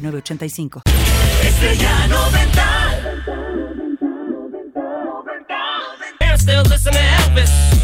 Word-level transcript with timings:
985. 0.00 0.82
Estrella 1.42 2.08
90. 2.08 2.58
They're 6.20 6.36
still. 6.36 6.68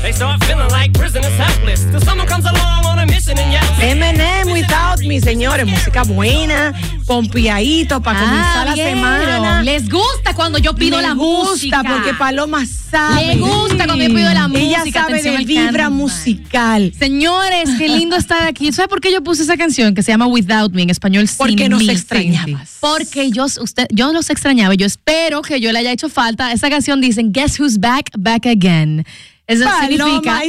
They 0.05 0.13
start 0.13 0.45
feeling 0.45 0.69
like 0.71 0.93
prisoners 0.93 1.33
helpless. 1.39 1.87
Till 1.91 1.99
someone 2.01 2.27
comes 2.29 2.45
along 2.45 2.85
on 2.85 2.99
a 2.99 3.07
mission 3.07 3.39
and 3.39 3.51
yells. 3.51 3.65
M&M 3.81 4.53
Without 4.53 4.99
Me, 5.01 5.19
señores. 5.19 5.67
Música 5.67 6.03
buena, 6.05 6.75
pompiadito 7.07 8.03
para 8.03 8.21
comenzar 8.21 8.67
la 8.67 8.73
Ah, 8.73 8.77
semana. 8.77 9.63
Les 9.63 9.89
gusta 9.89 10.35
cuando 10.35 10.59
yo 10.59 10.75
pido 10.75 11.01
la 11.01 11.15
gusta 11.15 11.49
música. 11.49 11.83
porque 11.83 12.13
Paloma 12.19 12.67
sabe. 12.67 13.29
Le 13.29 13.37
gusta 13.37 13.87
cuando 13.87 14.05
yo 14.05 14.15
pido 14.15 14.31
la 14.35 14.47
Ella 14.53 14.79
música, 14.81 15.01
sabe 15.01 15.13
atención 15.21 15.37
de 15.39 15.45
vibra 15.47 15.89
musical. 15.89 16.93
Señores, 16.99 17.71
qué 17.79 17.89
lindo 17.89 18.17
estar 18.17 18.47
aquí. 18.47 18.73
¿Sabe 18.73 18.89
por 18.89 19.01
qué 19.01 19.11
yo 19.11 19.23
puse 19.23 19.43
esa 19.43 19.57
canción 19.57 19.95
que 19.95 20.03
se 20.03 20.13
llama 20.13 20.27
Without 20.27 20.73
Me 20.75 20.83
en 20.83 20.91
español? 20.91 21.27
Sin 21.29 21.39
Porque 21.39 21.71
nos 21.71 21.81
mí, 21.81 21.89
extrañabas. 21.89 22.77
Porque 22.81 23.31
yo, 23.31 23.47
usted, 23.47 23.87
yo 23.91 24.13
los 24.13 24.29
extrañaba. 24.29 24.75
y 24.75 24.77
Yo 24.77 24.85
espero 24.87 25.41
que 25.41 25.61
yo 25.61 25.73
le 25.73 25.79
haya 25.79 25.93
hecho 25.93 26.11
falta. 26.11 26.53
Esa 26.53 26.69
canción 26.69 27.01
dice 27.01 27.23
Guess 27.25 27.59
who's 27.59 27.79
back, 27.81 28.11
back 28.19 28.45
again. 28.45 29.07
Eso 29.47 29.65
Paloma 29.65 29.87
significa. 29.89 30.43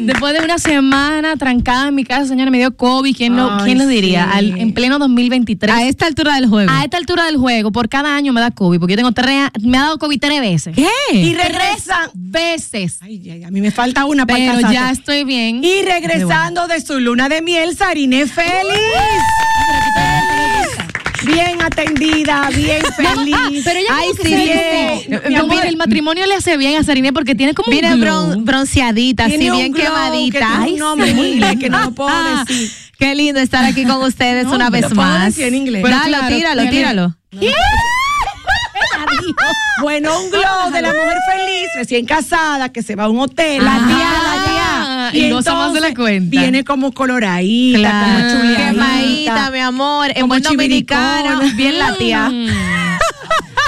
Después 0.00 0.32
de 0.32 0.40
una 0.44 0.58
semana 0.58 1.36
trancada 1.36 1.88
en 1.88 1.94
mi 1.94 2.04
casa, 2.04 2.26
señores, 2.26 2.50
me 2.50 2.58
dio 2.58 2.74
COVID. 2.74 3.14
¿Quién 3.14 3.36
lo, 3.36 3.50
Ay, 3.52 3.64
quién 3.64 3.78
lo 3.78 3.86
diría? 3.86 4.24
sí. 4.32 4.38
Al- 4.38 4.58
en 4.58 4.72
pleno 4.72 4.98
2023. 4.98 5.74
A 5.74 5.84
esta 5.84 6.06
altura 6.06 6.34
del 6.36 6.46
juego. 6.48 6.70
A 6.72 6.84
esta 6.84 6.96
altura 6.96 7.24
del 7.26 7.36
juego, 7.36 7.70
por 7.72 7.88
cada 7.88 8.14
año 8.16 8.32
me 8.32 8.40
da 8.40 8.50
COVID, 8.50 8.78
porque 8.78 8.92
yo 8.92 8.96
tengo 8.96 9.12
tres, 9.12 9.50
me 9.60 9.76
ha 9.78 9.82
dado 9.82 9.98
COVID 9.98 10.18
tres 10.18 10.40
veces. 10.40 10.74
¿Qué? 10.76 10.88
Y 11.16 11.34
regresa. 11.34 12.10
Veces. 12.14 12.98
Ay, 13.02 13.30
ay, 13.30 13.44
a 13.44 13.50
mí 13.50 13.60
me 13.60 13.70
falta 13.70 14.04
una 14.04 14.24
para 14.26 14.38
Pero 14.56 14.72
ya 14.72 14.90
estoy 14.90 15.24
bien. 15.24 15.62
Y 15.62 15.82
regresando 15.82 16.66
de 16.68 16.80
su 16.80 16.98
luna 16.98 17.28
de 17.28 17.42
miel, 17.42 17.76
Sarine 17.76 18.26
feliz. 18.26 18.54
Bien 21.24 21.60
atendida, 21.62 22.48
bien 22.54 22.82
feliz. 22.96 23.62
Pero 23.64 23.78
ella 23.80 23.88
Ay, 23.92 24.08
sí, 24.22 24.34
bien. 24.34 25.22
Mi 25.28 25.34
amor. 25.36 25.64
El 25.66 25.76
matrimonio 25.76 26.26
le 26.26 26.34
hace 26.34 26.56
bien 26.56 26.80
a 26.80 26.84
Sarine 26.84 27.12
porque 27.12 27.34
tiene 27.34 27.54
como 27.54 27.70
Mira, 27.70 27.94
un 27.94 28.00
bron- 28.00 28.44
bronceadita, 28.44 29.24
así 29.24 29.36
Tiene 29.38 29.52
un 29.52 29.58
bien 29.58 29.72
glow 29.72 29.84
quemadita. 29.86 30.38
que 30.38 30.44
Ay, 30.44 30.76
en 30.78 31.16
sí. 31.16 31.20
inglés 31.32 31.56
que 31.60 31.68
no 31.68 31.80
lo 31.80 31.90
puedo 31.92 32.10
decir. 32.46 32.70
Qué 32.98 33.14
lindo 33.14 33.40
estar 33.40 33.64
aquí 33.64 33.84
con 33.84 34.02
ustedes 34.02 34.44
No, 34.46 34.54
una 34.54 34.66
lo 34.66 34.70
vez 34.72 34.82
puedo 34.86 34.96
más. 34.96 35.26
decir 35.26 35.44
en 35.44 35.54
inglés. 35.54 35.82
Dalo, 35.82 35.96
Pero 35.96 36.08
claro, 36.18 36.36
tíralo, 36.36 36.70
tíralo. 36.70 37.16
Bueno, 39.82 40.10
un 40.20 40.30
glow 40.30 40.70
de 40.72 40.82
la 40.82 40.88
mujer 40.92 41.16
feliz, 41.32 41.68
recién 41.76 42.04
casada, 42.04 42.68
que 42.70 42.82
se 42.82 42.96
va 42.96 43.04
a 43.04 43.08
un 43.08 43.18
hotel. 43.20 43.62
Ah, 43.66 43.78
la 43.80 43.86
tía, 43.86 43.96
la 43.96 44.44
tía. 44.44 44.79
Y 45.12 45.30
goza 45.30 45.54
más 45.54 45.72
de 45.72 45.80
la 45.80 45.94
cuenta. 45.94 46.30
Viene 46.40 46.64
como 46.64 46.92
coloradita, 46.92 47.78
Claro. 47.78 48.06
como 48.06 48.30
chuleadita. 48.40 48.70
Quemadita, 48.70 49.50
mi 49.50 49.58
amor. 49.58 50.08
En 50.10 50.14
Como 50.14 50.26
buen 50.28 50.42
chiviricona. 50.42 51.34
dominicano, 51.34 51.56
bien 51.56 51.78
la 51.78 51.94
tía. 51.96 52.28
Mm. 52.30 52.46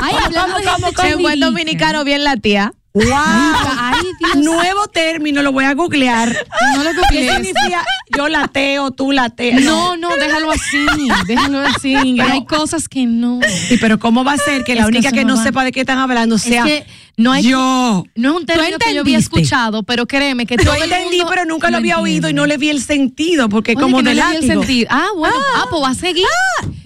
Ay, 0.03 0.15
hablando 0.25 0.59
de 0.59 0.65
¿Cómo, 0.65 0.87
gente 0.89 1.09
En 1.13 1.23
buen 1.23 1.41
dominicano, 1.41 2.05
bien 2.05 2.25
la 2.25 2.37
tía. 2.37 2.73
¡Wow! 2.95 3.05
Ay, 3.15 4.01
Dios. 4.19 4.37
Nuevo 4.45 4.87
término, 4.89 5.41
lo 5.43 5.51
voy 5.53 5.65
a 5.65 5.73
googlear. 5.73 6.29
No 6.77 6.85
lo 6.85 6.91
¿Qué 6.91 6.97
googlees. 6.97 7.33
significa 7.37 7.85
yo 8.15 8.29
lateo, 8.29 8.91
tú 8.91 9.13
lateas? 9.13 9.63
No, 9.63 9.97
no, 9.97 10.15
déjalo 10.17 10.51
así. 10.51 10.87
Déjalo 11.27 11.61
así. 11.61 11.93
Ingrid. 11.95 12.21
Hay 12.21 12.45
cosas 12.45 12.89
que 12.89 13.07
no. 13.07 13.41
Sí, 13.69 13.79
pero 13.81 13.99
¿cómo 13.99 14.25
va 14.25 14.35
a 14.35 14.37
ser 14.37 14.63
que 14.65 14.75
la 14.75 14.83
Es 14.83 14.89
única 14.89 15.11
que 15.11 15.25
no 15.25 15.33
no 15.35 15.37
va. 15.39 15.43
sepa 15.43 15.65
de 15.65 15.73
qué 15.73 15.81
están 15.81 15.99
hablando 16.01 16.37
sea 16.37 16.67
es 16.67 16.83
que 16.83 16.87
no 17.17 17.33
hay 17.33 17.43
yo? 17.45 18.05
no 18.17 18.31
es 18.31 18.37
un 18.41 18.47
término 18.47 18.79
que 18.79 18.95
yo 18.95 19.01
había 19.03 19.19
escuchado, 19.19 19.83
pero 19.83 20.07
créeme 20.07 20.47
que 20.47 20.57
Yo 20.57 20.65
todo 20.65 20.75
el 20.75 20.85
entendí, 20.85 21.19
mundo 21.19 21.27
pero 21.31 21.45
nunca 21.45 21.71
lo 21.71 21.77
había 21.77 21.99
oído 21.99 22.29
y 22.29 22.33
no 22.33 22.47
le 22.47 22.57
vi 22.57 22.71
el 22.71 22.83
sentido, 22.83 23.49
porque 23.49 23.73
Oye, 23.73 23.81
como 23.81 23.99
que 23.99 24.03
no 24.05 24.09
de 24.11 24.15
le 24.17 24.23
vi 24.31 24.37
el 24.37 24.47
sentido. 24.47 24.89
Ah, 24.91 25.09
bueno, 25.17 25.37
ah, 25.57 25.67
pues 25.71 25.83
va 25.83 25.89
a 25.91 25.95
seguir. 25.95 26.25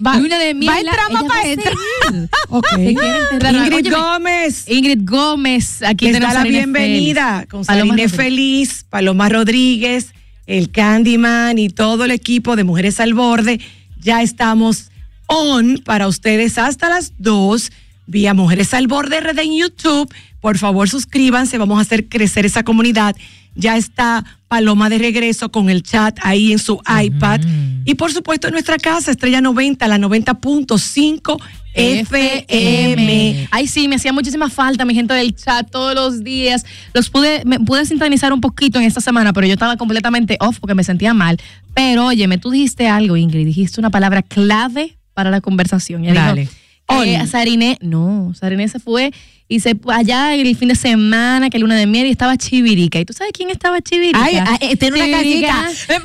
Va- 0.05 0.17
Luna 0.17 0.37
de 0.37 0.53
miel. 0.53 0.69
va 0.71 0.79
en 0.79 0.85
trama 0.87 1.19
ella 1.19 1.27
pa' 1.27 1.33
va 1.35 1.39
a 1.39 1.43
esta. 1.47 1.61
seguir. 1.63 2.29
Ok. 2.49 2.67
Te 2.75 2.93
quieren 2.93 3.15
enterrar. 3.31 3.55
Ingrid 3.55 3.73
Óyeme, 3.87 3.95
Gómez. 3.97 4.65
Ingrid 4.69 4.99
Gómez, 5.03 5.81
aquí 5.83 6.11
tenemos 6.11 6.33
da 6.33 6.43
la 6.43 6.49
bienvenida 6.49 7.45
Félix. 7.49 7.51
con 7.51 7.63
Rodríguez. 7.65 8.11
Feliz, 8.13 8.85
Paloma 8.89 9.29
Rodríguez, 9.29 10.13
el 10.45 10.71
Candyman 10.71 11.57
y 11.57 11.69
todo 11.69 12.05
el 12.05 12.11
equipo 12.11 12.55
de 12.55 12.63
Mujeres 12.63 12.99
al 12.99 13.13
Borde. 13.13 13.59
Ya 13.99 14.21
estamos 14.21 14.91
on 15.27 15.81
para 15.83 16.07
ustedes 16.07 16.57
hasta 16.57 16.89
las 16.89 17.13
2 17.17 17.71
vía 18.07 18.33
Mujeres 18.33 18.73
al 18.73 18.87
Borde 18.87 19.19
RD 19.19 19.39
en 19.39 19.57
YouTube. 19.57 20.13
Por 20.41 20.57
favor, 20.57 20.89
suscríbanse, 20.89 21.57
vamos 21.57 21.77
a 21.77 21.81
hacer 21.81 22.09
crecer 22.09 22.45
esa 22.45 22.63
comunidad. 22.63 23.15
Ya 23.55 23.75
está 23.75 24.23
Paloma 24.47 24.87
de 24.89 24.97
regreso 24.97 25.51
con 25.51 25.69
el 25.69 25.83
chat 25.83 26.17
ahí 26.21 26.53
en 26.53 26.59
su 26.59 26.79
iPad. 27.03 27.41
Y 27.85 27.95
por 27.95 28.13
supuesto 28.13 28.47
en 28.47 28.53
nuestra 28.53 28.77
casa, 28.77 29.11
Estrella 29.11 29.41
90, 29.41 29.87
la 29.87 29.97
90.5 29.97 31.41
FM. 31.73 33.47
Ay, 33.51 33.67
sí, 33.67 33.87
me 33.87 33.95
hacía 33.95 34.13
muchísima 34.13 34.49
falta 34.49 34.85
mi 34.85 34.93
gente 34.93 35.13
del 35.13 35.35
chat 35.35 35.69
todos 35.69 35.95
los 35.95 36.23
días. 36.23 36.65
Los 36.93 37.09
pude, 37.09 37.43
me 37.45 37.59
pude 37.59 37.85
sintonizar 37.85 38.31
un 38.31 38.41
poquito 38.41 38.79
en 38.79 38.85
esta 38.85 39.01
semana, 39.01 39.33
pero 39.33 39.47
yo 39.47 39.53
estaba 39.53 39.75
completamente 39.75 40.37
off 40.39 40.59
porque 40.59 40.75
me 40.75 40.83
sentía 40.83 41.13
mal. 41.13 41.37
Pero 41.73 42.05
óyeme, 42.07 42.37
tú 42.37 42.51
dijiste 42.51 42.87
algo, 42.87 43.17
Ingrid, 43.17 43.45
dijiste 43.45 43.79
una 43.79 43.89
palabra 43.89 44.21
clave 44.21 44.97
para 45.13 45.29
la 45.29 45.41
conversación. 45.41 46.03
Dale. 46.03 46.41
dijo, 46.41 46.51
eh, 46.89 47.27
Sarine, 47.27 47.77
no, 47.81 48.33
Sarine 48.33 48.67
se 48.67 48.79
fue 48.79 49.11
y 49.49 49.61
se 49.61 49.77
allá 49.87 50.35
el 50.35 50.55
fin 50.57 50.67
de 50.67 50.75
semana, 50.75 51.49
que 51.49 51.57
luna 51.57 51.75
de 51.75 51.87
miel 51.87 52.05
y 52.07 52.09
estaba 52.11 52.35
Chivirica. 52.35 52.99
¿Y 52.99 53.05
tú 53.05 53.13
sabes 53.13 53.31
quién 53.33 53.49
estaba 53.49 53.79
Chivirica? 53.81 54.21
Ay, 54.21 54.37
ay, 54.61 54.75
tiene 54.75 54.97
una 55.03 55.17
casita. 55.17 55.69
eh, 55.87 55.99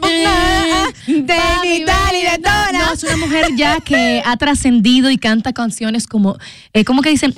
De 1.06 1.34
papi, 1.34 1.68
Vital 1.78 2.14
y 2.14 2.22
de. 2.22 2.38
No, 2.72 2.92
es 2.92 3.02
una 3.02 3.16
mujer 3.16 3.46
ya 3.56 3.80
que 3.80 4.22
ha 4.24 4.36
trascendido 4.36 5.10
y 5.10 5.18
canta 5.18 5.52
canciones 5.52 6.06
como, 6.06 6.38
eh, 6.72 6.84
¿cómo 6.84 7.02
que 7.02 7.10
dicen? 7.10 7.34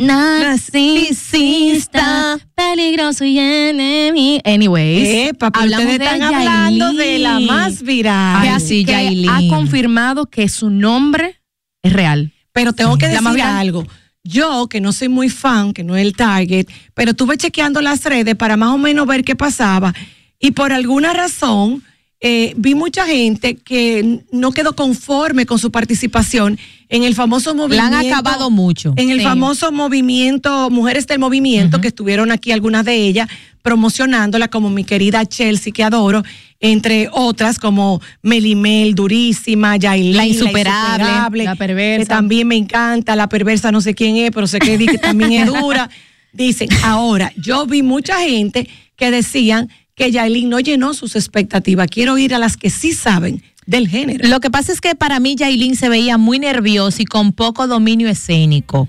Narcisista, 1.15 2.39
peligroso 2.55 3.25
y 3.25 3.39
enemigo. 3.39 4.43
Anyways, 4.45 5.33
hablamos 5.41 5.87
ustedes 5.87 5.99
de 5.99 6.05
están 6.05 6.23
hablando 6.23 6.93
de 6.93 7.19
la 7.19 7.41
más 7.41 7.83
viral. 7.83 8.43
que, 8.43 8.49
así, 8.51 8.85
que 8.85 8.93
Yailin. 8.93 9.31
ha 9.31 9.41
confirmado 9.49 10.27
que 10.27 10.51
su 10.51 10.69
nombre 10.69 11.41
es 11.83 11.93
real. 11.95 12.34
Pero 12.55 12.73
tengo 12.73 12.97
que 12.97 13.09
La 13.09 13.21
decir 13.21 13.43
algo. 13.43 13.85
Yo, 14.23 14.69
que 14.69 14.81
no 14.81 14.93
soy 14.93 15.09
muy 15.11 15.29
fan, 15.29 15.75
que 15.75 15.85
no 15.85 15.97
es 15.97 16.03
el 16.07 16.15
target, 16.15 16.67
pero 16.95 17.11
estuve 17.11 17.37
chequeando 17.37 17.83
las 17.83 18.03
redes 18.05 18.35
para 18.37 18.57
más 18.57 18.71
o 18.71 18.79
menos 18.79 19.07
ver 19.07 19.23
qué 19.23 19.37
pasaba. 19.37 19.93
Y 20.41 20.53
por 20.53 20.73
alguna 20.73 21.13
razón, 21.13 21.83
eh, 22.21 22.55
vi 22.57 22.75
mucha 22.75 23.05
gente 23.07 23.57
que 23.57 24.21
no 24.33 24.53
quedó 24.53 24.75
conforme 24.75 25.45
con 25.45 25.59
su 25.59 25.71
participación 25.71 26.59
en 26.89 27.03
el 27.03 27.15
famoso 27.15 27.51
La 27.51 27.57
movimiento. 27.57 27.97
han 27.99 28.07
acabado 28.07 28.49
mucho. 28.51 28.95
En 28.97 29.11
el 29.11 29.19
Sí. 29.19 29.25
famoso 29.25 29.73
movimiento, 29.73 30.71
Mujeres 30.71 31.07
del 31.07 31.19
Movimiento, 31.19 31.81
que 31.83 31.89
estuvieron 31.89 32.31
aquí 32.33 32.51
algunas 32.53 32.85
de 32.87 32.95
ellas 32.95 33.29
promocionándola, 33.63 34.49
como 34.49 34.71
mi 34.71 34.85
querida 34.85 35.27
Chelsea, 35.27 35.73
que 35.73 35.83
adoro, 35.85 36.23
entre 36.65 37.11
otras 37.13 37.59
como 37.59 38.01
Melimel, 38.23 38.95
durísima, 38.95 39.77
Yailin, 39.77 40.17
La 40.17 40.27
Insuperable, 40.27 41.45
La 41.45 41.57
Perversa. 41.57 41.99
que 41.99 42.07
también 42.07 42.49
me 42.49 42.57
encanta, 42.57 43.15
la 43.17 43.29
perversa 43.29 43.71
no 43.71 43.83
sé 43.83 43.95
quién 43.95 44.17
es, 44.17 44.31
pero 44.31 44.47
sé 44.47 44.59
que, 44.61 44.79
que 44.79 44.97
también 44.97 45.33
es 45.33 45.47
dura. 45.61 45.91
Dicen, 46.33 46.71
ahora, 46.83 47.33
yo 47.37 47.67
vi 47.67 47.83
mucha 47.83 48.19
gente 48.21 48.67
que 48.97 49.11
decían 49.11 49.69
que 49.95 50.11
Yailin 50.11 50.49
no 50.49 50.59
llenó 50.59 50.95
sus 50.95 51.17
expectativas. 51.17 51.87
Quiero 51.89 52.17
ir 52.17 52.35
a 52.35 52.39
las 52.39 52.57
que 52.57 52.71
sí 52.71 52.93
saben 52.95 53.43
del 53.67 53.87
género. 53.87 54.27
Lo 54.27 54.41
que 54.41 54.51
pasa 54.51 54.73
es 54.73 54.81
que 54.81 54.95
para 54.95 55.21
mí 55.21 55.37
Yailin 55.37 55.77
se 55.77 55.91
veía 55.91 56.17
muy 56.17 56.39
nerviosa 56.39 57.03
y 57.03 57.05
con 57.05 57.33
poco 57.35 57.67
dominio 57.67 58.09
escénico. 58.09 58.89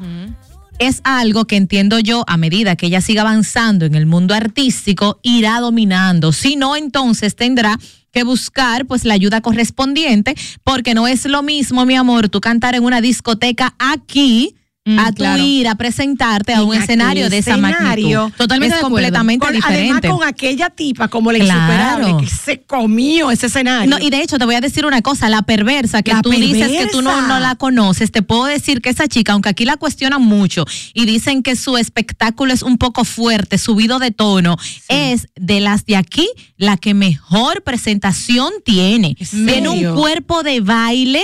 Es 0.77 0.99
algo 1.05 1.45
que 1.45 1.55
entiendo 1.55 1.99
yo, 1.99 2.25
a 2.27 2.35
medida 2.35 2.75
que 2.75 2.87
ella 2.87 2.99
siga 2.99 3.21
avanzando 3.21 3.85
en 3.85 3.95
el 3.95 4.05
mundo 4.05 4.33
artístico, 4.33 5.19
irá 5.23 5.61
dominando. 5.61 6.33
Si 6.33 6.57
no, 6.57 6.75
entonces 6.75 7.35
tendrá 7.35 7.79
que 8.11 8.23
buscar 8.23 8.85
pues 8.85 9.05
la 9.05 9.13
ayuda 9.13 9.41
correspondiente, 9.41 10.35
porque 10.63 10.93
no 10.93 11.07
es 11.07 11.25
lo 11.25 11.43
mismo, 11.43 11.85
mi 11.85 11.95
amor, 11.95 12.27
tú 12.27 12.41
cantar 12.41 12.75
en 12.75 12.83
una 12.83 12.99
discoteca 12.99 13.73
aquí 13.79 14.55
Mm, 14.87 14.99
a 14.99 15.09
tu 15.11 15.15
claro. 15.15 15.43
ir 15.43 15.67
a 15.67 15.73
presentarte 15.73 16.53
a 16.53 16.63
un 16.63 16.75
escenario 16.75 17.27
de 17.27 17.39
esa 17.39 17.51
escenario, 17.53 18.19
magnitud. 18.19 18.37
totalmente 18.37 18.75
es 18.75 18.81
completamente 18.83 19.43
Con- 19.43 19.55
diferente. 19.55 20.07
Además 20.07 20.19
con 20.19 20.27
aquella 20.27 20.69
tipa 20.69 21.07
como 21.07 21.31
la 21.31 21.39
Claro. 21.39 22.07
insuperable 22.07 22.23
que 22.23 22.29
se 22.31 22.61
comió 22.61 23.31
ese 23.31 23.47
escenario. 23.47 23.89
No, 23.89 23.97
y 23.99 24.11
de 24.11 24.21
hecho 24.21 24.37
te 24.37 24.45
voy 24.45 24.53
a 24.53 24.61
decir 24.61 24.85
una 24.85 25.01
cosa, 25.01 25.27
la 25.27 25.41
perversa 25.41 26.03
que 26.03 26.13
La 26.13 26.21
tú 26.21 26.29
dices 26.29 26.67
que 26.71 26.85
tú 26.91 27.01
no, 27.01 27.19
no 27.27 27.39
la 27.39 27.55
conoces, 27.55 28.11
te 28.11 28.21
puedo 28.21 28.45
decir 28.45 28.81
que 28.81 28.89
esa 28.89 29.07
chica, 29.07 29.33
aunque 29.33 29.49
aquí 29.49 29.65
la 29.65 29.77
cuestionan 29.77 30.21
mucho 30.21 30.65
y 30.93 31.05
dicen 31.07 31.41
que 31.41 31.55
su 31.55 31.77
espectáculo 31.77 32.53
es 32.53 32.61
un 32.61 32.77
poco 32.77 33.05
fuerte, 33.05 33.57
subido 33.57 33.97
de 33.97 34.11
tono, 34.11 34.55
es 34.87 35.27
de 35.35 35.61
las 35.61 35.87
de 35.87 35.95
aquí 35.95 36.27
la 36.57 36.77
que 36.77 36.93
mejor 36.93 37.63
presentación 37.63 38.51
tiene. 38.63 39.15
¿En 39.19 39.47
Tiene 39.47 39.69
un 39.69 39.95
cuerpo 39.95 40.43
de 40.43 40.61
baile, 40.61 41.23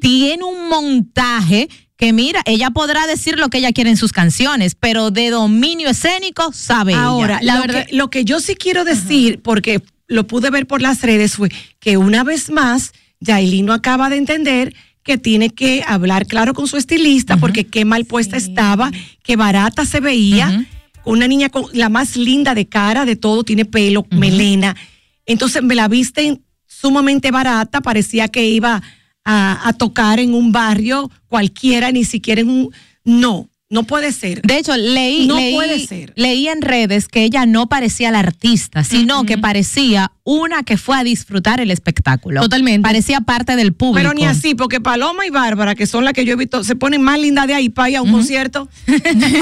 tiene 0.00 0.42
un 0.42 0.68
montaje 0.68 1.68
que 1.98 2.12
mira, 2.12 2.40
ella 2.46 2.70
podrá 2.70 3.06
decir 3.06 3.38
lo 3.38 3.48
que 3.50 3.58
ella 3.58 3.72
quiere 3.72 3.90
en 3.90 3.96
sus 3.96 4.12
canciones, 4.12 4.74
pero 4.76 5.10
de 5.10 5.30
dominio 5.30 5.88
escénico 5.90 6.52
sabe 6.52 6.92
ella. 6.92 7.02
Ahora, 7.02 7.40
La 7.42 7.56
lo, 7.56 7.60
verdad- 7.62 7.86
que, 7.86 7.96
lo 7.96 8.08
que 8.08 8.24
yo 8.24 8.38
sí 8.40 8.54
quiero 8.54 8.84
decir, 8.84 9.40
porque 9.42 9.82
lo 10.06 10.26
pude 10.26 10.48
ver 10.50 10.66
por 10.66 10.80
las 10.80 11.02
redes, 11.02 11.34
fue 11.34 11.50
que 11.80 11.96
una 11.96 12.22
vez 12.24 12.50
más, 12.50 12.92
Yailin 13.20 13.66
no 13.66 13.72
acaba 13.72 14.08
de 14.10 14.16
entender 14.16 14.74
que 15.02 15.18
tiene 15.18 15.50
que 15.50 15.82
hablar 15.86 16.26
claro 16.26 16.54
con 16.54 16.68
su 16.68 16.76
estilista, 16.76 17.36
porque 17.36 17.64
qué 17.64 17.84
mal 17.84 18.04
puesta 18.04 18.36
estaba, 18.36 18.92
qué 19.24 19.34
barata 19.36 19.84
se 19.84 19.98
veía. 20.00 20.66
Una 21.04 21.26
niña 21.26 21.48
con 21.48 21.64
la 21.72 21.88
más 21.88 22.16
linda 22.16 22.54
de 22.54 22.68
cara, 22.68 23.06
de 23.06 23.16
todo, 23.16 23.42
tiene 23.42 23.64
pelo, 23.64 24.06
melena. 24.10 24.76
Entonces 25.26 25.62
me 25.62 25.74
la 25.74 25.88
viste 25.88 26.40
sumamente 26.66 27.30
barata, 27.32 27.80
parecía 27.80 28.28
que 28.28 28.46
iba 28.46 28.82
a, 29.30 29.68
a 29.68 29.72
tocar 29.74 30.20
en 30.20 30.32
un 30.32 30.52
barrio 30.52 31.10
cualquiera, 31.28 31.92
ni 31.92 32.04
siquiera 32.04 32.40
en 32.40 32.48
un... 32.48 32.70
No, 33.04 33.50
no 33.70 33.82
puede 33.82 34.12
ser. 34.12 34.40
De 34.40 34.56
hecho, 34.56 34.74
leí, 34.74 35.26
No 35.26 35.36
leí, 35.36 35.54
puede 35.54 35.86
ser. 35.86 36.14
leí 36.16 36.48
en 36.48 36.62
redes 36.62 37.06
que 37.08 37.24
ella 37.24 37.44
no 37.44 37.68
parecía 37.68 38.10
la 38.10 38.20
artista, 38.20 38.82
sino 38.84 39.24
que 39.24 39.36
parecía 39.36 40.10
una 40.24 40.62
que 40.62 40.78
fue 40.78 40.96
a 40.96 41.04
disfrutar 41.04 41.60
el 41.60 41.70
espectáculo. 41.70 42.40
Totalmente. 42.40 42.82
Parecía 42.82 43.20
parte 43.20 43.56
del 43.56 43.74
público. 43.74 43.98
Pero 43.98 44.14
ni 44.14 44.24
así, 44.24 44.54
porque 44.54 44.80
Paloma 44.80 45.26
y 45.26 45.30
Bárbara, 45.30 45.74
que 45.74 45.86
son 45.86 46.04
las 46.06 46.14
que 46.14 46.24
yo 46.24 46.32
he 46.32 46.36
visto, 46.36 46.64
se 46.64 46.76
ponen 46.76 47.02
más 47.02 47.20
lindas 47.20 47.46
de 47.46 47.54
ahí 47.54 47.68
para 47.68 47.90
ir 47.90 47.96
a 47.98 48.02
un 48.02 48.10
concierto. 48.12 48.68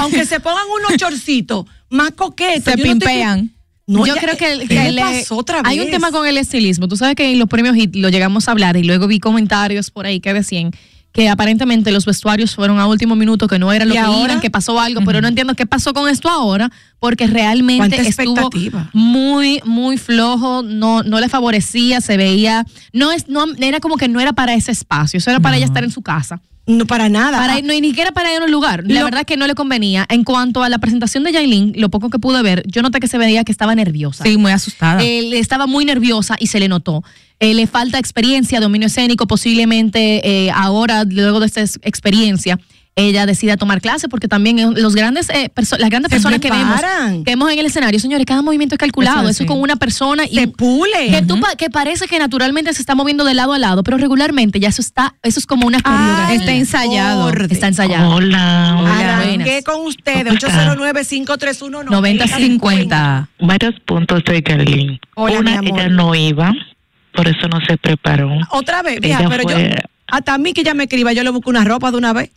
Aunque 0.01 0.25
se 0.27 0.41
pongan 0.41 0.65
unos 0.81 0.97
chorcitos 0.99 1.67
más 1.91 2.11
coquetos. 2.17 2.65
Se 2.65 2.71
yo 2.73 2.77
no 2.79 2.83
estoy- 2.83 2.91
pimpean. 3.09 3.53
No, 3.87 4.05
yo 4.07 4.15
ya- 4.17 4.21
creo 4.21 4.37
que, 4.37 4.59
¿qué 4.61 4.67
que 4.67 4.75
le 4.75 4.93
le- 4.93 5.01
pasó 5.03 5.37
otra 5.37 5.61
hay 5.65 5.79
un 5.79 5.85
vez? 5.87 5.93
tema 5.95 6.11
con 6.11 6.27
el 6.27 6.37
estilismo. 6.39 6.89
Tú 6.89 6.97
sabes 6.97 7.15
que 7.15 7.31
en 7.33 7.39
los 7.39 7.49
premios 7.49 7.77
HIT 7.77 7.95
lo 7.97 8.09
llegamos 8.09 8.49
a 8.49 8.51
hablar 8.53 8.77
y 8.77 8.83
luego 8.85 9.07
vi 9.07 9.21
comentarios 9.21 9.91
por 9.91 10.07
ahí 10.07 10.21
que 10.21 10.35
decían 10.35 10.73
que 11.13 11.31
aparentemente 11.31 11.93
los 11.93 12.05
vestuarios 12.05 12.55
fueron 12.55 12.79
a 12.79 12.87
último 12.87 13.17
minuto, 13.17 13.49
que 13.49 13.59
no 13.59 13.73
era 13.73 13.87
lo 13.87 13.95
¿Y 13.95 13.97
que 13.97 14.01
ahora? 14.03 14.25
iban, 14.33 14.41
que 14.41 14.51
pasó 14.51 14.79
algo, 14.79 15.01
pero 15.03 15.23
no 15.23 15.29
entiendo 15.29 15.55
qué 15.55 15.65
pasó 15.65 15.95
con 15.95 16.11
esto 16.11 16.29
ahora, 16.29 16.71
porque 16.99 17.27
realmente 17.27 17.79
¿Cuánta 17.97 17.97
estuvo 18.07 18.51
muy, 18.93 19.63
muy 19.65 19.97
flojo, 19.97 20.63
no, 20.63 21.03
no 21.03 21.19
le 21.21 21.31
favorecía, 21.31 22.03
se 22.03 22.19
veía, 22.19 22.67
no 22.93 23.13
es, 23.13 23.29
no, 23.29 23.47
era 23.59 23.81
como 23.81 23.97
que 23.97 24.09
no 24.09 24.21
era 24.21 24.35
para 24.35 24.53
ese 24.55 24.73
espacio, 24.73 25.17
eso 25.17 25.31
era 25.31 25.41
para 25.41 25.57
ella 25.57 25.65
estar 25.65 25.85
en 25.85 25.91
su 25.91 26.03
casa. 26.03 26.43
No, 26.67 26.85
para 26.87 27.09
nada. 27.09 27.39
Para, 27.39 27.55
Ah, 27.55 27.61
no, 27.63 27.73
y 27.73 27.81
ni 27.81 27.89
siquiera 27.91 28.11
para 28.13 28.33
ir 28.35 28.41
a 28.41 28.45
un 28.45 28.51
lugar. 28.51 28.83
La 28.87 29.01
Lo- 29.01 29.05
verdad 29.05 29.25
que 29.25 29.37
no 29.37 29.47
le 29.47 29.55
convenía. 29.55 30.05
En 30.09 30.25
cuanto 30.25 30.63
a 30.65 30.69
la 30.69 30.79
presentación 30.79 31.23
de 31.23 31.33
Yailin, 31.33 31.73
lo 31.77 31.91
poco 31.91 32.11
que 32.11 32.19
pude 32.19 32.43
ver, 32.43 32.65
yo 32.67 32.83
noté 32.83 32.99
que 32.99 33.07
se 33.09 33.19
veía 33.19 33.45
que 33.45 33.53
estaba 33.53 33.75
nerviosa. 33.75 34.25
Sí, 34.25 34.37
muy 34.37 34.51
asustada. 34.53 35.01
Eh, 35.03 35.39
estaba 35.39 35.67
muy 35.67 35.85
nerviosa 35.85 36.37
y 36.41 36.49
se 36.49 36.59
le 36.59 36.69
notó. 36.69 37.05
Eh, 37.39 37.55
le 37.55 37.67
falta 37.67 37.99
experiencia, 37.99 38.59
dominio 38.61 38.87
escénico, 38.89 39.27
posiblemente 39.27 40.47
eh, 40.47 40.51
ahora, 40.51 41.05
luego 41.05 41.39
de 41.41 41.47
esta 41.47 41.61
ex- 41.61 41.79
experiencia, 41.83 42.59
ella 42.99 43.27
decida 43.27 43.59
tomar 43.59 43.83
clase, 43.83 44.09
porque 44.09 44.27
también 44.27 44.57
los 44.81 44.95
grandes, 44.95 45.29
eh, 45.29 45.51
perso- 45.55 45.77
las 45.77 45.91
grandes 45.91 46.09
Se 46.09 46.17
personas 46.17 46.41
que 46.41 46.51
vemos, 46.51 46.81
que 47.27 47.31
vemos 47.31 47.53
en 47.53 47.59
el 47.59 47.67
escenario, 47.67 48.01
señores, 48.01 48.25
cada 48.25 48.41
movimiento 48.41 48.75
es 48.75 48.79
calculado, 48.79 49.21
Eso 49.21 49.29
eso, 49.29 49.37
sí. 49.39 49.45
es 49.45 49.49
con 49.51 49.61
una 49.61 49.77
persona 49.77 50.25
y 50.25 50.35
se 50.35 50.49
pule. 50.49 51.11
que, 51.11 51.21
tú 51.21 51.39
pa- 51.39 51.55
que 51.57 51.69
parece 51.69 52.07
que 52.09 52.19
naturalmente 52.19 52.73
se 52.73 52.81
está 52.81 52.95
moviendo 52.95 53.25
de 53.27 53.35
lado 53.35 53.53
a 53.53 53.59
lado, 53.59 53.83
pero 53.83 53.99
regularmente 53.99 54.61
ya 54.61 54.71
eso 54.71 54.81
está, 54.81 55.15
eso 55.23 55.39
es 55.39 55.45
como 55.47 55.67
una. 55.67 55.79
Ay, 55.85 56.39
Está 56.39 56.53
ensayado. 56.53 57.31
Está 57.51 57.69
ensayado. 57.69 58.15
Hola, 58.15 58.77
Hola, 58.81 59.19
Arranqué 59.19 59.63
con 59.63 59.85
ustedes, 59.85 60.33
809-531-9050. 60.33 61.91
90-50. 61.91 63.29
varios 63.41 63.75
puntos 63.85 64.23
de 64.25 64.43
Yailin. 64.43 64.99
Hola, 65.17 65.39
Una, 65.41 65.51
mi 65.61 65.69
amor. 65.69 65.81
ella 65.81 65.89
no 65.91 66.15
iba, 66.15 66.51
por 67.15 67.29
eso 67.29 67.47
no 67.49 67.59
se 67.69 67.77
preparó. 67.77 68.31
Otra 68.53 68.81
vez, 68.83 69.01
mira, 69.03 69.21
pero 69.29 69.43
yo, 69.47 69.57
hasta 70.07 70.33
a 70.33 70.39
mí 70.39 70.55
que 70.55 70.63
ella 70.63 70.73
me 70.73 70.85
escriba, 70.85 71.13
yo 71.13 71.23
le 71.23 71.29
busco 71.31 71.51
una 71.51 71.63
ropa 71.63 71.91
de 71.91 71.99
una 71.99 72.15
vez. 72.15 72.31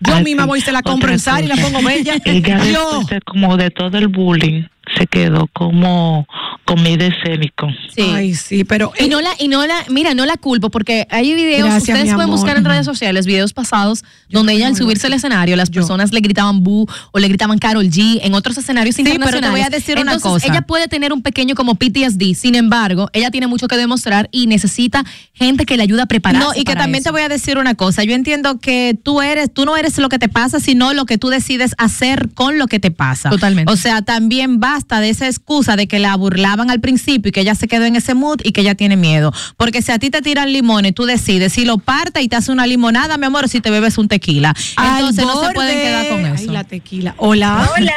Yo 0.00 0.20
misma 0.20 0.46
voy 0.46 0.58
y 0.58 0.62
se 0.62 0.72
la 0.72 0.82
compro 0.82 1.06
Otra 1.06 1.14
en 1.14 1.18
Sara 1.18 1.42
y 1.42 1.46
la 1.46 1.56
pongo 1.56 1.82
bella. 1.82 2.16
Ella 2.24 2.64
yo, 2.64 3.02
como 3.24 3.56
de 3.56 3.70
todo 3.70 3.96
el 3.98 4.08
bullying 4.08 4.64
se 4.96 5.06
quedó 5.06 5.48
como 5.52 6.26
comida 6.66 7.06
escénico. 7.06 7.68
Sí. 7.94 8.02
ay, 8.02 8.34
sí, 8.34 8.64
pero 8.64 8.92
Y 9.00 9.08
no 9.08 9.20
la, 9.20 9.30
y 9.38 9.48
no 9.48 9.64
la, 9.66 9.84
mira, 9.88 10.12
no 10.14 10.26
la 10.26 10.36
culpo 10.36 10.68
porque 10.70 11.06
hay 11.10 11.34
videos, 11.34 11.60
Gracias, 11.70 11.82
ustedes 11.82 12.04
pueden 12.14 12.20
amor. 12.22 12.36
buscar 12.36 12.56
en 12.58 12.64
redes 12.64 12.84
sociales 12.84 13.24
videos 13.24 13.52
pasados 13.54 14.04
donde 14.28 14.52
ella 14.54 14.66
al 14.66 14.76
subirse 14.76 15.06
al 15.06 15.12
escenario 15.14 15.56
las 15.56 15.70
Yo. 15.70 15.80
personas 15.80 16.12
le 16.12 16.20
gritaban 16.20 16.62
bu 16.62 16.86
o 17.12 17.18
le 17.18 17.28
gritaban 17.28 17.58
Carol 17.58 17.86
G 17.88 18.18
en 18.22 18.34
otros 18.34 18.58
escenarios 18.58 18.96
pero 18.96 19.04
te 19.08 19.14
internacionales. 19.14 19.50
voy 19.52 19.60
a 19.60 19.70
decir 19.70 19.98
una 19.98 20.18
cosa. 20.18 20.46
ella 20.48 20.62
puede 20.62 20.88
tener 20.88 21.12
un 21.12 21.22
pequeño 21.22 21.54
como 21.54 21.76
PTSD, 21.76 22.34
sin 22.34 22.54
embargo, 22.56 23.08
ella 23.12 23.30
tiene 23.30 23.46
mucho 23.46 23.68
que 23.68 23.76
demostrar 23.76 24.28
y 24.32 24.46
necesita 24.48 25.04
gente 25.32 25.64
que 25.66 25.76
le 25.76 25.84
ayude 25.84 26.02
a 26.02 26.06
prepararse 26.06 26.46
No, 26.46 26.52
y 26.54 26.64
que 26.64 26.72
para 26.72 26.80
también 26.82 27.00
eso. 27.02 27.04
te 27.04 27.10
voy 27.12 27.22
a 27.22 27.28
decir 27.28 27.58
una 27.58 27.74
cosa. 27.76 28.02
Yo 28.04 28.14
entiendo 28.14 28.58
que 28.58 28.98
tú 29.02 29.22
eres, 29.22 29.52
tú 29.54 29.64
no 29.64 29.76
eres 29.76 29.96
lo 29.98 30.08
que 30.08 30.18
te 30.18 30.28
pasa, 30.28 30.58
sino 30.60 30.92
lo 30.94 31.06
que 31.06 31.16
tú 31.16 31.28
decides 31.28 31.74
hacer 31.78 32.30
con 32.34 32.58
lo 32.58 32.66
que 32.66 32.80
te 32.80 32.90
pasa. 32.90 33.30
Totalmente. 33.30 33.72
O 33.72 33.76
sea, 33.76 34.02
también 34.02 34.58
basta 34.60 35.00
de 35.00 35.10
esa 35.10 35.26
excusa 35.26 35.76
de 35.76 35.86
que 35.86 35.98
la 36.00 36.16
burlaban 36.56 36.70
al 36.70 36.80
principio 36.80 37.28
y 37.28 37.32
que 37.32 37.40
ella 37.40 37.54
se 37.54 37.68
quedó 37.68 37.84
en 37.84 37.96
ese 37.96 38.14
mood 38.14 38.40
y 38.42 38.52
que 38.52 38.62
ella 38.62 38.74
tiene 38.74 38.96
miedo. 38.96 39.32
Porque 39.56 39.82
si 39.82 39.92
a 39.92 39.98
ti 39.98 40.10
te 40.10 40.22
tiran 40.22 40.52
limones, 40.52 40.94
tú 40.94 41.04
decides 41.04 41.52
si 41.52 41.64
lo 41.64 41.78
partes 41.78 42.22
y 42.22 42.28
te 42.28 42.36
hace 42.36 42.50
una 42.50 42.66
limonada, 42.66 43.18
mi 43.18 43.26
amor, 43.26 43.44
o 43.44 43.48
si 43.48 43.60
te 43.60 43.70
bebes 43.70 43.98
un 43.98 44.08
tequila. 44.08 44.54
Entonces 44.94 45.24
no 45.24 45.44
se 45.44 45.52
pueden 45.52 45.78
quedar 45.78 46.08
con 46.08 46.24
Ay, 46.24 46.32
eso. 46.34 46.52
la 46.52 46.64
tequila. 46.64 47.14
Hola. 47.18 47.68
Hola. 47.76 47.92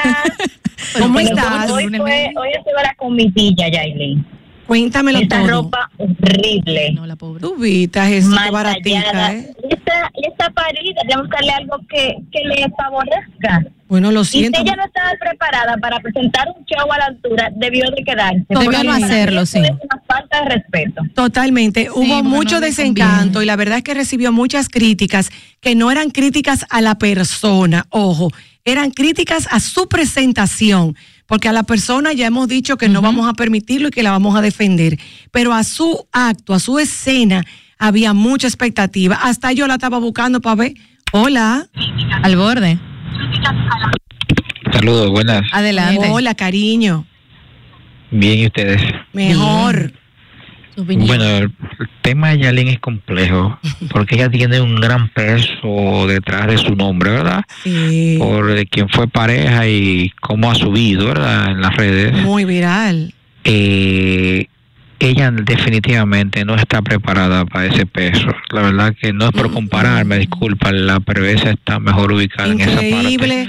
¿Cómo 1.00 1.20
estás? 1.20 1.70
Hoy, 1.72 1.88
fue, 1.88 2.32
hoy 2.36 2.50
estuve 2.58 2.84
la 2.84 2.94
comitilla, 2.96 3.70
Yailin. 3.70 4.26
Cuéntamelo 4.69 5.18
Esta 5.18 5.39
todo. 5.39 5.48
ropa 5.63 5.89
horrible. 5.98 6.92
No, 6.94 7.07
la 7.07 7.16
pobre. 7.16 7.42
Tú 7.42 7.56
viste, 7.56 8.21
mal 8.21 8.51
baratita. 8.51 9.33
¿eh? 9.33 9.51
Esta, 9.68 10.12
esta 10.21 10.50
parida, 10.51 11.01
de 11.10 11.19
buscarle 11.19 11.50
algo 11.54 11.80
que, 11.89 12.18
que 12.31 12.39
le 12.44 12.68
favorezca. 12.77 13.66
Bueno, 13.88 14.12
lo 14.12 14.21
Y 14.21 14.25
si 14.25 14.39
siento. 14.42 14.62
ella 14.62 14.75
no 14.75 14.86
estaba 14.86 15.10
preparada 15.19 15.75
para 15.77 16.00
presentar 16.01 16.48
un 16.56 16.63
show 16.66 16.92
a 16.92 16.98
la 17.00 17.06
altura, 17.06 17.50
debió 17.56 17.89
de 17.89 18.04
quedarse. 18.04 18.45
Debió 18.48 18.83
no 18.83 18.92
hacerlo, 18.94 19.48
sí. 19.48 19.57
Es 19.57 19.71
una 19.71 20.04
falta 20.06 20.44
de 20.44 20.50
respeto. 20.50 21.01
Totalmente. 21.16 21.89
Hubo 21.89 22.21
mucho 22.21 22.57
no 22.60 22.62
desencanto 22.62 23.42
y 23.42 23.48
la 23.48 23.56
verdad 23.56 23.80
es 23.80 23.83
que 23.83 23.95
recibió 23.95 24.31
muchas 24.31 24.69
críticas 24.69 25.31
que 25.62 25.74
no 25.74 25.89
eran 25.89 26.12
críticas 26.12 26.68
a 26.69 26.81
la 26.81 26.94
persona, 26.99 27.88
ojo, 27.90 28.30
eran 28.66 28.92
críticas 28.92 29.47
a 29.49 29.59
su 29.59 29.90
presentación, 29.90 30.95
porque 31.30 31.48
a 31.48 31.54
la 31.54 31.62
persona 31.62 32.12
ya 32.12 32.26
hemos 32.26 32.48
dicho 32.48 32.76
que 32.76 32.90
no 32.90 33.02
vamos 33.04 33.30
a 33.30 33.33
permitirlo 33.33 33.90
y 33.90 33.92
que 33.92 34.02
la 34.02 34.09
vamos 34.09 34.36
a 34.36 34.42
defender, 34.42 34.98
pero 35.31 35.54
a 35.54 35.64
su 35.64 36.07
acto, 36.12 36.56
a 36.56 36.59
su 36.59 36.80
escena, 36.80 37.45
había 37.78 38.14
mucha 38.14 38.48
expectativa. 38.48 39.16
Hasta 39.21 39.54
yo 39.54 39.68
la 39.68 39.76
estaba 39.76 40.00
buscando 40.00 40.42
para 40.42 40.56
ver. 40.56 40.74
Hola. 41.14 41.68
Al 42.24 42.36
borde. 42.36 42.80
Saludos, 44.74 45.12
buenas. 45.12 45.44
Adelante. 45.54 46.09
Hola, 46.09 46.33
cariño. 46.33 47.06
Bien, 48.09 48.40
¿y 48.40 48.48
ustedes? 48.48 48.81
Mejor. 49.14 49.94
Bueno, 50.86 51.26
el 51.26 51.52
tema 52.02 52.30
de 52.30 52.40
Yalin 52.40 52.68
es 52.69 52.80
complejo 52.80 53.59
porque 53.92 54.16
ella 54.16 54.30
tiene 54.30 54.62
un 54.62 54.76
gran 54.76 55.09
peso 55.09 56.07
detrás 56.07 56.48
de 56.48 56.57
su 56.57 56.76
nombre, 56.76 57.12
¿verdad? 57.12 57.44
Sí. 57.64 58.18
Por 58.19 58.52
eh, 58.52 58.66
quien 58.66 58.90
fue 58.90 59.07
pareja 59.07 59.68
y 59.68 60.12
cómo 60.21 60.52
ha 60.52 60.56
subido, 60.56 61.07
¿verdad? 61.07 61.52
En 61.52 61.62
las 61.62 61.76
redes. 61.76 62.14
Muy 62.24 62.45
viral. 62.45 63.14
Eh, 63.44 64.48
ella 65.00 65.31
definitivamente 65.31 66.44
no 66.44 66.56
está 66.56 66.81
preparada 66.81 67.45
para 67.45 67.68
ese 67.68 67.86
peso. 67.86 68.28
La 68.52 68.62
verdad 68.62 68.94
que 69.00 69.14
no 69.14 69.26
es 69.26 69.31
por 69.31 69.52
compararme, 69.52 70.19
disculpa, 70.19 70.71
la 70.71 71.00
perversa 71.00 71.52
está 71.52 71.80
mejor 71.80 72.12
ubicada 72.12 72.52
en 72.52 72.59
esa 72.59 72.76
parte. 72.76 73.48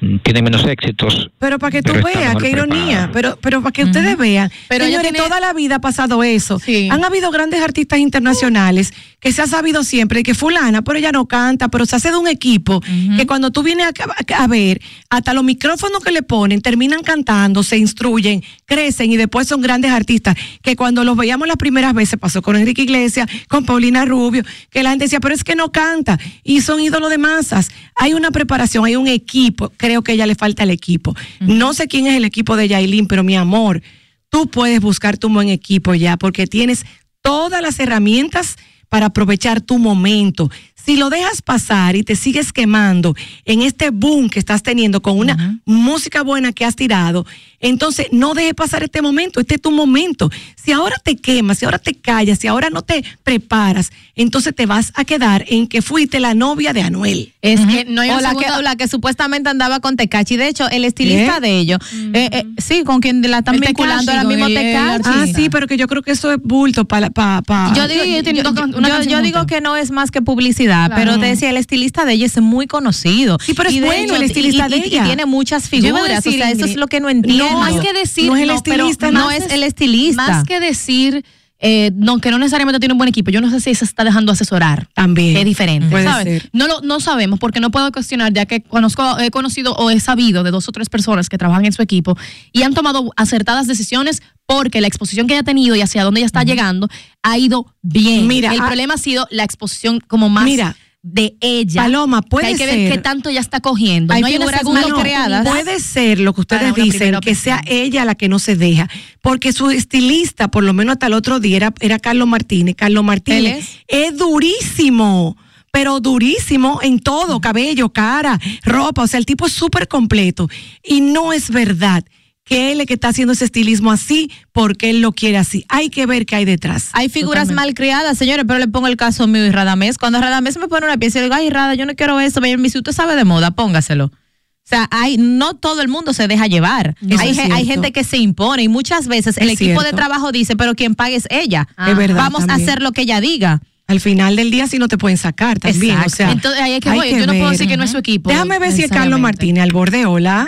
Increíble. 0.00 0.20
tiene 0.24 0.42
menos 0.42 0.64
éxitos. 0.64 1.30
Pero 1.38 1.58
para 1.58 1.70
que 1.70 1.82
tú 1.82 1.92
veas, 1.92 2.36
qué 2.36 2.50
ironía, 2.50 3.08
preparado. 3.10 3.12
pero, 3.12 3.38
pero 3.40 3.62
para 3.62 3.72
que 3.72 3.84
ustedes 3.84 4.16
vean, 4.16 4.50
Pero 4.68 4.84
señores, 4.84 5.10
tiene- 5.12 5.18
toda 5.26 5.40
la 5.40 5.52
vida 5.52 5.76
ha 5.76 5.80
pasado 5.80 6.22
eso. 6.22 6.58
Sí. 6.58 6.88
Han 6.90 7.04
habido 7.04 7.30
grandes 7.30 7.60
artistas 7.62 7.98
internacionales 7.98 8.92
que 9.20 9.32
se 9.32 9.42
ha 9.42 9.46
sabido 9.46 9.84
siempre 9.84 10.22
que 10.22 10.34
fulana, 10.34 10.82
pero 10.82 10.98
ella 10.98 11.12
no 11.12 11.26
canta, 11.26 11.68
pero 11.68 11.84
se 11.86 11.96
hace 11.96 12.10
de 12.10 12.16
un 12.16 12.28
equipo 12.28 12.80
que 13.16 13.26
cuando 13.26 13.50
tú 13.50 13.62
vienes 13.62 13.86
a, 13.88 14.44
a- 14.44 14.46
ver, 14.46 14.80
hasta 15.10 15.34
los 15.34 15.44
micrófonos 15.44 16.02
que 16.02 16.10
le 16.10 16.22
ponen, 16.22 16.60
terminan 16.62 17.02
cantando, 17.02 17.62
se 17.62 17.76
instruyen, 17.76 18.42
crecen 18.64 19.12
y 19.12 19.16
después 19.16 19.46
son 19.46 19.60
grandes 19.60 19.90
artistas, 19.92 20.36
que 20.62 20.74
cuando 20.76 21.04
los 21.04 21.16
veíamos 21.16 21.46
las 21.46 21.56
primeras 21.56 21.92
veces, 21.94 22.18
pasó 22.18 22.40
con 22.42 22.56
Enrique 22.56 22.82
Iglesias, 22.82 23.28
con 23.48 23.64
Paulina 23.64 24.04
Rubio, 24.04 24.42
que 24.70 24.82
la 24.82 24.90
gente 24.90 25.04
decía, 25.04 25.20
pero 25.20 25.34
es 25.34 25.44
que 25.44 25.54
no 25.54 25.70
canta, 25.70 26.18
y 26.42 26.62
son 26.62 26.80
ídolos 26.80 27.10
de 27.10 27.18
masas. 27.18 27.70
Hay 27.96 28.14
una 28.14 28.30
preparación, 28.30 28.84
hay 28.86 28.96
un 28.96 29.06
equipo, 29.06 29.70
creo 29.90 30.02
que 30.02 30.12
ella 30.12 30.26
le 30.26 30.36
falta 30.36 30.62
el 30.62 30.70
equipo. 30.70 31.16
No 31.40 31.74
sé 31.74 31.88
quién 31.88 32.06
es 32.06 32.14
el 32.14 32.24
equipo 32.24 32.54
de 32.54 32.68
Yailin, 32.68 33.08
pero 33.08 33.24
mi 33.24 33.36
amor, 33.36 33.82
tú 34.28 34.46
puedes 34.46 34.80
buscarte 34.80 35.26
un 35.26 35.34
buen 35.34 35.48
equipo 35.48 35.96
ya, 35.96 36.16
porque 36.16 36.46
tienes 36.46 36.84
todas 37.22 37.60
las 37.60 37.80
herramientas 37.80 38.56
para 38.88 39.06
aprovechar 39.06 39.60
tu 39.60 39.78
momento. 39.78 40.48
Si 40.84 40.96
lo 40.96 41.10
dejas 41.10 41.42
pasar 41.42 41.96
y 41.96 42.02
te 42.02 42.16
sigues 42.16 42.52
quemando 42.52 43.14
en 43.44 43.62
este 43.62 43.90
boom 43.90 44.28
que 44.30 44.38
estás 44.38 44.62
teniendo 44.62 45.00
con 45.02 45.18
una 45.18 45.60
música 45.64 46.22
buena 46.22 46.52
que 46.52 46.64
has 46.64 46.76
tirado, 46.76 47.26
entonces 47.60 48.06
no 48.12 48.34
dejes 48.34 48.54
pasar 48.54 48.82
este 48.82 49.02
momento, 49.02 49.40
este 49.40 49.56
es 49.56 49.60
tu 49.62 49.70
momento. 49.70 50.30
Si 50.56 50.72
ahora 50.72 50.96
te 51.02 51.16
quemas, 51.16 51.58
si 51.58 51.64
ahora 51.66 51.78
te 51.78 51.94
callas, 51.94 52.38
si 52.38 52.46
ahora 52.46 52.70
no 52.70 52.82
te 52.82 53.04
preparas, 53.22 53.92
entonces 54.14 54.54
te 54.54 54.66
vas 54.66 54.92
a 54.94 55.04
quedar 55.04 55.44
en 55.48 55.66
que 55.66 55.82
fuiste 55.82 56.20
la 56.20 56.34
novia 56.34 56.72
de 56.72 56.82
Anuel. 56.82 57.32
Es 57.42 57.60
que 57.66 57.84
no 57.84 58.02
hay 58.02 58.10
o 58.10 58.20
la 58.20 58.34
que, 58.34 58.50
o 58.50 58.62
la 58.62 58.76
que 58.76 58.88
supuestamente 58.88 59.48
andaba 59.50 59.80
con 59.80 59.96
Tecachi. 59.96 60.36
De 60.36 60.48
hecho, 60.48 60.68
el 60.70 60.84
estilista 60.84 61.34
¿Qué? 61.36 61.40
de 61.40 61.58
ellos, 61.58 61.78
eh, 62.14 62.28
eh, 62.32 62.44
sí, 62.58 62.82
con 62.84 63.00
quien 63.00 63.22
la 63.30 63.38
están 63.38 63.56
El 63.56 63.60
vinculando 63.60 64.10
ahora 64.12 64.24
mismo 64.24 64.46
Tecachi. 64.48 65.02
Ah, 65.04 65.26
sí, 65.34 65.48
pero 65.50 65.66
que 65.66 65.76
yo 65.76 65.86
creo 65.86 66.02
que 66.02 66.12
eso 66.12 66.32
es 66.32 66.38
bulto 66.42 66.84
para... 66.86 67.10
Pa, 67.10 67.42
pa- 67.42 67.72
Yo 67.74 67.86
digo, 67.88 68.04
Sí, 68.04 69.08
yo, 69.08 69.20
digo 69.22 69.46
que 69.46 69.60
no 69.60 69.76
es 69.76 69.90
más 69.90 70.10
que 70.10 70.22
publicidad, 70.22 70.69
Claro. 70.70 70.94
pero 70.96 71.18
te 71.18 71.26
decía, 71.26 71.50
el 71.50 71.56
estilista 71.56 72.04
de 72.04 72.12
ella 72.14 72.26
es 72.26 72.40
muy 72.40 72.66
conocido. 72.66 73.38
Sí, 73.44 73.54
pero 73.54 73.68
es 73.68 73.74
Y 73.74 73.80
bueno 73.80 74.04
hecho, 74.04 74.16
el 74.16 74.22
estilista 74.22 74.66
y, 74.68 74.70
de 74.70 74.76
y- 74.76 74.80
y 74.80 74.84
ella. 74.94 75.04
tiene 75.04 75.26
muchas 75.26 75.68
figuras, 75.68 76.24
decir, 76.24 76.40
o 76.40 76.44
sea, 76.44 76.50
eso 76.50 76.64
es 76.64 76.76
lo 76.76 76.86
que 76.86 77.00
no 77.00 77.08
entiendo. 77.10 77.50
no, 77.50 77.58
más 77.60 77.80
que 77.80 77.92
decir, 77.92 78.26
no 78.26 78.36
es 78.36 78.42
el 78.42 78.48
pero 78.64 78.84
estilista, 78.84 79.10
no 79.10 79.26
más 79.26 79.36
es 79.36 79.52
el 79.52 79.62
estilista. 79.62 80.26
Más 80.26 80.44
que 80.44 80.60
decir, 80.60 81.24
eh, 81.62 81.90
no, 81.94 82.18
que 82.18 82.30
no 82.30 82.38
necesariamente 82.38 82.80
tiene 82.80 82.94
un 82.94 82.98
buen 82.98 83.08
equipo. 83.08 83.30
Yo 83.30 83.40
no 83.40 83.50
sé 83.50 83.60
si 83.60 83.74
se 83.74 83.84
está 83.84 84.02
dejando 84.02 84.32
asesorar. 84.32 84.88
También. 84.94 85.36
Es 85.36 85.44
diferente, 85.44 85.90
Puede 85.90 86.04
¿sabes? 86.04 86.24
ser. 86.24 86.50
No 86.52 86.66
lo, 86.66 86.80
no 86.80 87.00
sabemos 87.00 87.38
porque 87.38 87.60
no 87.60 87.70
puedo 87.70 87.92
cuestionar 87.92 88.32
ya 88.32 88.46
que 88.46 88.62
conozco, 88.62 89.18
he 89.18 89.30
conocido 89.30 89.74
o 89.74 89.90
he 89.90 90.00
sabido 90.00 90.42
de 90.42 90.50
dos 90.50 90.68
o 90.68 90.72
tres 90.72 90.88
personas 90.88 91.28
que 91.28 91.36
trabajan 91.36 91.66
en 91.66 91.72
su 91.72 91.82
equipo 91.82 92.16
y 92.52 92.62
han 92.62 92.72
tomado 92.72 93.12
acertadas 93.16 93.66
decisiones 93.66 94.22
porque 94.46 94.80
la 94.80 94.86
exposición 94.86 95.26
que 95.26 95.34
ella 95.34 95.42
ha 95.42 95.44
tenido 95.44 95.76
y 95.76 95.82
hacia 95.82 96.02
dónde 96.02 96.20
ella 96.20 96.26
está 96.26 96.42
llegando 96.42 96.88
ha 97.22 97.38
ido 97.38 97.66
bien. 97.82 98.26
Mira, 98.26 98.52
el 98.52 98.60
ah, 98.60 98.66
problema 98.66 98.94
ha 98.94 98.98
sido 98.98 99.28
la 99.30 99.44
exposición 99.44 100.00
como 100.00 100.28
más 100.28 100.44
Mira, 100.44 100.76
de 101.02 101.36
ella. 101.40 101.82
Paloma, 101.82 102.20
puede 102.20 102.46
Que 102.46 102.52
hay 102.52 102.58
que 102.58 102.66
ser- 102.66 102.76
ver 102.76 102.92
qué 102.92 102.98
tanto 102.98 103.30
ella 103.30 103.40
está 103.40 103.60
cogiendo. 103.60 104.12
Hay 104.12 104.20
no 104.20 104.26
hay 104.26 104.36
una 104.36 104.46
creadas. 104.46 104.66
oportunidad. 104.66 105.44
Puede 105.44 105.80
ser 105.80 106.20
lo 106.20 106.34
que 106.34 106.42
ustedes 106.42 106.74
dicen, 106.74 107.16
que 107.20 107.34
sea 107.34 107.62
ella 107.66 108.04
la 108.04 108.14
que 108.14 108.28
no 108.28 108.38
se 108.38 108.54
deja, 108.56 108.88
porque 109.22 109.52
su 109.52 109.70
estilista, 109.70 110.48
por 110.48 110.62
lo 110.62 110.74
menos 110.74 110.92
hasta 110.94 111.06
el 111.06 111.14
otro 111.14 111.40
día, 111.40 111.56
era, 111.56 111.74
era 111.80 111.98
Carlos 111.98 112.28
Martínez. 112.28 112.74
Carlos 112.76 113.02
Martínez 113.02 113.66
es? 113.88 114.16
durísimo, 114.16 115.36
pero 115.70 116.00
durísimo 116.00 116.80
en 116.82 116.98
todo, 116.98 117.40
cabello, 117.40 117.90
cara, 117.90 118.38
ropa, 118.64 119.02
o 119.02 119.06
sea, 119.06 119.18
el 119.18 119.26
tipo 119.26 119.46
es 119.46 119.52
súper 119.52 119.88
completo. 119.88 120.48
Y 120.82 121.00
no 121.00 121.32
es 121.32 121.50
verdad 121.50 122.04
que 122.44 122.72
él 122.72 122.78
es 122.78 122.80
el 122.82 122.86
que 122.86 122.94
está 122.94 123.08
haciendo 123.08 123.32
ese 123.32 123.44
estilismo 123.44 123.92
así 123.92 124.30
porque 124.52 124.90
él 124.90 125.00
lo 125.00 125.12
quiere 125.12 125.38
así. 125.38 125.64
Hay 125.68 125.88
que 125.90 126.06
ver 126.06 126.26
qué 126.26 126.36
hay 126.36 126.44
detrás. 126.44 126.90
Hay 126.92 127.08
figuras 127.08 127.44
Totalmente. 127.44 127.68
mal 127.68 127.74
criadas, 127.74 128.18
señores, 128.18 128.44
pero 128.46 128.58
le 128.58 128.68
pongo 128.68 128.88
el 128.88 128.96
caso 128.96 129.26
mío 129.26 129.46
y 129.46 129.50
Radamés. 129.50 129.98
Cuando 129.98 130.20
Radamés 130.20 130.56
me 130.58 130.66
pone 130.66 130.86
una 130.86 130.96
pieza 130.98 131.18
y 131.18 131.20
le 131.20 131.26
digo, 131.26 131.36
ay, 131.36 131.50
Rada, 131.50 131.74
yo 131.74 131.86
no 131.86 131.94
quiero 131.94 132.18
eso, 132.18 132.40
dice, 132.40 132.78
usted 132.78 132.92
sabe 132.92 133.14
de 133.14 133.24
moda, 133.24 133.52
póngaselo. 133.52 134.06
O 134.06 134.68
sea, 134.70 134.88
hay, 134.92 135.16
no 135.18 135.54
todo 135.54 135.82
el 135.82 135.88
mundo 135.88 136.12
se 136.12 136.28
deja 136.28 136.46
llevar. 136.46 136.94
Eso 137.08 137.20
Hay, 137.20 137.36
hay 137.38 137.66
gente 137.66 137.92
que 137.92 138.04
se 138.04 138.18
impone 138.18 138.62
y 138.62 138.68
muchas 138.68 139.08
veces 139.08 139.36
el 139.38 139.50
Es 139.50 139.60
equipo 139.60 139.82
de 139.82 139.92
trabajo 139.92 140.30
dice, 140.30 140.54
pero 140.54 140.74
quien 140.74 140.94
pague 140.94 141.16
es 141.16 141.26
ella. 141.28 141.66
Es 141.88 141.96
verdad 141.96 142.16
Vamos 142.16 142.48
a 142.48 142.54
hacer 142.54 142.80
lo 142.80 142.92
que 142.92 143.02
ella 143.02 143.20
diga. 143.20 143.62
Al 143.90 143.98
final 143.98 144.36
del 144.36 144.52
día 144.52 144.68
sí 144.68 144.78
no 144.78 144.86
te 144.86 144.96
pueden 144.96 145.18
sacar 145.18 145.58
también. 145.58 145.96
Exacto. 145.96 146.12
O 146.12 146.16
sea, 146.16 146.30
Entonces 146.30 146.60
ahí 146.62 146.74
es 146.74 146.80
que 146.80 146.90
voy. 146.90 147.10
Yo 147.10 147.26
no 147.26 147.32
puedo 147.32 147.50
decir 147.50 147.66
que 147.66 147.76
no 147.76 147.82
es 147.82 147.90
su 147.90 147.98
equipo. 147.98 148.30
Déjame 148.30 148.60
ver 148.60 148.70
si 148.70 148.84
es 148.84 148.88
Carlos. 148.88 149.18
Martínez 149.18 149.64
al 149.64 149.72
borde. 149.72 150.06
Hola. 150.06 150.46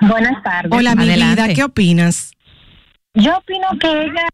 Buenas 0.00 0.42
tardes. 0.42 0.72
Hola, 0.72 0.96
mi 0.96 1.04
Adelante. 1.04 1.42
vida. 1.44 1.54
¿Qué 1.54 1.62
opinas? 1.62 2.32
Yo 3.14 3.36
opino 3.36 3.68
que 3.80 3.86
ella 3.88 4.26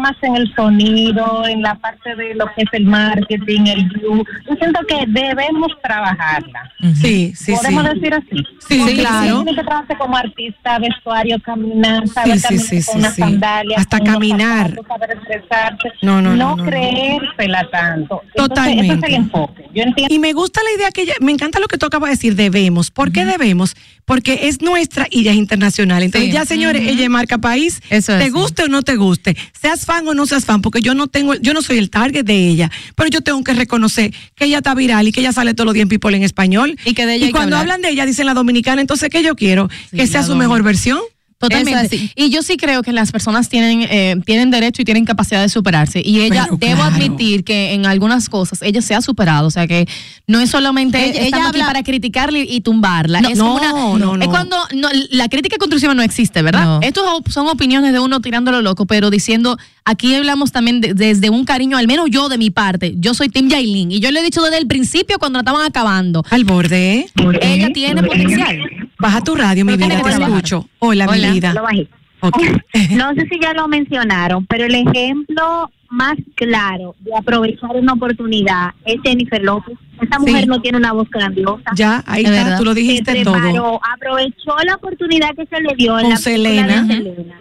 más 0.00 0.16
en 0.22 0.36
el 0.36 0.52
sonido, 0.54 1.46
en 1.46 1.62
la 1.62 1.74
parte 1.76 2.14
de 2.16 2.34
lo 2.34 2.46
que 2.46 2.62
es 2.62 2.68
el 2.72 2.84
marketing, 2.86 3.66
el 3.66 3.88
view. 3.90 4.24
Yo 4.48 4.56
siento 4.56 4.80
que 4.88 5.04
debemos 5.08 5.70
trabajarla. 5.82 6.72
Sí, 6.80 7.32
sí, 7.34 7.34
sí. 7.36 7.52
Podemos 7.54 7.84
decir 7.84 8.14
así. 8.14 8.44
Sí, 8.68 8.78
Porque 8.78 8.94
claro. 8.96 9.24
ella 9.24 9.34
Tiene 9.44 9.54
que 9.56 9.64
trabajarse 9.64 9.96
como 9.98 10.16
artista, 10.16 10.78
vestuario, 10.78 11.36
caminar, 11.42 12.08
saber 12.08 12.38
sí, 12.38 12.42
caminar 12.42 12.66
sí, 12.66 12.76
con 12.76 12.82
sí, 12.94 12.98
unas 12.98 13.14
sí. 13.14 13.22
sandalias, 13.22 13.80
Hasta 13.80 13.98
con 13.98 14.06
caminar. 14.06 14.70
zapatos, 14.70 14.86
saber 14.88 15.10
expresarse. 15.16 15.88
No, 16.02 16.20
no, 16.22 16.30
no, 16.36 16.56
no, 16.56 16.56
no. 16.56 16.64
creérsela 16.70 17.68
tanto. 17.70 18.22
Entonces, 18.28 18.34
Totalmente. 18.34 18.86
ese 18.86 18.94
es 18.94 19.02
el 19.02 19.14
enfoque. 19.14 19.64
Yo 19.74 19.82
entiendo. 19.82 20.14
Y 20.14 20.18
me 20.18 20.32
gusta 20.32 20.60
la 20.64 20.76
idea 20.76 20.90
que 20.90 21.02
ella, 21.02 21.14
me 21.20 21.32
encanta 21.32 21.60
lo 21.60 21.68
que 21.68 21.78
tú 21.78 21.86
acabas 21.86 22.08
de 22.10 22.16
decir, 22.16 22.34
debemos. 22.36 22.90
¿Por 22.90 23.12
qué 23.12 23.24
debemos? 23.24 23.76
Porque 24.04 24.48
es 24.48 24.60
nuestra 24.62 25.06
y 25.10 25.22
ya 25.24 25.30
es 25.32 25.36
internacional. 25.36 26.02
Entonces, 26.02 26.30
Sí. 26.30 26.34
ya, 26.34 26.44
señores, 26.44 26.82
ella 26.86 27.04
es 27.04 27.10
marca 27.10 27.38
país. 27.38 27.80
Eso 27.90 28.12
es, 28.12 28.18
te 28.18 28.24
sí. 28.26 28.30
guste 28.30 28.64
o 28.64 28.68
no 28.68 28.82
te 28.82 28.96
guste, 28.96 29.36
seas 29.52 29.84
fan 29.90 30.06
o 30.06 30.14
no 30.14 30.24
seas 30.24 30.44
fan, 30.44 30.62
porque 30.62 30.82
yo 30.82 30.94
no 30.94 31.08
tengo, 31.08 31.34
yo 31.34 31.52
no 31.52 31.62
soy 31.62 31.78
el 31.78 31.90
target 31.90 32.24
de 32.24 32.48
ella, 32.48 32.70
pero 32.94 33.10
yo 33.10 33.22
tengo 33.22 33.42
que 33.42 33.54
reconocer 33.54 34.14
que 34.36 34.44
ella 34.44 34.58
está 34.58 34.72
viral 34.72 35.08
y 35.08 35.12
que 35.12 35.18
ella 35.18 35.32
sale 35.32 35.52
todos 35.52 35.66
los 35.66 35.74
días 35.74 35.82
en 35.82 35.88
People 35.88 36.16
en 36.16 36.22
español. 36.22 36.78
Y 36.84 36.94
que 36.94 37.06
de 37.06 37.16
ella 37.16 37.32
cuando 37.32 37.56
hablan 37.56 37.82
de 37.82 37.88
ella, 37.88 38.06
dicen 38.06 38.26
la 38.26 38.34
dominicana, 38.34 38.80
entonces, 38.80 39.10
¿qué 39.10 39.24
yo 39.24 39.34
quiero? 39.34 39.68
que 39.90 40.06
sea 40.06 40.22
su 40.22 40.36
mejor 40.36 40.62
versión. 40.62 41.00
Totalmente. 41.40 42.12
Y 42.16 42.28
yo 42.28 42.42
sí 42.42 42.58
creo 42.58 42.82
que 42.82 42.92
las 42.92 43.12
personas 43.12 43.48
tienen, 43.48 43.80
eh, 43.90 44.16
tienen 44.26 44.50
derecho 44.50 44.82
y 44.82 44.84
tienen 44.84 45.06
capacidad 45.06 45.40
de 45.40 45.48
superarse. 45.48 46.02
Y 46.04 46.20
ella, 46.20 46.44
Pero 46.44 46.56
debo 46.58 46.82
claro. 46.82 46.94
admitir 46.94 47.44
que 47.44 47.72
en 47.72 47.86
algunas 47.86 48.28
cosas 48.28 48.60
ella 48.60 48.82
se 48.82 48.94
ha 48.94 49.00
superado. 49.00 49.46
O 49.46 49.50
sea 49.50 49.66
que 49.66 49.88
no 50.26 50.38
es 50.40 50.50
solamente 50.50 51.02
Ella- 51.02 51.22
ella, 51.22 51.48
aquí 51.48 51.58
para 51.60 51.82
criticarle 51.82 52.46
y 52.48 52.60
tumbarla. 52.60 53.22
No, 53.22 53.28
es 53.30 53.38
no, 53.38 53.54
una, 53.54 53.70
no, 53.72 53.98
no. 54.16 54.22
Es 54.22 54.28
cuando 54.28 54.56
no, 54.74 54.88
la 55.10 55.28
crítica 55.30 55.56
constructiva 55.56 55.94
no 55.94 56.02
existe, 56.02 56.42
¿verdad? 56.42 56.64
No. 56.64 56.80
Estos 56.82 57.04
son 57.32 57.48
opiniones 57.48 57.92
de 57.94 58.00
uno 58.00 58.20
tirándolo 58.20 58.60
loco, 58.60 58.84
pero 58.86 59.08
diciendo, 59.08 59.56
aquí 59.86 60.14
hablamos 60.14 60.52
también 60.52 60.82
de- 60.82 60.92
desde 60.92 61.30
un 61.30 61.46
cariño, 61.46 61.78
al 61.78 61.86
menos 61.86 62.08
yo 62.10 62.28
de 62.28 62.36
mi 62.36 62.50
parte. 62.50 62.92
Yo 62.98 63.14
soy 63.14 63.30
Tim 63.30 63.48
Yailin 63.48 63.90
y 63.92 64.00
yo 64.00 64.10
le 64.10 64.20
he 64.20 64.22
dicho 64.22 64.42
desde 64.42 64.58
el 64.58 64.66
principio 64.66 65.18
cuando 65.18 65.38
la 65.38 65.40
estaban 65.40 65.64
acabando. 65.66 66.22
Al 66.28 66.44
borde. 66.44 67.06
Ella 67.40 67.72
tiene 67.72 68.02
potencial. 68.02 68.58
Baja 69.00 69.20
tu 69.22 69.34
radio, 69.34 69.64
mi 69.64 69.76
vida, 69.76 70.02
te 70.02 70.10
escucho. 70.10 70.68
Hola, 70.78 71.06
mi 71.06 71.18
Hola. 71.18 71.30
vida. 71.32 71.54
Lo 71.54 71.62
bajé. 71.62 71.88
Ok. 72.20 72.36
No 72.90 73.14
sé 73.14 73.26
si 73.30 73.40
ya 73.40 73.52
lo 73.54 73.66
mencionaron, 73.68 74.46
pero 74.46 74.64
el 74.66 74.74
ejemplo 74.74 75.70
más 75.88 76.14
claro 76.36 76.94
de 77.00 77.10
aprovechar 77.16 77.70
una 77.74 77.94
oportunidad 77.94 78.70
es 78.84 78.96
Jennifer 79.02 79.42
López. 79.42 79.76
Esa 80.00 80.18
Sí. 80.20 80.30
mujer 80.30 80.46
no 80.48 80.60
tiene 80.60 80.78
una 80.78 80.92
voz 80.92 81.08
grandiosa. 81.10 81.70
Ya, 81.74 82.02
ahí 82.06 82.22
Es 82.24 82.30
está, 82.30 82.44
verdad. 82.44 82.58
tú 82.58 82.64
lo 82.64 82.74
Se 82.74 82.80
dijiste 82.80 83.24
todo. 83.24 83.34
preparó, 83.34 83.80
aprovechó 83.94 84.54
la 84.66 84.74
oportunidad 84.76 85.30
que 85.34 85.46
se 85.46 85.60
le 85.60 85.74
dio 85.76 85.98
en 85.98 86.10
la 86.10 86.16
Selena. 86.16 86.82
de 86.82 86.94
Selena. 86.94 87.34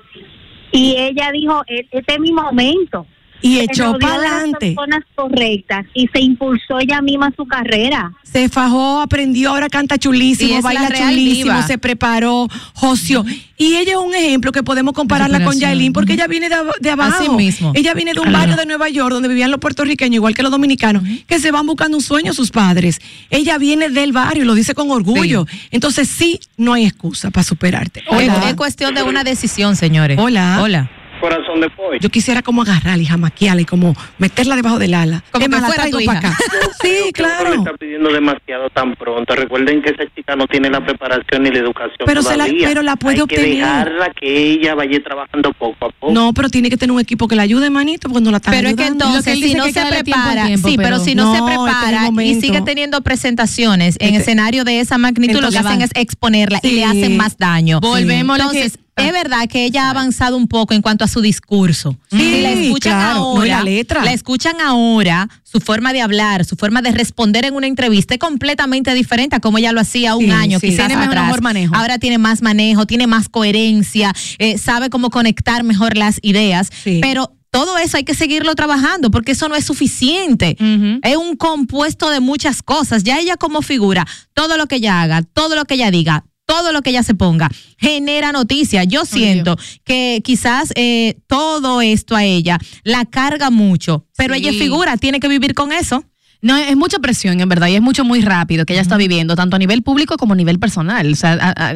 Y 0.72 0.96
ella 0.98 1.32
dijo, 1.32 1.62
"E- 1.68 1.88
este 1.92 2.14
es 2.14 2.20
mi 2.20 2.32
momento. 2.32 3.06
Y 3.42 3.60
echó 3.60 3.98
para 4.00 4.16
adelante. 4.16 4.76
personas 4.76 5.04
correctas 5.16 5.86
y 5.94 6.08
se 6.08 6.20
impulsó 6.20 6.80
ella 6.80 7.02
misma 7.02 7.32
su 7.36 7.46
carrera. 7.46 8.14
Se 8.24 8.50
fajó, 8.50 9.02
aprendió, 9.02 9.52
ahora 9.52 9.70
canta 9.70 9.98
chulísimo, 9.98 10.62
baila 10.62 10.90
chulísimo, 10.90 11.54
diva. 11.54 11.68
se 11.68 11.78
preparó, 11.78 12.48
joció. 12.74 13.26
Y 13.58 13.76
ella 13.76 13.92
es 13.92 13.98
un 13.98 14.16
ejemplo 14.16 14.52
que 14.52 14.64
podemos 14.64 14.94
compararla 14.94 15.44
con. 15.44 15.60
Yailin 15.60 15.92
porque 15.92 16.14
ella 16.14 16.28
viene 16.28 16.48
de, 16.48 16.56
de 16.80 16.90
abajo. 16.90 17.24
Así 17.24 17.30
mismo. 17.30 17.74
Ella 17.76 17.94
viene 17.94 18.14
de 18.14 18.22
un 18.22 18.32
barrio 18.32 18.56
de 18.56 18.66
Nueva 18.66 18.88
York 18.88 19.12
donde 19.12 19.28
vivían 19.28 19.52
los 19.52 19.60
puertorriqueños, 19.60 20.16
igual 20.16 20.34
que 20.34 20.44
los 20.44 20.52
dominicanos, 20.52 21.04
que 21.28 21.40
se 21.40 21.52
van 21.52 21.66
buscando 21.66 21.98
un 21.98 22.04
sueño 22.04 22.34
sus 22.34 22.52
padres. 22.52 23.00
Ella 23.30 23.58
viene 23.58 23.90
del 23.90 24.14
barrio 24.14 24.44
y 24.44 24.46
lo 24.46 24.54
dice 24.54 24.74
con 24.74 24.90
orgullo. 24.92 25.46
Entonces 25.72 26.08
sí, 26.08 26.40
no 26.58 26.74
hay 26.74 26.86
excusa 26.86 27.32
para 27.32 27.44
superarte. 27.44 28.04
Es, 28.12 28.32
es 28.46 28.54
cuestión 28.56 28.96
de 28.96 29.04
una 29.04 29.24
decisión, 29.24 29.76
señores. 29.76 30.18
Hola. 30.20 30.60
Hola. 30.62 30.92
Corazón 31.20 31.62
de 31.62 31.70
pollo. 31.70 32.00
Yo 32.00 32.10
quisiera 32.10 32.42
como 32.42 32.62
agarrarla 32.64 33.04
y 33.04 33.06
jamaquearla 33.06 33.62
y 33.62 33.66
como 33.66 33.96
meterla 34.18 34.56
debajo 34.56 34.80
del 34.80 34.94
ala. 34.94 35.24
Como 35.32 35.46
Es 35.46 35.52
que 35.52 35.58
fuera 35.62 35.86
tu 35.86 35.92
para 35.92 36.04
hija. 36.04 36.18
acá. 36.18 36.38
Sí, 36.82 37.12
claro. 37.14 37.54
está 37.54 37.74
pidiendo 37.74 38.10
demasiado 38.12 38.70
tan 38.70 38.96
pronto. 38.96 39.36
Recuerden 39.36 39.82
que 39.82 39.90
esa 39.90 40.04
chica 40.16 40.36
no 40.36 40.48
tiene 40.48 40.70
la 40.70 40.84
preparación 40.86 41.44
ni 41.44 41.52
la 41.52 41.60
educación 41.60 41.98
Pero 42.06 42.22
se 42.24 42.38
la- 42.38 42.46
todavía. 42.46 42.68
pero 42.70 42.82
la 42.84 42.96
puede 42.96 43.18
Hay 43.18 43.22
obtener. 43.22 43.46
que 43.46 43.56
dejarla 43.58 44.12
que 44.20 44.52
ella 44.54 44.76
vaya 44.76 45.04
trabajando 45.04 45.52
poco 45.54 45.86
a 45.88 45.90
poco. 45.90 46.14
No, 46.14 46.34
pero 46.34 46.50
tiene 46.50 46.70
que 46.70 46.78
tener 46.78 46.94
un 46.94 47.00
equipo 47.02 47.28
que 47.28 47.36
la 47.36 47.44
ayude, 47.44 47.70
manito, 47.70 48.08
porque 48.10 48.24
no 48.24 48.32
la 48.32 48.38
están 48.38 48.54
Pero 48.54 48.70
es 48.70 48.76
que 48.76 48.84
ayudando. 48.84 49.06
Lo 49.06 49.12
que 49.24 49.32
entonces, 49.32 49.50
si 49.52 49.56
no 49.56 49.66
se 49.66 49.86
prepara, 49.86 50.46
tiempo, 50.46 50.70
sí, 50.70 50.78
pero, 50.78 50.90
pero- 50.90 51.04
si 51.04 51.16
no, 51.16 51.26
No, 51.26 51.32
se 51.34 51.38
este 51.40 51.50
prepara 51.52 52.10
y 52.24 52.42
sigue 52.42 52.62
teniendo 52.62 53.02
presentaciones 53.02 53.96
en 54.00 54.08
Entonces- 54.08 54.22
escenario 54.28 54.64
de 54.64 54.80
esa 54.80 54.98
magnitud, 54.98 55.42
lo 55.42 55.52
que 55.52 55.58
hacen 55.58 55.82
es 55.82 55.92
exponerla 55.96 56.60
y 56.64 56.72
le 56.72 56.86
hacen 56.86 57.18
más 57.18 57.38
daño. 57.38 57.80
Volvemos 57.82 58.38
Entonces, 58.40 58.80
es 59.00 59.12
verdad 59.14 59.48
que 59.48 59.66
ella 59.66 59.86
ha 59.88 59.90
avanzado 59.92 60.38
un 60.38 60.48
poco 60.48 60.74
en 60.74 60.82
cuanto 60.82 61.04
a 61.04 61.08
su 61.08 61.22
discurso. 61.22 61.98
Sí, 62.12 62.18
si 62.18 62.42
la 62.42 62.52
escuchan 62.52 62.94
claro, 62.94 63.20
no, 63.20 63.26
ahora, 63.26 63.46
la 63.58 63.64
letra. 63.64 64.04
la 64.04 64.14
escuchan 64.14 64.60
ahora, 64.62 65.30
su 65.44 65.60
forma 65.60 65.94
de 65.94 66.02
hablar, 66.02 66.46
su 66.46 66.56
forma 66.56 66.82
de 66.82 66.92
responder 66.92 67.46
en 67.46 67.56
una 67.56 67.68
entrevista 67.68 68.14
es 68.14 68.20
completamente 68.20 68.94
diferente 68.94 69.36
a 69.36 69.40
como 69.40 69.58
ella 69.58 69.72
lo 69.72 69.82
hacía 69.82 70.16
un 70.16 70.26
Sí, 70.26 70.32
año, 70.32 70.60
sí. 70.60 70.68
quizás 70.70 70.88
Tiene 70.88 70.98
mejor- 70.98 71.10
atrás. 71.18 71.26
mejor 71.26 71.42
manejo. 71.42 71.76
Ahora 71.76 71.98
tiene 72.00 72.18
más 72.18 72.42
manejo, 72.42 72.86
tiene 72.86 73.08
más 73.08 73.30
coherencia, 73.30 74.14
eh, 74.38 74.58
sabe 74.58 74.90
cómo 74.90 75.10
conectar 75.10 75.64
mejor 75.64 75.98
las 75.98 76.20
ideas, 76.22 76.70
Sí. 76.84 77.00
pero 77.02 77.34
todo 77.52 77.80
eso 77.80 77.98
hay 77.98 78.04
que 78.04 78.14
seguirlo 78.14 78.54
trabajando 78.54 79.10
porque 79.10 79.32
eso 79.32 79.50
no 79.50 79.56
es 79.56 79.66
suficiente. 79.66 80.56
Es 81.02 81.18
un 81.18 81.36
compuesto 81.36 82.12
de 82.12 82.20
muchas 82.20 82.62
cosas. 82.62 83.04
Ya 83.04 83.18
ella 83.20 83.38
como 83.38 83.64
figura, 83.64 84.06
todo 84.36 84.56
lo 84.56 84.68
que 84.68 84.76
ella 84.76 85.02
haga, 85.02 85.24
todo 85.24 85.56
lo 85.56 85.66
que 85.66 85.74
ella 85.74 85.90
diga, 85.90 86.26
todo 86.50 86.72
lo 86.72 86.82
que 86.82 86.90
ella 86.90 87.04
se 87.04 87.14
ponga, 87.14 87.48
genera 87.78 88.32
noticia. 88.32 88.84
Yo 88.84 89.06
siento 89.06 89.56
que 89.84 90.22
quizás 90.24 90.74
eh, 90.76 91.16
todo 91.28 91.80
esto 91.82 92.16
a 92.16 92.24
ella 92.24 92.58
la 92.84 93.06
carga 93.06 93.52
mucho, 93.52 94.06
pero 94.18 94.34
Sí. 94.34 94.40
ella 94.42 94.50
es 94.50 94.58
figura, 94.58 94.98
tiene 94.98 95.20
que 95.20 95.28
vivir 95.28 95.54
con 95.54 95.72
eso. 95.72 96.04
No, 96.42 96.56
es 96.58 96.76
mucha 96.78 97.00
presión, 97.00 97.40
en 97.42 97.50
verdad, 97.50 97.68
y 97.68 97.76
es 97.76 97.82
mucho 97.82 98.04
muy 98.06 98.22
rápido 98.22 98.66
que 98.66 98.72
ella 98.74 98.82
está 98.82 98.96
viviendo, 98.98 99.36
tanto 99.36 99.58
a 99.58 99.60
nivel 99.60 99.84
público 99.84 100.16
como 100.18 100.34
a 100.34 100.38
nivel 100.38 100.58
personal. 100.58 101.12
O 101.12 101.16
sea, 101.16 101.34
a- 101.34 101.70
a- 101.72 101.76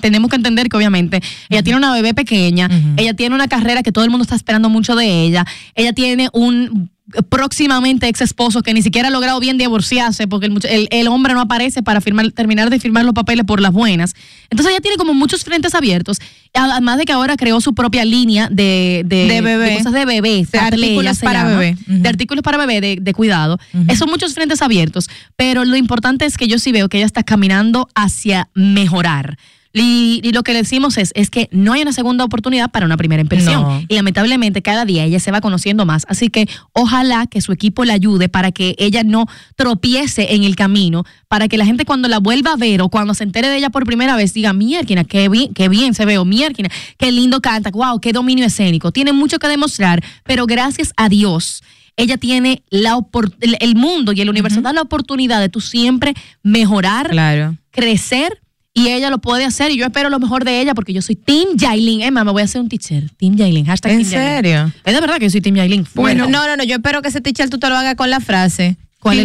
tenemos 0.00 0.30
que 0.30 0.36
entender 0.36 0.68
que 0.70 0.76
obviamente 0.78 1.20
ella 1.50 1.62
tiene 1.62 1.76
una 1.76 1.92
bebé 1.92 2.12
pequeña, 2.14 2.68
ella 2.96 3.12
tiene 3.14 3.34
una 3.34 3.46
carrera 3.46 3.82
que 3.82 3.92
todo 3.92 4.02
el 4.04 4.10
mundo 4.10 4.22
está 4.22 4.34
esperando 4.36 4.70
mucho 4.70 4.96
de 4.96 5.06
ella, 5.24 5.44
ella 5.74 5.92
tiene 5.92 6.30
un 6.32 6.90
próximamente 7.28 8.08
ex 8.08 8.20
esposo 8.20 8.62
que 8.62 8.74
ni 8.74 8.82
siquiera 8.82 9.08
ha 9.08 9.10
logrado 9.10 9.40
bien 9.40 9.58
divorciarse 9.58 10.26
porque 10.28 10.46
el, 10.46 10.58
el- 10.68 10.88
el 10.90 11.08
hombre 11.08 11.34
no 11.34 11.40
aparece 11.40 11.82
para 11.82 12.00
firmar, 12.00 12.30
terminar 12.32 12.70
de 12.70 12.78
firmar 12.80 13.04
los 13.04 13.14
papeles 13.14 13.44
por 13.44 13.60
las 13.60 13.72
buenas. 13.72 14.14
Entonces 14.50 14.72
ella 14.72 14.80
tiene 14.80 14.96
como 14.96 15.14
muchos 15.14 15.44
frentes 15.44 15.74
abiertos, 15.74 16.18
además 16.54 16.98
de 16.98 17.04
que 17.04 17.12
ahora 17.12 17.36
creó 17.36 17.60
su 17.60 17.74
propia 17.74 18.04
línea 18.04 18.48
de, 18.50 19.02
de, 19.06 19.26
De 19.26 19.40
bebé. 19.40 19.76
cosas 19.78 19.92
de 19.92 20.04
bebé, 20.04 20.46
De 20.50 20.58
artículos 20.58 21.18
para 21.18 21.44
llama, 21.44 21.58
bebé. 21.58 21.76
De 21.86 22.08
artículos 22.08 22.42
para 22.42 22.58
bebé 22.58 22.80
de, 22.80 22.98
de 23.00 23.14
cuidado. 23.14 23.58
Esos 23.86 23.98
son 23.98 24.10
muchos 24.10 24.34
frentes 24.34 24.62
abiertos, 24.62 25.08
pero 25.36 25.64
lo 25.64 25.76
importante 25.76 26.24
es 26.24 26.36
que 26.36 26.48
yo 26.48 26.58
sí 26.58 26.72
veo 26.72 26.88
que 26.88 26.98
ella 26.98 27.06
está 27.06 27.22
caminando 27.22 27.88
hacia 27.94 28.48
mejorar. 28.54 29.38
Y, 29.72 30.20
y 30.24 30.32
lo 30.32 30.42
que 30.42 30.52
le 30.52 30.60
decimos 30.60 30.98
es, 30.98 31.12
es 31.14 31.30
que 31.30 31.48
no 31.52 31.72
hay 31.72 31.82
una 31.82 31.92
segunda 31.92 32.24
oportunidad 32.24 32.70
para 32.70 32.86
una 32.86 32.96
primera 32.96 33.22
impresión. 33.22 33.62
No. 33.62 33.82
Y 33.88 33.94
lamentablemente 33.94 34.62
cada 34.62 34.84
día 34.84 35.04
ella 35.04 35.20
se 35.20 35.30
va 35.30 35.40
conociendo 35.40 35.86
más. 35.86 36.06
Así 36.08 36.28
que 36.28 36.48
ojalá 36.72 37.26
que 37.26 37.40
su 37.40 37.52
equipo 37.52 37.84
la 37.84 37.94
ayude 37.94 38.28
para 38.28 38.50
que 38.50 38.74
ella 38.78 39.04
no 39.04 39.26
tropiece 39.54 40.34
en 40.34 40.42
el 40.42 40.56
camino, 40.56 41.04
para 41.28 41.46
que 41.46 41.56
la 41.56 41.66
gente 41.66 41.84
cuando 41.84 42.08
la 42.08 42.18
vuelva 42.18 42.52
a 42.52 42.56
ver 42.56 42.82
o 42.82 42.88
cuando 42.88 43.14
se 43.14 43.24
entere 43.24 43.48
de 43.48 43.58
ella 43.58 43.70
por 43.70 43.84
primera 43.84 44.16
vez 44.16 44.34
diga, 44.34 44.52
mierda, 44.52 45.04
qué 45.04 45.28
bien, 45.28 45.54
qué 45.54 45.68
bien 45.68 45.94
se 45.94 46.04
ve, 46.04 46.18
o 46.18 46.24
mierda, 46.24 46.68
qué 46.96 47.12
lindo 47.12 47.40
canta, 47.40 47.70
wow, 47.70 48.00
qué 48.00 48.12
dominio 48.12 48.46
escénico. 48.46 48.90
Tiene 48.90 49.12
mucho 49.12 49.38
que 49.38 49.46
demostrar, 49.46 50.02
pero 50.24 50.46
gracias 50.46 50.92
a 50.96 51.08
Dios 51.08 51.62
ella 51.96 52.16
tiene 52.16 52.62
la 52.70 52.98
el, 53.40 53.76
mundo 53.76 54.12
y 54.12 54.20
el 54.20 54.30
universo 54.30 54.62
da 54.62 54.72
la 54.72 54.80
oportunidad 54.80 55.40
de 55.40 55.48
tú 55.48 55.60
siempre 55.60 56.14
mejorar, 56.42 57.10
Claro. 57.10 57.56
crecer 57.70 58.40
y 58.80 58.88
ella 58.88 59.10
lo 59.10 59.18
puede 59.18 59.44
hacer 59.44 59.70
y 59.70 59.76
yo 59.76 59.84
espero 59.84 60.08
lo 60.08 60.18
mejor 60.18 60.44
de 60.44 60.60
ella 60.60 60.74
porque 60.74 60.92
yo 60.92 61.02
soy 61.02 61.16
Team 61.16 61.56
Yailin. 61.56 62.02
Emma, 62.02 62.24
me 62.24 62.32
voy 62.32 62.42
a 62.42 62.44
hacer 62.46 62.60
un 62.60 62.68
teacher. 62.68 63.10
Team 63.16 63.36
Yailin. 63.36 63.66
Hashtag 63.66 63.92
¿En 63.92 63.98
Team 63.98 64.10
Yailin. 64.10 64.36
serio? 64.36 64.72
Es 64.84 64.94
de 64.94 65.00
verdad 65.00 65.16
que 65.18 65.24
yo 65.24 65.30
soy 65.30 65.40
Team 65.40 65.56
Yailin. 65.56 65.86
Bueno, 65.94 66.28
no, 66.28 66.46
no, 66.46 66.56
no, 66.56 66.64
yo 66.64 66.76
espero 66.76 67.02
que 67.02 67.08
ese 67.08 67.20
teacher 67.20 67.50
tú 67.50 67.58
te 67.58 67.68
lo 67.68 67.76
hagas 67.76 67.94
con 67.94 68.10
la 68.10 68.20
frase. 68.20 68.76
¿Cuál 69.00 69.18
es. 69.20 69.24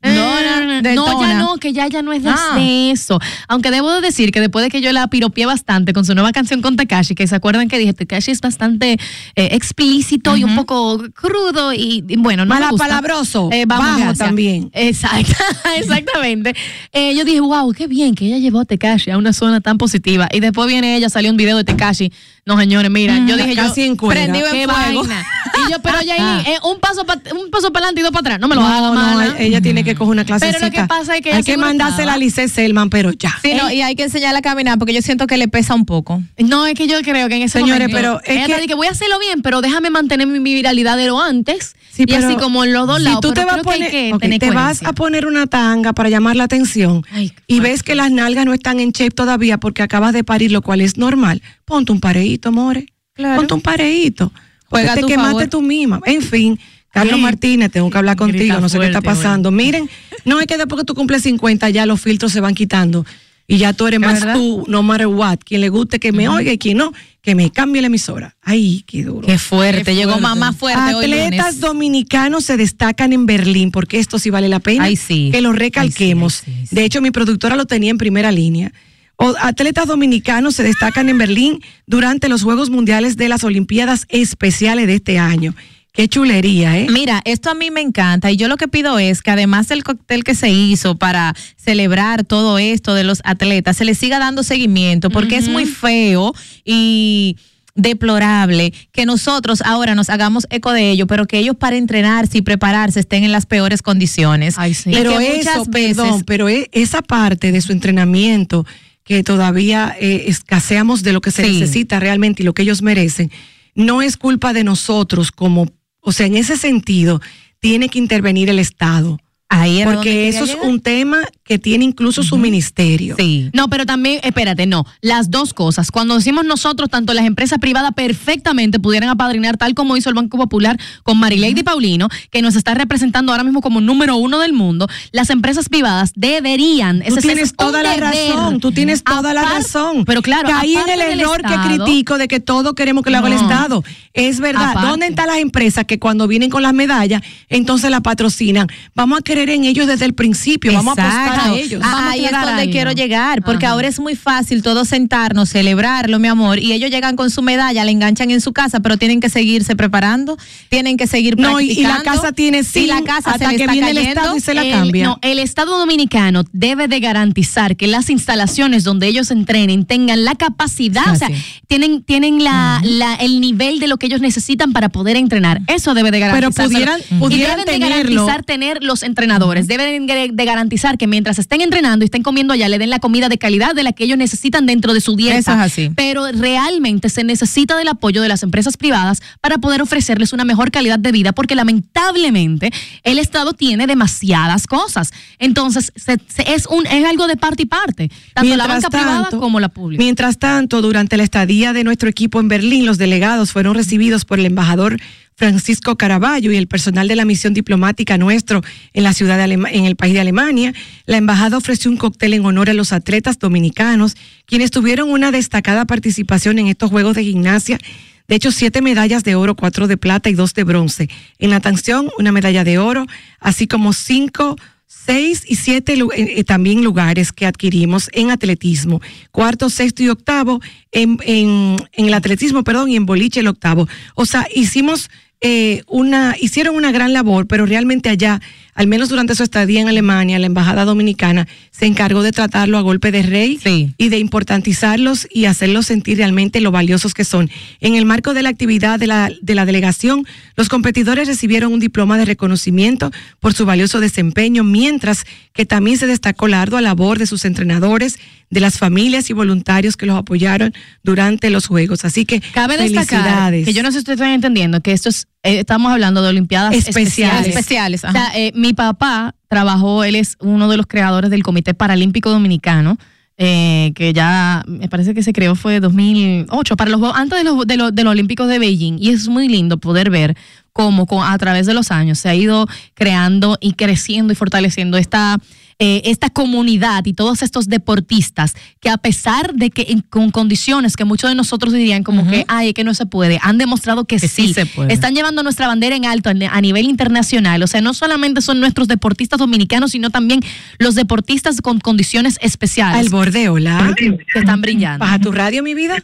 No, 0.00 0.10
no, 0.12 0.64
no, 0.64 0.82
de 0.82 0.94
no, 0.94 1.20
ya 1.20 1.34
no, 1.38 1.56
que 1.56 1.72
ya, 1.72 1.88
ya 1.88 2.02
no 2.02 2.12
es 2.12 2.22
de 2.22 2.30
Ah. 2.30 2.56
eso. 2.60 3.18
Aunque 3.48 3.72
debo 3.72 3.92
de 3.94 4.00
decir 4.00 4.30
que 4.30 4.40
después 4.40 4.62
de 4.64 4.70
que 4.70 4.80
yo 4.80 4.92
la 4.92 5.08
piropié 5.08 5.44
bastante 5.44 5.92
con 5.92 6.04
su 6.04 6.14
nueva 6.14 6.30
canción 6.30 6.62
con 6.62 6.76
Tekashi, 6.76 7.16
que 7.16 7.26
se 7.26 7.34
acuerdan 7.34 7.66
que 7.68 7.78
dije, 7.78 7.92
Tekashi 7.94 8.30
es 8.30 8.40
bastante 8.40 8.92
eh, 8.92 9.48
explícito 9.52 10.36
y 10.36 10.44
un 10.44 10.54
poco 10.54 11.02
crudo 11.14 11.72
y, 11.72 12.04
y 12.08 12.16
bueno, 12.16 12.44
no. 12.44 12.54
Malapalabroso, 12.54 13.48
Eh, 13.52 13.64
vamos, 13.66 13.98
bajo 14.00 14.14
también. 14.14 14.70
Exacto, 14.72 15.32
exactamente. 15.76 16.54
Eh, 16.92 17.14
yo 17.16 17.24
dije, 17.24 17.40
wow, 17.40 17.72
qué 17.72 17.88
bien 17.88 18.14
que 18.14 18.26
ella 18.26 18.38
llevó 18.38 18.60
a 18.60 18.64
Tekashi 18.64 19.10
a 19.10 19.18
una 19.18 19.32
zona 19.32 19.60
tan 19.60 19.78
positiva. 19.78 20.28
Y 20.32 20.38
después 20.40 20.68
viene 20.68 20.96
ella, 20.96 21.08
salió 21.10 21.30
un 21.30 21.36
video 21.36 21.56
de 21.56 21.64
Tekashi. 21.64 22.12
No, 22.46 22.56
señores, 22.58 22.90
mira, 22.90 23.18
yo 23.26 23.36
dije, 23.36 23.54
casi 23.54 23.82
yo, 23.84 23.86
en 23.88 23.96
prendido 23.96 24.46
en 24.46 24.52
Qué 24.52 24.64
fuego. 24.68 25.02
vaina. 25.02 25.26
Y 25.68 25.72
yo, 25.72 25.80
pero 25.82 26.00
Yailin, 26.00 26.24
Ah. 26.24 26.42
eh, 26.46 26.56
un 26.62 26.78
paso 26.78 27.04
para 27.04 27.20
un 27.34 27.50
paso 27.50 27.72
para 27.72 27.86
adelante 27.86 28.00
y 28.00 28.04
dos 28.04 28.12
para 28.12 28.20
atrás. 28.20 28.40
No 28.40 28.46
me 28.46 28.54
lo 28.54 28.62
haga, 28.62 28.80
No, 28.88 28.94
no, 28.94 29.00
mana. 29.00 29.34
ella 29.40 29.60
tiene 29.60 29.82
que 29.82 29.87
coger 29.94 30.12
una 30.12 30.24
clase. 30.24 30.46
Pero 30.52 30.64
lo 30.66 30.70
que 30.70 30.84
pasa 30.84 31.16
es 31.16 31.22
que 31.22 31.32
hay 31.32 31.42
que 31.42 31.52
seguro 31.52 31.66
mandársela 31.68 32.02
estaba. 32.02 32.14
a 32.14 32.18
Lice 32.18 32.48
Selman, 32.48 32.90
pero 32.90 33.12
ya. 33.12 33.36
Sí, 33.42 33.52
no, 33.54 33.70
y 33.70 33.82
hay 33.82 33.94
que 33.96 34.04
enseñarle 34.04 34.38
a 34.38 34.42
caminar 34.42 34.78
porque 34.78 34.92
yo 34.94 35.02
siento 35.02 35.26
que 35.26 35.36
le 35.36 35.48
pesa 35.48 35.74
un 35.74 35.84
poco. 35.84 36.22
No, 36.38 36.66
es 36.66 36.74
que 36.74 36.86
yo 36.86 37.00
creo 37.02 37.28
que 37.28 37.36
en 37.36 37.42
ese 37.42 37.58
Señores, 37.58 37.88
momento. 37.88 37.96
pero 37.96 38.20
es 38.24 38.46
que- 38.46 38.60
dice, 38.60 38.74
voy 38.74 38.86
a 38.86 38.90
hacerlo 38.90 39.18
bien, 39.18 39.42
pero 39.42 39.60
déjame 39.60 39.90
mantener 39.90 40.26
mi, 40.26 40.40
mi 40.40 40.54
viralidad 40.54 40.96
de 40.96 41.06
lo 41.06 41.20
antes. 41.20 41.74
Sí, 41.90 42.02
y 42.02 42.06
pero 42.06 42.26
así 42.26 42.36
como 42.36 42.64
en 42.64 42.72
los 42.72 42.86
dos 42.86 43.00
lados. 43.00 43.18
Si 43.22 43.28
tú 43.28 43.34
te 43.34 43.44
vas 43.44 43.54
a 43.54 43.58
que 43.58 43.62
poner, 43.64 43.90
que 43.90 44.38
te 44.38 44.50
vas 44.50 44.82
a 44.84 44.92
poner 44.92 45.26
una 45.26 45.46
tanga 45.46 45.92
para 45.92 46.08
llamar 46.08 46.36
la 46.36 46.44
atención 46.44 47.02
Ay, 47.10 47.32
y 47.48 47.58
ves 47.60 47.82
que 47.82 47.94
las 47.96 48.10
nalgas 48.12 48.44
no 48.46 48.52
están 48.54 48.78
en 48.78 48.90
shape 48.92 49.10
todavía 49.10 49.58
porque 49.58 49.82
acabas 49.82 50.12
de 50.12 50.22
parir, 50.22 50.52
lo 50.52 50.62
cual 50.62 50.80
es 50.80 50.96
normal. 50.96 51.42
Ponte 51.64 51.90
un 51.90 51.98
pareíto, 52.00 52.52
more. 52.52 52.86
Claro. 53.14 53.36
Ponte 53.36 53.54
un 53.54 53.60
pareíto. 53.62 54.32
Juega 54.70 54.94
te 54.94 55.02
quemaste 55.02 55.32
favor. 55.32 55.48
tú 55.48 55.62
misma. 55.62 56.00
En 56.04 56.22
fin, 56.22 56.60
Carlos 56.92 57.20
Martínez, 57.20 57.70
tengo 57.70 57.90
que 57.90 57.98
hablar 57.98 58.16
contigo, 58.16 58.38
grita 58.40 58.60
no 58.60 58.68
sé 58.68 58.78
qué 58.78 58.86
está 58.86 59.00
pasando. 59.02 59.50
Miren, 59.50 59.88
no 60.24 60.40
es 60.40 60.46
que 60.46 60.56
después 60.56 60.80
que 60.80 60.84
tú 60.86 60.94
cumples 60.94 61.22
50 61.22 61.68
ya 61.70 61.86
los 61.86 62.00
filtros 62.00 62.32
se 62.32 62.40
van 62.40 62.54
quitando 62.54 63.04
y 63.46 63.58
ya 63.58 63.72
tú 63.72 63.86
eres 63.86 64.00
¿Es 64.00 64.06
más 64.06 64.20
verdad? 64.20 64.34
tú, 64.34 64.64
no 64.68 64.82
matter 64.82 65.06
what. 65.06 65.38
Quien 65.44 65.60
le 65.60 65.68
guste 65.68 65.98
que 66.00 66.12
me 66.12 66.28
oiga 66.28 66.52
y 66.52 66.58
quien 66.58 66.78
no, 66.78 66.92
que 67.22 67.34
me 67.34 67.50
cambie 67.50 67.80
la 67.82 67.86
emisora. 67.86 68.36
Ay, 68.42 68.84
qué 68.86 69.04
duro. 69.04 69.26
Qué 69.26 69.38
fuerte. 69.38 69.94
Llegó 69.94 70.12
fuerte. 70.12 70.22
mamá 70.22 70.52
fuerte 70.52 70.80
Atletas 70.80 71.60
dominicanos 71.60 72.44
se 72.44 72.56
destacan 72.56 73.12
en 73.12 73.26
Berlín, 73.26 73.70
porque 73.70 73.98
esto 73.98 74.18
sí 74.18 74.30
vale 74.30 74.48
la 74.48 74.60
pena 74.60 74.84
Ay, 74.84 74.96
sí. 74.96 75.30
que 75.32 75.40
lo 75.40 75.52
recalquemos. 75.52 76.40
Ay, 76.40 76.44
sí, 76.44 76.50
ay, 76.54 76.60
sí, 76.62 76.66
sí. 76.68 76.76
De 76.76 76.84
hecho, 76.84 77.00
mi 77.00 77.10
productora 77.10 77.56
lo 77.56 77.64
tenía 77.66 77.90
en 77.90 77.98
primera 77.98 78.32
línea. 78.32 78.72
O- 79.16 79.34
atletas 79.40 79.86
dominicanos 79.86 80.54
se 80.54 80.62
destacan 80.62 81.08
en 81.08 81.18
Berlín 81.18 81.60
durante 81.86 82.28
los 82.28 82.42
Juegos 82.42 82.70
Mundiales 82.70 83.16
de 83.16 83.28
las 83.28 83.44
Olimpiadas 83.44 84.04
Especiales 84.10 84.86
de 84.86 84.94
este 84.96 85.18
año. 85.18 85.54
Qué 85.98 86.06
chulería, 86.06 86.78
¿eh? 86.78 86.86
Mira, 86.92 87.20
esto 87.24 87.50
a 87.50 87.54
mí 87.54 87.72
me 87.72 87.80
encanta 87.80 88.30
y 88.30 88.36
yo 88.36 88.46
lo 88.46 88.56
que 88.56 88.68
pido 88.68 89.00
es 89.00 89.20
que 89.20 89.32
además 89.32 89.66
del 89.66 89.82
cóctel 89.82 90.22
que 90.22 90.36
se 90.36 90.48
hizo 90.48 90.94
para 90.94 91.34
celebrar 91.56 92.22
todo 92.22 92.56
esto 92.60 92.94
de 92.94 93.02
los 93.02 93.20
atletas, 93.24 93.76
se 93.78 93.84
les 93.84 93.98
siga 93.98 94.20
dando 94.20 94.44
seguimiento 94.44 95.10
porque 95.10 95.36
es 95.36 95.48
muy 95.48 95.66
feo 95.66 96.32
y 96.64 97.36
deplorable 97.74 98.72
que 98.92 99.06
nosotros 99.06 99.60
ahora 99.64 99.96
nos 99.96 100.08
hagamos 100.08 100.46
eco 100.50 100.70
de 100.72 100.92
ello, 100.92 101.08
pero 101.08 101.26
que 101.26 101.38
ellos 101.40 101.56
para 101.56 101.74
entrenarse 101.74 102.38
y 102.38 102.42
prepararse 102.42 103.00
estén 103.00 103.24
en 103.24 103.32
las 103.32 103.46
peores 103.46 103.82
condiciones. 103.82 104.54
Ay, 104.56 104.74
sí. 104.74 104.90
Pero 104.92 105.18
eso, 105.18 105.64
veces 105.64 105.96
perdón, 105.96 106.22
pero 106.24 106.48
e- 106.48 106.68
esa 106.70 107.02
parte 107.02 107.50
de 107.50 107.60
su 107.60 107.72
entrenamiento 107.72 108.64
que 109.02 109.24
todavía 109.24 109.96
eh, 109.98 110.26
escaseamos 110.28 111.02
de 111.02 111.12
lo 111.12 111.20
que 111.20 111.32
se 111.32 111.44
Sí. 111.44 111.58
necesita 111.58 111.98
realmente 111.98 112.44
y 112.44 112.46
lo 112.46 112.52
que 112.54 112.62
ellos 112.62 112.82
merecen, 112.82 113.32
no 113.74 114.00
es 114.00 114.16
culpa 114.16 114.52
de 114.52 114.62
nosotros 114.62 115.32
como, 115.32 115.66
o 116.00 116.12
sea, 116.12 116.26
en 116.26 116.36
ese 116.36 116.56
sentido, 116.56 117.20
tiene 117.60 117.88
que 117.88 117.98
intervenir 117.98 118.48
el 118.50 118.58
Estado. 118.58 119.18
Ahí 119.50 119.82
Porque 119.84 120.28
eso 120.28 120.44
es 120.44 120.56
un 120.62 120.80
tema 120.80 121.18
que 121.44 121.58
tiene 121.58 121.84
incluso 121.84 122.22
su 122.22 122.36
ministerio. 122.36 123.16
Sí. 123.18 123.48
No, 123.54 123.68
pero 123.68 123.86
también, 123.86 124.20
espérate, 124.22 124.66
no. 124.66 124.84
Las 125.00 125.30
dos 125.30 125.54
cosas. 125.54 125.90
Cuando 125.90 126.14
decimos 126.16 126.44
nosotros, 126.44 126.90
tanto 126.90 127.14
las 127.14 127.24
empresas 127.24 127.58
privadas 127.58 127.92
perfectamente 127.96 128.78
pudieran 128.78 129.08
apadrinar, 129.08 129.56
tal 129.56 129.74
como 129.74 129.96
hizo 129.96 130.10
el 130.10 130.14
Banco 130.14 130.36
Popular 130.36 130.78
con 131.02 131.18
Marilady 131.18 131.62
Paulino, 131.62 132.08
que 132.30 132.42
nos 132.42 132.54
está 132.56 132.74
representando 132.74 133.32
ahora 133.32 133.44
mismo 133.44 133.62
como 133.62 133.80
número 133.80 134.16
uno 134.16 134.38
del 134.40 134.52
mundo, 134.52 134.86
las 135.12 135.30
empresas 135.30 135.70
privadas 135.70 136.12
deberían. 136.14 136.98
Tú 137.00 137.06
ese- 137.14 137.22
tienes 137.22 137.44
es 137.44 137.56
toda 137.56 137.82
la 137.82 137.94
deber. 137.94 138.10
razón, 138.12 138.60
tú 138.60 138.72
tienes 138.72 139.02
toda 139.02 139.32
la 139.32 139.44
razón. 139.44 140.04
Pero 140.04 140.20
claro, 140.20 140.48
Caí 140.48 140.76
en 140.76 140.88
el 140.90 141.20
error 141.20 141.40
que 141.42 141.54
critico 141.54 142.18
de 142.18 142.28
que 142.28 142.40
todo 142.40 142.74
queremos 142.74 143.02
que 143.02 143.10
lo 143.10 143.18
haga 143.18 143.28
el 143.28 143.34
No. 143.36 143.40
Estado. 143.40 143.84
Es 144.12 144.40
verdad. 144.40 144.70
Aparte. 144.72 144.88
¿Dónde 144.88 145.06
están 145.06 145.28
las 145.28 145.38
empresas 145.38 145.84
que 145.86 145.98
cuando 145.98 146.26
vienen 146.28 146.50
con 146.50 146.62
las 146.62 146.74
medallas, 146.74 147.22
entonces 147.48 147.90
las 147.90 148.02
patrocinan? 148.02 148.66
Vamos 148.94 149.18
a 149.20 149.22
crear 149.22 149.37
creer 149.44 149.50
en 149.58 149.64
ellos 149.64 149.86
desde 149.86 150.04
el 150.04 150.14
principio. 150.14 150.72
Vamos 150.72 150.98
a 150.98 151.02
apostar 151.02 151.50
a 151.50 151.54
ellos. 151.56 151.80
Ah, 151.84 151.88
Vamos 151.92 152.00
a 152.08 152.10
ahí 152.12 152.24
es 152.24 152.30
donde 152.32 152.62
algo. 152.62 152.72
quiero 152.72 152.92
llegar, 152.92 153.42
porque 153.42 153.66
Ajá. 153.66 153.74
ahora 153.74 153.88
es 153.88 154.00
muy 154.00 154.16
fácil 154.16 154.62
todos 154.62 154.88
sentarnos, 154.88 155.48
celebrarlo, 155.48 156.18
mi 156.18 156.28
amor, 156.28 156.58
y 156.58 156.72
ellos 156.72 156.90
llegan 156.90 157.14
con 157.16 157.30
su 157.30 157.42
medalla, 157.42 157.84
la 157.84 157.90
enganchan 157.90 158.30
en 158.30 158.40
su 158.40 158.52
casa, 158.52 158.80
pero 158.80 158.96
tienen 158.96 159.20
que 159.20 159.28
seguirse 159.28 159.76
preparando, 159.76 160.36
tienen 160.68 160.96
que 160.96 161.06
seguir 161.06 161.38
No, 161.38 161.60
y, 161.60 161.70
y 161.70 161.82
la 161.82 161.90
practicando. 161.90 162.20
casa 162.22 162.32
tiene 162.32 162.64
Si 162.64 162.86
la 162.86 163.02
casa 163.02 163.22
se 163.22 163.44
hasta 163.44 163.52
le 163.52 163.58
que 163.58 163.66
viene 163.68 163.90
el 163.90 163.98
Estado 163.98 164.36
y 164.36 164.40
se 164.40 164.54
la 164.54 164.62
El- 164.64 164.72
cambia. 164.72 165.04
no, 165.04 165.18
el 165.22 165.38
Estado 165.38 165.78
Dominicano 165.78 166.42
debe 166.52 166.88
de 166.88 167.00
garantizar 167.00 167.76
que 167.76 167.86
las 167.86 168.10
instalaciones 168.10 168.84
donde 168.84 169.06
ellos 169.06 169.30
entrenen 169.30 169.84
tengan 169.84 170.24
la 170.24 170.34
capacidad, 170.34 171.02
Ah, 171.06 171.12
o 171.12 171.16
sea, 171.16 171.28
sí. 171.28 171.34
tienen, 171.66 172.02
tienen 172.02 172.42
la, 172.42 172.80
la- 172.84 173.14
el 173.16 173.40
nivel 173.40 173.78
de 173.78 173.86
lo 173.86 173.96
que 173.98 174.06
ellos 174.06 174.20
necesitan 174.20 174.72
para 174.72 174.88
poder 174.88 175.16
entrenar. 175.16 175.60
Eso 175.68 175.94
debe 175.94 176.10
de 176.10 176.18
Pero 176.18 176.32
garantizar. 176.32 176.66
pudieran- 176.66 177.00
y 177.30 177.38
deben 177.38 177.64
de 177.64 177.78
garantizar 177.78 178.42
tener 178.42 178.82
los 178.82 179.02
entrenadores, 179.02 179.27
deben 179.66 180.06
de, 180.06 180.44
garantizar 180.44 180.96
que 180.98 181.06
mientras 181.06 181.38
estén 181.38 181.60
entrenando 181.60 182.04
y 182.04 182.06
estén 182.06 182.22
comiendo 182.22 182.54
allá, 182.54 182.68
le 182.68 182.78
den 182.78 182.90
la 182.90 182.98
comida 182.98 183.28
de 183.28 183.38
calidad 183.38 183.74
de 183.74 183.82
la 183.82 183.92
que 183.92 184.04
ellos 184.04 184.16
necesitan 184.18 184.66
dentro 184.66 184.94
de 184.94 185.00
su 185.00 185.14
dieta. 185.16 185.38
Eso 185.38 185.52
es 185.52 185.58
así. 185.58 185.90
Pero 185.94 186.30
realmente 186.32 187.08
se 187.10 187.24
necesita 187.24 187.76
del 187.76 187.88
apoyo 187.88 188.22
de 188.22 188.28
las 188.28 188.42
empresas 188.42 188.76
privadas 188.76 189.20
para 189.40 189.58
poder 189.58 189.82
ofrecerles 189.82 190.32
una 190.32 190.44
mejor 190.44 190.70
calidad 190.70 190.98
de 190.98 191.12
vida, 191.12 191.32
porque 191.32 191.54
lamentablemente 191.54 192.70
el 193.02 193.18
Estado 193.18 193.52
tiene 193.52 193.86
demasiadas 193.86 194.66
cosas. 194.66 195.12
Entonces, 195.38 195.92
se- 195.96 196.18
se- 196.28 196.54
es, 196.54 196.66
un, 196.66 196.86
es 196.86 197.04
algo 197.04 197.26
de 197.26 197.36
parte 197.36 197.64
y 197.64 197.66
parte, 197.66 198.10
tanto 198.34 198.56
la 198.56 198.66
banca 198.66 198.88
privada 198.90 199.28
como 199.38 199.60
la 199.60 199.68
pública. 199.68 200.02
Mientras 200.02 200.38
tanto, 200.38 200.80
durante 200.82 201.16
la 201.16 201.24
estadía 201.24 201.72
de 201.72 201.84
nuestro 201.84 202.08
equipo 202.08 202.40
en 202.40 202.48
Berlín, 202.48 202.86
los 202.86 202.98
delegados 202.98 203.52
fueron 203.52 203.74
recibidos 203.74 204.24
por 204.24 204.38
el 204.38 204.46
embajador 204.46 204.98
Francisco 205.38 205.96
Caraballo 205.96 206.50
y 206.50 206.56
el 206.56 206.66
personal 206.66 207.06
de 207.06 207.14
la 207.14 207.24
misión 207.24 207.54
diplomática 207.54 208.18
nuestro 208.18 208.60
en 208.92 209.04
la 209.04 209.12
ciudad 209.12 209.36
de 209.36 209.44
Alema- 209.44 209.70
en 209.70 209.84
el 209.84 209.94
país 209.94 210.12
de 210.12 210.20
Alemania. 210.20 210.74
La 211.06 211.16
embajada 211.16 211.56
ofreció 211.56 211.92
un 211.92 211.96
cóctel 211.96 212.34
en 212.34 212.44
honor 212.44 212.68
a 212.68 212.74
los 212.74 212.92
atletas 212.92 213.38
dominicanos, 213.38 214.16
quienes 214.46 214.72
tuvieron 214.72 215.10
una 215.10 215.30
destacada 215.30 215.84
participación 215.84 216.58
en 216.58 216.66
estos 216.66 216.90
Juegos 216.90 217.14
de 217.14 217.22
Gimnasia. 217.22 217.78
De 218.26 218.34
hecho, 218.34 218.50
siete 218.50 218.82
medallas 218.82 219.22
de 219.22 219.36
oro, 219.36 219.54
cuatro 219.54 219.86
de 219.86 219.96
plata 219.96 220.28
y 220.28 220.34
dos 220.34 220.54
de 220.54 220.64
bronce. 220.64 221.08
En 221.38 221.50
natación, 221.50 222.10
una 222.18 222.32
medalla 222.32 222.64
de 222.64 222.78
oro, 222.78 223.06
así 223.38 223.68
como 223.68 223.92
cinco 223.92 224.56
seis 224.86 225.44
y 225.46 225.54
siete 225.54 225.94
eh, 225.94 226.06
eh, 226.16 226.44
también 226.44 226.82
lugares 226.82 227.30
que 227.30 227.46
adquirimos 227.46 228.10
en 228.12 228.30
atletismo. 228.30 229.00
Cuarto, 229.30 229.70
sexto 229.70 230.02
y 230.02 230.08
octavo 230.08 230.60
en, 230.92 231.18
en, 231.24 231.76
en 231.92 232.06
el 232.06 232.14
atletismo, 232.14 232.64
perdón, 232.64 232.90
y 232.90 232.96
en 232.96 233.06
boliche 233.06 233.40
el 233.40 233.46
octavo. 233.46 233.86
O 234.14 234.26
sea, 234.26 234.46
hicimos 234.54 235.10
eh, 235.40 235.82
una, 235.86 236.34
hicieron 236.38 236.74
una 236.74 236.90
gran 236.90 237.12
labor, 237.12 237.46
pero 237.46 237.64
realmente 237.66 238.08
allá, 238.08 238.40
al 238.78 238.86
menos 238.86 239.08
durante 239.08 239.34
su 239.34 239.42
estadía 239.42 239.80
en 239.80 239.88
Alemania, 239.88 240.38
la 240.38 240.46
embajada 240.46 240.84
dominicana 240.84 241.48
se 241.72 241.86
encargó 241.86 242.22
de 242.22 242.30
tratarlo 242.30 242.78
a 242.78 242.80
golpe 242.80 243.10
de 243.10 243.22
rey 243.22 243.58
Sí. 243.60 243.92
y 243.98 244.08
de 244.08 244.20
importantizarlos 244.20 245.26
y 245.34 245.46
hacerlos 245.46 245.86
sentir 245.86 246.18
realmente 246.18 246.60
lo 246.60 246.70
valiosos 246.70 247.12
que 247.12 247.24
son. 247.24 247.50
En 247.80 247.96
el 247.96 248.04
marco 248.04 248.34
de 248.34 248.42
la 248.44 248.50
actividad 248.50 249.00
de 249.00 249.08
la, 249.08 249.32
de 249.42 249.54
la 249.56 249.66
delegación, 249.66 250.24
los 250.56 250.68
competidores 250.68 251.26
recibieron 251.26 251.72
un 251.72 251.80
diploma 251.80 252.18
de 252.18 252.24
reconocimiento 252.24 253.10
por 253.40 253.52
su 253.52 253.66
valioso 253.66 253.98
desempeño, 253.98 254.62
mientras 254.62 255.24
que 255.54 255.66
también 255.66 255.98
se 255.98 256.06
destacó 256.06 256.46
la 256.46 256.62
ardua 256.62 256.80
labor 256.80 257.18
de 257.18 257.26
sus 257.26 257.44
entrenadores, 257.44 258.20
de 258.48 258.60
las 258.60 258.78
familias 258.78 259.28
y 259.28 259.32
voluntarios 259.32 259.96
que 259.96 260.06
los 260.06 260.16
apoyaron 260.16 260.72
durante 261.02 261.50
los 261.50 261.66
Juegos. 261.66 262.04
Así 262.04 262.24
que 262.24 262.40
Cabe 262.52 262.76
destacar 262.76 263.52
que 263.52 263.72
yo 263.72 263.82
no 263.82 263.88
sé 263.90 263.94
si 263.94 263.98
ustedes 263.98 264.20
están 264.20 264.30
entendiendo 264.32 264.80
que 264.80 264.92
esto 264.92 265.08
es, 265.08 265.26
eh, 265.48 265.60
estamos 265.60 265.92
hablando 265.92 266.22
de 266.22 266.28
Olimpiadas 266.28 266.74
Especiales. 266.74 267.48
especiales. 267.48 268.04
O 268.04 268.12
sea, 268.12 268.30
eh, 268.34 268.52
mi 268.54 268.74
papá 268.74 269.34
trabajó, 269.48 270.04
él 270.04 270.14
es 270.14 270.36
uno 270.40 270.68
de 270.68 270.76
los 270.76 270.86
creadores 270.86 271.30
del 271.30 271.42
Comité 271.42 271.74
Paralímpico 271.74 272.30
Dominicano, 272.30 272.98
eh, 273.36 273.92
que 273.94 274.12
ya 274.12 274.64
me 274.66 274.88
parece 274.88 275.14
que 275.14 275.22
se 275.22 275.32
creó 275.32 275.54
fue 275.54 275.80
2008, 275.80 276.76
para 276.76 276.90
los, 276.90 277.00
antes 277.14 277.38
de 277.38 277.44
los, 277.44 277.66
de, 277.66 277.76
los, 277.76 277.94
de 277.94 278.04
los 278.04 278.10
Olímpicos 278.10 278.48
de 278.48 278.58
Beijing. 278.58 278.98
Y 278.98 279.10
es 279.10 279.28
muy 279.28 279.48
lindo 279.48 279.78
poder 279.78 280.10
ver 280.10 280.36
cómo 280.72 281.06
a 281.24 281.36
través 281.38 281.66
de 281.66 281.74
los 281.74 281.90
años 281.90 282.18
se 282.18 282.28
ha 282.28 282.34
ido 282.34 282.68
creando 282.94 283.58
y 283.60 283.72
creciendo 283.72 284.32
y 284.32 284.36
fortaleciendo 284.36 284.96
esta, 284.96 285.38
eh, 285.80 286.02
esta 286.06 286.28
comunidad 286.28 287.06
y 287.06 287.12
todos 287.14 287.42
estos 287.42 287.68
deportistas 287.68 288.54
que 288.80 288.90
a 288.90 288.96
pesar 288.96 289.54
de 289.54 289.70
que 289.70 289.86
en- 289.90 290.00
con 290.00 290.30
condiciones 290.32 290.96
que 290.96 291.04
muchos 291.04 291.30
de 291.30 291.36
nosotros 291.36 291.72
dirían 291.72 292.02
como 292.02 292.28
que, 292.28 292.44
ay, 292.48 292.68
es 292.68 292.74
que 292.74 292.82
no 292.82 292.94
se 292.94 293.06
puede, 293.06 293.38
han 293.42 293.58
demostrado 293.58 294.04
que, 294.04 294.16
Que 294.16 294.26
sí 294.28 294.48
sí, 294.48 294.54
se 294.54 294.66
puede. 294.66 294.92
están 294.92 295.14
llevando 295.14 295.44
nuestra 295.44 295.68
bandera 295.68 295.94
en 295.94 296.04
alto 296.04 296.30
a 296.30 296.34
ni- 296.34 296.46
a 296.46 296.60
nivel 296.60 296.86
internacional. 296.86 297.62
O 297.62 297.66
sea, 297.68 297.80
no 297.80 297.94
solamente 297.94 298.40
son 298.40 298.58
nuestros 298.58 298.88
deportistas 298.88 299.38
dominicanos, 299.38 299.92
sino 299.92 300.10
también 300.10 300.40
los 300.80 300.96
deportistas 300.96 301.60
con 301.60 301.78
condiciones 301.78 302.38
especiales 302.40 302.98
Al 302.98 303.08
borde, 303.10 303.48
hola. 303.48 303.94
que 303.96 304.18
están 304.34 304.60
brillando. 304.60 305.04
Baja 305.04 305.20
tu 305.20 305.30
radio, 305.30 305.62
mi 305.62 305.74
vida. 305.74 305.96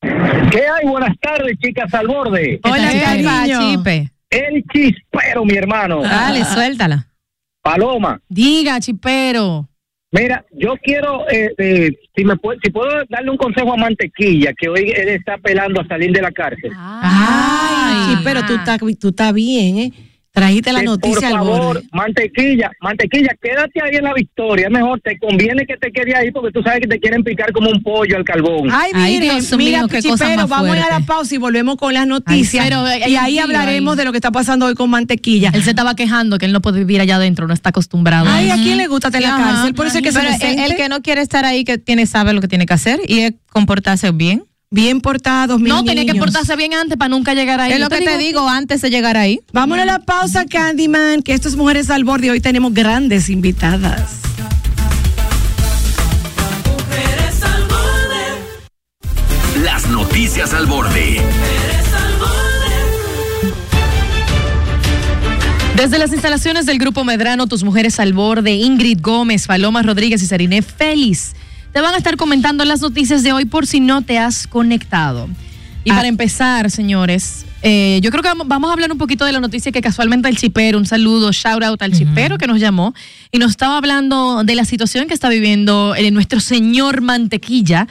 ¿Qué 0.00 0.62
hay? 0.62 0.86
Buenas 0.88 1.14
tardes, 1.20 1.58
chicas 1.62 1.92
al 1.92 2.06
borde. 2.06 2.58
Hola, 2.64 2.90
¿Qué 2.92 3.00
tal, 3.00 3.22
cariño. 3.24 3.76
Chipe? 3.76 4.10
El 4.30 4.64
chispero, 4.72 5.44
mi 5.44 5.54
hermano. 5.54 6.00
Dale, 6.02 6.44
suéltala. 6.46 7.06
Paloma. 7.62 8.20
Diga, 8.28 8.80
chipero. 8.80 9.68
Mira, 10.12 10.44
yo 10.52 10.74
quiero, 10.82 11.28
eh, 11.30 11.54
eh, 11.56 11.90
si 12.16 12.24
me 12.24 12.36
puedo, 12.36 12.58
si 12.62 12.70
puedo 12.70 12.90
darle 13.08 13.30
un 13.30 13.36
consejo 13.36 13.72
a 13.72 13.76
Mantequilla, 13.76 14.52
que 14.58 14.68
hoy 14.68 14.92
él 14.96 15.08
está 15.08 15.34
apelando 15.34 15.80
a 15.80 15.86
salir 15.86 16.10
de 16.12 16.20
la 16.20 16.32
cárcel. 16.32 16.72
Ay, 16.74 18.16
sí, 18.16 18.20
pero 18.24 18.44
tú 18.44 18.54
estás 18.54 18.80
tú 18.98 19.08
estás 19.10 19.32
bien, 19.32 19.78
¿eh? 19.78 19.92
Trajiste 20.32 20.72
la 20.72 20.78
Que, 20.78 20.84
noticia 20.86 21.28
por 21.30 21.38
al 21.38 21.44
favor, 21.44 21.60
borde. 21.60 21.82
Mantequilla, 21.92 22.70
Mantequilla, 22.80 23.30
quédate 23.42 23.80
ahí 23.82 23.96
en 23.96 24.04
la 24.04 24.14
victoria. 24.14 24.66
Es 24.66 24.72
mejor, 24.72 25.00
te 25.00 25.18
conviene 25.18 25.66
que 25.66 25.76
te 25.76 25.90
quede 25.90 26.14
ahí 26.14 26.30
porque 26.30 26.52
tú 26.52 26.62
sabes 26.62 26.80
que 26.82 26.86
te 26.86 27.00
quieren 27.00 27.24
picar 27.24 27.50
como 27.52 27.68
un 27.68 27.82
pollo 27.82 28.16
al 28.16 28.24
carbón. 28.24 28.68
Ay, 28.70 28.92
Ay, 28.94 29.14
mire, 29.14 29.34
Dios 29.34 29.56
mira, 29.56 29.78
mío, 29.80 29.88
qué 29.88 30.08
cosa 30.08 30.28
más 30.36 30.48
vamos 30.48 30.70
a 30.70 30.78
ir 30.78 30.84
a 30.84 31.00
la 31.00 31.04
pausa 31.04 31.34
y 31.34 31.38
volvemos 31.38 31.76
con 31.76 31.92
las 31.94 32.06
noticias. 32.06 32.64
Ay, 32.64 32.70
pero 32.70 32.84
hay 32.84 33.12
y 33.12 33.16
ahí 33.16 33.38
hablaremos 33.40 33.96
de 33.96 34.04
lo 34.04 34.12
que 34.12 34.18
está 34.18 34.30
pasando 34.30 34.66
hoy 34.66 34.74
con 34.74 34.88
mantequilla. 34.88 35.50
Él 35.52 35.64
se 35.64 35.70
estaba 35.70 35.96
quejando 35.96 36.38
que 36.38 36.46
él 36.46 36.52
no 36.52 36.60
puede 36.60 36.78
vivir 36.78 37.00
allá 37.00 37.16
adentro, 37.16 37.48
no 37.48 37.54
está 37.54 37.70
acostumbrado. 37.70 38.26
Ay, 38.28 38.50
¿a 38.50 38.54
quién 38.54 38.78
le 38.78 38.86
gusta 38.86 39.08
estar 39.08 39.20
en 39.20 39.28
la 39.28 39.34
Ajá. 39.34 39.44
cárcel? 39.54 39.74
Por 39.74 39.86
eso 39.88 39.98
es 39.98 40.04
que 40.04 40.12
Pero 40.12 40.32
se 40.38 40.52
el, 40.52 40.58
el 40.60 40.76
que 40.76 40.88
no 40.88 41.02
quiere 41.02 41.22
estar 41.22 41.44
ahí, 41.44 41.64
que 41.64 41.76
tiene, 41.78 42.06
sabe 42.06 42.32
lo 42.34 42.40
que 42.40 42.46
tiene 42.48 42.66
que 42.66 42.74
hacer 42.74 43.00
y 43.08 43.18
es 43.20 43.32
comportarse 43.50 44.12
bien. 44.12 44.44
Bien 44.72 45.00
portados, 45.00 45.58
mis 45.58 45.68
no, 45.68 45.82
tenía 45.82 46.04
que 46.04 46.16
portarse 46.16 46.54
bien 46.54 46.74
antes 46.74 46.96
para 46.96 47.08
nunca 47.08 47.34
llegar 47.34 47.60
ahí. 47.60 47.72
es 47.72 47.80
lo 47.80 47.88
que 47.88 48.02
te 48.02 48.18
digo 48.18 48.48
antes 48.48 48.80
de 48.80 48.88
llegar 48.88 49.16
ahí. 49.16 49.40
Vámonos 49.52 49.82
a 49.82 49.86
la 49.86 49.98
pausa, 49.98 50.44
Candyman, 50.44 51.22
que 51.22 51.32
esto 51.32 51.48
es 51.48 51.56
Mujeres 51.56 51.90
al 51.90 52.04
Borde. 52.04 52.30
Hoy 52.30 52.40
tenemos 52.40 52.72
grandes 52.72 53.30
invitadas. 53.30 54.20
Las 59.64 59.88
noticias 59.88 60.54
al 60.54 60.66
borde. 60.66 61.20
Desde 65.74 65.98
las 65.98 66.12
instalaciones 66.12 66.66
del 66.66 66.78
Grupo 66.78 67.02
Medrano, 67.02 67.48
tus 67.48 67.64
mujeres 67.64 67.98
al 67.98 68.12
borde, 68.12 68.52
Ingrid 68.52 69.00
Gómez, 69.00 69.48
Paloma 69.48 69.82
Rodríguez 69.82 70.22
y 70.22 70.26
Sarine 70.26 70.62
Félix, 70.62 71.34
te 71.72 71.80
van 71.80 71.94
a 71.94 71.98
estar 71.98 72.16
comentando 72.16 72.64
las 72.64 72.80
noticias 72.80 73.22
de 73.22 73.32
hoy 73.32 73.44
por 73.44 73.66
si 73.66 73.80
no 73.80 74.02
te 74.02 74.18
has 74.18 74.46
conectado. 74.46 75.28
Y 75.84 75.90
Ah. 75.92 75.96
para 75.96 76.08
empezar, 76.08 76.70
señores, 76.70 77.46
eh, 77.62 78.00
yo 78.02 78.10
creo 78.10 78.22
que 78.22 78.28
vamos- 78.28 78.70
a 78.70 78.72
hablar 78.72 78.92
un 78.92 78.98
poquito 78.98 79.24
de 79.24 79.32
la 79.32 79.40
noticia 79.40 79.72
que 79.72 79.80
casualmente 79.80 80.28
el 80.28 80.36
chipero, 80.36 80.76
un 80.78 80.84
saludo, 80.86 81.32
shout 81.32 81.62
out 81.62 81.80
al 81.82 81.92
chipero 81.92 82.36
que 82.38 82.46
nos 82.46 82.60
llamó 82.60 82.92
y 83.32 83.38
nos 83.38 83.50
estaba 83.52 83.78
hablando 83.78 84.42
de 84.44 84.54
la 84.54 84.64
situación 84.64 85.08
que 85.08 85.14
está 85.14 85.28
viviendo 85.30 85.94
eh, 85.94 86.10
nuestro 86.10 86.40
señor 86.40 87.00
Mantequilla 87.00 87.86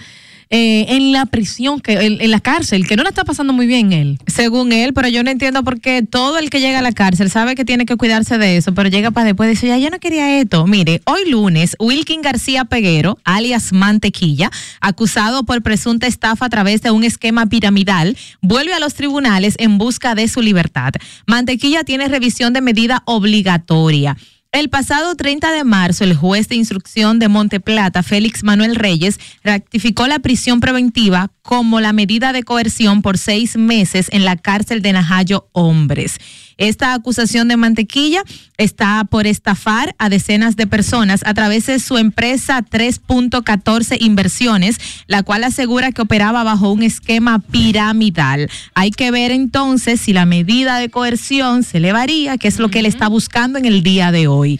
eh, 0.51 0.95
en 0.95 1.11
la 1.11 1.27
prisión, 1.27 1.79
que, 1.79 1.93
en, 1.93 2.31
la 2.31 2.39
cárcel, 2.39 2.87
que 2.87 2.95
no 2.95 3.03
la 3.03 3.09
está 3.09 3.23
pasando 3.23 3.53
muy 3.53 3.67
bien 3.67 3.93
él. 3.93 4.17
Según 4.25 4.71
él, 4.71 4.93
pero 4.93 5.07
yo 5.07 5.23
no 5.23 5.29
entiendo 5.29 5.63
por 5.63 5.79
qué 5.79 6.01
todo 6.01 6.39
el 6.39 6.49
que 6.49 6.59
llega 6.59 6.79
a 6.79 6.81
la 6.81 6.91
cárcel 6.91 7.29
sabe 7.29 7.53
que 7.53 7.65
tiene 7.65 7.85
que 7.85 7.95
cuidarse 7.97 8.39
de 8.39 8.57
eso, 8.57 8.73
pero 8.73 8.89
llega 8.89 9.11
para 9.11 9.27
después 9.27 9.47
y 9.47 9.51
dice, 9.51 9.67
ya 9.67 9.77
yo 9.77 9.91
no 9.91 9.99
quería 9.99 10.39
esto. 10.39 10.65
Mire, 10.65 11.01
hoy 11.05 11.29
lunes, 11.29 11.75
Wilkin 11.79 12.23
García 12.23 12.65
Peguero, 12.65 13.19
alias 13.25 13.73
Mantequilla, 13.73 14.49
acusado 14.81 15.43
por 15.43 15.61
presunta 15.61 16.07
estafa 16.07 16.47
a 16.47 16.49
través 16.49 16.81
de 16.81 16.89
un 16.89 17.03
esquema 17.03 17.45
piramidal, 17.45 18.17
vuelve 18.41 18.73
a 18.73 18.79
los 18.79 18.95
tribunales 18.95 19.53
en 19.59 19.77
busca 19.77 20.15
de 20.15 20.27
su 20.27 20.41
libertad. 20.41 20.93
Mantequilla 21.27 21.83
tiene 21.83 22.07
revisión 22.07 22.53
de 22.53 22.61
medida 22.61 23.03
obligatoria. 23.05 24.17
El 24.51 24.69
pasado 24.69 25.13
30 25.13 25.51
de 25.51 25.63
marzo, 25.63 26.03
el 26.03 26.15
juez 26.15 26.49
de 26.49 26.55
instrucción 26.55 27.19
de 27.19 27.27
Monteplata, 27.27 28.01
Félix 28.01 28.43
Manuel 28.43 28.75
Reyes, 28.75 29.19
rectificó 29.43 30.07
la 30.07 30.17
prisión 30.17 30.59
preventiva 30.59 31.29
como 31.43 31.79
la 31.79 31.93
medida 31.93 32.33
de 32.33 32.41
coerción 32.41 33.03
por 33.03 33.19
seis 33.19 33.57
meses 33.57 34.07
en 34.11 34.25
la 34.25 34.37
cárcel 34.37 34.81
de 34.81 34.93
Najayo 34.93 35.47
Hombres. 35.51 36.17
Esta 36.59 36.93
acusación 36.93 37.47
de 37.47 37.55
mantequilla 37.55 38.21
está 38.57 39.05
por 39.09 39.27
estafar 39.27 39.95
a 39.97 40.09
decenas 40.09 40.57
de 40.57 40.67
personas 40.67 41.21
a 41.25 41.33
través 41.33 41.67
de 41.67 41.79
su 41.79 41.97
empresa 41.97 42.61
3.14 42.69 43.97
Inversiones, 44.01 44.77
la 45.07 45.23
cual 45.23 45.45
asegura 45.45 45.93
que 45.93 46.01
operaba 46.01 46.43
bajo 46.43 46.69
un 46.71 46.83
esquema 46.83 47.39
piramidal. 47.39 48.51
Hay 48.75 48.91
que 48.91 49.09
ver 49.09 49.31
entonces 49.31 50.01
si 50.01 50.11
la 50.11 50.25
medida 50.25 50.79
de 50.79 50.89
coerción 50.89 51.63
se 51.63 51.77
elevaría, 51.77 52.37
que 52.37 52.49
es 52.49 52.59
lo 52.59 52.69
que 52.69 52.79
él 52.79 52.85
está 52.85 53.07
buscando 53.07 53.57
en 53.57 53.63
el 53.63 53.81
día 53.81 54.11
de 54.11 54.27
hoy. 54.27 54.59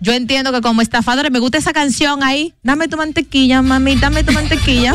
Yo 0.00 0.12
entiendo 0.12 0.52
que 0.52 0.60
como 0.60 0.82
estafadores 0.82 1.30
me 1.30 1.38
gusta 1.38 1.58
esa 1.58 1.72
canción 1.72 2.22
ahí. 2.22 2.54
Dame 2.62 2.88
tu 2.88 2.96
mantequilla, 2.96 3.62
mami, 3.62 3.96
dame 3.96 4.24
tu 4.24 4.32
mantequilla. 4.32 4.94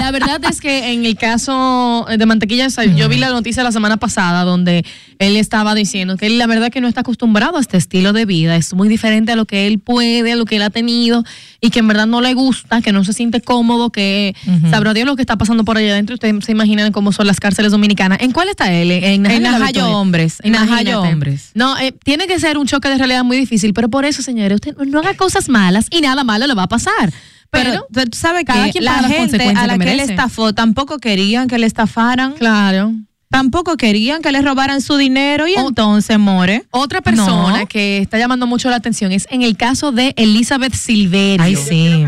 La 0.00 0.10
verdad 0.10 0.40
es 0.50 0.60
que 0.60 0.92
en 0.92 1.04
el 1.06 1.16
caso 1.16 2.06
de 2.08 2.26
Mantequilla, 2.26 2.68
yo 2.96 3.08
vi 3.08 3.16
la 3.16 3.30
noticia 3.30 3.62
la 3.62 3.72
semana 3.72 3.96
pasada 3.96 4.44
donde 4.44 4.84
él 5.18 5.36
estaba 5.36 5.74
diciendo 5.74 6.16
que 6.16 6.26
él 6.26 6.38
la 6.38 6.46
verdad 6.46 6.70
que 6.70 6.80
no 6.80 6.88
está 6.88 7.00
acostumbrado 7.02 7.58
a 7.58 7.60
este 7.60 7.76
estilo 7.76 8.12
de 8.12 8.26
vida, 8.26 8.56
es 8.56 8.74
muy 8.74 8.88
diferente 8.88 9.32
a 9.32 9.36
lo 9.36 9.46
que 9.46 9.66
él 9.66 9.78
puede, 9.78 10.32
a 10.32 10.36
lo 10.36 10.44
que 10.44 10.56
él 10.56 10.62
ha 10.62 10.70
tenido 10.70 11.24
y 11.60 11.70
que 11.70 11.78
en 11.78 11.88
verdad 11.88 12.06
no 12.06 12.20
le 12.20 12.34
gusta, 12.34 12.82
que 12.82 12.92
no 12.92 13.04
se 13.04 13.12
siente 13.12 13.40
cómodo, 13.40 13.90
que 13.90 14.34
sabrá 14.70 14.92
Dios 14.92 15.06
lo 15.06 15.16
que 15.16 15.22
está 15.22 15.36
pasando 15.36 15.64
por 15.64 15.78
allá 15.78 15.92
adentro. 15.92 16.14
Ustedes 16.14 16.44
se 16.44 16.52
imaginan 16.52 16.92
cómo 16.92 17.12
son 17.12 17.26
las 17.26 17.40
cárceles 17.40 17.72
dominicanas. 17.72 18.18
¿En 18.20 18.32
cuál 18.32 18.48
está 18.48 18.72
él? 18.72 18.90
En, 18.90 19.24
En 19.24 19.42
la 19.42 19.52
Najayo. 19.52 19.88
Hombres, 19.88 20.38
en 20.42 20.52
Najayo. 20.52 21.00
Hombres. 21.00 21.52
No, 21.54 21.78
eh, 21.78 21.92
tiene 22.04 22.26
que 22.26 22.38
ser 22.38 22.58
un 22.58 22.66
choque 22.74 22.88
de 22.88 22.98
realidad 22.98 23.24
muy 23.24 23.36
difícil, 23.36 23.72
pero 23.72 23.88
por 23.88 24.04
eso, 24.04 24.22
señores, 24.22 24.56
usted 24.56 24.76
no 24.86 24.98
haga 25.00 25.14
cosas 25.14 25.48
malas 25.48 25.86
y 25.90 26.00
nada 26.00 26.24
malo 26.24 26.46
le 26.46 26.54
va 26.54 26.64
a 26.64 26.68
pasar. 26.68 27.12
Pero, 27.50 27.86
Pero 27.92 28.10
tú 28.10 28.18
sabes 28.18 28.44
cada 28.44 28.64
que 28.66 28.72
quien 28.72 28.84
la 28.84 28.94
gente 28.94 29.16
consecuencias 29.16 29.62
a 29.62 29.66
la 29.68 29.78
que 29.78 29.84
que 29.84 29.92
él 29.92 30.00
estafó 30.00 30.52
tampoco 30.52 30.98
querían 30.98 31.46
que 31.46 31.58
le 31.58 31.66
estafaran. 31.66 32.32
Claro. 32.32 32.92
Tampoco 33.30 33.76
querían 33.76 34.22
que 34.22 34.32
le 34.32 34.42
robaran 34.42 34.80
su 34.80 34.96
dinero 34.96 35.46
y 35.46 35.54
entonces, 35.54 36.18
More. 36.18 36.64
Otra 36.70 37.00
persona 37.00 37.60
No. 37.60 37.66
que 37.68 37.98
está 37.98 38.18
llamando 38.18 38.46
mucho 38.46 38.70
la 38.70 38.76
atención 38.76 39.12
es 39.12 39.26
en 39.30 39.42
el 39.42 39.56
caso 39.56 39.92
de 39.92 40.14
Elizabeth 40.16 40.74
Silverio. 40.74 41.44
Ay, 41.44 41.56
sí. 41.56 42.04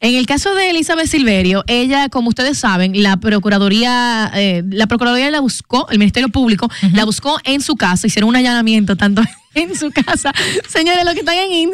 En 0.00 0.14
el 0.14 0.26
caso 0.26 0.54
de 0.54 0.70
Elizabeth 0.70 1.06
Silverio, 1.06 1.64
ella, 1.66 2.10
como 2.10 2.28
ustedes 2.28 2.58
saben, 2.58 3.02
la 3.02 3.16
Procuraduría, 3.16 4.30
eh, 4.34 4.62
la 4.70 4.86
Procuraduría 4.86 5.30
la 5.30 5.40
buscó, 5.40 5.88
el 5.90 5.98
Ministerio 5.98 6.28
Público 6.28 6.68
la 6.92 7.04
buscó 7.06 7.38
en 7.44 7.62
su 7.62 7.76
casa, 7.76 8.06
hicieron 8.06 8.28
un 8.28 8.36
allanamiento 8.36 8.94
tanto 8.96 9.22
en 9.56 9.74
su 9.74 9.90
casa. 9.90 10.32
Señores, 10.68 11.04
los 11.04 11.14
que 11.14 11.20
están 11.20 11.36
en, 11.36 11.72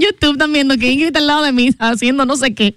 YouTube 0.00 0.32
están 0.32 0.52
viendo 0.52 0.76
que 0.76 0.90
Ingrid 0.90 1.06
está 1.06 1.18
al 1.18 1.26
lado 1.26 1.42
de 1.42 1.52
mí 1.52 1.70
haciendo 1.78 2.26
no 2.26 2.36
sé 2.36 2.54
qué. 2.54 2.76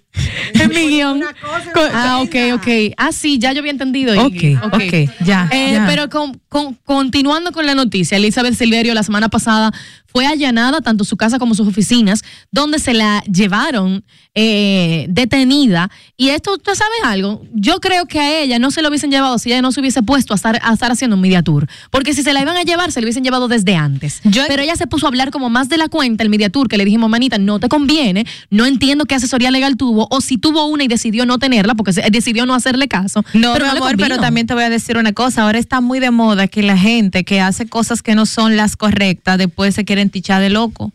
Ah, 1.94 2.22
ok, 2.22 2.36
ok. 2.56 2.68
Ah, 2.98 3.12
sí, 3.12 3.38
ya 3.40 3.52
yo 3.54 3.60
había 3.60 3.72
entendido. 3.72 4.14
Ingrid. 4.16 4.58
Ok, 4.58 4.74
ok, 4.74 5.26
ya, 5.26 5.50
Eh, 5.52 5.72
ya. 5.74 5.86
Pero 5.88 6.10
con- 6.10 6.40
con- 6.50 6.76
continuando 6.84 7.52
con 7.52 7.66
la 7.66 7.76
noticia, 7.76 8.18
Elizabeth 8.18 8.56
Silverio 8.56 8.94
la 8.94 9.04
semana 9.04 9.30
pasada 9.30 9.72
fue 10.08 10.26
allanada 10.26 10.80
tanto 10.80 11.04
su 11.04 11.18
casa 11.18 11.40
como 11.40 11.56
sus 11.56 11.68
oficinas, 11.68 12.22
donde 12.52 12.80
se 12.80 12.94
la 12.94 13.22
llevaron 13.24 14.04
eh, 14.38 15.06
detenida. 15.10 15.90
Y 16.18 16.30
esto, 16.30 16.58
¿tú 16.58 16.72
sabes 16.76 17.00
algo? 17.04 17.42
Yo 17.54 17.80
creo 17.80 18.06
que 18.06 18.20
a 18.20 18.40
ella 18.42 18.60
no 18.60 18.70
se 18.72 18.82
lo 18.82 18.90
hubiesen 18.90 19.10
llevado 19.12 19.38
si 19.40 19.50
ella 19.50 19.62
no 19.62 19.72
se 19.72 19.80
hubiese 19.80 20.04
puesto 20.04 20.34
a 20.34 20.36
estar, 20.36 20.60
a 20.62 20.74
estar 20.74 20.92
haciendo 20.92 21.16
un 21.16 21.22
media 21.22 21.42
tour. 21.42 21.68
Porque 21.90 22.14
si 22.14 22.22
se 22.22 22.34
la 22.34 22.42
iban 22.42 22.58
a 22.58 22.64
llevar, 22.64 22.92
se 22.92 23.00
la 23.00 23.06
hubiesen 23.06 23.24
llevado 23.24 23.48
desde 23.48 23.76
antes. 23.78 24.20
Pero 24.48 24.62
ella 24.62 24.76
se 24.76 24.88
puso 24.88 25.06
a 25.06 25.10
hablar 25.10 25.32
como 25.32 25.50
más 25.50 25.70
de 25.70 25.78
la 25.78 25.88
cuenta, 25.88 26.24
el 26.24 26.30
media 26.30 26.50
tour, 26.50 26.68
que 26.68 26.78
le 26.78 26.84
dijimos, 26.86 27.10
manita, 27.10 27.38
no 27.38 27.60
te 27.62 27.70
conviene, 27.70 28.26
no 28.50 28.66
entiendo 28.66 29.06
qué 29.06 29.16
asesoría 29.16 29.52
legal 29.52 29.78
tuvo, 29.78 30.08
o 30.12 30.20
si 30.22 30.38
tuvo 30.38 30.65
una 30.66 30.84
y 30.84 30.88
decidió 30.88 31.26
no 31.26 31.38
tenerla, 31.40 31.76
porque 31.76 31.92
decidió 32.12 32.46
no 32.46 32.54
hacerle 32.54 32.88
caso. 32.88 33.24
No, 33.34 33.54
pero 33.54 33.66
mi 33.66 33.72
amor, 33.78 33.96
pero 33.98 34.18
también 34.18 34.48
te 34.48 34.54
voy 34.54 34.64
a 34.64 34.70
decir 34.70 34.98
una 34.98 35.14
cosa. 35.14 35.44
Ahora 35.44 35.60
está 35.60 35.82
muy 35.82 36.00
de 36.00 36.12
moda 36.12 36.48
que 36.48 36.62
la 36.64 36.78
gente 36.78 37.24
que 37.24 37.42
hace 37.42 37.68
cosas 37.68 38.02
que 38.02 38.16
no 38.16 38.26
son 38.26 38.56
las 38.58 38.76
correctas 38.76 39.38
después 39.38 39.76
se 39.76 39.86
quieren 39.86 40.10
tichar 40.10 40.42
de 40.42 40.50
loco. 40.50 40.92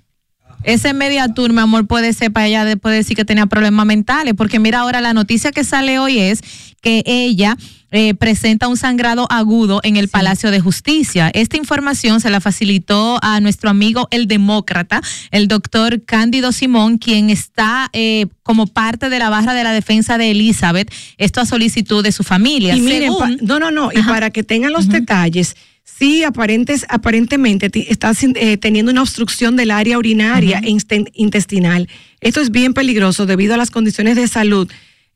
Ese 0.63 0.93
media 0.93 1.29
tour, 1.29 1.53
mi 1.53 1.61
amor, 1.61 1.87
puede 1.87 2.13
ser 2.13 2.33
para 2.33 2.47
ella 2.47 2.65
después 2.65 2.95
decir 2.95 3.17
que 3.17 3.25
tenía 3.25 3.47
problemas 3.47 3.87
mentales. 3.87 4.35
Porque 4.35 4.59
mira, 4.59 4.81
ahora 4.81 5.01
la 5.01 5.15
noticia 5.15 5.53
que 5.53 5.65
sale 5.65 5.99
hoy 5.99 6.19
es 6.19 6.43
que 6.83 7.03
ella 7.07 7.57
eh, 7.91 8.15
presenta 8.15 8.69
un 8.69 8.77
sangrado 8.77 9.27
agudo 9.31 9.81
en 9.83 9.97
el 9.97 10.09
Palacio 10.09 10.51
de 10.51 10.61
Justicia. 10.61 11.31
Esta 11.35 11.57
información 11.57 12.21
se 12.21 12.31
la 12.31 12.41
facilitó 12.41 13.19
a 13.23 13.41
nuestro 13.41 13.71
amigo 13.71 14.09
el 14.11 14.27
demócrata, 14.27 15.01
el 15.31 15.49
doctor 15.49 16.05
Cándido 16.05 16.53
Simón, 16.53 16.99
quien 16.99 17.31
está 17.31 17.89
eh, 17.93 18.27
como 18.43 18.67
parte 18.67 19.09
de 19.11 19.19
la 19.19 19.31
barra 19.31 19.55
de 19.55 19.65
la 19.65 19.73
defensa 19.73 20.19
de 20.19 20.31
Elizabeth. 20.31 20.93
Esto 21.19 21.41
a 21.41 21.47
solicitud 21.47 22.03
de 22.03 22.13
su 22.13 22.23
familia. 22.23 22.77
Y 22.77 22.81
miren, 22.81 23.13
Según- 23.13 23.19
pa- 23.19 23.45
no, 23.45 23.59
no, 23.59 23.71
no, 23.71 23.91
y 23.93 24.03
para 24.03 24.31
que 24.31 24.43
tengan 24.43 24.73
los 24.73 24.89
detalles, 24.89 25.57
sí, 25.85 26.25
aparentes, 26.25 26.87
aparentemente 26.89 27.71
está 27.93 28.13
eh, 28.37 28.57
teniendo 28.57 28.91
una 28.93 29.03
obstrucción 29.03 29.57
del 29.57 29.71
área 29.71 29.99
urinaria 29.99 30.61
e 30.65 30.77
intestinal. 31.15 31.89
Esto 32.21 32.41
es 32.41 32.51
bien 32.51 32.75
peligroso 32.75 33.27
debido 33.27 33.55
a 33.55 33.57
las 33.57 33.71
condiciones 33.71 34.17
de 34.17 34.29
salud 34.29 34.71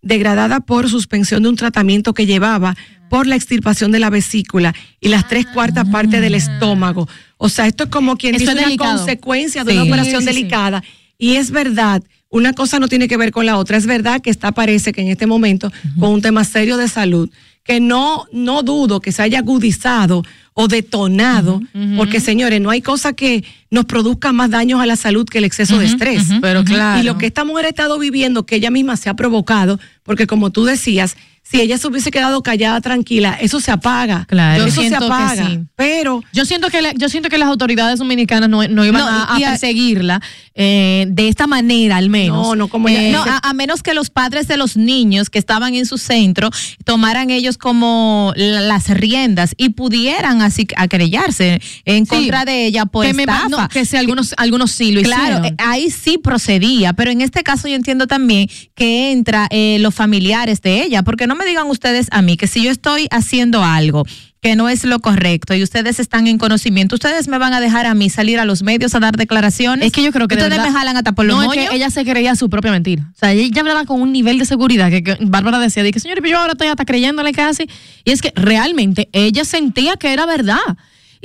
degradada 0.05 0.61
por 0.61 0.89
suspensión 0.89 1.43
de 1.43 1.49
un 1.49 1.57
tratamiento 1.57 2.15
que 2.15 2.27
llevaba 2.27 2.77
por 3.11 3.27
la 3.27 3.37
extirpación 3.37 3.93
de 3.93 3.99
la 4.01 4.11
vesícula 4.11 4.75
y 5.01 5.09
las 5.09 5.29
tres 5.29 5.47
cuartas 5.47 5.89
partes 5.89 6.21
del 6.21 6.35
estómago. 6.35 7.09
O 7.37 7.49
sea, 7.49 7.67
esto 7.67 7.85
es 7.85 7.91
como 7.91 8.17
quien 8.17 8.35
Eso 8.35 8.41
dice 8.43 8.53
es 8.53 8.59
una 8.59 8.67
delicado. 8.67 8.97
consecuencia 8.99 9.65
de 9.65 9.73
Sí. 9.73 9.79
una 9.79 9.87
operación 9.87 10.21
Sí, 10.23 10.27
sí, 10.29 10.33
sí. 10.33 10.37
delicada. 10.41 10.83
Y 11.19 11.37
es 11.37 11.51
verdad, 11.51 12.03
una 12.29 12.53
cosa 12.53 12.79
no 12.81 12.89
tiene 12.89 13.07
que 13.07 13.17
ver 13.17 13.31
con 13.31 13.47
la 13.47 13.57
otra. 13.57 13.77
Es 13.77 13.87
verdad 13.87 14.21
que 14.21 14.31
está, 14.31 14.51
parece 14.53 14.93
que 14.93 15.01
en 15.03 15.09
este 15.09 15.27
momento, 15.27 15.73
con 16.01 16.11
un 16.11 16.23
tema 16.23 16.43
serio 16.45 16.77
de 16.77 16.89
salud, 16.89 17.31
que 17.65 17.81
no, 17.81 18.27
no 18.31 18.63
dudo 18.63 19.01
que 19.01 19.11
se 19.11 19.23
haya 19.23 19.39
agudizado 19.39 20.23
o 20.53 20.69
detonado, 20.69 21.61
porque 21.97 22.21
señores, 22.21 22.61
no 22.61 22.71
hay 22.71 22.81
cosa 22.81 23.13
que 23.13 23.43
nos 23.71 23.87
produzca 23.87 24.33
más 24.33 24.51
daños 24.51 24.81
a 24.81 24.87
la 24.87 24.95
salud 24.95 25.27
que 25.27 25.39
el 25.39 25.45
exceso 25.45 25.79
de 25.79 25.87
estrés. 25.87 26.29
Pero 26.41 26.63
claro. 26.63 27.01
Y 27.01 27.05
lo 27.05 27.19
que 27.19 27.27
esta 27.27 27.45
mujer 27.45 27.65
ha 27.65 27.69
estado 27.71 27.99
viviendo, 27.99 28.47
que 28.47 28.57
ella 28.57 28.71
misma 28.71 28.97
se 28.97 29.09
ha 29.09 29.15
provocado, 29.15 29.81
porque 30.05 30.29
como 30.29 30.51
tú 30.51 30.65
decías, 30.65 31.17
si 31.47 31.61
ella 31.61 31.77
se 31.79 31.87
hubiese 31.87 32.11
quedado 32.11 32.43
callada, 32.43 32.81
tranquila, 32.81 33.37
eso 33.41 33.61
se 33.61 33.71
apaga. 33.71 34.27
Yo 34.59 34.67
Eso 34.67 34.83
se 34.83 34.95
apaga. 34.97 35.47
sí. 35.47 35.61
Pero 35.77 36.23
Yo 36.33 36.45
siento 36.47 36.69
que 36.71 36.81
la- 36.83 36.93
yo 36.95 37.09
siento 37.09 37.29
que 37.29 37.39
las 37.39 37.49
autoridades 37.49 37.99
dominicanas 37.99 38.49
no, 38.49 38.67
no 38.67 38.85
iban 38.85 39.03
No, 39.03 39.09
a, 39.09 39.37
perseguirla 39.39 40.21
eh, 40.55 41.05
de 41.09 41.29
esta 41.29 41.47
manera 41.47 41.97
al 41.99 42.09
menos. 42.09 42.47
No, 42.49 42.57
no, 42.57 42.69
como 42.69 42.89
Eh, 42.89 43.11
No, 43.13 43.23
a, 43.23 43.39
a 43.43 43.53
menos 43.53 43.83
que 43.83 43.93
los 43.95 44.09
padres 44.11 44.49
de 44.49 44.57
los 44.57 44.77
niños 44.77 45.29
que 45.31 45.39
estaban 45.39 45.75
en 45.75 45.85
su 45.87 45.99
centro 45.99 46.51
tomaran 46.85 47.31
ellos 47.31 47.59
como 47.59 48.33
la- 48.37 48.61
las 48.63 48.89
riendas 48.89 49.55
y 49.59 49.71
pudieran 49.71 50.41
así 50.43 50.67
acrellarse 50.77 51.61
en 51.85 52.07
Sí. 52.07 52.11
contra 52.11 52.45
de 52.45 52.67
ella 52.67 52.87
por 52.87 53.05
que, 53.07 53.13
me 53.15 53.23
estafa. 53.25 53.47
imagino 53.49 53.69
que 53.69 53.85
si 53.85 53.97
algunos, 53.97 54.35
algunos 54.39 54.71
sí 54.73 54.93
lo 54.93 55.03
Claro, 55.03 55.23
hicieron. 55.41 55.45
eh, 55.47 55.55
ahí 55.59 55.91
sí 55.91 56.19
procedía, 56.19 56.93
pero 56.95 57.11
en 57.11 57.21
este 57.21 57.43
caso 57.43 57.69
yo 57.69 57.75
entiendo 57.75 58.07
también 58.07 58.49
que 58.75 59.13
entra 59.13 59.47
eh, 59.51 59.77
los 59.81 59.95
familiares 59.95 60.61
de 60.63 60.83
ella, 60.85 61.03
porque 61.03 61.27
no 61.27 61.34
me 61.35 61.45
digan 61.45 61.67
ustedes 61.69 62.09
a 62.11 62.23
mí 62.23 62.37
que 62.37 62.47
si 62.47 62.63
yo 62.63 62.71
estoy 62.71 63.07
haciendo 63.11 63.65
algo 63.65 64.05
que 64.41 64.57
no 64.57 64.69
es 64.69 64.85
lo 64.85 64.99
correcto 65.01 65.55
y 65.55 65.63
ustedes 65.63 65.99
están 65.99 66.27
en 66.27 66.37
conocimiento, 66.37 66.97
ustedes 66.97 67.29
me 67.29 67.39
van 67.39 67.55
a 67.55 67.61
dejar 67.61 67.87
a 67.87 67.95
mí 67.95 68.11
salir 68.11 68.39
a 68.39 68.45
los 68.45 68.63
medios 68.63 68.95
a 68.95 69.01
dar 69.01 69.17
declaraciones. 69.17 69.87
Es 69.87 69.93
que 69.93 70.03
yo 70.03 70.13
creo 70.13 70.29
que 70.29 70.37
de 70.37 70.43
ustedes 70.43 70.59
verdad- 70.59 70.71
me 70.71 70.79
jalan 70.79 70.97
hasta 70.99 71.13
por 71.13 71.25
los 71.25 71.37
no, 71.37 71.51
es 71.51 71.69
que 71.71 71.75
ella 71.75 71.89
se 71.89 72.05
creía 72.05 72.37
su 72.37 72.51
propia 72.51 72.71
mentira. 72.71 73.11
O 73.15 73.19
sea, 73.19 73.33
ella 73.33 73.61
hablaba 73.61 73.87
con 73.87 74.03
un 74.03 74.13
nivel 74.13 74.39
de 74.39 74.45
seguridad 74.45 74.91
que, 74.91 75.03
que 75.03 75.17
Bárbara 75.23 75.59
decía, 75.59 75.83
de 75.83 75.93
que 75.93 76.01
señor, 76.01 76.23
yo 76.27 76.39
ahora 76.39 76.53
estoy 76.53 76.69
hasta 76.69 76.85
creyéndole 76.85 77.33
casi. 77.33 77.67
Y 78.05 78.11
es 78.11 78.21
que 78.21 78.33
realmente 78.37 79.09
ella 79.13 79.47
sentía 79.47 79.97
que 79.97 80.13
era 80.13 80.27
verdad. 80.27 80.59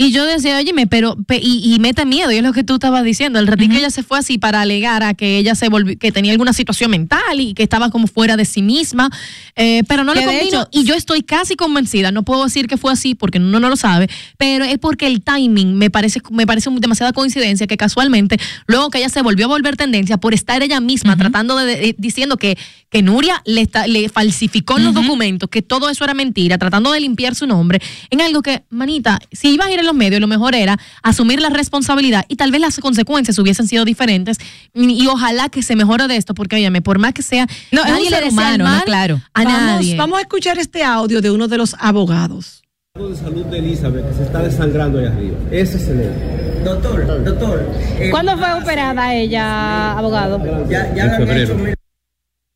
Y 0.01 0.11
yo 0.11 0.25
decía, 0.25 0.57
oye, 0.57 0.71
pero, 0.89 1.17
pe- 1.27 1.41
y, 1.43 1.73
y 1.75 1.77
mete 1.79 2.05
miedo, 2.05 2.31
y 2.31 2.37
es 2.37 2.43
lo 2.43 2.53
que 2.53 2.63
tú 2.63 2.75
estabas 2.75 3.03
diciendo. 3.03 3.37
El 3.37 3.47
ratito 3.47 3.73
ella 3.75 3.89
se 3.89 4.01
fue 4.01 4.17
así 4.17 4.37
para 4.37 4.61
alegar 4.61 5.03
a 5.03 5.13
que 5.13 5.37
ella 5.37 5.55
se 5.55 5.67
volvió, 5.67 5.97
que 5.99 6.13
tenía 6.13 6.31
alguna 6.31 6.53
situación 6.53 6.89
mental 6.91 7.39
y 7.39 7.53
que 7.53 7.63
estaba 7.63 7.89
como 7.91 8.07
fuera 8.07 8.37
de 8.37 8.45
sí 8.45 8.61
misma, 8.61 9.09
eh, 9.57 9.83
pero 9.89 10.05
no 10.05 10.13
le 10.13 10.21
convino. 10.39 10.67
y 10.71 10.85
yo 10.85 10.95
estoy 10.95 11.21
casi 11.21 11.55
convencida, 11.57 12.11
no 12.13 12.23
puedo 12.23 12.45
decir 12.45 12.67
que 12.67 12.77
fue 12.77 12.93
así 12.93 13.13
porque 13.13 13.39
uno 13.39 13.59
no 13.59 13.67
lo 13.67 13.75
sabe, 13.75 14.07
pero 14.37 14.63
es 14.63 14.77
porque 14.77 15.05
el 15.05 15.21
timing 15.21 15.73
me 15.75 15.89
parece, 15.89 16.21
me 16.31 16.47
parece 16.47 16.69
demasiada 16.71 17.11
coincidencia 17.11 17.67
que 17.67 17.75
casualmente, 17.75 18.37
luego 18.67 18.89
que 18.91 18.99
ella 18.99 19.09
se 19.09 19.21
volvió 19.21 19.45
a 19.45 19.49
volver 19.49 19.75
tendencia 19.75 20.15
por 20.17 20.33
estar 20.33 20.63
ella 20.63 20.79
misma 20.79 21.17
tratando 21.17 21.57
de, 21.57 21.75
de- 21.75 21.95
diciendo 21.97 22.37
que, 22.37 22.57
que 22.89 23.01
Nuria 23.01 23.41
le, 23.45 23.61
está- 23.61 23.85
le 23.85 24.07
falsificó 24.07 24.77
en 24.77 24.85
los 24.85 24.93
documentos, 24.93 25.49
que 25.49 25.61
todo 25.61 25.89
eso 25.89 26.05
era 26.05 26.13
mentira, 26.13 26.57
tratando 26.57 26.93
de 26.93 27.01
limpiar 27.01 27.35
su 27.35 27.45
nombre, 27.47 27.81
en 28.09 28.21
algo 28.21 28.41
que, 28.41 28.63
manita, 28.69 29.19
si 29.31 29.49
ibas 29.49 29.67
a 29.67 29.71
ir 29.73 29.79
en 29.79 29.88
los 29.89 29.95
medios, 29.97 30.21
lo 30.21 30.27
mejor 30.27 30.55
era 30.55 30.77
asumir 31.03 31.39
la 31.41 31.49
responsabilidad 31.49 32.25
y 32.27 32.35
tal 32.35 32.51
vez 32.51 32.61
las 32.61 32.77
consecuencias 32.79 33.37
hubiesen 33.39 33.67
sido 33.67 33.85
diferentes 33.85 34.37
y, 34.73 35.03
y 35.03 35.07
ojalá 35.07 35.49
que 35.49 35.61
se 35.63 35.75
mejore 35.75 36.07
de 36.07 36.15
esto, 36.17 36.33
porque 36.33 36.55
óyeme, 36.57 36.81
por 36.81 36.99
más 36.99 37.13
que 37.13 37.21
sea, 37.23 37.45
No, 37.71 37.83
es 37.83 37.91
un 37.91 37.97
ser 37.97 38.03
le 38.03 38.09
desea 38.09 38.27
el 38.27 38.31
humano, 38.61 38.67
¿no? 38.77 38.83
Claro. 38.83 39.21
a 39.33 39.43
vamos, 39.43 39.61
nadie. 39.61 39.95
vamos 39.97 40.17
a 40.19 40.21
escuchar 40.21 40.57
este 40.59 40.83
audio 40.83 41.21
de 41.21 41.31
uno 41.31 41.47
de 41.47 41.57
los 41.57 41.75
abogados. 41.79 42.61
de 42.95 43.15
salud 43.15 43.45
de 43.45 43.57
Elizabeth 43.59 44.07
que 44.09 44.13
se 44.15 44.23
está 44.23 44.39
desangrando 44.39 44.99
ahí 44.99 45.05
arriba. 45.05 45.37
Ese 45.51 45.77
es 45.77 45.87
el 45.87 46.01
hecho. 46.01 46.39
Doctor, 46.65 47.23
doctor. 47.23 47.71
eh, 47.99 48.09
¿Cuándo 48.11 48.37
fue 48.37 48.53
operada 48.53 49.13
ella, 49.15 49.97
abogado? 49.97 50.39
Ya, 50.69 50.93
ya 50.93 51.05
En 51.05 51.15
febrero. 51.17 51.55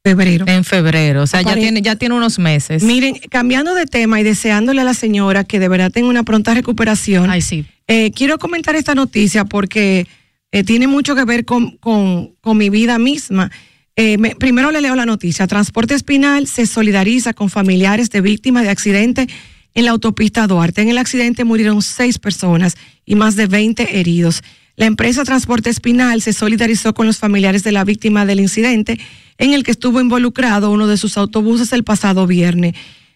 Febrero. 0.03 0.45
En 0.49 0.65
febrero, 0.65 1.21
o 1.23 1.27
sea, 1.27 1.41
ya 1.43 1.53
tiene, 1.55 1.81
ya 1.81 1.95
tiene 1.95 2.13
unos 2.15 2.37
meses. 2.37 2.83
Miren, 2.83 3.15
cambiando 3.29 3.73
de 3.73 3.85
tema 3.85 4.19
y 4.19 4.23
deseándole 4.23 4.81
a 4.81 4.83
la 4.83 4.93
señora 4.93 5.45
que 5.45 5.59
de 5.59 5.69
verdad 5.69 5.91
tenga 5.91 6.09
una 6.09 6.23
pronta 6.23 6.53
recuperación. 6.53 7.29
Ay, 7.29 7.41
sí. 7.41 7.65
eh, 7.87 8.11
quiero 8.11 8.37
comentar 8.37 8.75
esta 8.75 8.95
noticia 8.95 9.45
porque 9.45 10.05
eh, 10.51 10.63
tiene 10.65 10.87
mucho 10.87 11.15
que 11.15 11.23
ver 11.23 11.45
con, 11.45 11.77
con- 11.77 12.33
con 12.41 12.57
mi 12.57 12.69
vida 12.69 12.99
misma. 12.99 13.49
Eh, 13.95 14.17
me- 14.17 14.35
primero 14.35 14.71
le 14.71 14.81
leo 14.81 14.95
la 14.95 15.05
noticia. 15.05 15.47
Transporte 15.47 15.93
Espinal 15.93 16.47
se 16.47 16.65
solidariza 16.65 17.31
con 17.33 17.49
familiares 17.49 18.09
de 18.09 18.19
víctimas 18.19 18.63
de 18.63 18.71
accidente 18.71 19.27
en 19.75 19.85
la 19.85 19.91
autopista 19.91 20.45
Duarte. 20.47 20.81
En 20.81 20.89
el 20.89 20.97
accidente 20.97 21.43
murieron 21.43 21.81
seis 21.81 22.19
personas 22.19 22.75
y 23.05 23.15
más 23.15 23.35
de 23.35 23.47
20 23.47 23.99
heridos. 23.99 24.43
La 24.75 24.85
empresa 24.85 25.23
Transporte 25.23 25.69
Espinal 25.69 26.21
se 26.21 26.33
solidarizó 26.33 26.93
con 26.93 27.05
los 27.05 27.17
familiares 27.17 27.63
de 27.63 27.71
la 27.71 27.83
víctima 27.83 28.25
del 28.25 28.39
incidente 28.39 28.99
en 29.37 29.53
el 29.53 29.63
que 29.63 29.71
estuvo 29.71 30.01
involucrado 30.01 30.71
uno 30.71 30.87
de 30.87 30.97
sus 30.97 31.17
autobuses 31.17 31.71
el 31.73 31.83
pasado 31.83 32.25
viernes. 32.27 32.73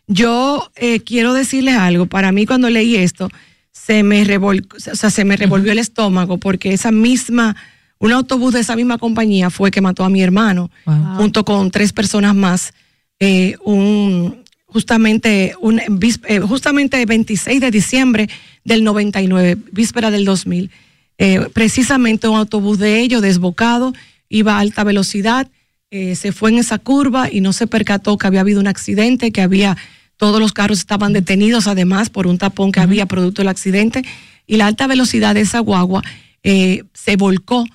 Yo 0.08 0.72
eh, 0.76 1.00
quiero 1.02 1.34
decirles 1.34 1.76
algo. 1.76 2.06
Para 2.06 2.32
mí, 2.32 2.46
cuando 2.46 2.70
leí 2.70 2.96
esto, 2.96 3.30
se 3.72 4.04
me, 4.04 4.24
revol- 4.26 4.66
o 4.76 4.96
sea, 4.96 5.10
se 5.10 5.26
me 5.26 5.36
revolvió 5.38 5.72
el 5.72 5.80
estómago 5.80 6.38
porque 6.38 6.74
esa 6.74 6.92
misma, 6.92 7.56
un 8.00 8.12
autobús 8.14 8.54
de 8.54 8.60
esa 8.62 8.76
misma 8.76 8.98
compañía 8.98 9.50
fue 9.50 9.72
que 9.72 9.82
mató 9.82 10.04
a 10.04 10.10
mi 10.10 10.22
hermano, 10.22 10.70
junto 11.18 11.44
con 11.44 11.72
tres 11.72 11.92
personas 11.94 12.36
más. 12.36 12.74
eh, 13.20 13.56
un, 13.66 14.44
justamente, 14.68 15.56
un, 15.60 15.80
eh, 15.80 16.40
justamente 16.40 17.04
26 17.06 17.60
de 17.60 17.72
diciembre 17.72 18.30
del 18.64 18.84
99, 18.84 19.58
víspera 19.72 20.12
del 20.12 20.26
2000. 20.26 20.70
Eh, 21.18 21.48
precisamente 21.54 22.28
un 22.28 22.38
autobús 22.38 22.78
de 22.78 23.00
ellos 23.00 23.22
desbocado, 23.22 23.94
iba 24.30 24.58
a 24.58 24.60
alta 24.60 24.84
velocidad, 24.84 25.48
eh, 25.90 26.16
se 26.16 26.32
fue 26.32 26.52
en 26.52 26.60
esa 26.60 26.78
curva 26.78 27.32
y 27.32 27.42
no 27.42 27.54
se 27.54 27.66
percató 27.66 28.18
que 28.18 28.28
había 28.28 28.42
habido 28.42 28.60
un 28.60 28.68
accidente, 28.68 29.32
que 29.32 29.42
había, 29.42 29.78
todos 30.18 30.40
los 30.40 30.52
carros 30.52 30.80
estaban 30.80 31.14
detenidos 31.14 31.68
además 31.68 32.10
por 32.10 32.28
un 32.28 32.38
tapón 32.38 32.72
que 32.72 32.82
había 32.82 33.06
producto 33.06 33.42
del 33.42 33.50
accidente 33.50 34.04
y 34.46 34.58
la 34.58 34.68
alta 34.68 34.86
velocidad 34.86 35.34
de 35.34 35.42
esa 35.42 35.60
guagua 35.60 36.04
eh, 36.44 36.84
se 36.94 37.16
volcó 37.16 37.66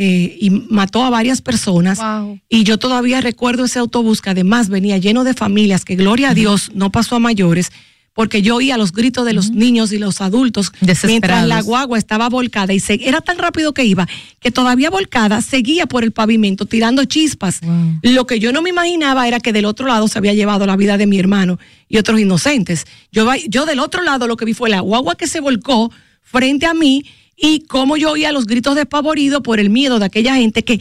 eh, 0.00 0.38
y 0.40 0.50
mató 0.50 1.02
a 1.02 1.10
varias 1.10 1.42
personas. 1.42 1.98
Y 2.48 2.62
yo 2.62 2.78
todavía 2.78 3.20
recuerdo 3.20 3.64
ese 3.64 3.80
autobús 3.80 4.22
que 4.22 4.30
además 4.30 4.68
venía 4.68 4.96
lleno 4.96 5.24
de 5.24 5.34
familias, 5.34 5.84
que 5.84 5.96
gloria 5.96 6.30
a 6.30 6.34
Dios 6.34 6.70
no 6.72 6.92
pasó 6.92 7.16
a 7.16 7.18
mayores, 7.18 7.72
porque 8.12 8.40
yo 8.40 8.54
oía 8.54 8.76
los 8.76 8.92
gritos 8.92 9.26
de 9.26 9.32
los 9.32 9.50
niños 9.50 9.90
y 9.90 9.98
los 9.98 10.20
adultos 10.20 10.72
mientras 11.04 11.48
la 11.48 11.62
guagua 11.62 11.98
estaba 11.98 12.28
volcada 12.28 12.72
y 12.72 12.78
se, 12.78 13.00
era 13.08 13.20
tan 13.20 13.38
rápido 13.38 13.74
que 13.74 13.84
iba 13.84 14.06
que 14.38 14.52
todavía 14.52 14.88
volcada 14.88 15.42
seguía 15.42 15.86
por 15.86 16.04
el 16.04 16.12
pavimento 16.12 16.64
tirando 16.66 17.04
chispas. 17.04 17.60
Lo 18.02 18.24
que 18.24 18.38
yo 18.38 18.52
no 18.52 18.62
me 18.62 18.70
imaginaba 18.70 19.26
era 19.26 19.40
que 19.40 19.52
del 19.52 19.64
otro 19.64 19.88
lado 19.88 20.06
se 20.06 20.18
había 20.18 20.34
llevado 20.34 20.64
la 20.64 20.76
vida 20.76 20.96
de 20.96 21.08
mi 21.08 21.18
hermano 21.18 21.58
y 21.88 21.98
otros 21.98 22.20
inocentes. 22.20 22.86
Yo, 23.10 23.28
yo 23.48 23.66
del 23.66 23.80
otro 23.80 24.02
lado 24.02 24.28
lo 24.28 24.36
que 24.36 24.44
vi 24.44 24.54
fue 24.54 24.70
la 24.70 24.78
guagua 24.78 25.16
que 25.16 25.26
se 25.26 25.40
volcó 25.40 25.90
frente 26.22 26.66
a 26.66 26.74
mí 26.74 27.04
y 27.40 27.60
cómo 27.60 27.96
yo 27.96 28.10
oía 28.10 28.32
los 28.32 28.46
gritos 28.46 28.74
despavoridos 28.74 29.42
por 29.42 29.60
el 29.60 29.70
miedo 29.70 29.98
de 29.98 30.06
aquella 30.06 30.34
gente 30.34 30.64
que 30.64 30.80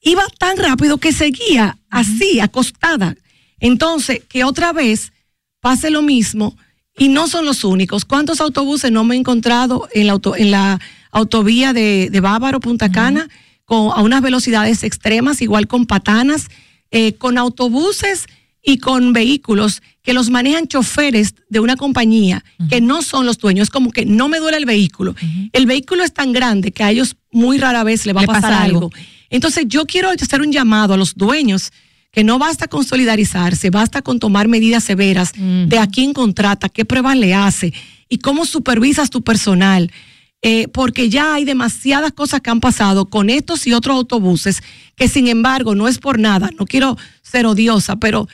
iba 0.00 0.24
tan 0.38 0.56
rápido 0.56 0.96
que 0.98 1.12
seguía 1.12 1.76
así, 1.90 2.40
acostada. 2.40 3.14
Entonces, 3.60 4.22
que 4.28 4.44
otra 4.44 4.72
vez 4.72 5.12
pase 5.60 5.90
lo 5.90 6.00
mismo 6.00 6.56
y 6.96 7.08
no 7.08 7.28
son 7.28 7.44
los 7.44 7.62
únicos. 7.64 8.04
¿Cuántos 8.04 8.40
autobuses 8.40 8.90
no 8.90 9.04
me 9.04 9.16
he 9.16 9.18
encontrado 9.18 9.88
en 9.92 10.06
la, 10.06 10.14
auto- 10.14 10.36
en 10.36 10.50
la 10.50 10.80
autovía 11.10 11.72
de, 11.72 12.08
de 12.10 12.20
Bávaro, 12.20 12.60
Punta 12.60 12.90
Cana, 12.90 13.28
con, 13.64 13.90
a 13.92 14.00
unas 14.02 14.22
velocidades 14.22 14.84
extremas, 14.84 15.42
igual 15.42 15.66
con 15.66 15.84
patanas, 15.86 16.48
eh, 16.90 17.14
con 17.14 17.36
autobuses 17.36 18.26
y 18.62 18.78
con 18.78 19.12
vehículos 19.12 19.82
que 20.08 20.14
los 20.14 20.30
manejan 20.30 20.66
choferes 20.66 21.34
de 21.50 21.60
una 21.60 21.76
compañía 21.76 22.42
que 22.70 22.80
no 22.80 23.02
son 23.02 23.26
los 23.26 23.36
dueños? 23.36 23.64
Es 23.64 23.70
como 23.70 23.90
que 23.90 24.06
no 24.06 24.30
me 24.30 24.38
duele 24.38 24.56
el 24.56 24.64
vehículo. 24.64 25.14
El 25.52 25.66
vehículo 25.66 26.02
es 26.02 26.14
tan 26.14 26.32
grande 26.32 26.72
que 26.72 26.82
a 26.82 26.90
ellos 26.90 27.16
muy 27.30 27.58
rara 27.58 27.84
vez 27.84 28.06
le 28.06 28.14
va 28.14 28.22
Le 28.22 28.24
a 28.24 28.26
pasar 28.28 28.42
pasa 28.44 28.62
algo. 28.62 28.78
algo. 28.78 28.90
Entonces 29.28 29.66
yo 29.68 29.84
quiero 29.84 30.08
hacer 30.08 30.40
un 30.40 30.50
llamado 30.50 30.94
a 30.94 30.96
los 30.96 31.14
dueños 31.14 31.72
que 32.10 32.24
no 32.24 32.38
basta 32.38 32.68
con 32.68 32.84
solidarizarse, 32.84 33.68
basta 33.68 34.00
con 34.00 34.18
tomar 34.18 34.48
medidas 34.48 34.82
severas 34.82 35.32
de 35.36 35.78
a 35.78 35.86
quién 35.88 36.14
contrata, 36.14 36.70
qué 36.70 36.86
pruebas 36.86 37.14
le 37.18 37.34
hace 37.34 37.74
y 38.08 38.16
cómo 38.16 38.46
supervisas 38.46 39.10
tu 39.10 39.20
personal. 39.20 39.92
Eh, 40.40 40.68
porque 40.68 41.10
ya 41.10 41.34
hay 41.34 41.44
demasiadas 41.44 42.12
cosas 42.12 42.40
que 42.40 42.48
han 42.48 42.60
pasado 42.60 43.10
con 43.10 43.28
estos 43.28 43.66
y 43.66 43.74
otros 43.74 43.94
autobuses 43.96 44.62
que 44.96 45.06
sin 45.08 45.28
embargo 45.28 45.74
no 45.74 45.86
es 45.86 45.98
por 45.98 46.18
nada, 46.18 46.48
no 46.58 46.64
quiero 46.64 46.96
ser 47.20 47.44
odiosa, 47.44 47.96
pero 47.96 48.26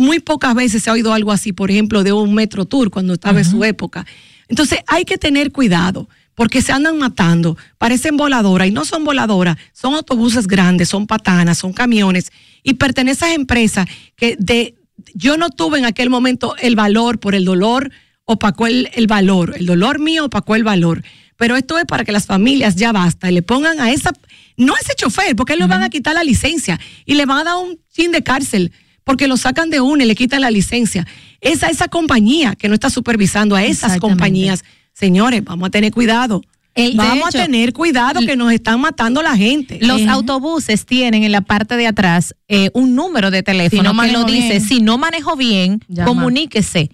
muy 0.00 0.18
pocas 0.18 0.54
veces 0.54 0.82
se 0.82 0.90
ha 0.90 0.94
oído 0.94 1.12
algo 1.12 1.30
así, 1.30 1.52
por 1.52 1.70
ejemplo, 1.70 2.02
de 2.02 2.12
un 2.12 2.34
Metro 2.34 2.64
Tour 2.64 2.90
cuando 2.90 3.12
estaba 3.12 3.38
en 3.38 3.44
su 3.44 3.62
época. 3.64 4.06
Entonces 4.48 4.80
hay 4.86 5.04
que 5.04 5.18
tener 5.18 5.52
cuidado 5.52 6.08
porque 6.34 6.62
se 6.62 6.72
andan 6.72 6.98
matando, 6.98 7.56
parecen 7.76 8.16
voladoras 8.16 8.66
y 8.66 8.70
no 8.70 8.84
son 8.84 9.04
voladoras, 9.04 9.58
son 9.72 9.94
autobuses 9.94 10.46
grandes, 10.46 10.88
son 10.88 11.06
patanas, 11.06 11.58
son 11.58 11.72
camiones 11.72 12.32
y 12.62 12.74
pertenecen 12.74 13.28
a 13.28 13.34
empresas 13.34 13.86
que 14.16 14.36
de, 14.38 14.74
yo 15.14 15.36
no 15.36 15.50
tuve 15.50 15.78
en 15.78 15.84
aquel 15.84 16.08
momento 16.08 16.56
el 16.56 16.76
valor 16.76 17.20
por 17.20 17.34
el 17.34 17.44
dolor, 17.44 17.90
opacó 18.24 18.66
el, 18.66 18.88
el 18.94 19.06
valor, 19.06 19.54
el 19.58 19.66
dolor 19.66 19.98
mío 19.98 20.24
opacó 20.24 20.56
el 20.56 20.64
valor. 20.64 21.04
Pero 21.36 21.56
esto 21.56 21.78
es 21.78 21.84
para 21.84 22.04
que 22.04 22.12
las 22.12 22.26
familias 22.26 22.76
ya 22.76 22.92
basta 22.92 23.30
y 23.30 23.34
le 23.34 23.42
pongan 23.42 23.80
a 23.80 23.92
esa, 23.92 24.12
no 24.56 24.74
a 24.74 24.78
ese 24.78 24.94
chofer, 24.94 25.36
porque 25.36 25.54
él 25.54 25.58
le 25.58 25.66
van 25.66 25.82
a 25.82 25.90
quitar 25.90 26.14
la 26.14 26.24
licencia 26.24 26.78
y 27.04 27.14
le 27.14 27.26
van 27.26 27.38
a 27.38 27.44
dar 27.44 27.56
un 27.56 27.78
chin 27.92 28.12
de 28.12 28.22
cárcel 28.22 28.72
porque 29.04 29.28
lo 29.28 29.36
sacan 29.36 29.70
de 29.70 29.80
una 29.80 30.04
y 30.04 30.06
le 30.06 30.14
quitan 30.14 30.40
la 30.40 30.50
licencia. 30.50 31.06
Es 31.40 31.62
a 31.62 31.68
esa 31.68 31.88
compañía 31.88 32.54
que 32.54 32.68
no 32.68 32.74
está 32.74 32.90
supervisando, 32.90 33.56
a 33.56 33.64
esas 33.64 33.98
compañías. 33.98 34.64
Señores, 34.92 35.42
vamos 35.44 35.68
a 35.68 35.70
tener 35.70 35.92
cuidado. 35.92 36.42
El- 36.74 36.96
vamos 36.96 37.30
hecho, 37.30 37.38
a 37.38 37.46
tener 37.46 37.72
cuidado 37.72 38.20
que 38.20 38.36
nos 38.36 38.52
están 38.52 38.80
matando 38.80 39.22
la 39.22 39.36
gente. 39.36 39.78
Los 39.82 40.06
autobuses 40.06 40.86
tienen 40.86 41.24
en 41.24 41.32
la 41.32 41.40
parte 41.40 41.76
de 41.76 41.86
atrás 41.88 42.34
eh, 42.48 42.70
un 42.74 42.94
número 42.94 43.30
de 43.30 43.42
teléfono 43.42 43.90
Si 43.90 43.96
no 43.96 44.02
que 44.02 44.12
lo 44.12 44.24
dice, 44.24 44.48
bien. 44.48 44.60
si 44.68 44.80
no 44.80 44.96
manejo 44.96 45.34
bien, 45.36 45.80
Llama. 45.88 46.06
comuníquese 46.06 46.90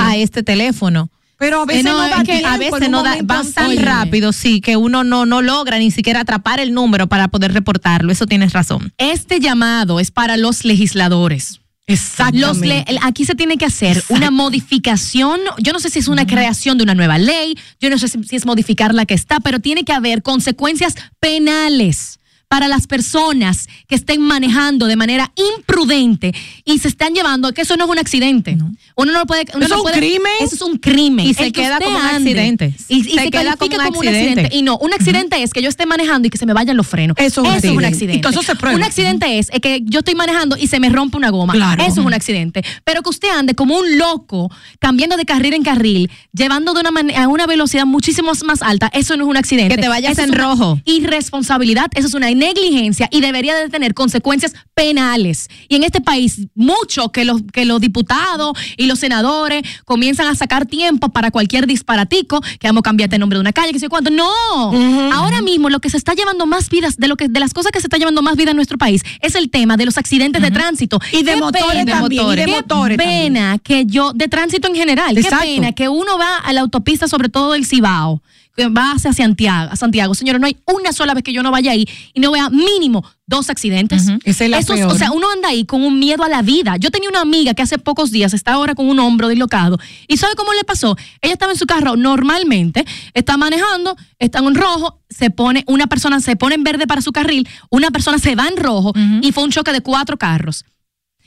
a, 0.00 0.16
este 0.16 0.42
teléfono. 0.42 1.10
Pero 1.44 1.60
a 1.60 1.66
veces 1.66 1.84
Eh, 1.84 1.88
no, 1.90 1.98
da 1.98 2.08
es 2.08 2.16
que 2.24 2.38
tiempo, 2.38 2.48
a 2.48 2.56
veces 2.56 2.88
no 2.88 3.02
da, 3.02 3.16
van 3.22 3.52
tan 3.52 3.76
rápido, 3.76 4.32
sí, 4.32 4.62
que 4.62 4.78
uno 4.78 5.04
no, 5.04 5.26
no 5.26 5.42
logra 5.42 5.78
ni 5.78 5.90
siquiera 5.90 6.20
atrapar 6.20 6.58
el 6.58 6.72
número 6.72 7.06
para 7.06 7.28
poder 7.28 7.52
reportarlo. 7.52 8.10
Eso 8.10 8.26
tienes 8.26 8.54
razón. 8.54 8.94
Este 8.96 9.40
llamado 9.40 10.00
es 10.00 10.10
para 10.10 10.38
los 10.38 10.64
legisladores. 10.64 11.60
Exactamente. 11.86 12.86
Los 12.90 13.04
aquí 13.04 13.26
se 13.26 13.34
tiene 13.34 13.58
que 13.58 13.66
hacer 13.66 14.02
una 14.08 14.30
modificación. 14.30 15.38
Yo 15.58 15.74
no 15.74 15.80
sé 15.80 15.90
si 15.90 15.98
es 15.98 16.08
una 16.08 16.26
creación 16.26 16.78
de 16.78 16.84
una 16.84 16.94
nueva 16.94 17.18
ley, 17.18 17.58
yo 17.78 17.90
no 17.90 17.98
sé 17.98 18.08
si, 18.08 18.24
si 18.24 18.36
es 18.36 18.46
modificar 18.46 18.94
la 18.94 19.04
que 19.04 19.12
está, 19.12 19.38
pero 19.40 19.58
tiene 19.60 19.84
que 19.84 19.92
haber 19.92 20.22
consecuencias 20.22 20.94
penales 21.20 22.20
para 22.48 22.68
las 22.68 22.86
personas 22.86 23.66
que 23.88 23.94
estén 23.94 24.20
manejando 24.20 24.86
de 24.86 24.96
manera 24.96 25.32
imprudente 25.58 26.32
y 26.64 26.78
se 26.78 26.88
están 26.88 27.12
llevando, 27.14 27.52
que 27.52 27.62
eso 27.62 27.76
no 27.76 27.84
es 27.84 27.90
un 27.90 27.98
accidente. 27.98 28.56
Uno 28.96 29.12
no 29.12 29.26
puede. 29.26 29.44
uno 29.54 29.64
¿Eso 29.66 29.74
no 29.74 29.74
es 29.74 29.80
un 29.80 29.82
puede- 29.82 29.98
crimen? 29.98 30.32
Eso 30.40 30.54
es 30.54 30.62
un 30.62 30.78
crimen. 30.78 31.26
Y 31.26 31.34
se 31.34 31.50
queda 31.52 31.78
como 31.80 31.98
un 31.98 32.04
accidente. 32.04 32.74
Y, 32.88 32.98
y 33.00 33.02
Se 33.04 33.20
se, 33.24 33.30
queda 33.30 33.56
como 33.56 33.74
un 33.76 33.84
como 33.84 33.98
un 34.00 34.08
accidente. 34.08 34.48
Y 34.52 34.62
no, 34.62 34.78
un 34.78 34.92
accidente 34.92 35.42
es 35.42 35.52
que 35.52 35.62
yo 35.62 35.68
esté 35.68 35.86
manejando 35.86 36.28
y 36.28 36.30
que 36.30 36.38
se 36.38 36.46
me 36.46 36.52
vayan 36.52 36.76
los 36.76 36.86
frenos. 36.86 37.16
Eso 37.18 37.42
es 37.52 37.64
un 37.64 37.78
un 37.78 37.84
accidente. 37.84 38.18
Y 38.18 38.20
todo 38.20 38.30
eso 38.32 38.42
se 38.42 38.54
prueba. 38.54 38.76
Un 38.76 38.84
accidente 38.84 39.38
es, 39.38 39.48
es 39.52 39.60
que 39.60 39.80
yo 39.84 40.00
estoy 40.00 40.14
manejando 40.14 40.56
y 40.56 40.68
se 40.68 40.78
me 40.80 40.88
rompe 40.90 41.16
una 41.16 41.30
goma. 41.30 41.52
Claro. 41.54 41.82
Eso 41.82 42.00
es 42.00 42.06
un 42.06 42.14
accidente. 42.14 42.62
Pero 42.84 43.02
que 43.02 43.10
usted 43.10 43.28
ande 43.30 43.54
como 43.54 43.76
un 43.76 43.98
loco, 43.98 44.50
cambiando 44.78 45.16
de 45.16 45.24
carril 45.24 45.54
en 45.54 45.62
carril, 45.64 46.10
llevando 46.32 46.72
de 46.74 46.80
una 46.80 46.90
a 47.22 47.28
una 47.28 47.46
velocidad 47.46 47.84
muchísimo 47.86 48.32
más 48.44 48.62
alta, 48.62 48.90
eso 48.92 49.16
no 49.16 49.24
es 49.24 49.30
un 49.30 49.36
accidente. 49.36 49.74
Que 49.76 49.82
te 49.82 49.88
vayas 49.88 50.12
Eso 50.12 50.22
en 50.22 50.32
rojo. 50.32 50.80
Irresponsabilidad, 50.84 51.86
eso 51.94 52.06
es 52.08 52.14
una 52.14 52.30
negligencia 52.34 53.08
y 53.10 53.20
debería 53.20 53.54
de 53.54 53.68
tener 53.68 53.94
consecuencias 53.94 54.54
penales. 54.74 55.48
Y 55.68 55.76
en 55.76 55.84
este 55.84 56.00
país, 56.00 56.46
mucho 56.54 57.10
que 57.10 57.24
los, 57.24 57.42
que 57.52 57.64
los 57.64 57.80
diputados 57.80 58.56
y 58.76 58.86
los 58.86 58.98
senadores 58.98 59.62
comienzan 59.84 60.26
a 60.26 60.34
sacar 60.34 60.66
tiempo 60.66 61.10
para 61.10 61.30
cualquier 61.30 61.66
disparatico, 61.66 62.40
que 62.58 62.66
vamos 62.68 62.80
a 62.80 62.82
cambiarte 62.82 63.16
el 63.16 63.20
nombre 63.20 63.36
de 63.36 63.40
una 63.40 63.52
calle, 63.52 63.72
que 63.72 63.78
sé 63.78 63.88
cuánto. 63.88 64.10
No. 64.10 64.72
Ahora 65.12 65.42
mismo 65.42 65.70
lo 65.70 65.80
que 65.80 65.90
se 65.90 65.96
está 65.96 66.14
llevando 66.14 66.46
más 66.46 66.68
vidas, 66.70 66.96
de 66.96 67.08
lo 67.08 67.16
que, 67.16 67.28
de 67.28 67.40
las 67.40 67.54
cosas 67.54 67.72
que 67.72 67.80
se 67.80 67.86
está 67.86 67.96
llevando 67.98 68.22
más 68.22 68.36
vida 68.36 68.50
en 68.50 68.56
nuestro 68.56 68.78
país, 68.78 69.02
es 69.20 69.34
el 69.34 69.50
tema 69.50 69.76
de 69.76 69.84
los 69.86 69.98
accidentes 69.98 70.42
de 70.42 70.50
tránsito. 70.50 70.98
Y 71.12 71.22
de 71.22 71.34
Qué 71.34 71.40
motores 71.40 71.84
pena, 71.84 72.00
también, 72.00 72.26
y 72.26 72.36
de 72.36 72.44
qué 72.44 72.50
motores 72.50 72.98
también. 72.98 73.32
pena 73.34 73.58
que 73.58 73.86
yo, 73.86 74.12
de 74.12 74.28
tránsito 74.28 74.68
en 74.68 74.74
general, 74.74 75.16
Exacto. 75.16 75.44
qué 75.44 75.54
pena 75.56 75.72
que 75.72 75.88
uno 75.88 76.18
va 76.18 76.38
a 76.38 76.52
la 76.52 76.60
autopista, 76.60 77.08
sobre 77.08 77.28
todo 77.28 77.52
del 77.52 77.66
Cibao, 77.66 78.22
va 78.62 78.92
hacia 78.92 79.12
Santiago, 79.12 79.74
Santiago. 79.76 80.14
Señores, 80.14 80.40
no 80.40 80.46
hay 80.46 80.56
una 80.66 80.92
sola 80.92 81.14
vez 81.14 81.24
que 81.24 81.32
yo 81.32 81.42
no 81.42 81.50
vaya 81.50 81.72
ahí 81.72 81.86
y 82.12 82.20
no 82.20 82.30
vea 82.30 82.50
mínimo 82.50 83.04
dos 83.26 83.50
accidentes. 83.50 84.08
Esa 84.24 84.44
es 84.44 84.50
la 84.50 84.58
Eso 84.58 84.74
peor. 84.74 84.92
o 84.92 84.98
sea, 84.98 85.10
uno 85.10 85.30
anda 85.30 85.48
ahí 85.48 85.64
con 85.64 85.82
un 85.82 85.98
miedo 85.98 86.22
a 86.24 86.28
la 86.28 86.42
vida. 86.42 86.76
Yo 86.76 86.90
tenía 86.90 87.08
una 87.08 87.20
amiga 87.20 87.54
que 87.54 87.62
hace 87.62 87.78
pocos 87.78 88.10
días 88.10 88.34
está 88.34 88.52
ahora 88.52 88.74
con 88.74 88.88
un 88.88 88.98
hombro 88.98 89.28
dislocado. 89.28 89.78
¿Y 90.08 90.16
sabe 90.18 90.34
cómo 90.36 90.52
le 90.52 90.64
pasó? 90.64 90.96
Ella 91.20 91.32
estaba 91.32 91.52
en 91.52 91.58
su 91.58 91.66
carro 91.66 91.96
normalmente, 91.96 92.84
está 93.14 93.36
manejando, 93.36 93.96
está 94.18 94.38
en 94.38 94.54
rojo, 94.54 95.00
se 95.08 95.30
pone, 95.30 95.64
una 95.66 95.86
persona 95.86 96.20
se 96.20 96.36
pone 96.36 96.54
en 96.54 96.64
verde 96.64 96.86
para 96.86 97.00
su 97.02 97.12
carril, 97.12 97.48
una 97.70 97.90
persona 97.90 98.18
se 98.18 98.34
va 98.34 98.46
en 98.48 98.56
rojo 98.56 98.92
y 99.22 99.32
fue 99.32 99.44
un 99.44 99.50
choque 99.50 99.72
de 99.72 99.80
cuatro 99.80 100.16
carros. 100.16 100.64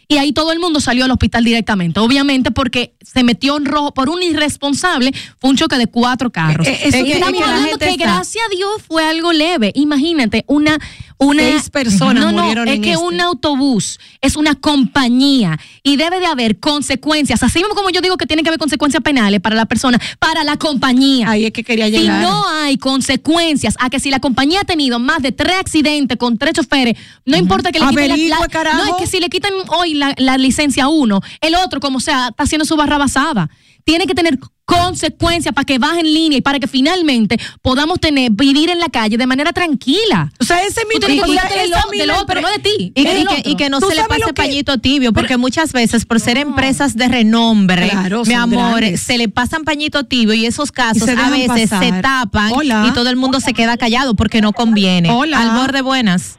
Y 0.08 0.18
ahí 0.18 0.32
todo 0.32 0.52
el 0.52 0.60
mundo 0.60 0.80
salió 0.80 1.06
al 1.06 1.12
hospital 1.12 1.44
directamente. 1.44 2.00
Obviamente 2.00 2.52
porque 2.52 2.94
se 3.02 3.24
metió 3.24 3.58
en 3.58 3.66
rojo 3.66 3.94
por 3.94 4.10
un 4.10 4.24
irresponsable, 4.24 5.12
fue 5.40 5.50
un 5.50 5.58
choque 5.58 5.78
de 5.78 5.88
cuatro 5.88 6.30
carros. 6.32 6.66
Eh, 6.68 6.80
eso 6.84 7.04
que- 7.04 7.12
estamos 7.14 7.38
que 7.42 7.44
hablando 7.44 7.78
que 7.78 7.90
está- 7.90 8.04
gracias 8.04 8.46
a 8.46 8.56
Dios 8.56 8.70
fue 8.88 9.04
algo 9.04 9.34
leve. 9.34 9.72
Imagínate, 9.76 10.44
una... 10.48 10.78
una 11.20 11.42
Seis 11.44 11.70
personas 11.72 12.24
no, 12.26 12.32
no, 12.32 12.42
murieron 12.44 12.68
es 12.68 12.76
en 12.76 12.82
que 12.84 12.92
este. 12.94 13.04
un 13.04 13.20
autobús 13.22 14.00
es 14.22 14.36
una 14.36 14.54
compañía 14.56 15.58
y 15.84 15.96
debe 15.96 16.20
de 16.20 16.28
haber 16.28 16.60
consecuencias. 16.60 17.42
Así 17.44 17.60
mismo 17.60 17.74
como 17.76 17.90
yo 17.90 18.02
digo 18.02 18.18
que 18.18 18.26
tiene 18.28 18.44
que 18.44 18.50
haber 18.50 18.60
consecuencias 18.60 19.02
penales 19.04 19.42
para 19.42 19.56
la 19.56 19.66
persona, 19.66 20.00
para 20.20 20.44
la 20.44 20.58
compañía. 20.58 21.30
Ahí 21.30 21.46
es 21.46 21.52
que 21.52 21.64
quería 21.64 21.86
Si 21.86 21.92
llegar. 21.92 22.22
no 22.22 22.48
hay 22.50 22.78
consecuencias 22.78 23.76
a 23.80 23.90
que 23.90 24.00
si 24.00 24.12
la 24.12 24.20
compañía 24.20 24.62
ha 24.62 24.66
tenido 24.66 25.00
más 25.00 25.22
de 25.22 25.32
tres 25.32 25.56
accidentes 25.60 26.18
con 26.18 26.38
tres 26.38 26.54
choferes, 26.54 26.96
no 27.26 27.36
importa 27.38 27.72
que 27.72 27.80
le 27.80 27.88
quiten 27.88 28.30
la, 28.30 28.40
la- 28.40 28.48
carajo. 28.48 28.78
no 28.78 28.86
es 28.86 28.94
que 29.02 29.08
si 29.08 29.20
le 29.20 29.30
quitan 29.30 29.54
hoy 29.70 29.96
la, 29.96 30.14
la 30.18 30.38
licencia 30.38 30.84
a 30.86 30.88
uno, 30.88 31.22
el 31.42 31.56
otro 31.56 31.80
como 31.80 32.00
sea 32.00 32.28
está 32.30 32.44
haciendo 32.44 32.66
su 32.66 32.76
barra 32.76 32.98
basada. 32.98 33.50
Tiene 33.88 34.06
que 34.06 34.14
tener 34.14 34.38
consecuencias 34.66 35.56
para 35.56 35.64
que 35.64 35.80
baje 35.80 36.02
en 36.02 36.14
línea 36.14 36.40
y 36.40 36.42
para 36.42 36.60
que 36.60 36.68
finalmente 36.68 37.40
podamos 37.62 38.02
tener 38.02 38.32
vivir 38.32 38.70
en 38.70 38.80
la 38.80 38.90
calle 38.90 39.16
de 39.18 39.26
manera 39.26 39.54
tranquila. 39.54 40.30
O 40.42 40.44
sea, 40.44 40.62
ese 40.64 40.82
es 40.82 40.88
mi 40.90 40.96
Tú 40.96 41.06
tienes 41.08 41.16
que 41.16 41.22
truco. 41.22 41.28
cuidarte 41.28 41.64
Esa 41.64 41.82
del, 41.90 42.00
del 42.00 42.12
otro, 42.12 42.36
empre- 42.36 42.42
no 42.42 42.50
de 42.50 42.60
ti. 42.60 42.92
Y, 42.94 43.04
que- 43.06 43.20
y 43.22 43.26
que, 43.26 43.34
otro. 43.40 43.52
y 43.52 43.56
que 43.56 43.70
no 43.70 43.80
¿Tú 43.80 43.88
se 43.88 43.96
le 43.96 44.04
pase 44.04 44.24
que- 44.26 44.34
pañito 44.34 44.78
tibio, 44.80 45.14
porque 45.14 45.38
muchas 45.38 45.72
veces 45.72 46.06
por 46.06 46.20
ser 46.20 46.36
empresas 46.38 46.98
de 46.98 47.08
renombre, 47.08 47.88
Claro, 47.90 48.24
mi 48.26 48.34
amor, 48.34 48.80
grandes. 48.82 49.00
se 49.02 49.18
le 49.18 49.30
pasan 49.30 49.64
pañito 49.64 50.04
tibio 50.04 50.34
y 50.34 50.46
esos 50.46 50.74
casos 50.74 51.08
a 51.08 51.30
veces 51.30 51.70
pasar. 51.70 51.84
se 51.86 52.02
tapan 52.02 52.52
Hola. 52.52 52.88
y 52.90 52.94
todo 52.94 53.10
el 53.10 53.16
mundo 53.16 53.40
se 53.40 53.54
queda 53.54 53.78
callado 53.78 54.16
porque 54.16 54.42
no 54.42 54.52
conviene. 54.52 55.10
Hola. 55.12 55.40
Al 55.44 55.58
borde 55.62 55.82
buenas. 55.82 56.38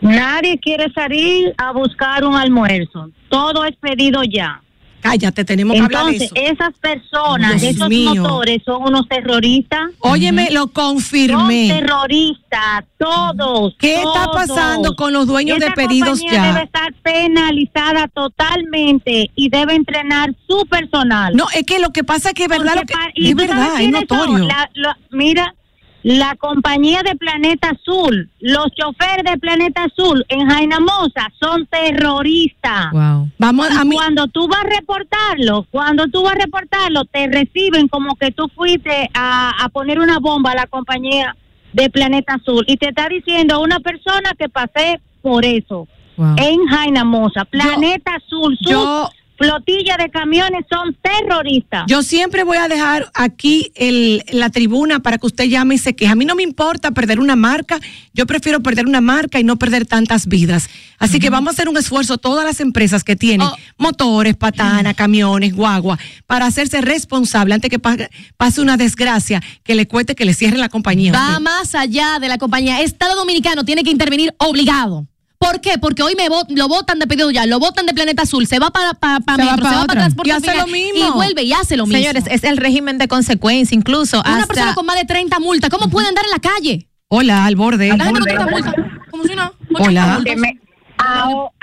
Nadie 0.00 0.58
quiere 0.58 0.90
salir 0.92 1.54
a 1.58 1.70
buscar 1.72 2.24
un 2.24 2.34
almuerzo. 2.34 3.08
Todo 3.28 3.64
es 3.66 3.76
pedido 3.76 4.22
ya. 4.24 4.60
Cállate, 5.00 5.44
tenemos 5.44 5.74
que 5.76 5.82
hablar 5.82 6.06
de 6.06 6.12
Entonces, 6.12 6.32
eso. 6.36 6.52
esas 6.54 6.78
personas, 6.78 7.60
Dios 7.60 7.74
esos 7.76 7.88
mío. 7.88 8.22
motores 8.22 8.62
son 8.64 8.82
unos 8.82 9.08
terroristas. 9.08 9.90
Óyeme, 10.00 10.50
lo 10.50 10.62
Son 10.62 10.68
confirmé. 10.70 11.68
terroristas, 11.80 12.84
todos. 12.98 13.74
¿Qué 13.78 13.96
está 13.96 14.24
todos. 14.26 14.36
pasando 14.36 14.94
con 14.96 15.12
los 15.12 15.26
dueños 15.26 15.58
de 15.58 15.66
Esa 15.66 15.74
pedidos 15.74 16.20
ya? 16.20 16.52
debe 16.52 16.64
estar 16.64 16.92
penalizada 17.02 18.08
totalmente 18.08 19.30
y 19.34 19.48
debe 19.48 19.74
entrenar 19.74 20.34
su 20.46 20.66
personal. 20.66 21.34
No, 21.34 21.46
es 21.54 21.64
que 21.64 21.78
lo 21.78 21.90
que 21.90 22.04
pasa 22.04 22.28
es 22.30 22.34
que 22.34 22.44
es 22.44 22.48
verdad 22.48 22.74
lo 22.76 22.82
que 22.82 22.92
pa- 22.94 23.10
¿y 23.14 23.28
es 23.30 23.34
verdad, 23.36 23.80
es 23.80 23.82
son? 23.82 23.90
notorio. 23.92 24.38
La- 24.46 24.70
la- 24.74 24.98
mira, 25.10 25.54
la 26.02 26.34
compañía 26.36 27.02
de 27.02 27.14
Planeta 27.16 27.70
Azul, 27.70 28.30
los 28.40 28.66
choferes 28.74 29.24
de 29.30 29.38
Planeta 29.38 29.84
Azul 29.84 30.24
en 30.28 30.48
Jaina 30.48 30.80
Mosa 30.80 31.28
son 31.38 31.66
terroristas. 31.66 32.90
Wow. 32.92 33.28
Vamos 33.38 33.70
a 33.70 33.84
mí 33.84 33.94
cuando 33.96 34.26
tú 34.28 34.48
vas 34.48 34.60
a 34.64 34.68
reportarlo, 34.68 35.66
cuando 35.70 36.06
tú 36.08 36.22
vas 36.22 36.32
a 36.34 36.38
reportarlo, 36.38 37.04
te 37.04 37.26
reciben 37.26 37.88
como 37.88 38.16
que 38.16 38.30
tú 38.30 38.48
fuiste 38.54 39.10
a, 39.14 39.52
a 39.62 39.68
poner 39.68 39.98
una 39.98 40.18
bomba 40.18 40.52
a 40.52 40.54
la 40.54 40.66
compañía 40.66 41.36
de 41.72 41.90
Planeta 41.90 42.34
Azul 42.34 42.64
y 42.66 42.76
te 42.76 42.88
está 42.88 43.08
diciendo 43.08 43.60
una 43.60 43.80
persona 43.80 44.32
que 44.38 44.48
pasé 44.48 45.00
por 45.22 45.44
eso 45.44 45.86
Wow. 46.16 46.34
en 46.36 46.66
Jaina 46.66 47.02
Mosa. 47.02 47.46
Planeta 47.46 48.16
Azul, 48.16 48.58
su 48.60 48.70
yo 48.70 49.08
flotilla 49.40 49.96
de 49.96 50.10
camiones 50.10 50.64
son 50.70 50.94
terroristas. 51.02 51.84
Yo 51.86 52.02
siempre 52.02 52.44
voy 52.44 52.58
a 52.58 52.68
dejar 52.68 53.10
aquí 53.14 53.72
el, 53.74 54.22
la 54.32 54.50
tribuna 54.50 55.00
para 55.00 55.16
que 55.18 55.26
usted 55.26 55.44
llame 55.44 55.76
y 55.76 55.78
se 55.78 55.94
queje. 55.96 56.12
A 56.12 56.14
mí 56.14 56.24
no 56.26 56.34
me 56.34 56.42
importa 56.42 56.90
perder 56.90 57.18
una 57.20 57.36
marca, 57.36 57.80
yo 58.12 58.26
prefiero 58.26 58.60
perder 58.60 58.86
una 58.86 59.00
marca 59.00 59.40
y 59.40 59.44
no 59.44 59.56
perder 59.56 59.86
tantas 59.86 60.26
vidas. 60.26 60.68
Así 60.98 61.18
que 61.18 61.30
vamos 61.30 61.48
a 61.48 61.52
hacer 61.52 61.68
un 61.68 61.76
esfuerzo, 61.78 62.18
todas 62.18 62.44
las 62.44 62.60
empresas 62.60 63.02
que 63.02 63.16
tienen 63.16 63.46
Oh. 63.48 63.56
motores, 63.78 64.36
patana, 64.36 64.92
camiones, 64.92 65.54
guagua, 65.54 65.98
para 66.26 66.44
hacerse 66.46 66.82
responsable 66.82 67.54
antes 67.54 67.70
que 67.70 67.78
pa- 67.78 67.96
pase 68.36 68.60
una 68.60 68.76
desgracia 68.76 69.42
que 69.64 69.74
le 69.74 69.88
cueste 69.88 70.14
que 70.14 70.26
le 70.26 70.34
cierren 70.34 70.60
la 70.60 70.68
compañía. 70.68 71.12
Va 71.12 71.40
más 71.40 71.74
allá 71.74 72.18
de 72.20 72.28
la 72.28 72.36
compañía. 72.36 72.82
Estado 72.82 73.14
Dominicano 73.16 73.64
tiene 73.64 73.82
que 73.82 73.90
intervenir 73.90 74.34
obligado. 74.38 75.06
¿Por 75.40 75.62
qué? 75.62 75.78
Porque 75.78 76.02
hoy 76.02 76.14
me 76.16 76.28
vo- 76.28 76.44
lo 76.50 76.68
votan 76.68 76.98
de 76.98 77.06
pedido 77.06 77.30
ya, 77.30 77.46
lo 77.46 77.58
votan 77.58 77.86
de 77.86 77.94
Planeta 77.94 78.24
Azul, 78.24 78.46
se 78.46 78.58
va 78.58 78.70
para 78.70 78.92
pa, 78.92 79.20
pa 79.20 79.36
Se 79.36 79.42
va 79.46 79.50
Metro, 79.52 79.62
pa 79.62 79.68
se 79.70 79.74
va 79.76 79.82
otra. 79.82 79.86
para 79.94 80.00
transporte 80.02 80.28
Y 80.28 80.32
hace 80.32 80.50
final, 80.50 80.58
lo 80.58 80.66
mismo. 80.66 81.08
y 81.08 81.10
vuelve 81.12 81.42
y 81.44 81.52
hace 81.54 81.76
lo 81.78 81.86
mismo. 81.86 81.98
Señores, 81.98 82.24
es 82.30 82.44
el 82.44 82.58
régimen 82.58 82.98
de 82.98 83.08
consecuencia, 83.08 83.74
incluso 83.74 84.20
una 84.20 84.34
hasta 84.34 84.46
persona 84.48 84.74
con 84.74 84.84
más 84.84 84.96
de 84.96 85.06
30 85.06 85.40
multas, 85.40 85.70
¿cómo 85.70 85.88
puede 85.88 86.08
andar 86.08 86.24
en 86.26 86.30
la 86.30 86.40
calle? 86.40 86.88
Hola, 87.08 87.46
al 87.46 87.56
borde. 87.56 87.88
Gente 87.88 88.04
con 88.04 88.22
30 88.22 88.46
multas, 88.48 88.74
como 89.10 89.24
si 89.24 89.34
no. 89.34 89.52
Hola. 89.78 90.20
multas. 90.22 90.36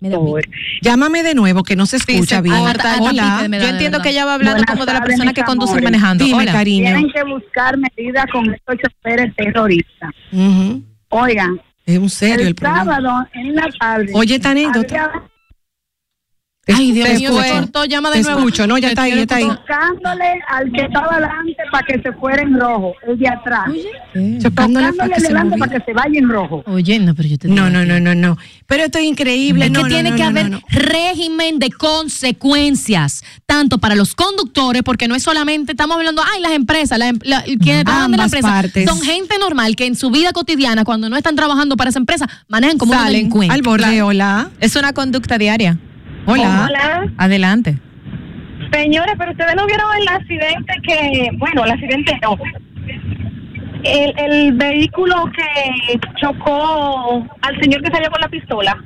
pique. 0.00 0.50
Llámame 0.82 1.22
de 1.22 1.34
nuevo, 1.34 1.62
que 1.62 1.76
no 1.76 1.86
se 1.86 1.96
escucha 1.98 2.36
se 2.36 2.42
bien. 2.42 2.56
Hola. 3.00 3.46
Yo 3.50 3.68
entiendo 3.68 4.00
que 4.00 4.10
ella 4.10 4.24
va 4.24 4.34
hablando 4.34 4.58
Buenas 4.58 4.70
como 4.70 4.86
de 4.86 4.92
la 4.94 5.02
persona 5.02 5.32
que 5.32 5.42
conduce 5.42 5.72
amores. 5.72 5.84
manejando. 5.84 6.24
Dime, 6.24 6.42
Hola. 6.42 6.52
cariño. 6.52 6.84
Tienen 6.84 7.12
que 7.12 7.22
buscar 7.24 7.76
medidas 7.76 8.26
con 8.32 8.52
estos 8.54 8.76
choferes 8.76 9.34
terroristas. 9.36 10.10
Ujú. 10.32 10.82
Oigan, 11.10 11.60
Es 11.86 11.98
un 11.98 12.08
serio 12.08 12.42
el, 12.42 12.46
el 12.48 12.54
problema. 12.54 12.84
sábado 12.84 13.26
en 13.34 13.54
la 13.54 13.68
tarde. 13.78 14.12
Oye, 14.14 14.36
esta 14.36 14.50
anécdota. 14.50 15.04
había 15.04 15.22
Ay, 16.74 16.92
Dios 16.92 17.08
mío, 17.18 17.42
se 17.42 17.50
cortó, 17.52 17.84
llama 17.84 18.10
de 18.10 18.16
Te 18.16 18.22
nuevo. 18.22 18.38
escucho, 18.40 18.66
no, 18.66 18.78
ya 18.78 18.88
está 18.88 19.02
ahí, 19.02 19.14
ya 19.14 19.22
está 19.22 19.36
ahí. 19.36 19.46
Tocándole 19.48 20.24
al 20.48 20.70
que 20.72 20.80
estaba 20.82 21.06
adelante 21.16 21.56
para 21.70 21.86
que 21.86 22.00
se 22.00 22.12
fuera 22.12 22.42
en 22.42 22.58
rojo, 22.60 22.94
el 23.06 23.18
de 23.18 23.28
atrás. 23.28 23.66
Chocándole 24.42 24.86
para 24.86 24.92
Tocándole 24.92 25.14
que 25.14 25.20
se 25.20 25.26
adelante 25.26 25.50
moviera. 25.56 25.66
para 25.66 25.78
que 25.78 25.84
se 25.84 25.92
vaya 25.92 26.18
en 26.18 26.28
rojo. 26.28 26.62
Oye, 26.66 26.98
no, 26.98 27.14
pero 27.14 27.28
yo 27.28 27.38
te 27.38 27.48
digo 27.48 27.60
No, 27.60 27.70
no, 27.70 27.84
no, 27.84 28.00
no, 28.00 28.14
no. 28.14 28.38
Pero 28.66 28.84
esto 28.84 28.98
es 28.98 29.04
increíble. 29.04 29.66
Es 29.66 29.70
no, 29.72 29.78
que 29.80 29.82
no, 29.84 29.88
tiene 29.88 30.10
no, 30.10 30.16
que 30.16 30.22
no, 30.22 30.28
haber 30.28 30.50
no, 30.50 30.58
no. 30.58 30.62
régimen 30.70 31.58
de 31.58 31.70
consecuencias, 31.70 33.22
tanto 33.46 33.78
para 33.78 33.94
los 33.94 34.14
conductores, 34.14 34.82
porque 34.82 35.08
no 35.08 35.14
es 35.14 35.22
solamente, 35.22 35.72
estamos 35.72 35.96
hablando, 35.96 36.22
ay, 36.34 36.40
las 36.40 36.52
empresas, 36.52 36.98
la, 36.98 37.08
em- 37.08 37.18
la- 37.22 37.42
quienes 37.42 37.84
trabajan 37.84 38.10
de 38.10 38.16
la 38.16 38.24
empresa, 38.24 38.48
partes. 38.48 38.88
son 38.88 39.00
gente 39.00 39.36
normal 39.38 39.76
que 39.76 39.86
en 39.86 39.96
su 39.96 40.10
vida 40.10 40.32
cotidiana, 40.32 40.84
cuando 40.84 41.08
no 41.08 41.16
están 41.16 41.36
trabajando 41.36 41.76
para 41.76 41.90
esa 41.90 41.98
empresa, 41.98 42.28
manejan 42.48 42.78
como 42.78 42.92
Salen 42.94 43.12
delincuentes. 43.12 43.54
Al 43.54 43.62
borde, 43.62 44.02
hola. 44.02 44.50
Es 44.60 44.76
una 44.76 44.92
conducta 44.92 45.38
diaria. 45.38 45.78
Hola. 46.30 46.66
Hola. 46.68 47.12
Adelante. 47.18 47.78
Señores, 48.72 49.14
pero 49.18 49.32
ustedes 49.32 49.54
no 49.56 49.66
vieron 49.66 49.86
el 50.00 50.08
accidente 50.08 50.72
que, 50.86 51.30
bueno, 51.38 51.64
el 51.64 51.70
accidente 51.72 52.18
no. 52.22 52.36
El, 53.82 54.12
el 54.18 54.52
vehículo 54.52 55.24
que 55.34 55.98
chocó 56.20 57.26
al 57.40 57.60
señor 57.60 57.82
que 57.82 57.90
salió 57.90 58.10
con 58.10 58.20
la 58.20 58.28
pistola. 58.28 58.76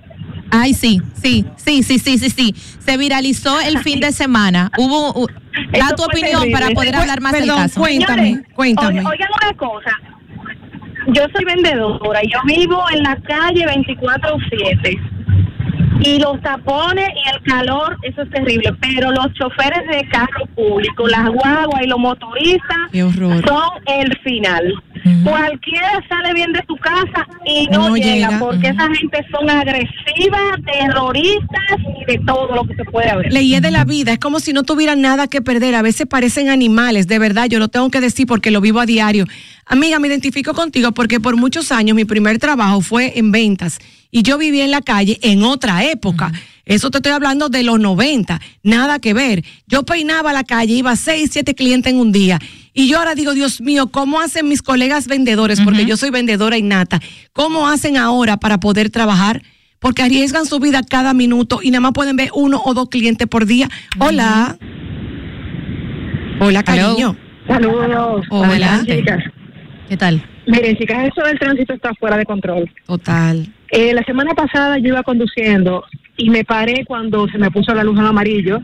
Ay, 0.50 0.72
sí, 0.72 1.02
sí, 1.14 1.44
sí, 1.56 1.82
sí, 1.82 1.98
sí, 1.98 2.16
sí, 2.18 2.30
sí. 2.30 2.54
Se 2.78 2.96
viralizó 2.96 3.60
el 3.60 3.78
fin 3.78 3.98
de 3.98 4.12
semana. 4.12 4.70
Hubo, 4.78 5.26
da 5.72 5.86
Eso 5.86 5.96
tu 5.96 6.04
opinión 6.04 6.42
terrible. 6.42 6.52
para 6.52 6.70
poder 6.70 6.94
hablar 6.96 7.20
más 7.20 7.32
perdón, 7.32 7.48
del 7.48 7.56
caso. 7.56 7.80
cuéntame, 7.80 8.22
Señores, 8.24 8.46
cuéntame. 8.54 9.00
oigan- 9.00 9.06
Oigan 9.06 9.28
una 9.42 9.52
cosa. 9.56 9.90
Yo 11.08 11.22
soy 11.34 11.44
vendedora 11.44 12.20
y 12.22 12.30
yo 12.30 12.38
vivo 12.46 12.82
en 12.92 13.02
la 13.02 13.16
calle 13.16 13.66
24-7. 13.66 15.00
Y 16.04 16.18
los 16.18 16.40
tapones 16.42 17.08
y 17.08 17.28
el 17.34 17.42
calor, 17.44 17.96
eso 18.02 18.22
es 18.22 18.30
terrible. 18.30 18.72
Pero 18.80 19.10
los 19.10 19.32
choferes 19.34 19.86
de 19.88 20.06
carro 20.10 20.46
público, 20.54 21.08
las 21.08 21.28
guaguas 21.30 21.82
y 21.82 21.86
los 21.86 21.98
motoristas 21.98 22.76
son 22.92 23.70
el 23.86 24.18
final. 24.22 24.74
Cualquiera 25.22 26.02
sale 26.08 26.32
bien 26.34 26.52
de 26.52 26.62
su 26.66 26.76
casa 26.76 27.26
y 27.46 27.66
no, 27.68 27.90
No 27.90 27.96
llega, 27.96 28.28
llega. 28.28 28.38
porque 28.38 28.68
esa 28.68 28.86
gente 28.94 29.24
son 29.30 29.50
agresivas, 29.50 30.58
terroristas 30.64 31.78
y 32.00 32.12
de 32.12 32.18
todo 32.26 32.54
lo 32.54 32.64
que 32.64 32.74
se 32.74 32.84
puede 32.84 33.10
haber. 33.10 33.32
Leyes 33.32 33.60
de 33.62 33.70
la 33.70 33.84
vida, 33.84 34.12
es 34.12 34.18
como 34.18 34.40
si 34.40 34.52
no 34.52 34.62
tuvieran 34.62 35.00
nada 35.00 35.26
que 35.26 35.42
perder. 35.42 35.74
A 35.74 35.82
veces 35.82 36.06
parecen 36.06 36.48
animales, 36.48 37.06
de 37.06 37.18
verdad, 37.18 37.46
yo 37.48 37.58
lo 37.58 37.68
tengo 37.68 37.90
que 37.90 38.00
decir 38.00 38.26
porque 38.26 38.50
lo 38.50 38.60
vivo 38.60 38.80
a 38.80 38.86
diario. 38.86 39.24
Amiga, 39.66 39.98
me 39.98 40.08
identifico 40.08 40.52
contigo 40.54 40.92
porque 40.92 41.20
por 41.20 41.36
muchos 41.36 41.72
años 41.72 41.96
mi 41.96 42.04
primer 42.04 42.38
trabajo 42.38 42.80
fue 42.80 43.18
en 43.18 43.30
ventas 43.32 43.78
y 44.14 44.22
yo 44.22 44.38
vivía 44.38 44.64
en 44.64 44.70
la 44.70 44.80
calle 44.80 45.18
en 45.22 45.42
otra 45.42 45.82
época. 45.82 46.30
Eso 46.64 46.88
te 46.92 46.98
estoy 46.98 47.10
hablando 47.10 47.48
de 47.48 47.64
los 47.64 47.80
90, 47.80 48.40
nada 48.62 49.00
que 49.00 49.12
ver. 49.12 49.42
Yo 49.66 49.82
peinaba 49.82 50.32
la 50.32 50.44
calle, 50.44 50.72
iba 50.72 50.94
seis, 50.94 51.30
siete 51.32 51.56
clientes 51.56 51.92
en 51.92 51.98
un 51.98 52.12
día. 52.12 52.38
Y 52.72 52.88
yo 52.88 52.98
ahora 52.98 53.16
digo, 53.16 53.34
Dios 53.34 53.60
mío, 53.60 53.88
¿cómo 53.88 54.20
hacen 54.20 54.48
mis 54.48 54.62
colegas 54.62 55.08
vendedores? 55.08 55.60
Porque 55.60 55.84
yo 55.84 55.96
soy 55.96 56.10
vendedora 56.10 56.56
innata. 56.56 57.00
¿Cómo 57.32 57.66
hacen 57.66 57.96
ahora 57.96 58.36
para 58.36 58.60
poder 58.60 58.88
trabajar? 58.88 59.42
Porque 59.80 60.02
arriesgan 60.02 60.46
su 60.46 60.60
vida 60.60 60.82
cada 60.88 61.12
minuto 61.12 61.58
y 61.60 61.72
nada 61.72 61.80
más 61.80 61.92
pueden 61.92 62.14
ver 62.14 62.30
uno 62.34 62.62
o 62.64 62.72
dos 62.72 62.90
clientes 62.90 63.26
por 63.26 63.46
día. 63.46 63.68
Hola. 63.98 64.56
Hola, 66.38 66.62
cariño. 66.62 67.16
Saludos. 67.48 68.26
Hola. 68.30 68.84
Chicas. 68.86 69.24
¿Qué 69.88 69.96
tal? 69.96 70.24
Miren, 70.46 70.76
chicas, 70.76 71.08
eso 71.08 71.26
del 71.26 71.36
tránsito 71.36 71.74
está 71.74 71.92
fuera 71.94 72.16
de 72.16 72.24
control. 72.24 72.70
Total. 72.86 73.52
Eh, 73.74 73.92
la 73.92 74.02
semana 74.04 74.34
pasada 74.34 74.78
yo 74.78 74.88
iba 74.88 75.02
conduciendo 75.02 75.84
y 76.16 76.30
me 76.30 76.44
paré 76.44 76.84
cuando 76.86 77.26
se 77.28 77.38
me 77.38 77.50
puso 77.50 77.74
la 77.74 77.82
luz 77.82 77.98
en 77.98 78.06
amarillo 78.06 78.60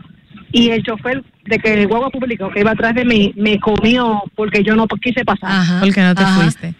y 0.53 0.69
el 0.69 0.83
chofer 0.83 1.21
de 1.45 1.59
que 1.59 1.73
el 1.73 1.87
guagua 1.87 2.09
público 2.09 2.49
que 2.49 2.61
iba 2.61 2.71
atrás 2.71 2.95
de 2.95 3.03
mí 3.05 3.33
me 3.35 3.59
comió 3.59 4.23
porque 4.35 4.63
yo 4.63 4.75
no 4.75 4.87
quise 4.87 5.25
pasar. 5.25 5.51
Ajá. 5.51 5.79
Porque 5.81 6.01
no 6.01 6.15
te 6.15 6.23
Ajá. 6.23 6.41
fuiste. 6.41 6.73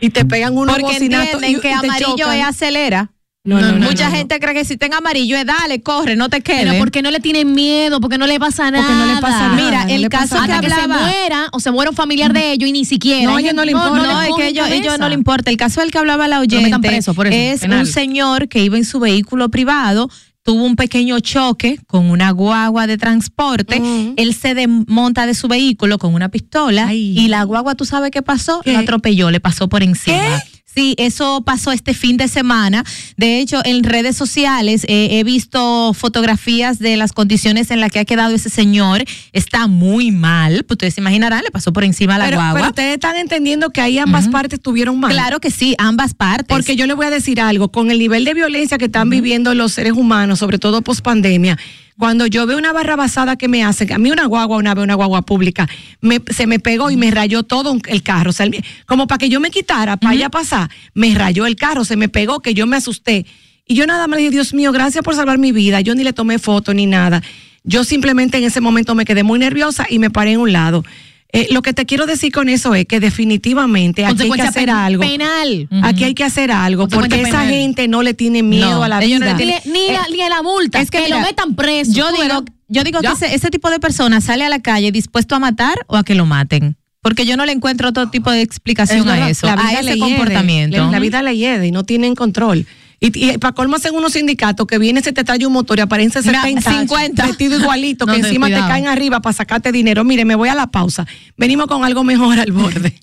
y 0.00 0.10
te 0.10 0.24
pegan 0.24 0.56
unos 0.56 0.76
Porque 0.76 0.92
bocinazos 0.94 1.34
entienden 1.42 1.56
y- 1.58 1.60
que 1.60 1.68
y 1.70 1.72
amarillo 1.72 2.16
chocan. 2.16 2.36
es 2.38 2.44
acelera. 2.46 3.10
No, 3.48 3.58
no, 3.60 3.72
no, 3.72 3.86
Mucha 3.86 4.10
no, 4.10 4.16
gente 4.16 4.38
cree 4.40 4.52
que 4.52 4.64
si 4.66 4.76
ten 4.76 4.92
amarillo 4.92 5.34
es 5.38 5.46
dale, 5.46 5.80
corre, 5.80 6.16
no 6.16 6.28
te 6.28 6.42
quedes. 6.42 6.66
Pero 6.66 6.78
porque 6.78 7.00
no 7.00 7.10
le 7.10 7.18
tienen 7.18 7.54
miedo, 7.54 7.98
porque 7.98 8.18
no 8.18 8.26
le 8.26 8.38
pasa 8.38 8.70
nada. 8.70 8.86
Porque 8.86 8.98
no 8.98 9.14
le 9.14 9.20
pasa 9.22 9.48
nada, 9.48 9.54
Mira, 9.54 9.84
no 9.86 9.90
el 9.90 10.08
caso 10.10 10.36
pasa 10.36 10.46
que 10.46 10.52
Hasta 10.52 10.60
que 10.60 10.72
hablaba. 10.74 10.98
se 10.98 11.04
muera 11.04 11.48
o 11.52 11.60
se 11.60 11.70
muera 11.70 11.90
un 11.90 11.96
familiar 11.96 12.34
de 12.34 12.52
ellos 12.52 12.68
y 12.68 12.72
ni 12.72 12.84
siquiera. 12.84 13.30
No, 13.30 13.36
a 13.36 13.40
ellos 13.40 13.54
no 13.54 13.64
le 13.64 13.72
importa. 13.72 14.02
No, 14.02 14.20
es 14.20 14.30
que 14.36 14.48
ellos, 14.48 14.68
ellos 14.70 14.98
no 14.98 15.08
le 15.08 15.14
importa. 15.14 15.50
El 15.50 15.56
caso 15.56 15.80
del 15.80 15.90
que 15.90 15.96
hablaba 15.98 16.28
la 16.28 16.40
oyente 16.40 16.78
preso 16.78 17.14
por 17.14 17.26
eso, 17.26 17.36
es 17.36 17.60
penal. 17.60 17.80
un 17.80 17.86
señor 17.86 18.48
que 18.48 18.62
iba 18.62 18.76
en 18.76 18.84
su 18.84 19.00
vehículo 19.00 19.48
privado, 19.48 20.10
tuvo 20.42 20.64
un 20.64 20.76
pequeño 20.76 21.18
choque 21.20 21.78
con 21.86 22.10
una 22.10 22.30
guagua 22.30 22.86
de 22.86 22.98
transporte, 22.98 23.82
él 24.16 24.34
se 24.34 24.54
desmonta 24.54 25.26
de 25.26 25.34
su 25.34 25.48
vehículo 25.48 25.98
con 25.98 26.14
una 26.14 26.28
pistola 26.28 26.92
y 26.92 27.28
la 27.28 27.42
guagua, 27.44 27.74
¿tú 27.74 27.84
sabes 27.86 28.10
qué 28.10 28.20
pasó? 28.22 28.60
Lo 28.64 28.78
atropelló, 28.78 29.30
le 29.30 29.40
pasó 29.40 29.68
por 29.68 29.82
encima. 29.82 30.42
Sí, 30.78 30.94
eso 30.96 31.42
pasó 31.44 31.72
este 31.72 31.92
fin 31.92 32.16
de 32.16 32.28
semana. 32.28 32.84
De 33.16 33.40
hecho, 33.40 33.60
en 33.64 33.82
redes 33.82 34.16
sociales 34.16 34.84
eh, 34.86 35.18
he 35.18 35.24
visto 35.24 35.92
fotografías 35.92 36.78
de 36.78 36.96
las 36.96 37.12
condiciones 37.12 37.72
en 37.72 37.80
las 37.80 37.90
que 37.90 37.98
ha 37.98 38.04
quedado 38.04 38.32
ese 38.32 38.48
señor. 38.48 39.02
Está 39.32 39.66
muy 39.66 40.12
mal. 40.12 40.62
Pues 40.62 40.76
ustedes 40.76 40.94
se 40.94 41.00
imaginarán, 41.00 41.42
le 41.42 41.50
pasó 41.50 41.72
por 41.72 41.82
encima 41.82 42.14
a 42.14 42.18
la 42.18 42.24
Pero, 42.26 42.36
guagua. 42.36 42.54
pero 42.54 42.68
ustedes 42.68 42.94
están 42.94 43.16
entendiendo 43.16 43.70
que 43.70 43.80
ahí 43.80 43.98
ambas 43.98 44.28
partes 44.28 44.60
tuvieron 44.60 45.00
mal. 45.00 45.10
Claro 45.10 45.40
que 45.40 45.50
sí, 45.50 45.74
ambas 45.78 46.14
partes. 46.14 46.46
Porque 46.46 46.76
yo 46.76 46.86
le 46.86 46.94
voy 46.94 47.06
a 47.06 47.10
decir 47.10 47.40
algo, 47.40 47.72
con 47.72 47.90
el 47.90 47.98
nivel 47.98 48.24
de 48.24 48.34
violencia 48.34 48.78
que 48.78 48.84
están 48.84 49.10
viviendo 49.10 49.54
los 49.54 49.72
seres 49.72 49.94
humanos, 49.94 50.38
sobre 50.38 50.60
todo 50.60 50.82
post 50.82 51.00
pandemia, 51.00 51.58
cuando 51.98 52.26
yo 52.26 52.46
veo 52.46 52.56
una 52.58 52.72
barra 52.72 52.94
basada 52.96 53.36
que 53.36 53.48
me 53.48 53.64
hacen, 53.64 53.92
a 53.92 53.98
mí 53.98 54.10
una 54.10 54.26
guagua, 54.26 54.56
una 54.56 54.74
vez 54.74 54.84
una 54.84 54.94
guagua 54.94 55.22
pública, 55.22 55.68
me- 56.00 56.22
se 56.30 56.46
me 56.46 56.60
pegó 56.60 56.90
y 56.90 56.96
me 56.96 57.10
rayó 57.10 57.42
todo 57.42 57.76
el 57.88 58.02
carro. 58.02 58.30
O 58.30 58.32
sea, 58.32 58.46
el- 58.46 58.64
como 58.86 59.06
para 59.06 59.18
que 59.18 59.28
yo 59.28 59.40
me 59.40 59.50
quitara, 59.50 59.96
para 59.96 60.12
allá 60.12 60.28
pasar, 60.30 60.70
me 60.94 61.12
rayó 61.14 61.44
el 61.46 61.56
carro, 61.56 61.84
se 61.84 61.96
me 61.96 62.08
pegó, 62.08 62.40
que 62.40 62.54
yo 62.54 62.66
me 62.66 62.76
asusté. 62.76 63.26
Y 63.66 63.74
yo 63.74 63.86
nada 63.86 64.06
más 64.06 64.16
le 64.16 64.22
dije, 64.22 64.30
Dios 64.30 64.54
mío, 64.54 64.70
gracias 64.72 65.02
por 65.04 65.14
salvar 65.14 65.38
mi 65.38 65.52
vida. 65.52 65.80
Yo 65.80 65.94
ni 65.94 66.04
le 66.04 66.12
tomé 66.12 66.38
foto 66.38 66.72
ni 66.72 66.86
nada. 66.86 67.22
Yo 67.64 67.84
simplemente 67.84 68.38
en 68.38 68.44
ese 68.44 68.60
momento 68.60 68.94
me 68.94 69.04
quedé 69.04 69.24
muy 69.24 69.38
nerviosa 69.38 69.84
y 69.90 69.98
me 69.98 70.08
paré 70.08 70.32
en 70.32 70.40
un 70.40 70.52
lado. 70.52 70.84
Eh, 71.30 71.48
lo 71.50 71.60
que 71.60 71.74
te 71.74 71.84
quiero 71.84 72.06
decir 72.06 72.32
con 72.32 72.48
eso 72.48 72.74
es 72.74 72.86
que 72.86 73.00
definitivamente 73.00 74.06
aquí 74.06 74.22
hay 74.22 74.30
que 74.30 74.42
hacer 74.42 74.70
algo. 74.70 75.02
penal. 75.02 75.68
Aquí 75.82 76.04
hay 76.04 76.14
que 76.14 76.24
hacer 76.24 76.50
algo 76.50 76.88
porque 76.88 77.16
esa 77.20 77.24
penal. 77.40 77.48
gente 77.48 77.86
no 77.88 78.02
le 78.02 78.14
tiene 78.14 78.42
miedo 78.42 78.70
No, 78.70 78.82
a 78.84 78.88
la 78.88 79.00
no 79.00 79.06
vida. 79.06 79.32
Ni, 79.34 79.36
tienen- 79.44 79.60
ni 79.66 79.92
la, 79.92 80.06
ni 80.10 80.20
a 80.22 80.28
la 80.30 80.42
multa. 80.42 80.80
Es 80.80 80.90
que 80.90 81.02
que 81.02 81.08
lo 81.10 81.16
mira, 81.16 81.28
metan 81.28 81.54
preso. 81.54 81.92
Yo 81.92 82.10
digo, 82.12 82.44
yo 82.68 82.82
digo 82.82 83.00
que 83.00 83.08
ese, 83.08 83.34
ese 83.34 83.50
tipo 83.50 83.68
de 83.70 83.78
personas 83.78 84.24
sale 84.24 84.44
a 84.44 84.48
la 84.48 84.60
calle 84.60 84.90
dispuesto 84.90 85.34
a 85.34 85.38
matar 85.38 85.84
o 85.86 85.96
a 85.96 86.02
que 86.04 86.14
lo 86.14 86.24
maten. 86.24 86.76
Porque 87.02 87.26
yo 87.26 87.36
no 87.36 87.44
le 87.46 87.52
encuentro 87.52 87.90
otro 87.90 88.08
tipo 88.08 88.30
de 88.30 88.40
explicación 88.42 89.06
Es 89.08 89.14
a 89.14 89.30
eso, 89.30 89.46
la 89.46 89.52
a 89.52 89.56
vida 89.56 89.80
ese 89.80 89.94
le 89.94 89.98
comportamiento. 89.98 90.90
La, 90.90 90.98
vida 90.98 91.22
le 91.22 91.36
hiede 91.36 91.66
y 91.66 91.70
no 91.72 91.84
tienen 91.84 92.14
control. 92.14 92.66
Y, 93.00 93.30
y 93.30 93.38
para 93.38 93.54
colmo 93.54 93.76
hacen 93.76 93.94
unos 93.94 94.12
sindicatos 94.14 94.66
que 94.66 94.78
viene, 94.78 95.00
se 95.02 95.12
te 95.12 95.22
trae 95.22 95.46
un 95.46 95.52
motor 95.52 95.78
y 95.78 95.82
aparece 95.82 96.20
Mira, 96.22 96.42
70, 96.42 96.70
50. 96.80 97.26
vestido 97.26 97.58
igualito, 97.60 98.06
No, 98.06 98.12
que 98.12 98.20
encima 98.20 98.46
cuidado. 98.46 98.64
te 98.64 98.68
caen 98.70 98.88
arriba 98.88 99.20
para 99.20 99.32
sacarte 99.32 99.70
dinero. 99.70 100.02
Mire, 100.04 100.24
me 100.24 100.34
voy 100.34 100.48
a 100.48 100.54
la 100.54 100.66
pausa. 100.66 101.06
Venimos 101.36 101.66
con 101.66 101.84
algo 101.84 102.02
mejor 102.02 102.40
al 102.40 102.50
borde. 102.52 102.98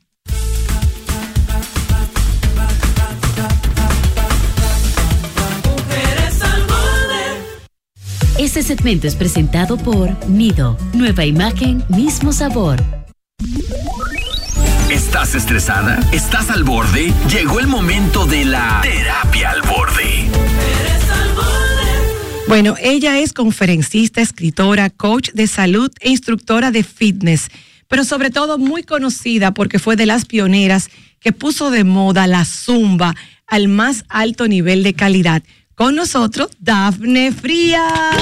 Este 8.37 8.61
segmento 8.63 9.07
es 9.07 9.15
presentado 9.15 9.77
por 9.77 10.27
Nido. 10.29 10.77
Nueva 10.93 11.25
imagen, 11.25 11.83
mismo 11.89 12.33
sabor. 12.33 12.83
¿Estás 14.89 15.33
estresada? 15.33 15.99
¿Estás 16.11 16.51
al 16.51 16.63
borde? 16.63 17.11
Llegó 17.27 17.59
el 17.59 17.65
momento 17.65 18.27
de 18.27 18.45
la 18.45 18.81
terapia 18.83 19.49
al 19.49 19.61
borde. 19.63 20.29
Bueno, 22.47 22.75
ella 22.79 23.17
es 23.17 23.33
conferencista, 23.33 24.21
escritora, 24.21 24.91
coach 24.91 25.31
de 25.31 25.47
salud 25.47 25.91
e 25.99 26.11
instructora 26.11 26.69
de 26.69 26.83
fitness, 26.83 27.49
pero 27.88 28.03
sobre 28.03 28.29
todo 28.29 28.59
muy 28.59 28.83
conocida 28.83 29.55
porque 29.55 29.79
fue 29.79 29.95
de 29.95 30.05
las 30.05 30.25
pioneras 30.25 30.91
que 31.19 31.33
puso 31.33 31.71
de 31.71 31.83
moda 31.83 32.27
la 32.27 32.45
zumba 32.45 33.15
al 33.47 33.67
más 33.67 34.05
alto 34.07 34.47
nivel 34.47 34.83
de 34.83 34.93
calidad. 34.93 35.41
Con 35.73 35.95
nosotros, 35.95 36.49
Dafne 36.59 37.31
Frías. 37.31 38.15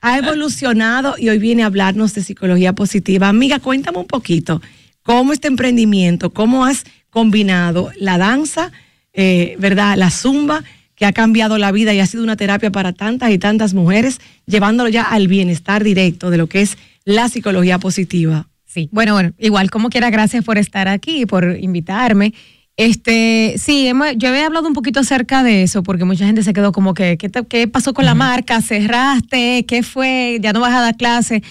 Ha 0.00 0.18
evolucionado 0.18 1.16
y 1.18 1.28
hoy 1.28 1.38
viene 1.38 1.62
a 1.62 1.66
hablarnos 1.66 2.14
de 2.14 2.22
psicología 2.22 2.72
positiva. 2.72 3.28
Amiga, 3.28 3.58
cuéntame 3.58 3.98
un 3.98 4.06
poquito 4.06 4.62
cómo 5.02 5.32
este 5.32 5.48
emprendimiento, 5.48 6.30
cómo 6.30 6.64
has 6.64 6.84
combinado 7.10 7.90
la 7.98 8.16
danza, 8.16 8.72
eh, 9.12 9.56
¿verdad? 9.58 9.96
La 9.96 10.10
zumba, 10.10 10.64
que 10.94 11.06
ha 11.06 11.12
cambiado 11.12 11.56
la 11.56 11.72
vida 11.72 11.94
y 11.94 12.00
ha 12.00 12.06
sido 12.06 12.22
una 12.22 12.36
terapia 12.36 12.70
para 12.70 12.92
tantas 12.92 13.30
y 13.30 13.38
tantas 13.38 13.72
mujeres, 13.72 14.20
llevándolo 14.46 14.90
ya 14.90 15.02
al 15.02 15.28
bienestar 15.28 15.82
directo 15.82 16.28
de 16.28 16.36
lo 16.36 16.46
que 16.46 16.60
es 16.60 16.76
la 17.04 17.28
psicología 17.28 17.78
positiva. 17.78 18.48
Sí, 18.66 18.88
bueno, 18.92 19.14
bueno, 19.14 19.32
igual 19.38 19.70
como 19.70 19.88
quiera, 19.88 20.10
gracias 20.10 20.44
por 20.44 20.58
estar 20.58 20.88
aquí, 20.88 21.26
por 21.26 21.56
invitarme. 21.58 22.34
Este, 22.80 23.56
sí, 23.58 23.86
hemos- 23.88 24.16
yo 24.16 24.30
había 24.30 24.46
hablado 24.46 24.66
un 24.66 24.72
poquito 24.72 25.00
acerca 25.00 25.42
de 25.42 25.62
eso, 25.62 25.82
porque 25.82 26.06
mucha 26.06 26.24
gente 26.24 26.42
se 26.42 26.54
quedó 26.54 26.72
como 26.72 26.94
que, 26.94 27.18
¿qué, 27.18 27.28
te- 27.28 27.44
qué 27.44 27.68
pasó 27.68 27.92
con 27.92 28.06
la 28.06 28.14
marca? 28.14 28.62
¿Cerraste? 28.62 29.66
¿Qué 29.68 29.82
fue? 29.82 30.38
¿Ya 30.40 30.54
no 30.54 30.60
vas 30.60 30.72
a 30.72 30.80
dar 30.80 30.96
clase? 30.96 31.42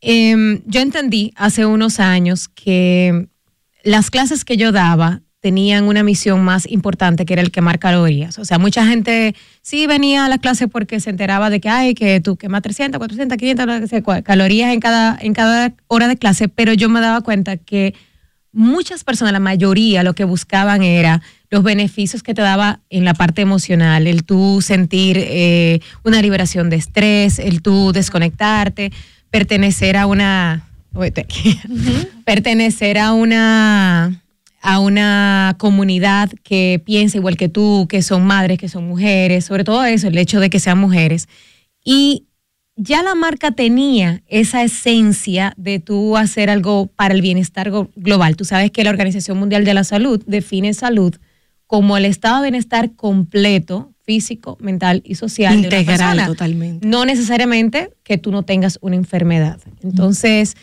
Em, 0.00 0.62
yo 0.66 0.80
entendí 0.80 1.32
hace 1.36 1.64
unos 1.64 2.00
años 2.00 2.48
que 2.48 3.28
las 3.84 4.10
clases 4.10 4.44
que 4.44 4.56
yo 4.56 4.72
daba 4.72 5.20
tenían 5.38 5.84
una 5.84 6.02
misión 6.02 6.42
más 6.42 6.68
importante 6.68 7.24
que 7.24 7.34
era 7.34 7.42
el 7.42 7.52
quemar 7.52 7.78
calorías. 7.78 8.40
O 8.40 8.44
sea, 8.44 8.58
mucha 8.58 8.84
gente 8.84 9.36
sí 9.62 9.86
venía 9.86 10.24
a 10.24 10.28
la 10.28 10.38
clase 10.38 10.66
porque 10.66 10.98
se 10.98 11.10
enteraba 11.10 11.50
de 11.50 11.60
que 11.60 11.68
hay 11.68 11.94
que 11.94 12.20
tú 12.20 12.34
quemas 12.34 12.62
300, 12.62 12.98
400, 12.98 13.38
500 13.38 13.66
no 13.66 13.86
sé 13.86 14.02
cuál, 14.02 14.24
calorías 14.24 14.72
en 14.72 14.80
cada, 14.80 15.16
en 15.20 15.34
cada 15.34 15.72
hora 15.86 16.08
de 16.08 16.16
clase, 16.16 16.48
pero 16.48 16.72
yo 16.72 16.88
me 16.88 17.00
daba 17.00 17.20
cuenta 17.20 17.58
que 17.58 17.94
muchas 18.54 19.04
personas, 19.04 19.32
la 19.32 19.40
mayoría, 19.40 20.02
lo 20.02 20.14
que 20.14 20.24
buscaban 20.24 20.82
era 20.82 21.20
los 21.50 21.62
beneficios 21.62 22.22
que 22.22 22.34
te 22.34 22.42
daba 22.42 22.80
en 22.90 23.04
la 23.04 23.14
parte 23.14 23.42
emocional, 23.42 24.06
el 24.06 24.24
tú 24.24 24.60
sentir 24.62 25.18
eh, 25.20 25.80
una 26.02 26.22
liberación 26.22 26.70
de 26.70 26.76
estrés, 26.76 27.38
el 27.38 27.62
tú 27.62 27.92
desconectarte, 27.92 28.92
pertenecer 29.30 29.96
a 29.96 30.06
una... 30.06 30.68
Pertenecer 32.24 32.98
a 32.98 33.12
una 33.12 34.24
a 34.64 34.78
una 34.78 35.56
comunidad 35.58 36.30
que 36.42 36.80
piensa 36.82 37.18
igual 37.18 37.36
que 37.36 37.50
tú, 37.50 37.86
que 37.86 38.00
son 38.00 38.24
madres, 38.24 38.58
que 38.58 38.70
son 38.70 38.88
mujeres, 38.88 39.44
sobre 39.44 39.62
todo 39.62 39.84
eso, 39.84 40.08
el 40.08 40.16
hecho 40.16 40.40
de 40.40 40.48
que 40.48 40.58
sean 40.58 40.78
mujeres. 40.78 41.28
Y 41.84 42.24
ya 42.76 43.02
la 43.02 43.14
marca 43.14 43.52
tenía 43.52 44.22
esa 44.26 44.62
esencia 44.64 45.54
de 45.56 45.78
tú 45.78 46.16
hacer 46.16 46.50
algo 46.50 46.86
para 46.88 47.14
el 47.14 47.22
bienestar 47.22 47.70
global. 47.94 48.36
Tú 48.36 48.44
sabes 48.44 48.70
que 48.70 48.84
la 48.84 48.90
Organización 48.90 49.38
Mundial 49.38 49.64
de 49.64 49.74
la 49.74 49.84
Salud 49.84 50.22
define 50.26 50.74
salud 50.74 51.14
como 51.66 51.96
el 51.96 52.04
estado 52.04 52.36
de 52.42 52.50
bienestar 52.50 52.94
completo, 52.94 53.92
físico, 54.02 54.58
mental 54.60 55.02
y 55.04 55.14
social. 55.14 55.52
de 55.62 55.68
una 55.68 55.76
Integral, 55.78 55.98
persona. 55.98 56.26
totalmente. 56.26 56.86
No 56.86 57.04
necesariamente 57.04 57.90
que 58.02 58.18
tú 58.18 58.30
no 58.32 58.42
tengas 58.42 58.78
una 58.82 58.96
enfermedad. 58.96 59.60
Entonces, 59.82 60.56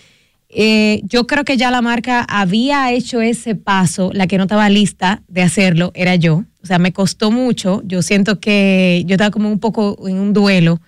eh, 0.50 1.02
yo 1.06 1.28
creo 1.28 1.46
que 1.46 1.56
ya 1.58 1.72
la 1.72 1.82
marca 1.82 2.26
había 2.30 2.92
hecho 2.92 3.22
ese 3.22 3.56
paso, 3.56 4.12
la 4.14 4.28
que 4.28 4.38
no 4.38 4.44
estaba 4.44 4.70
lista 4.70 5.24
de 5.28 5.42
hacerlo 5.42 5.92
era 5.96 6.16
yo. 6.16 6.44
O 6.62 6.68
sea, 6.68 6.78
me 6.78 6.92
costó 6.92 7.32
mucho. 7.32 7.82
Yo 7.86 8.02
siento 8.02 8.40
que 8.40 9.04
yo 9.08 9.16
estaba 9.16 9.32
como 9.32 9.50
un 9.50 9.60
poco 9.60 9.98
en 10.08 10.18
un 10.18 10.34
duelo 10.34 10.82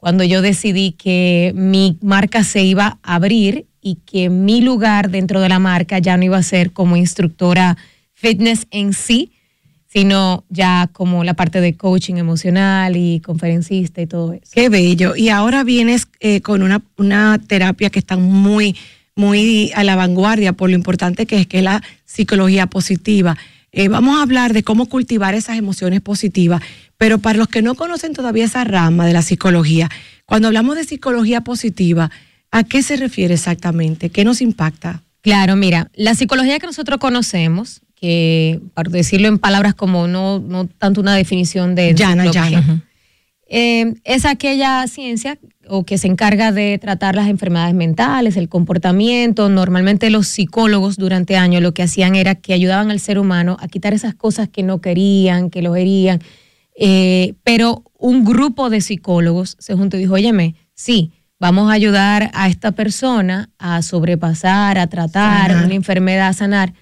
cuando 0.00 0.24
yo 0.24 0.42
decidí 0.42 0.92
que 0.92 1.52
mi 1.54 1.98
marca 2.00 2.42
se 2.42 2.64
iba 2.64 2.98
a 3.02 3.14
abrir 3.14 3.66
y 3.82 3.96
que 4.06 4.30
mi 4.30 4.62
lugar 4.62 5.10
dentro 5.10 5.40
de 5.40 5.48
la 5.48 5.58
marca 5.58 5.98
ya 5.98 6.16
no 6.16 6.24
iba 6.24 6.38
a 6.38 6.42
ser 6.42 6.72
como 6.72 6.96
instructora 6.96 7.76
fitness 8.14 8.66
en 8.70 8.94
sí, 8.94 9.32
sino 9.86 10.44
ya 10.48 10.88
como 10.92 11.22
la 11.22 11.34
parte 11.34 11.60
de 11.60 11.76
coaching 11.76 12.14
emocional 12.14 12.96
y 12.96 13.20
conferencista 13.20 14.00
y 14.00 14.06
todo 14.06 14.32
eso. 14.32 14.52
Qué 14.52 14.68
bello. 14.68 15.16
Y 15.16 15.28
ahora 15.28 15.64
vienes 15.64 16.06
eh, 16.20 16.40
con 16.40 16.62
una, 16.62 16.82
una 16.96 17.38
terapia 17.46 17.90
que 17.90 17.98
está 17.98 18.16
muy, 18.16 18.76
muy 19.16 19.70
a 19.74 19.84
la 19.84 19.96
vanguardia 19.96 20.54
por 20.54 20.70
lo 20.70 20.76
importante 20.76 21.26
que 21.26 21.40
es, 21.40 21.46
que 21.46 21.60
la 21.60 21.82
psicología 22.04 22.66
positiva. 22.68 23.36
Eh, 23.72 23.88
vamos 23.88 24.18
a 24.18 24.22
hablar 24.22 24.52
de 24.52 24.62
cómo 24.62 24.86
cultivar 24.86 25.34
esas 25.34 25.58
emociones 25.58 26.00
positivas, 26.00 26.62
pero 27.00 27.18
para 27.18 27.38
los 27.38 27.48
que 27.48 27.62
no 27.62 27.76
conocen 27.76 28.12
todavía 28.12 28.44
esa 28.44 28.62
rama 28.62 29.06
de 29.06 29.14
la 29.14 29.22
psicología, 29.22 29.88
cuando 30.26 30.48
hablamos 30.48 30.76
de 30.76 30.84
psicología 30.84 31.40
positiva, 31.40 32.10
¿a 32.50 32.62
qué 32.62 32.82
se 32.82 32.98
refiere 32.98 33.32
exactamente? 33.32 34.10
¿Qué 34.10 34.22
nos 34.22 34.42
impacta? 34.42 35.02
Claro, 35.22 35.56
mira, 35.56 35.90
la 35.94 36.14
psicología 36.14 36.58
que 36.58 36.66
nosotros 36.66 37.00
conocemos, 37.00 37.80
que 37.94 38.60
para 38.74 38.90
decirlo 38.90 39.28
en 39.28 39.38
palabras 39.38 39.74
como 39.74 40.08
no, 40.08 40.40
no 40.40 40.66
tanto 40.66 41.00
una 41.00 41.14
definición 41.14 41.74
de 41.74 41.94
Llana, 41.94 42.30
llana. 42.30 42.84
eh, 43.48 43.94
es 44.04 44.26
aquella 44.26 44.86
ciencia 44.86 45.38
o 45.68 45.84
que 45.84 45.96
se 45.96 46.06
encarga 46.06 46.52
de 46.52 46.76
tratar 46.76 47.14
las 47.14 47.30
enfermedades 47.30 47.74
mentales, 47.74 48.36
el 48.36 48.50
comportamiento. 48.50 49.48
Normalmente 49.48 50.10
los 50.10 50.28
psicólogos 50.28 50.98
durante 50.98 51.38
años 51.38 51.62
lo 51.62 51.72
que 51.72 51.82
hacían 51.82 52.14
era 52.14 52.34
que 52.34 52.52
ayudaban 52.52 52.90
al 52.90 53.00
ser 53.00 53.18
humano 53.18 53.56
a 53.58 53.68
quitar 53.68 53.94
esas 53.94 54.14
cosas 54.14 54.50
que 54.50 54.62
no 54.62 54.82
querían, 54.82 55.48
que 55.48 55.62
los 55.62 55.74
herían. 55.78 56.20
Eh, 56.82 57.34
pero 57.44 57.84
un 57.98 58.24
grupo 58.24 58.70
de 58.70 58.80
psicólogos 58.80 59.56
se 59.58 59.74
juntó 59.74 59.98
y 59.98 60.00
dijo, 60.00 60.14
óyeme, 60.14 60.54
sí, 60.74 61.12
vamos 61.38 61.70
a 61.70 61.74
ayudar 61.74 62.30
a 62.32 62.48
esta 62.48 62.72
persona 62.72 63.50
a 63.58 63.82
sobrepasar, 63.82 64.78
a 64.78 64.86
tratar 64.86 65.50
Sanar. 65.50 65.66
una 65.66 65.74
enfermedad, 65.74 66.28
a 66.28 66.32
sanar, 66.32 66.72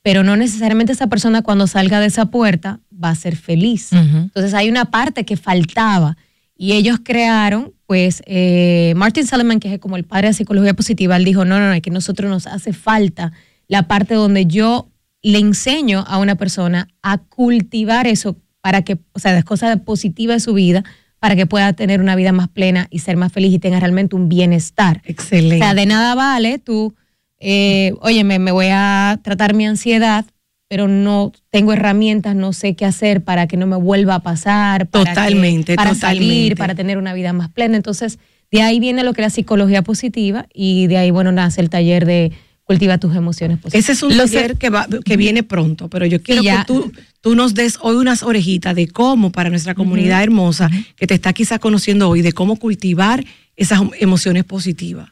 pero 0.00 0.24
no 0.24 0.36
necesariamente 0.36 0.92
esa 0.92 1.08
persona 1.08 1.42
cuando 1.42 1.66
salga 1.66 2.00
de 2.00 2.06
esa 2.06 2.26
puerta 2.26 2.80
va 2.92 3.10
a 3.10 3.14
ser 3.14 3.36
feliz. 3.36 3.92
Entonces 3.92 4.54
hay 4.54 4.70
una 4.70 4.86
parte 4.86 5.24
que 5.24 5.36
faltaba 5.36 6.16
y 6.56 6.72
ellos 6.72 7.00
crearon, 7.04 7.74
pues, 7.86 8.22
eh, 8.24 8.94
Martin 8.96 9.26
Seligman, 9.26 9.60
que 9.60 9.74
es 9.74 9.78
como 9.80 9.96
el 9.96 10.04
padre 10.04 10.28
de 10.28 10.34
psicología 10.34 10.72
positiva, 10.72 11.16
él 11.16 11.24
dijo, 11.24 11.44
no, 11.44 11.58
no, 11.58 11.66
no, 11.66 11.74
es 11.74 11.82
que 11.82 11.90
nosotros 11.90 12.30
nos 12.30 12.46
hace 12.46 12.72
falta 12.72 13.32
la 13.68 13.86
parte 13.86 14.14
donde 14.14 14.46
yo 14.46 14.88
le 15.20 15.38
enseño 15.38 16.04
a 16.08 16.18
una 16.18 16.36
persona 16.36 16.88
a 17.02 17.18
cultivar 17.18 18.06
eso 18.06 18.38
para 18.62 18.80
que, 18.82 18.96
o 19.12 19.18
sea, 19.18 19.32
las 19.34 19.44
cosas 19.44 19.78
positivas 19.80 20.36
de 20.36 20.40
su 20.40 20.54
vida, 20.54 20.82
para 21.18 21.36
que 21.36 21.44
pueda 21.46 21.72
tener 21.74 22.00
una 22.00 22.16
vida 22.16 22.32
más 22.32 22.48
plena 22.48 22.86
y 22.90 23.00
ser 23.00 23.16
más 23.16 23.30
feliz 23.32 23.52
y 23.52 23.58
tenga 23.58 23.78
realmente 23.78 24.16
un 24.16 24.28
bienestar. 24.30 25.02
Excelente. 25.04 25.56
O 25.56 25.58
sea, 25.58 25.74
de 25.74 25.84
nada 25.86 26.14
vale 26.14 26.58
tú, 26.58 26.94
eh, 27.38 27.92
oye, 28.00 28.24
me, 28.24 28.38
me 28.38 28.50
voy 28.52 28.68
a 28.70 29.20
tratar 29.22 29.52
mi 29.54 29.66
ansiedad, 29.66 30.24
pero 30.68 30.88
no 30.88 31.32
tengo 31.50 31.72
herramientas, 31.74 32.34
no 32.34 32.52
sé 32.52 32.74
qué 32.74 32.86
hacer 32.86 33.22
para 33.22 33.46
que 33.46 33.56
no 33.58 33.66
me 33.66 33.76
vuelva 33.76 34.14
a 34.16 34.20
pasar. 34.20 34.88
Para 34.88 35.04
que- 35.04 35.10
Totalmente, 35.10 35.74
para 35.76 35.92
totalmente. 35.92 36.24
salir, 36.24 36.56
para 36.56 36.74
tener 36.74 36.98
una 36.98 37.12
vida 37.12 37.32
más 37.32 37.50
plena. 37.50 37.76
Entonces, 37.76 38.18
de 38.50 38.62
ahí 38.62 38.80
viene 38.80 39.02
lo 39.04 39.12
que 39.12 39.20
es 39.20 39.26
la 39.26 39.30
psicología 39.30 39.82
positiva 39.82 40.46
y 40.52 40.86
de 40.86 40.96
ahí, 40.98 41.10
bueno, 41.10 41.30
nace 41.30 41.60
el 41.60 41.68
taller 41.70 42.06
de 42.06 42.32
cultiva 42.72 42.98
tus 42.98 43.14
emociones 43.14 43.58
positivas. 43.58 43.84
Ese 43.84 43.92
es 43.92 44.02
un 44.02 44.16
taller 44.16 44.56
que, 44.56 44.70
va, 44.70 44.86
que 45.04 45.16
viene 45.16 45.42
pronto, 45.42 45.88
pero 45.88 46.06
yo 46.06 46.22
quiero 46.22 46.42
ya. 46.42 46.60
que 46.60 46.66
tú, 46.66 46.92
tú 47.20 47.34
nos 47.34 47.54
des 47.54 47.78
hoy 47.80 47.96
unas 47.96 48.22
orejitas 48.22 48.74
de 48.74 48.88
cómo 48.88 49.30
para 49.30 49.50
nuestra 49.50 49.74
comunidad 49.74 50.22
hermosa 50.22 50.70
que 50.96 51.06
te 51.06 51.14
está 51.14 51.32
quizá 51.32 51.58
conociendo 51.58 52.08
hoy, 52.08 52.22
de 52.22 52.32
cómo 52.32 52.56
cultivar 52.56 53.24
esas 53.56 53.80
emociones 54.00 54.44
positivas. 54.44 55.10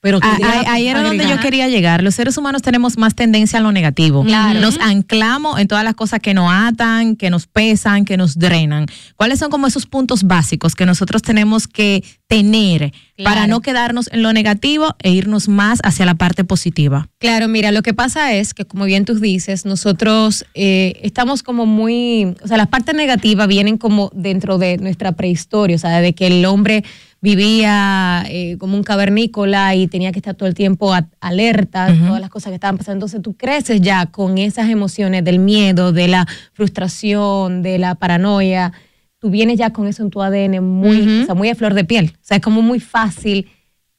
Pero 0.00 0.20
Ah, 0.22 0.36
quería 0.36 0.72
ahí- 0.72 0.86
era 0.86 1.02
donde 1.02 1.26
yo 1.28 1.40
quería 1.40 1.66
llegar. 1.68 2.04
Los 2.04 2.14
seres 2.14 2.36
humanos 2.38 2.62
tenemos 2.62 2.96
más 2.98 3.16
tendencia 3.16 3.58
a 3.58 3.62
lo 3.62 3.72
negativo. 3.72 4.22
Claro. 4.24 4.60
Nos 4.60 4.78
anclamos 4.78 5.58
en 5.58 5.66
todas 5.66 5.82
las 5.82 5.94
cosas 5.94 6.20
que 6.20 6.34
nos 6.34 6.48
atan, 6.52 7.16
que 7.16 7.30
nos 7.30 7.46
pesan, 7.48 8.04
que 8.04 8.16
nos 8.16 8.38
drenan. 8.38 8.86
¿Cuáles 9.16 9.40
son 9.40 9.50
como 9.50 9.66
esos 9.66 9.86
puntos 9.86 10.22
básicos 10.22 10.76
que 10.76 10.86
nosotros 10.86 11.22
tenemos 11.22 11.66
que 11.66 12.04
tener 12.28 12.92
para 13.24 13.46
no 13.48 13.60
quedarnos 13.60 14.08
en 14.12 14.22
lo 14.22 14.32
negativo 14.32 14.94
e 15.02 15.10
irnos 15.10 15.48
más 15.48 15.80
hacia 15.82 16.06
la 16.06 16.14
parte 16.14 16.44
positiva? 16.44 17.08
Claro, 17.18 17.48
mira, 17.48 17.72
lo 17.72 17.82
que 17.82 17.92
pasa 17.94 18.34
es 18.34 18.54
que, 18.54 18.64
como 18.64 18.84
bien 18.84 19.04
tú 19.04 19.18
dices, 19.18 19.64
nosotros 19.64 20.44
eh, 20.54 21.00
estamos 21.02 21.42
como 21.42 21.66
muy, 21.66 22.36
o 22.42 22.46
sea, 22.46 22.56
las 22.56 22.68
partes 22.68 22.94
negativas 22.94 23.48
vienen 23.48 23.78
como 23.78 24.12
dentro 24.14 24.58
de 24.58 24.76
nuestra 24.76 25.12
prehistoria, 25.12 25.74
o 25.74 25.78
sea, 25.80 26.00
de 26.00 26.12
que 26.14 26.28
el 26.28 26.44
hombre 26.44 26.84
vivía 27.20 28.24
eh, 28.28 28.56
como 28.58 28.76
un 28.76 28.82
cavernícola 28.84 29.74
y 29.74 29.86
tenía 29.88 30.12
que 30.12 30.18
estar 30.18 30.34
todo 30.34 30.48
el 30.48 30.54
tiempo 30.54 30.94
a- 30.94 31.08
alerta 31.20 31.86
de 31.92 31.98
todas 32.06 32.20
las 32.20 32.30
cosas 32.30 32.50
que 32.50 32.54
estaban 32.54 32.78
pasando. 32.78 32.96
Entonces 33.06 33.22
tú 33.22 33.34
creces 33.36 33.80
ya 33.80 34.06
con 34.06 34.38
esas 34.38 34.68
emociones 34.70 35.24
del 35.24 35.38
miedo, 35.38 35.92
de 35.92 36.08
la 36.08 36.26
frustración, 36.52 37.62
de 37.62 37.78
la 37.78 37.94
paranoia. 37.96 38.72
Tú 39.18 39.30
vienes 39.30 39.58
ya 39.58 39.70
con 39.72 39.88
eso 39.88 40.02
en 40.04 40.10
tu 40.10 40.22
ADN 40.22 40.60
muy, 40.60 41.22
o 41.22 41.26
sea, 41.26 41.34
muy 41.34 41.48
a 41.48 41.54
flor 41.54 41.74
de 41.74 41.84
piel. 41.84 42.12
O 42.14 42.18
sea, 42.24 42.36
es 42.36 42.42
como 42.42 42.62
muy 42.62 42.78
fácil 42.80 43.48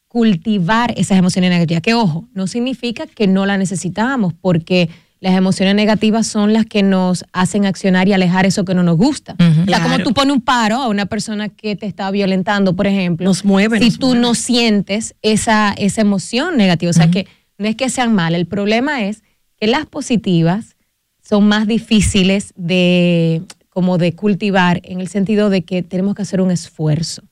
cultivar 0.07 0.93
esas 0.97 1.17
emociones 1.17 1.49
negativas. 1.51 1.81
Que 1.81 1.93
ojo, 1.93 2.27
no 2.33 2.47
significa 2.47 3.05
que 3.05 3.27
no 3.27 3.45
las 3.45 3.59
necesitamos, 3.59 4.33
porque 4.33 4.89
las 5.21 5.35
emociones 5.35 5.75
negativas 5.75 6.27
son 6.27 6.53
las 6.53 6.65
que 6.65 6.81
nos 6.81 7.25
hacen 7.33 7.65
accionar 7.65 8.07
y 8.07 8.13
alejar 8.13 8.45
eso 8.45 8.63
que 8.63 8.73
no 8.73 8.83
nos 8.83 8.95
gusta. 8.97 9.35
o 9.39 9.43
sea, 9.53 9.65
Claro. 9.65 9.83
como 9.83 9.99
tú 9.99 10.13
pones 10.13 10.33
un 10.33 10.41
paro 10.41 10.77
a 10.77 10.87
una 10.87 11.05
persona 11.07 11.49
que 11.49 11.75
te 11.75 11.85
está 11.87 12.09
violentando, 12.11 12.75
por 12.75 12.87
ejemplo. 12.87 13.25
Nos 13.25 13.43
mueve, 13.43 13.79
Si 13.79 13.85
nos 13.85 13.99
tú 13.99 14.07
mueve. 14.07 14.21
no 14.21 14.33
sientes 14.35 15.15
esa, 15.21 15.73
esa 15.77 16.01
emoción 16.01 16.55
negativa. 16.57 16.89
O 16.89 16.93
sea, 16.93 17.11
que 17.11 17.27
no 17.57 17.67
es 17.67 17.75
que 17.75 17.89
sean 17.89 18.13
malas. 18.15 18.39
El 18.39 18.47
problema 18.47 19.03
es 19.03 19.23
que 19.57 19.67
las 19.67 19.85
positivas 19.85 20.77
son 21.21 21.47
más 21.47 21.67
difíciles 21.67 22.53
de 22.55 23.41
como 23.69 23.97
de 23.97 24.13
cultivar 24.13 24.79
en 24.83 24.99
el 25.01 25.07
sentido 25.09 25.49
de 25.49 25.61
que 25.63 25.83
tenemos 25.83 26.15
que 26.15 26.21
hacer 26.21 26.39
un 26.41 26.49
esfuerzo. 26.51 27.23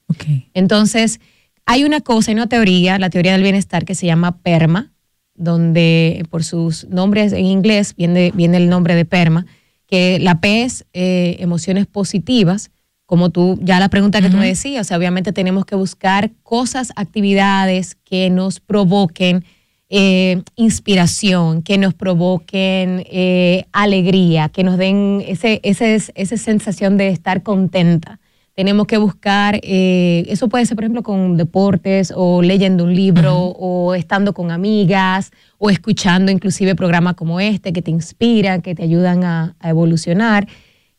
Entonces, 0.54 1.20
hay 1.66 1.84
una 1.84 2.02
cosa, 2.02 2.32
hay 2.32 2.36
una 2.36 2.48
teoría, 2.48 3.00
la 3.00 3.10
teoría 3.10 3.34
del 3.34 3.42
bienestar 3.44 3.86
que 3.86 3.96
se 3.96 4.06
llama 4.06 4.38
PERMA, 4.38 4.92
donde 5.38 6.26
por 6.30 6.44
sus 6.44 6.88
nombres 6.90 7.32
en 7.32 7.46
inglés 7.46 7.96
viene, 7.96 8.32
viene 8.36 8.58
el 8.58 8.70
nombre 8.70 8.96
de 8.96 9.06
PERMA, 9.06 9.46
que 9.88 10.20
la 10.20 10.42
P 10.42 10.64
es 10.64 10.86
eh, 10.94 11.38
emociones 11.40 11.86
positivas, 11.88 12.72
como 13.06 13.30
tú, 13.30 13.58
ya 13.62 13.80
la 13.80 13.88
pregunta 13.88 14.22
que 14.22 14.30
tú 14.30 14.36
me 14.36 14.48
decías, 14.48 14.86
o 14.86 14.88
sea, 14.88 14.98
obviamente 14.98 15.32
tenemos 15.32 15.66
que 15.66 15.76
buscar 15.76 16.32
cosas, 16.44 16.92
actividades 16.98 17.96
que 18.04 18.30
nos 18.30 18.60
provoquen 18.60 19.46
eh, 19.90 20.42
inspiración, 20.58 21.62
que 21.62 21.78
nos 21.78 21.94
provoquen 21.94 23.06
eh, 23.10 23.66
alegría, 23.72 24.50
que 24.50 24.66
nos 24.66 24.78
den 24.78 25.24
ese, 25.26 25.62
ese, 25.64 25.96
esa 25.96 26.38
sensación 26.38 26.98
de 26.98 27.08
estar 27.08 27.44
contenta. 27.44 28.20
Tenemos 28.58 28.88
que 28.88 28.98
buscar, 28.98 29.60
eh, 29.62 30.26
eso 30.30 30.50
puede 30.50 30.66
ser, 30.66 30.74
por 30.74 30.84
ejemplo, 30.84 31.04
con 31.04 31.38
deportes 31.38 32.12
o 32.16 32.42
leyendo 32.42 32.86
un 32.86 32.96
libro 32.96 33.38
o 33.38 33.94
estando 33.94 34.34
con 34.34 34.50
amigas 34.50 35.30
o 35.60 35.70
escuchando 35.70 36.32
inclusive 36.32 36.74
programas 36.74 37.14
como 37.14 37.40
este 37.40 37.72
que 37.72 37.84
te 37.84 37.92
inspiran, 37.92 38.64
que 38.64 38.74
te 38.74 38.82
ayudan 38.82 39.24
a, 39.24 39.56
a 39.60 39.70
evolucionar. 39.70 40.48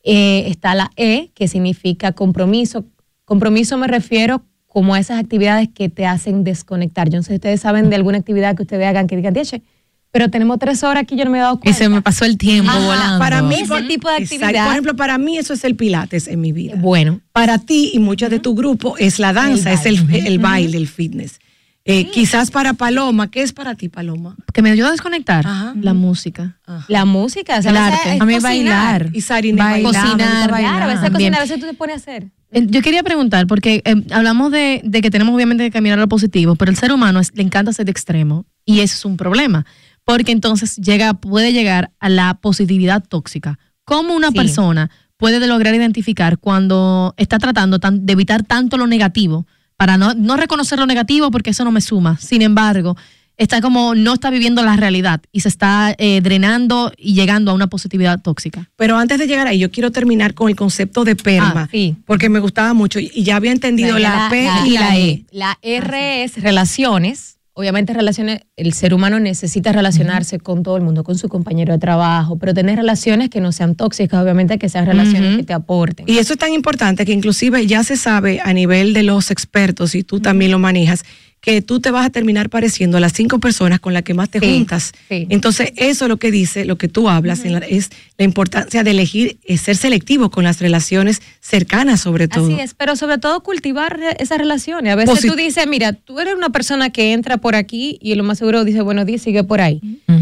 Eh, 0.04 0.44
está 0.46 0.76
la 0.76 0.92
E, 0.94 1.32
que 1.34 1.48
significa 1.48 2.12
compromiso. 2.12 2.84
Compromiso 3.24 3.76
me 3.76 3.88
refiero 3.88 4.44
como 4.68 4.94
a 4.94 5.00
esas 5.00 5.18
actividades 5.18 5.68
que 5.68 5.88
te 5.88 6.06
hacen 6.06 6.44
desconectar. 6.44 7.08
Yo 7.10 7.16
no 7.16 7.24
sé 7.24 7.30
si 7.30 7.34
ustedes 7.34 7.60
saben 7.60 7.90
de 7.90 7.96
alguna 7.96 8.18
actividad 8.18 8.54
que 8.54 8.62
ustedes 8.62 8.86
hagan 8.86 9.08
que 9.08 9.16
digan, 9.16 9.34
"Tieche, 9.34 9.62
pero 10.10 10.28
tenemos 10.30 10.58
tres 10.58 10.82
horas 10.82 11.02
aquí, 11.02 11.16
yo 11.16 11.24
no 11.24 11.30
me 11.30 11.38
he 11.38 11.40
dado 11.42 11.60
cuenta. 11.60 11.70
Y 11.70 11.72
se 11.82 11.88
me 11.88 12.00
pasó 12.02 12.24
el 12.24 12.38
tiempo 12.38 12.70
Ajá, 12.70 12.80
volando. 12.86 13.18
Para 13.18 13.42
mí, 13.42 13.54
Ese 13.56 13.66
por- 13.66 13.86
tipo 13.86 14.08
de 14.08 14.16
Exacto. 14.18 14.44
actividad. 14.44 14.64
Por 14.64 14.72
ejemplo, 14.72 14.96
para 14.96 15.18
mí 15.18 15.36
eso 15.38 15.52
es 15.54 15.64
el 15.64 15.76
pilates 15.76 16.28
en 16.28 16.40
mi 16.40 16.52
vida. 16.52 16.74
Bueno. 16.76 17.20
Para 17.32 17.58
ti 17.58 17.90
y 17.92 17.98
muchas 17.98 18.30
de 18.30 18.38
tu 18.40 18.54
grupo 18.54 18.96
es 18.98 19.18
la 19.18 19.32
danza, 19.32 19.72
es 19.72 19.86
el, 19.86 20.06
el 20.12 20.38
baile, 20.38 20.76
el 20.78 20.88
fitness. 20.88 21.38
Eh, 21.84 22.10
Quizás 22.10 22.50
para 22.50 22.74
Paloma, 22.74 23.30
¿qué 23.30 23.40
es 23.40 23.54
para 23.54 23.74
ti, 23.74 23.88
Paloma? 23.88 24.36
Que 24.52 24.60
me 24.60 24.70
ayuda 24.70 24.88
a 24.88 24.90
desconectar 24.90 25.46
la 25.74 25.94
música. 25.94 26.58
La 26.88 27.06
música, 27.06 27.58
o 27.58 27.62
sea, 27.62 27.70
El 27.70 27.76
arte. 27.78 28.14
es 28.16 28.20
A 28.20 28.26
mí 28.26 28.34
cocinar. 28.34 28.42
bailar. 28.42 29.10
Y 29.14 29.20
Sarine, 29.22 29.56
Bailar, 29.62 29.82
bailar, 29.92 30.04
cocinar, 30.04 30.48
Claro, 30.50 30.84
a 30.84 30.86
veces 30.86 31.00
Bien. 31.02 31.12
cocinar, 31.12 31.38
a 31.38 31.42
veces 31.44 31.60
tú 31.60 31.66
te 31.66 31.72
pones 31.74 31.94
a 31.94 31.98
hacer. 31.98 32.28
Eh, 32.50 32.66
Yo 32.68 32.82
quería 32.82 33.02
preguntar, 33.02 33.46
porque 33.46 33.80
eh, 33.86 33.94
hablamos 34.10 34.52
de, 34.52 34.82
de 34.84 35.00
que 35.00 35.10
tenemos 35.10 35.34
obviamente 35.34 35.64
que 35.64 35.70
caminar 35.70 35.98
a 35.98 36.02
lo 36.02 36.08
positivo, 36.08 36.56
pero 36.56 36.70
el 36.70 36.76
ser 36.76 36.92
humano 36.92 37.20
es- 37.20 37.32
le 37.34 37.42
encanta 37.42 37.72
ser 37.72 37.86
de 37.86 37.90
extremo 37.92 38.44
y 38.66 38.80
eso 38.80 38.94
es 38.96 39.04
un 39.06 39.16
problema, 39.16 39.64
porque 40.08 40.32
entonces 40.32 40.76
llega, 40.76 41.12
puede 41.14 41.52
llegar 41.52 41.90
a 42.00 42.08
la 42.08 42.32
positividad 42.40 43.04
tóxica. 43.06 43.58
¿Cómo 43.84 44.14
una 44.14 44.28
Sí. 44.28 44.34
persona 44.36 44.90
puede 45.18 45.46
lograr 45.46 45.74
identificar 45.74 46.38
cuando 46.38 47.12
está 47.18 47.38
tratando 47.38 47.78
tan- 47.78 48.06
de 48.06 48.14
evitar 48.14 48.42
tanto 48.42 48.78
lo 48.78 48.86
negativo 48.86 49.46
para 49.76 49.98
no, 49.98 50.14
no 50.14 50.36
reconocer 50.38 50.78
lo 50.78 50.86
negativo 50.86 51.30
porque 51.30 51.50
eso 51.50 51.62
no 51.64 51.72
me 51.72 51.82
suma? 51.82 52.16
Sin 52.18 52.40
embargo, 52.40 52.96
está 53.36 53.60
como 53.60 53.94
no 53.94 54.14
está 54.14 54.30
viviendo 54.30 54.62
la 54.62 54.76
realidad 54.76 55.20
y 55.30 55.40
se 55.40 55.48
está 55.48 55.94
eh, 55.98 56.20
drenando 56.22 56.90
y 56.96 57.12
llegando 57.12 57.50
a 57.50 57.54
una 57.54 57.66
positividad 57.66 58.18
tóxica. 58.22 58.70
Pero 58.76 58.96
antes 58.96 59.18
de 59.18 59.26
llegar 59.26 59.46
ahí, 59.46 59.58
yo 59.58 59.70
quiero 59.70 59.90
terminar 59.92 60.32
con 60.32 60.48
el 60.48 60.56
concepto 60.56 61.04
de 61.04 61.16
PERMA, 61.16 61.64
Ah, 61.64 61.68
sí. 61.70 61.96
porque 62.06 62.30
me 62.30 62.38
gustaba 62.40 62.72
mucho 62.72 62.98
y 62.98 63.10
y 63.14 63.24
ya 63.24 63.36
había 63.36 63.52
entendido 63.52 63.98
la, 63.98 64.28
P 64.30 64.48
y 64.64 64.70
la, 64.70 64.96
E. 64.98 65.24
La 65.32 65.58
R 65.60 66.24
es 66.24 66.40
relaciones. 66.42 67.37
Obviamente 67.58 67.92
relaciones, 67.92 68.42
el 68.56 68.72
ser 68.72 68.94
humano 68.94 69.18
necesita 69.18 69.72
relacionarse 69.72 70.38
con 70.38 70.62
todo 70.62 70.76
el 70.76 70.84
mundo, 70.84 71.02
con 71.02 71.18
su 71.18 71.28
compañero 71.28 71.72
de 71.72 71.80
trabajo, 71.80 72.38
pero 72.38 72.54
tener 72.54 72.76
relaciones 72.76 73.30
que 73.30 73.40
no 73.40 73.50
sean 73.50 73.74
tóxicas, 73.74 74.22
obviamente 74.22 74.60
que 74.60 74.68
sean 74.68 74.86
relaciones 74.86 75.38
que 75.38 75.42
te 75.42 75.54
aporten. 75.54 76.06
Y 76.08 76.18
eso 76.18 76.34
es 76.34 76.38
tan 76.38 76.52
importante 76.52 77.04
que 77.04 77.10
inclusive 77.10 77.66
ya 77.66 77.82
se 77.82 77.96
sabe 77.96 78.38
a 78.44 78.52
nivel 78.52 78.92
de 78.92 79.02
los 79.02 79.32
expertos, 79.32 79.96
y 79.96 80.04
tú 80.04 80.20
también 80.20 80.52
lo 80.52 80.60
manejas, 80.60 81.04
que 81.40 81.62
tú 81.62 81.78
te 81.80 81.90
vas 81.90 82.04
a 82.06 82.10
terminar 82.10 82.50
pareciendo 82.50 82.96
a 82.96 83.00
las 83.00 83.12
cinco 83.12 83.38
personas 83.38 83.78
con 83.80 83.94
las 83.94 84.02
que 84.02 84.12
más 84.12 84.28
te 84.28 84.40
Sí, 84.40 84.46
juntas. 84.56 84.92
sí. 85.08 85.26
Entonces, 85.30 85.72
eso 85.76 86.04
es 86.04 86.08
lo 86.08 86.16
que 86.16 86.30
dice, 86.30 86.64
lo 86.64 86.76
que 86.78 86.88
tú 86.88 87.08
hablas, 87.08 87.44
en 87.44 87.52
la- 87.52 87.58
es 87.60 87.90
la 88.18 88.24
importancia 88.24 88.82
de 88.82 88.90
elegir, 88.90 89.38
es 89.44 89.60
ser 89.60 89.76
selectivo 89.76 90.30
con 90.30 90.42
las 90.44 90.60
relaciones 90.60 91.22
cercanas 91.40 92.00
sobre 92.00 92.26
todo. 92.28 92.44
Así 92.46 92.60
es, 92.60 92.74
pero 92.74 92.96
sobre 92.96 93.18
todo 93.18 93.40
cultivar 93.42 93.98
esas 94.18 94.38
relaciones. 94.38 94.92
A 94.92 94.96
veces 94.96 95.14
Posit- 95.14 95.30
tú 95.30 95.36
dices, 95.36 95.66
mira, 95.68 95.92
tú 95.92 96.18
eres 96.20 96.34
una 96.34 96.50
persona 96.50 96.90
que 96.90 97.12
entra 97.12 97.36
por 97.38 97.54
aquí 97.54 97.98
y 98.02 98.14
lo 98.16 98.24
más 98.24 98.38
seguro 98.38 98.64
dice, 98.64 98.82
buenos 98.82 99.06
días, 99.06 99.22
sigue 99.22 99.44
por 99.44 99.60
ahí. 99.60 99.80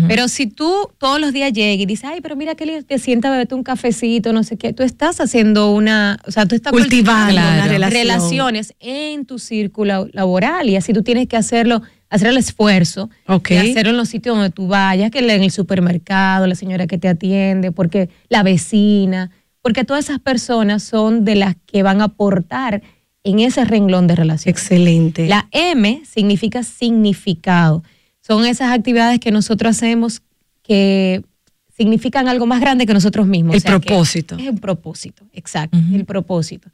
Pero 0.08 0.28
si 0.28 0.46
tú 0.46 0.72
todos 0.98 1.20
los 1.20 1.32
días 1.32 1.52
llegas 1.52 1.80
y 1.80 1.86
dices, 1.86 2.04
ay, 2.12 2.20
pero 2.20 2.36
mira 2.36 2.54
que 2.54 2.82
te 2.82 2.98
sienta 2.98 3.28
a 3.28 3.30
beberte 3.32 3.54
un 3.54 3.62
cafecito, 3.64 4.32
no 4.32 4.44
sé 4.44 4.56
qué, 4.56 4.72
tú 4.72 4.82
estás 4.82 5.20
haciendo 5.20 5.72
una, 5.72 6.18
o 6.26 6.30
sea, 6.30 6.46
tú 6.46 6.54
estás 6.54 6.72
Cultivando 6.72 7.32
una 7.32 7.66
relación. 7.66 8.02
relaciones 8.02 8.74
en 8.80 9.24
tu 9.24 9.38
círculo 9.38 10.08
laboral 10.12 10.68
y 10.68 10.76
así 10.76 10.92
tú 10.92 11.02
tienes 11.06 11.26
que 11.26 11.38
hacerlo, 11.38 11.80
hacer 12.10 12.28
el 12.28 12.36
esfuerzo 12.36 13.08
de 13.26 13.58
hacerlo 13.58 13.92
en 13.92 13.96
los 13.96 14.10
sitios 14.10 14.36
donde 14.36 14.50
tú 14.50 14.66
vayas, 14.68 15.10
que 15.10 15.20
en 15.20 15.42
el 15.42 15.50
supermercado, 15.50 16.46
la 16.46 16.54
señora 16.54 16.86
que 16.86 16.98
te 16.98 17.08
atiende, 17.08 17.72
porque 17.72 18.10
la 18.28 18.42
vecina, 18.42 19.30
porque 19.62 19.84
todas 19.84 20.04
esas 20.04 20.20
personas 20.20 20.82
son 20.82 21.24
de 21.24 21.36
las 21.36 21.56
que 21.64 21.82
van 21.82 22.02
a 22.02 22.04
aportar 22.04 22.82
en 23.24 23.40
ese 23.40 23.64
renglón 23.64 24.06
de 24.06 24.14
relación. 24.14 24.50
Excelente. 24.50 25.26
La 25.26 25.48
M 25.50 26.02
significa 26.04 26.62
significado. 26.62 27.82
Son 28.20 28.44
esas 28.44 28.70
actividades 28.72 29.18
que 29.18 29.30
nosotros 29.30 29.76
hacemos 29.76 30.22
que 30.62 31.22
significan 31.76 32.28
algo 32.28 32.46
más 32.46 32.60
grande 32.60 32.86
que 32.86 32.94
nosotros 32.94 33.26
mismos. 33.26 33.54
El 33.54 33.58
O 33.58 33.60
sea, 33.60 33.80
que 33.80 33.86
propósito. 33.86 34.36
Es 34.36 34.46
el 34.46 34.60
propósito, 34.60 35.24
exacto, 35.32 35.78
el 35.92 36.04
propósito. 36.04 36.70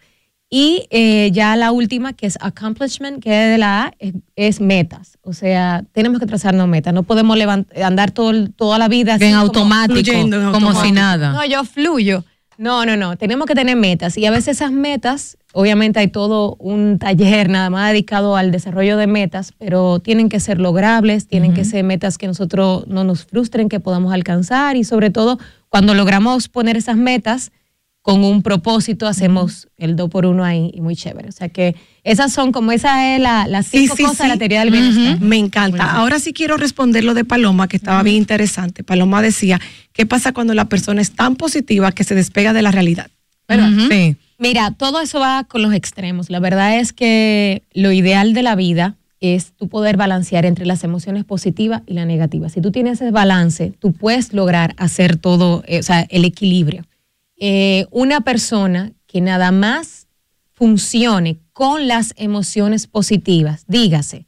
Y 0.55 0.87
eh, 0.91 1.31
ya 1.33 1.57
la 1.57 1.73
última, 1.73 2.13
que 2.13 2.27
es 2.27 2.37
accomplishment, 2.43 3.23
que 3.23 3.31
es 3.47 3.53
de 3.53 3.57
la 3.57 3.85
A, 3.85 3.93
es, 3.99 4.13
es 4.37 4.61
metas. 4.61 5.17
O 5.23 5.33
sea, 5.33 5.83
tenemos 5.93 6.21
que 6.21 6.27
trazarnos 6.27 6.69
metas. 6.69 6.93
No 6.93 7.05
podemos 7.05 7.39
andar 7.83 8.11
todo, 8.11 8.49
toda 8.51 8.77
la 8.79 8.89
vida 8.89 9.15
así 9.15 9.25
En 9.25 9.31
como- 9.31 9.43
automático, 9.47 9.95
fluyendo 9.95 10.39
en 10.43 10.53
como 10.53 10.75
si 10.83 10.93
nada. 10.93 11.33
no, 11.33 11.43
yo 11.47 11.65
fluyo. 11.65 12.23
No, 12.59 12.85
no, 12.85 12.99
no. 12.99 13.17
Tenemos 13.17 13.47
que 13.47 13.55
tener 13.55 13.77
metas. 13.77 14.19
Y 14.19 14.27
a 14.27 14.31
veces 14.31 14.57
esas 14.59 14.73
metas, 14.73 15.39
obviamente 15.55 16.01
hay 16.01 16.09
todo 16.09 16.55
un 16.59 16.99
taller 16.99 17.49
nada 17.49 17.71
más 17.71 17.91
dedicado 17.91 18.37
al 18.37 18.51
desarrollo 18.53 18.99
de 18.99 19.07
metas, 19.07 19.55
pero 19.59 20.01
tienen 20.01 20.29
que 20.29 20.39
ser 20.39 20.61
logrables, 20.61 21.29
tienen 21.29 21.55
que 21.55 21.65
ser 21.65 21.83
metas 21.83 22.19
que 22.19 22.27
nosotros 22.27 22.87
no 22.89 23.05
nos 23.05 23.25
frustren, 23.25 23.71
que 23.71 23.81
podamos 23.81 24.13
alcanzar. 24.13 24.77
Y 24.77 24.85
sobre 24.85 25.09
todo, 25.09 25.39
cuando 25.71 25.95
logramos 25.95 26.49
poner 26.49 26.77
esas 26.77 26.99
metas 26.99 27.53
con 28.03 28.25
un 28.25 28.43
propósito, 28.43 29.07
hacemos 29.07 29.69
el 29.79 29.95
do 29.95 30.09
por 30.09 30.27
uno 30.27 30.45
ahí 30.45 30.73
y 30.75 30.81
muy 30.81 30.97
chévere. 30.97 31.29
O 31.29 31.33
sea 31.33 31.49
que 31.49 31.77
esas 32.03 32.33
son 32.33 32.51
como 32.51 32.73
esa 32.73 33.15
es 33.15 33.21
la, 33.21 33.47
las 33.47 33.69
cinco 33.69 33.95
sí, 33.97 34.03
cosas 34.03 34.27
de 34.27 34.29
la 34.29 34.37
teoría 34.37 34.61
del 34.61 34.73
bienestar. 34.73 35.21
Me 35.21 35.39
encanta. 35.39 35.93
Ahora 35.93 36.19
sí 36.19 36.33
quiero 36.33 36.57
responder 36.57 37.05
lo 37.05 37.15
de 37.15 37.25
Paloma, 37.25 37.69
que 37.69 37.77
estaba 37.77 38.03
bien 38.03 38.17
interesante. 38.17 38.83
Paloma 38.83 39.23
decía, 39.23 39.61
¿qué 39.93 40.05
pasa 40.05 40.33
cuando 40.33 40.53
la 40.53 40.65
persona 40.65 41.01
es 41.01 41.13
tan 41.13 41.37
positiva 41.37 41.93
que 41.93 42.03
se 42.03 42.17
despega 42.17 42.53
de 42.53 42.63
la 42.63 42.73
realidad? 42.73 43.09
Mira, 44.39 44.73
todo 44.73 45.01
eso 45.01 45.21
va 45.21 45.45
con 45.45 45.63
los 45.63 45.73
extremos. 45.73 46.29
La 46.29 46.41
verdad 46.41 46.79
es 46.79 46.93
que 46.93 47.63
lo 47.73 47.93
ideal 47.93 48.35
de 48.35 48.43
la 48.43 48.57
vida 48.57 48.97
es 49.21 49.53
tú 49.53 49.69
poder 49.69 49.97
balancear 49.97 50.45
entre 50.45 50.67
las 50.67 50.83
emociones 50.83 51.25
positivas 51.25 51.83
y 51.87 51.95
la 51.95 52.05
negativa. 52.05 52.49
Si 52.49 52.61
tú 52.61 52.73
tienes 52.73 53.01
ese 53.01 53.13
balance, 53.13 53.73
tú 53.79 53.93
puedes 53.93 54.33
lograr 54.33 54.75
hacer 54.79 55.17
todo, 55.17 55.63
eh, 55.69 55.79
o 55.79 55.83
sea, 55.85 56.01
el 56.11 56.25
equilibrio. 56.25 56.85
Eh, 57.45 57.87
una 57.91 58.21
persona 58.21 58.93
que 59.09 59.21
nada 59.21 59.51
más 59.51 60.07
funcione 60.53 61.41
con 61.53 61.89
las 61.89 62.15
emociones 62.17 62.87
positivas, 62.87 63.65
dígase, 63.67 64.27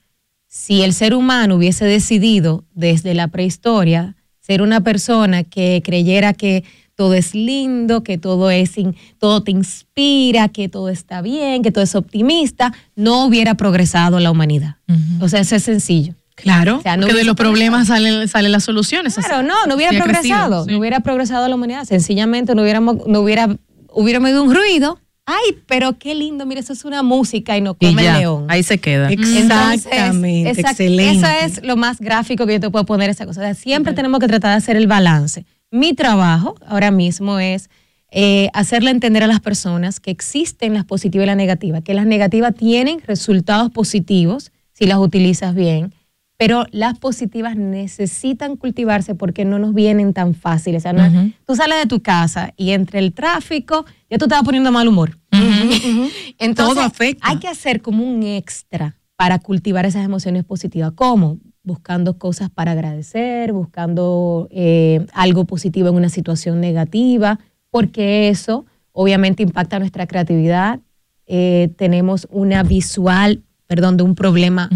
si 0.48 0.82
el 0.82 0.92
ser 0.92 1.14
humano 1.14 1.54
hubiese 1.54 1.84
decidido 1.84 2.64
desde 2.74 3.14
la 3.14 3.28
prehistoria 3.28 4.16
ser 4.40 4.62
una 4.62 4.80
persona 4.82 5.44
que 5.44 5.80
creyera 5.84 6.32
que 6.32 6.64
todo 6.96 7.14
es 7.14 7.34
lindo, 7.36 8.02
que 8.02 8.18
todo 8.18 8.50
es 8.50 8.76
in- 8.78 8.96
todo 9.18 9.44
te 9.44 9.52
inspira, 9.52 10.48
que 10.48 10.68
todo 10.68 10.88
está 10.88 11.22
bien, 11.22 11.62
que 11.62 11.70
todo 11.70 11.84
es 11.84 11.94
optimista, 11.94 12.72
no 12.96 13.24
hubiera 13.26 13.54
progresado 13.54 14.18
la 14.18 14.30
humanidad. 14.32 14.76
O 15.20 15.28
sea, 15.28 15.38
eso 15.40 15.54
es 15.56 15.62
sencillo. 15.62 16.14
Claro. 16.36 16.78
O 16.78 16.82
sea, 16.82 16.96
no 16.96 17.06
Porque 17.06 17.18
de 17.18 17.24
los 17.24 17.36
problemas 17.36 17.86
salen, 17.88 18.26
salen 18.28 18.50
las 18.52 18.64
soluciones. 18.64 19.14
Claro, 19.14 19.36
así. 19.36 19.46
no, 19.46 19.66
no 19.66 19.76
hubiera 19.76 19.92
progresado, 20.02 20.48
crecido, 20.48 20.64
sí. 20.64 20.70
no 20.72 20.78
hubiera 20.78 21.00
progresado 21.00 21.48
la 21.48 21.54
humanidad, 21.54 21.84
sencillamente 21.84 22.54
no 22.54 22.62
hubiéramos, 22.62 23.06
no 23.06 23.20
hubiera, 23.20 23.56
hubiéramos 23.92 24.28
oído 24.30 24.42
un 24.42 24.54
ruido. 24.54 24.98
Ay, 25.26 25.56
pero 25.66 25.96
qué 25.98 26.14
lindo, 26.14 26.44
mira, 26.44 26.60
eso 26.60 26.72
es 26.74 26.84
una 26.84 27.02
música 27.02 27.56
y 27.56 27.60
no 27.62 27.76
Y 27.80 27.86
come 27.86 28.06
el 28.06 28.18
león. 28.18 28.46
ahí 28.48 28.62
se 28.62 28.78
queda. 28.78 29.10
Exactamente, 29.10 30.40
Entonces, 30.50 30.58
esa- 30.58 30.70
excelente. 30.70 31.26
Eso 31.26 31.26
es 31.46 31.62
lo 31.64 31.76
más 31.76 31.98
gráfico 32.00 32.46
que 32.46 32.54
yo 32.54 32.60
te 32.60 32.70
puedo 32.70 32.84
poner 32.84 33.10
esa 33.10 33.24
cosa. 33.26 33.40
O 33.40 33.44
sea, 33.44 33.54
siempre 33.54 33.92
tenemos 33.94 34.20
que 34.20 34.26
tratar 34.28 34.50
de 34.50 34.56
hacer 34.58 34.76
el 34.76 34.86
balance. 34.86 35.46
Mi 35.70 35.94
trabajo 35.94 36.56
ahora 36.66 36.90
mismo 36.90 37.38
es 37.38 37.70
eh, 38.10 38.48
hacerle 38.52 38.90
entender 38.90 39.22
a 39.22 39.26
las 39.26 39.40
personas 39.40 39.98
que 39.98 40.10
existen 40.10 40.74
las 40.74 40.84
positivas 40.84 41.24
y 41.24 41.26
las 41.28 41.36
negativas, 41.36 41.82
que 41.82 41.94
las 41.94 42.06
negativas 42.06 42.54
tienen 42.54 43.00
resultados 43.06 43.70
positivos 43.70 44.52
si 44.72 44.86
las 44.86 44.98
utilizas 44.98 45.54
bien, 45.54 45.94
pero 46.36 46.66
las 46.72 46.98
positivas 46.98 47.56
necesitan 47.56 48.56
cultivarse 48.56 49.14
porque 49.14 49.44
no 49.44 49.58
nos 49.58 49.72
vienen 49.74 50.12
tan 50.12 50.34
fáciles. 50.34 50.82
O 50.82 50.84
sea, 50.84 50.92
no- 50.92 51.32
Tú 51.46 51.54
sales 51.54 51.78
de 51.78 51.86
tu 51.86 52.00
casa 52.02 52.52
y 52.56 52.70
entre 52.70 52.98
el 52.98 53.12
tráfico 53.12 53.84
ya 54.10 54.18
tú 54.18 54.26
te 54.26 54.34
vas 54.34 54.42
poniendo 54.42 54.72
mal 54.72 54.88
humor. 54.88 55.18
Entonces, 56.38 56.74
Todo 56.74 56.80
afecta. 56.80 57.28
hay 57.28 57.38
que 57.38 57.48
hacer 57.48 57.80
como 57.82 58.04
un 58.04 58.22
extra 58.22 58.96
para 59.16 59.38
cultivar 59.38 59.86
esas 59.86 60.04
emociones 60.04 60.44
positivas. 60.44 60.92
¿Cómo? 60.94 61.38
Buscando 61.62 62.18
cosas 62.18 62.50
para 62.50 62.72
agradecer, 62.72 63.52
buscando 63.52 64.48
eh, 64.50 65.06
algo 65.12 65.44
positivo 65.46 65.88
en 65.88 65.94
una 65.94 66.08
situación 66.08 66.60
negativa, 66.60 67.38
porque 67.70 68.28
eso 68.28 68.66
obviamente 68.92 69.42
impacta 69.42 69.78
nuestra 69.78 70.06
creatividad. 70.06 70.80
Eh, 71.26 71.70
tenemos 71.78 72.26
una 72.30 72.62
visual, 72.62 73.42
perdón, 73.66 73.96
de 73.96 74.02
un 74.02 74.14
problema 74.14 74.68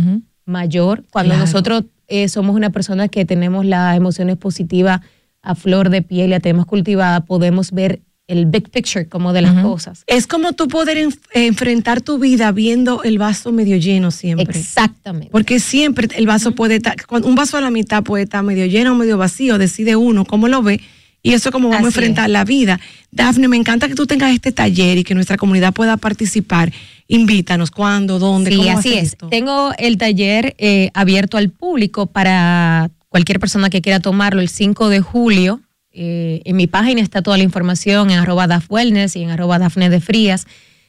mayor. 0.49 1.05
Cuando 1.11 1.35
Claro. 1.35 1.47
nosotros 1.47 1.85
eh, 2.09 2.29
somos 2.29 2.57
una 2.57 2.71
persona 2.71 3.09
que 3.09 3.25
tenemos 3.25 3.65
las 3.67 3.97
emociones 3.97 4.37
positivas 4.37 5.01
a 5.43 5.55
flor 5.55 5.91
de 5.91 6.03
piel 6.03 6.27
y 6.27 6.31
la 6.31 6.41
tenemos 6.41 6.67
cultivada, 6.67 7.21
podemos 7.25 7.71
ver 7.71 8.01
el 8.27 8.45
big 8.45 8.69
picture 8.71 9.07
como 9.09 9.33
de 9.33 9.41
las 9.41 9.63
cosas. 9.63 10.05
Es 10.07 10.27
como 10.27 10.53
tú 10.53 10.69
poder 10.69 10.99
enf- 10.99 11.19
enfrentar 11.33 12.03
tu 12.03 12.19
vida 12.19 12.53
viendo 12.53 13.03
el 13.03 13.17
vaso 13.19 13.53
medio 13.53 13.77
lleno 13.79 14.11
siempre. 14.11 14.59
Exactamente. 14.59 15.31
Porque 15.31 15.61
siempre 15.61 16.09
el 16.15 16.27
vaso 16.27 16.53
puede 16.53 16.77
estar, 16.77 16.97
un 17.23 17.35
vaso 17.35 17.57
a 17.57 17.63
la 17.63 17.71
mitad 17.71 18.03
puede 18.03 18.25
estar 18.25 18.43
medio 18.43 18.67
lleno 18.67 18.93
o 18.93 18.95
medio 18.97 19.17
vacío, 19.17 19.57
decide 19.57 19.97
uno 19.97 20.27
cómo 20.27 20.49
lo 20.49 20.63
ve. 20.63 20.81
Y 21.23 21.33
eso 21.33 21.49
es 21.49 21.53
como 21.53 21.69
vamos 21.71 21.85
a 21.85 21.89
enfrentar 21.89 22.29
la 22.31 22.45
vida. 22.45 22.79
Dafne, 23.11 23.49
me 23.49 23.57
encanta 23.57 23.89
que 23.89 23.95
tú 23.95 24.07
tengas 24.07 24.33
este 24.33 24.53
taller 24.53 24.99
y 24.99 25.05
que 25.05 25.15
nuestra 25.15 25.37
comunidad 25.39 25.73
pueda 25.73 25.97
participar. 25.97 26.71
Invítanos, 27.09 27.71
cuándo, 27.71 28.19
dónde, 28.19 28.51
Sí, 28.51 28.57
cómo 28.59 28.79
así 28.79 28.95
es. 28.95 29.13
esto? 29.13 29.29
Tengo 29.29 29.73
el 29.79 29.97
taller 29.97 30.55
eh, 30.59 30.91
abierto 30.95 31.39
al 31.39 31.49
público 31.51 32.07
para 32.07 32.91
cualquier 33.09 33.41
persona 33.41 33.71
que 33.71 33.81
quiera 33.81 33.99
tomarlo 34.01 34.41
el 34.43 34.49
5 34.51 34.89
de 34.91 35.01
julio. 35.01 35.61
Eh, 35.91 36.43
en 36.45 36.57
mi 36.57 36.67
página 36.67 37.01
está 37.01 37.23
toda 37.23 37.39
la 37.39 37.43
información 37.45 38.11
en 38.11 38.19
arroba 38.19 38.47
Daf 38.47 38.71
Wellness 38.71 39.17
y 39.17 39.23
en 39.23 39.31
arroba 39.31 39.59
Dafne 39.59 39.89
de 39.89 40.01
Frías. 40.01 40.47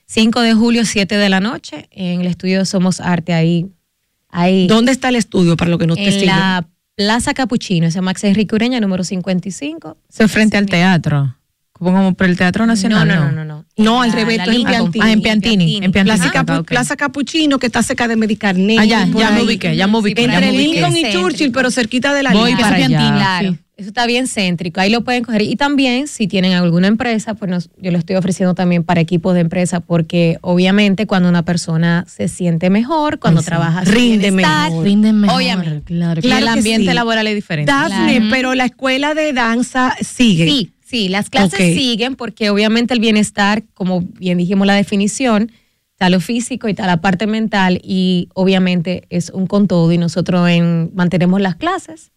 5 0.07 0.41
de 0.41 0.53
julio, 0.53 0.85
7 0.85 1.15
de 1.17 1.29
la 1.29 1.39
noche, 1.39 1.87
en 1.91 2.21
el 2.21 2.27
estudio 2.27 2.65
Somos 2.65 2.99
Arte, 2.99 3.31
ahí. 3.33 3.67
ahí 4.29 4.67
¿Dónde 4.67 4.91
está 4.91 5.09
el 5.09 5.15
estudio 5.15 5.55
para 5.55 5.71
lo 5.71 5.77
que 5.77 5.87
no 5.87 5.95
te 5.95 6.03
en 6.05 6.11
siguen? 6.11 6.27
la 6.27 6.67
Plaza 6.95 7.33
Capuchino, 7.33 7.87
ese 7.87 8.01
Max 8.01 8.23
Enrique 8.25 8.53
Ureña, 8.55 8.81
número 8.81 9.03
55. 9.05 9.97
Se 10.09 10.27
frente 10.27 10.57
al 10.57 10.65
teatro. 10.65 11.33
Como, 11.79 12.13
por 12.13 12.27
el 12.27 12.37
Teatro 12.37 12.65
Nacional. 12.65 13.07
No, 13.07 13.15
no, 13.15 13.31
no, 13.31 13.45
no. 13.45 13.45
no. 13.45 13.65
No, 13.77 14.01
al 14.01 14.11
revés, 14.11 14.39
en. 14.45 14.63
Piantini. 14.65 15.03
Ah, 15.05 15.11
en 15.11 15.21
Piantini. 15.21 15.75
En 15.77 15.91
Piantini. 15.91 16.03
Plaza, 16.29 16.31
Ah. 16.47 16.63
Plaza 16.63 16.95
Capuchino, 16.97 17.57
que 17.57 17.67
está 17.67 17.81
cerca 17.81 18.07
de 18.07 18.17
Medicarnet. 18.17 18.77
Ah, 18.79 18.85
ya, 18.85 19.05
me 19.05 19.41
ubiqué, 19.43 19.75
ya 19.75 19.87
me 19.87 19.97
ubiqué, 19.97 20.23
Entre 20.25 20.35
ya 20.35 20.41
me 20.41 20.51
ubiqué. 20.51 20.73
Lincoln 20.73 20.97
y 20.97 21.01
Céntrico. 21.01 21.21
Churchill, 21.29 21.51
pero 21.53 21.71
cerquita 21.71 22.13
de 22.13 22.23
la 22.23 22.33
Voy 22.33 22.51
línea. 22.51 22.65
para 22.65 22.75
allá. 22.75 22.87
Claro, 23.15 23.51
sí. 23.53 23.57
eso 23.77 23.87
está 23.87 24.05
bien 24.05 24.27
céntrico, 24.27 24.81
ahí 24.81 24.89
lo 24.89 25.05
pueden 25.05 25.23
coger. 25.23 25.41
Y 25.43 25.55
también, 25.55 26.07
si 26.09 26.27
tienen 26.27 26.51
alguna 26.51 26.87
empresa, 26.87 27.33
pues 27.35 27.49
nos- 27.49 27.69
yo 27.81 27.91
lo 27.91 27.97
estoy 27.97 28.17
ofreciendo 28.17 28.53
también 28.55 28.83
para 28.83 28.99
equipos 28.99 29.33
de 29.33 29.39
empresa, 29.39 29.79
porque 29.79 30.37
obviamente 30.41 31.07
cuando 31.07 31.29
una 31.29 31.43
persona 31.43 32.03
se 32.09 32.27
siente 32.27 32.69
mejor, 32.69 33.19
cuando 33.19 33.39
Ay, 33.39 33.43
sí. 33.45 33.49
trabaja 33.49 33.85
su 33.85 33.91
Rinde 33.93 34.31
mejor. 34.31 34.83
Rinden 34.83 35.21
mejor. 35.21 35.37
Obviamente. 35.37 35.81
Claro, 35.93 36.19
y 36.19 36.23
Claro 36.23 36.41
el 36.41 36.47
ambiente 36.49 36.89
sí. 36.89 36.93
laboral 36.93 37.25
es 37.27 37.35
diferente. 37.35 37.71
Dafne, 37.71 38.27
pero 38.29 38.53
la 38.53 38.65
escuela 38.65 39.13
de 39.13 39.31
danza 39.31 39.95
sigue. 40.01 40.45
Sí, 40.45 40.71
sí, 40.89 41.09
las 41.09 41.29
clases 41.29 41.59
siguen 41.59 42.15
porque 42.15 42.49
obviamente 42.49 42.93
el 42.93 42.99
bienestar, 42.99 43.63
como 43.73 44.01
bien 44.01 44.37
dijimos 44.37 44.65
la 44.65 44.73
definición, 44.73 45.51
está 45.91 46.09
lo 46.09 46.19
físico 46.19 46.67
y 46.67 46.71
está 46.71 46.87
la 46.87 47.01
parte 47.01 47.27
mental 47.27 47.79
y 47.83 48.29
obviamente 48.33 49.03
es 49.09 49.29
un 49.29 49.47
con 49.47 49.67
todo 49.67 49.91
y 49.91 49.97
nosotros 49.97 50.49
en, 50.49 50.91
mantenemos 50.95 51.41
las 51.41 51.55
clases 51.55 52.11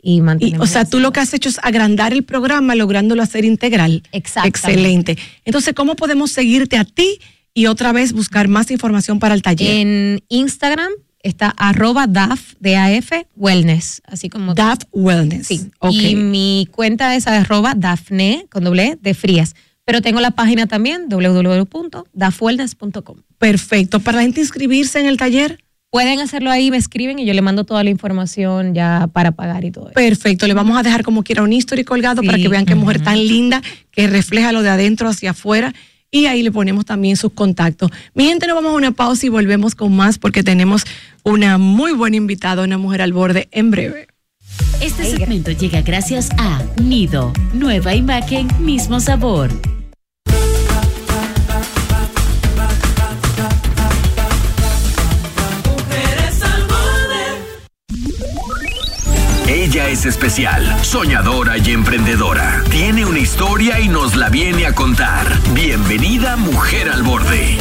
y 0.00 0.16
Y, 0.16 0.20
mantenemos 0.20 0.68
o 0.68 0.72
sea, 0.72 0.84
tú 0.84 1.00
lo 1.00 1.12
que 1.12 1.20
has 1.20 1.32
hecho 1.34 1.48
es 1.48 1.58
agrandar 1.62 2.12
el 2.12 2.24
programa 2.24 2.74
lográndolo 2.74 3.22
hacer 3.22 3.44
integral. 3.44 4.02
Exactamente. 4.12 4.58
Excelente. 4.58 5.18
Entonces, 5.44 5.74
¿cómo 5.74 5.94
podemos 5.96 6.32
seguirte 6.32 6.76
a 6.76 6.84
ti 6.84 7.18
y 7.54 7.66
otra 7.66 7.92
vez 7.92 8.12
buscar 8.12 8.48
más 8.48 8.70
información 8.70 9.18
para 9.18 9.34
el 9.34 9.42
taller? 9.42 9.70
En 9.70 10.24
Instagram 10.28 10.90
está 11.22 11.54
arroba 11.56 12.06
DAF, 12.06 12.52
DAF, 12.60 13.12
Wellness, 13.36 14.02
así 14.04 14.28
como... 14.28 14.52
DAF 14.54 14.80
Wellness. 14.92 15.46
Sí. 15.46 15.70
Y 15.90 16.16
mi 16.16 16.68
cuenta 16.70 17.16
es 17.16 17.26
arroba 17.26 17.72
Dafne, 17.76 18.46
con 18.50 18.64
doble 18.64 18.86
E, 18.86 18.98
de 19.00 19.14
frías. 19.14 19.54
Pero 19.84 20.02
tengo 20.02 20.20
la 20.20 20.32
página 20.32 20.66
también, 20.66 21.06
www.dafwellness.com. 21.08 23.16
Perfecto. 23.38 24.00
Para 24.00 24.18
la 24.18 24.22
gente 24.22 24.40
inscribirse 24.40 25.00
en 25.00 25.06
el 25.06 25.16
taller, 25.16 25.64
pueden 25.90 26.20
hacerlo 26.20 26.50
ahí, 26.50 26.70
me 26.70 26.76
escriben 26.76 27.18
y 27.18 27.24
yo 27.26 27.34
le 27.34 27.42
mando 27.42 27.64
toda 27.64 27.82
la 27.84 27.90
información 27.90 28.74
ya 28.74 29.08
para 29.12 29.32
pagar 29.32 29.64
y 29.64 29.70
todo 29.70 29.86
eso. 29.86 29.94
Perfecto, 29.94 30.46
le 30.46 30.54
vamos 30.54 30.78
a 30.78 30.82
dejar 30.82 31.02
como 31.02 31.22
quiera 31.22 31.42
un 31.42 31.52
history 31.52 31.84
colgado 31.84 32.22
para 32.22 32.38
que 32.38 32.48
vean 32.48 32.64
qué 32.64 32.74
mujer 32.74 33.02
tan 33.02 33.18
linda 33.18 33.60
que 33.90 34.06
refleja 34.06 34.52
lo 34.52 34.62
de 34.62 34.70
adentro 34.70 35.06
hacia 35.08 35.32
afuera 35.32 35.74
y 36.12 36.26
ahí 36.26 36.42
le 36.44 36.52
ponemos 36.52 36.84
también 36.84 37.16
sus 37.16 37.32
contactos. 37.32 37.90
Mi 38.14 38.26
gente, 38.26 38.46
nos 38.46 38.54
vamos 38.54 38.72
a 38.72 38.76
una 38.76 38.92
pausa 38.92 39.26
y 39.26 39.30
volvemos 39.30 39.74
con 39.74 39.96
más 39.96 40.18
porque 40.18 40.44
tenemos 40.44 40.84
una 41.24 41.58
muy 41.58 41.92
buena 41.92 42.16
invitada, 42.16 42.62
una 42.62 42.78
mujer 42.78 43.02
al 43.02 43.12
borde 43.12 43.48
en 43.50 43.72
breve. 43.72 44.06
Este 44.80 45.04
segmento 45.04 45.50
llega 45.50 45.80
gracias 45.80 46.28
a 46.38 46.62
Nido, 46.80 47.32
nueva 47.54 47.94
imagen, 47.94 48.48
mismo 48.60 49.00
sabor. 49.00 49.50
Ella 59.52 59.90
es 59.90 60.06
especial, 60.06 60.82
soñadora 60.82 61.58
y 61.58 61.72
emprendedora. 61.72 62.64
Tiene 62.70 63.04
una 63.04 63.18
historia 63.18 63.78
y 63.80 63.86
nos 63.86 64.16
la 64.16 64.30
viene 64.30 64.64
a 64.64 64.74
contar. 64.74 65.26
Bienvenida 65.52 66.38
Mujer 66.38 66.88
al 66.88 67.02
Borde. 67.02 67.58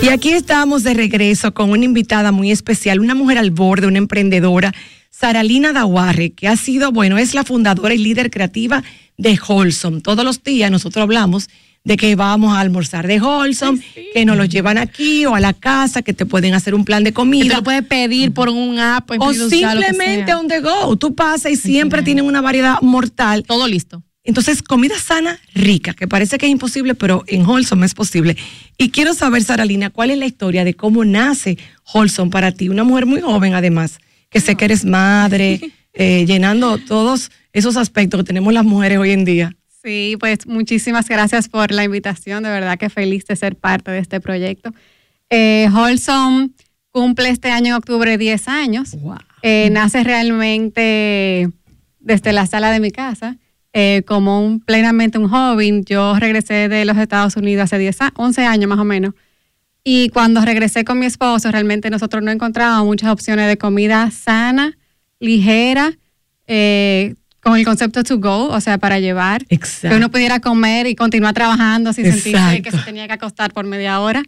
Y 0.00 0.08
aquí 0.08 0.30
estamos 0.30 0.84
de 0.84 0.94
regreso 0.94 1.52
con 1.52 1.70
una 1.70 1.84
invitada 1.84 2.30
muy 2.30 2.52
especial, 2.52 3.00
una 3.00 3.16
mujer 3.16 3.38
al 3.38 3.50
borde, 3.50 3.88
una 3.88 3.98
emprendedora, 3.98 4.72
Saralina 5.10 5.72
Dawarre, 5.72 6.30
que 6.30 6.46
ha 6.46 6.56
sido, 6.56 6.92
bueno, 6.92 7.18
es 7.18 7.34
la 7.34 7.42
fundadora 7.42 7.92
y 7.92 7.98
líder 7.98 8.30
creativa 8.30 8.84
de 9.18 9.36
Wholesome. 9.36 10.00
Todos 10.00 10.24
los 10.24 10.44
días 10.44 10.70
nosotros 10.70 11.02
hablamos 11.02 11.50
de 11.84 11.96
que 11.96 12.14
vamos 12.14 12.56
a 12.56 12.60
almorzar 12.60 13.06
de 13.06 13.20
Wholesome, 13.20 13.80
que 14.12 14.24
nos 14.24 14.36
lo 14.36 14.44
llevan 14.44 14.78
aquí 14.78 15.26
o 15.26 15.34
a 15.34 15.40
la 15.40 15.52
casa, 15.52 16.02
que 16.02 16.12
te 16.12 16.26
pueden 16.26 16.54
hacer 16.54 16.74
un 16.74 16.84
plan 16.84 17.02
de 17.02 17.12
comida. 17.12 17.42
Que 17.42 17.50
te 17.50 17.56
lo 17.56 17.62
puedes 17.62 17.84
pedir 17.84 18.32
por 18.32 18.48
un 18.48 18.78
app. 18.78 19.10
en 19.10 19.20
O 19.20 19.32
simplemente 19.32 20.34
on 20.34 20.48
the 20.48 20.60
go. 20.60 20.96
Tú 20.96 21.14
pasas 21.14 21.52
y 21.52 21.56
siempre 21.56 22.02
tienen 22.02 22.24
una 22.24 22.40
variedad 22.40 22.80
mortal. 22.82 23.44
Todo 23.46 23.66
listo. 23.66 24.02
Entonces, 24.24 24.62
comida 24.62 24.96
sana, 24.98 25.40
rica, 25.52 25.94
que 25.94 26.06
parece 26.06 26.38
que 26.38 26.46
es 26.46 26.52
imposible, 26.52 26.94
pero 26.94 27.24
en 27.26 27.44
Wholesome 27.44 27.86
es 27.86 27.94
posible. 27.94 28.36
Y 28.78 28.90
quiero 28.90 29.14
saber, 29.14 29.42
Saralina, 29.42 29.90
cuál 29.90 30.10
es 30.10 30.18
la 30.18 30.26
historia 30.26 30.64
de 30.64 30.74
cómo 30.74 31.04
nace 31.04 31.58
Wholesome 31.92 32.30
para 32.30 32.52
ti. 32.52 32.68
Una 32.68 32.84
mujer 32.84 33.06
muy 33.06 33.20
joven, 33.20 33.54
además, 33.54 33.98
que 34.30 34.40
sé 34.40 34.54
que 34.54 34.66
eres 34.66 34.84
madre, 34.84 35.60
eh, 35.92 36.24
llenando 36.24 36.78
todos 36.78 37.32
esos 37.52 37.76
aspectos 37.76 38.20
que 38.20 38.24
tenemos 38.24 38.52
las 38.52 38.64
mujeres 38.64 38.98
hoy 38.98 39.10
en 39.10 39.24
día. 39.24 39.56
Sí, 39.82 40.16
pues 40.20 40.46
muchísimas 40.46 41.08
gracias 41.08 41.48
por 41.48 41.72
la 41.72 41.84
invitación. 41.84 42.42
De 42.44 42.50
verdad 42.50 42.78
que 42.78 42.88
feliz 42.88 43.24
de 43.26 43.34
ser 43.36 43.56
parte 43.56 43.90
de 43.90 43.98
este 43.98 44.20
proyecto. 44.20 44.72
Eh, 45.30 45.68
Wholesome 45.72 46.50
cumple 46.90 47.30
este 47.30 47.50
año 47.50 47.68
en 47.68 47.72
octubre 47.74 48.16
10 48.18 48.48
años. 48.48 48.94
Eh, 49.42 49.70
nace 49.72 50.04
realmente 50.04 51.48
desde 51.98 52.32
la 52.32 52.46
sala 52.46 52.70
de 52.70 52.80
mi 52.80 52.90
casa. 52.90 53.36
eh, 53.74 54.02
como 54.06 54.44
un, 54.44 54.60
plenamente 54.60 55.16
un 55.16 55.28
hobby. 55.30 55.80
Yo 55.86 56.14
regresé 56.18 56.68
de 56.68 56.84
los 56.84 56.98
Estados 56.98 57.36
Unidos 57.38 57.64
hace 57.64 57.78
10, 57.78 58.02
a- 58.02 58.12
11 58.16 58.44
años 58.44 58.68
más 58.68 58.78
o 58.78 58.84
menos. 58.84 59.14
Y 59.82 60.10
cuando 60.10 60.42
regresé 60.44 60.84
con 60.84 60.98
mi 60.98 61.06
esposo, 61.06 61.50
realmente 61.50 61.88
nosotros 61.88 62.22
no 62.22 62.30
encontrábamos 62.30 62.84
muchas 62.84 63.10
opciones 63.10 63.48
de 63.48 63.56
comida 63.56 64.10
sana, 64.10 64.76
ligera, 65.20 65.94
eh, 66.46 67.14
con 67.42 67.56
el 67.56 67.64
concepto 67.64 68.04
to 68.04 68.18
go, 68.18 68.48
o 68.48 68.60
sea, 68.60 68.78
para 68.78 69.00
llevar. 69.00 69.44
Exacto. 69.48 69.88
Que 69.90 69.96
uno 69.96 70.10
pudiera 70.10 70.38
comer 70.40 70.86
y 70.86 70.94
continuar 70.94 71.34
trabajando 71.34 71.92
sin 71.92 72.04
sentirse 72.04 72.30
Exacto. 72.30 72.62
que 72.62 72.70
se 72.70 72.78
tenía 72.84 73.06
que 73.08 73.14
acostar 73.14 73.52
por 73.52 73.64
media 73.66 73.98
hora. 74.00 74.22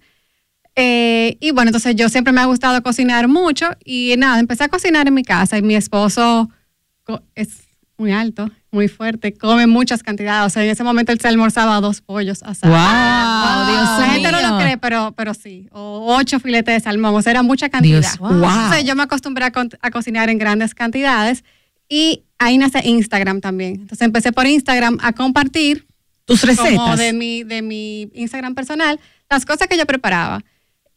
Eh, 0.77 1.37
y 1.41 1.53
bueno, 1.53 1.69
entonces 1.69 1.95
yo 1.95 2.09
siempre 2.09 2.33
me 2.33 2.41
ha 2.41 2.47
gustado 2.47 2.83
cocinar 2.83 3.29
mucho 3.29 3.67
y 3.85 4.15
nada, 4.19 4.41
empecé 4.41 4.65
a 4.65 4.69
cocinar 4.69 5.07
en 5.07 5.15
mi 5.15 5.23
casa 5.23 5.57
y 5.57 5.63
mi 5.63 5.77
esposo 5.77 6.51
co- 7.05 7.23
es 7.37 7.63
muy 7.97 8.11
alto, 8.11 8.51
muy 8.73 8.89
fuerte, 8.89 9.33
come 9.35 9.69
muchas 9.69 10.03
cantidades. 10.03 10.49
O 10.49 10.51
sea, 10.51 10.65
en 10.65 10.71
ese 10.71 10.83
momento 10.83 11.13
él 11.13 11.21
se 11.21 11.29
almorzaba 11.29 11.81
dos 11.81 12.01
pollos 12.01 12.43
asados. 12.43 12.77
Wow, 12.77 13.73
Dios 13.73 13.99
La 14.01 14.09
gente 14.15 14.33
no 14.33 14.43
lo 14.43 14.49
mío. 14.49 14.59
cree, 14.59 14.77
pero, 14.79 15.13
pero 15.17 15.33
sí. 15.35 15.69
O 15.71 16.17
ocho 16.17 16.41
filetes 16.41 16.75
de 16.75 16.81
salmón, 16.81 17.15
o 17.15 17.23
sea, 17.23 17.31
era 17.31 17.45
mucha 17.45 17.69
cantidad. 17.69 18.01
Dios, 18.01 18.19
wow. 18.19 18.33
Entonces 18.33 18.85
yo 18.85 18.97
me 18.97 19.05
acostumbré 19.05 19.45
a, 19.45 19.53
con- 19.53 19.71
a 19.81 19.91
cocinar 19.93 20.29
en 20.29 20.39
grandes 20.39 20.75
cantidades 20.75 21.45
y 21.89 22.25
ahí 22.45 22.59
nace 22.59 22.81
Instagram 22.87 23.41
también. 23.41 23.75
Entonces 23.75 24.03
empecé 24.03 24.33
por 24.33 24.47
Instagram 24.47 24.99
a 25.03 25.13
compartir 25.13 25.87
Tus 26.25 26.41
como 26.43 26.63
recetas. 26.63 26.99
de 26.99 27.13
mi, 27.13 27.43
de 27.45 27.63
mi 27.63 28.11
Instagram 28.15 28.55
personal, 28.55 28.99
las 29.31 29.45
cosas 29.45 29.69
que 29.69 29.77
yo 29.77 29.87
preparaba, 29.87 30.43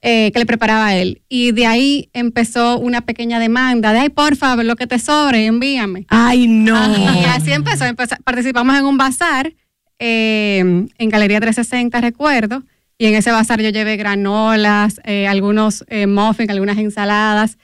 eh, 0.02 0.32
que 0.32 0.40
le 0.40 0.46
preparaba 0.46 0.88
a 0.88 0.96
él. 0.96 1.22
Y 1.28 1.52
de 1.54 1.66
ahí 1.66 2.10
empezó 2.14 2.78
una 2.80 3.02
pequeña 3.02 3.40
demanda 3.40 3.94
de, 3.94 4.00
ay, 4.00 4.10
por 4.10 4.36
favor, 4.36 4.64
lo 4.64 4.76
que 4.76 4.88
te 4.88 5.00
sobre, 5.00 5.46
envíame. 5.48 6.06
Ay, 6.10 6.48
no. 6.48 6.76
Y 7.20 7.26
así 7.26 7.52
empezó. 7.52 7.86
Empezó- 7.86 8.16
Participamos 8.24 8.78
en 8.78 8.86
un 8.86 8.98
bazar 8.98 9.54
eh, 10.00 10.60
en 10.98 11.10
Galería 11.10 11.40
360, 11.40 12.00
recuerdo. 12.02 12.64
Y 13.00 13.06
en 13.08 13.16
ese 13.16 13.32
bazar 13.32 13.62
yo 13.62 13.70
llevé 13.70 13.96
granolas, 13.98 15.00
eh, 15.04 15.28
algunos 15.28 15.84
eh, 15.88 16.08
muffins, 16.08 16.50
algunas 16.50 16.78
ensaladas. 16.78 17.58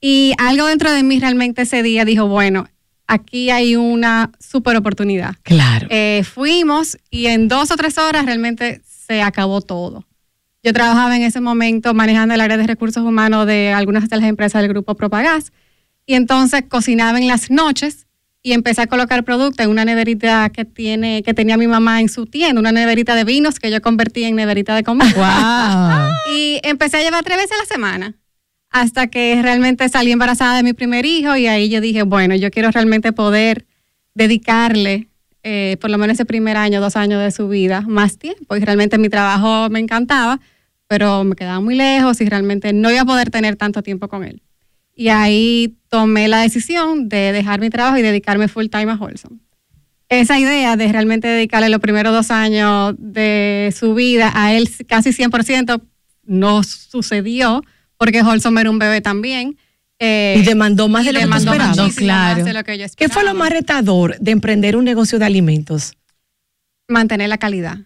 Y 0.00 0.32
algo 0.38 0.66
dentro 0.66 0.90
de 0.92 1.02
mí 1.04 1.20
realmente 1.20 1.62
ese 1.62 1.82
día 1.84 2.04
dijo, 2.04 2.26
bueno, 2.26 2.66
aquí 3.06 3.50
hay 3.50 3.76
una 3.76 4.30
super 4.38 4.76
oportunidad. 4.76 5.36
Claro. 5.42 5.86
Eh, 5.90 6.22
fuimos 6.24 6.96
y 7.10 7.26
en 7.26 7.48
dos 7.48 7.70
o 7.70 7.76
tres 7.76 7.98
horas 7.98 8.24
realmente 8.26 8.80
se 8.84 9.22
acabó 9.22 9.60
todo. 9.60 10.06
Yo 10.62 10.72
trabajaba 10.72 11.16
en 11.16 11.22
ese 11.22 11.40
momento 11.40 11.92
manejando 11.92 12.34
el 12.34 12.40
área 12.40 12.56
de 12.56 12.66
recursos 12.66 13.02
humanos 13.04 13.46
de 13.46 13.72
algunas 13.72 14.08
de 14.08 14.16
las 14.16 14.26
empresas 14.26 14.62
del 14.62 14.70
grupo 14.70 14.94
Propagás 14.94 15.52
y 16.06 16.14
entonces 16.14 16.62
cocinaba 16.68 17.18
en 17.18 17.26
las 17.26 17.50
noches 17.50 18.06
y 18.44 18.52
empecé 18.52 18.82
a 18.82 18.86
colocar 18.86 19.24
producto 19.24 19.62
en 19.62 19.70
una 19.70 19.84
neverita 19.84 20.50
que 20.50 20.64
tiene 20.64 21.22
que 21.22 21.34
tenía 21.34 21.56
mi 21.56 21.66
mamá 21.66 22.00
en 22.00 22.08
su 22.08 22.26
tienda, 22.26 22.60
una 22.60 22.72
neverita 22.72 23.14
de 23.14 23.24
vinos 23.24 23.60
que 23.60 23.70
yo 23.70 23.80
convertí 23.82 24.24
en 24.24 24.36
neverita 24.36 24.74
de 24.74 24.82
comida. 24.82 26.08
Y 26.34 26.60
empecé 26.62 26.96
a 26.98 27.02
llevar 27.02 27.24
tres 27.24 27.36
veces 27.36 27.52
a 27.52 27.58
la 27.58 27.66
semana 27.66 28.14
hasta 28.72 29.06
que 29.08 29.40
realmente 29.42 29.88
salí 29.88 30.12
embarazada 30.12 30.56
de 30.56 30.62
mi 30.62 30.72
primer 30.72 31.04
hijo 31.04 31.36
y 31.36 31.46
ahí 31.46 31.68
yo 31.68 31.80
dije, 31.80 32.02
bueno, 32.02 32.34
yo 32.34 32.50
quiero 32.50 32.70
realmente 32.70 33.12
poder 33.12 33.66
dedicarle 34.14 35.08
eh, 35.42 35.76
por 35.80 35.90
lo 35.90 35.98
menos 35.98 36.14
ese 36.14 36.24
primer 36.24 36.56
año, 36.56 36.80
dos 36.80 36.96
años 36.96 37.22
de 37.22 37.30
su 37.30 37.48
vida, 37.48 37.82
más 37.82 38.16
tiempo. 38.18 38.56
Y 38.56 38.60
realmente 38.60 38.96
mi 38.96 39.08
trabajo 39.08 39.68
me 39.70 39.78
encantaba, 39.78 40.40
pero 40.86 41.22
me 41.24 41.34
quedaba 41.34 41.60
muy 41.60 41.74
lejos 41.74 42.20
y 42.20 42.28
realmente 42.28 42.72
no 42.72 42.90
iba 42.90 43.02
a 43.02 43.04
poder 43.04 43.30
tener 43.30 43.56
tanto 43.56 43.82
tiempo 43.82 44.08
con 44.08 44.24
él. 44.24 44.42
Y 44.94 45.08
ahí 45.08 45.76
tomé 45.88 46.28
la 46.28 46.40
decisión 46.40 47.08
de 47.08 47.32
dejar 47.32 47.60
mi 47.60 47.70
trabajo 47.70 47.98
y 47.98 48.02
dedicarme 48.02 48.48
full 48.48 48.66
time 48.66 48.92
a 48.92 48.96
Wholesome. 48.96 49.38
Esa 50.08 50.38
idea 50.38 50.76
de 50.76 50.92
realmente 50.92 51.28
dedicarle 51.28 51.68
los 51.68 51.80
primeros 51.80 52.12
dos 52.12 52.30
años 52.30 52.94
de 52.98 53.74
su 53.76 53.94
vida 53.94 54.30
a 54.34 54.54
él 54.54 54.68
casi 54.86 55.10
100% 55.10 55.82
no 56.24 56.62
sucedió 56.62 57.62
porque 58.02 58.20
Wholesome 58.20 58.60
era 58.60 58.68
un 58.68 58.80
bebé 58.80 59.00
también. 59.00 59.56
Eh, 60.00 60.34
y 60.36 60.42
demandó 60.42 60.88
más 60.88 61.04
y 61.04 61.06
de 61.06 61.12
lo 61.12 61.20
demandó 61.20 61.52
muchísimo 61.52 62.08
más 62.08 62.44
de 62.44 62.52
lo 62.52 62.64
que 62.64 62.76
yo 62.76 62.86
¿Qué 62.96 63.08
fue 63.08 63.22
lo 63.22 63.32
más 63.32 63.50
retador 63.50 64.18
de 64.18 64.32
emprender 64.32 64.74
un 64.76 64.84
negocio 64.84 65.20
de 65.20 65.24
alimentos? 65.24 65.92
mantener 66.88 67.28
la 67.28 67.38
calidad. 67.38 67.78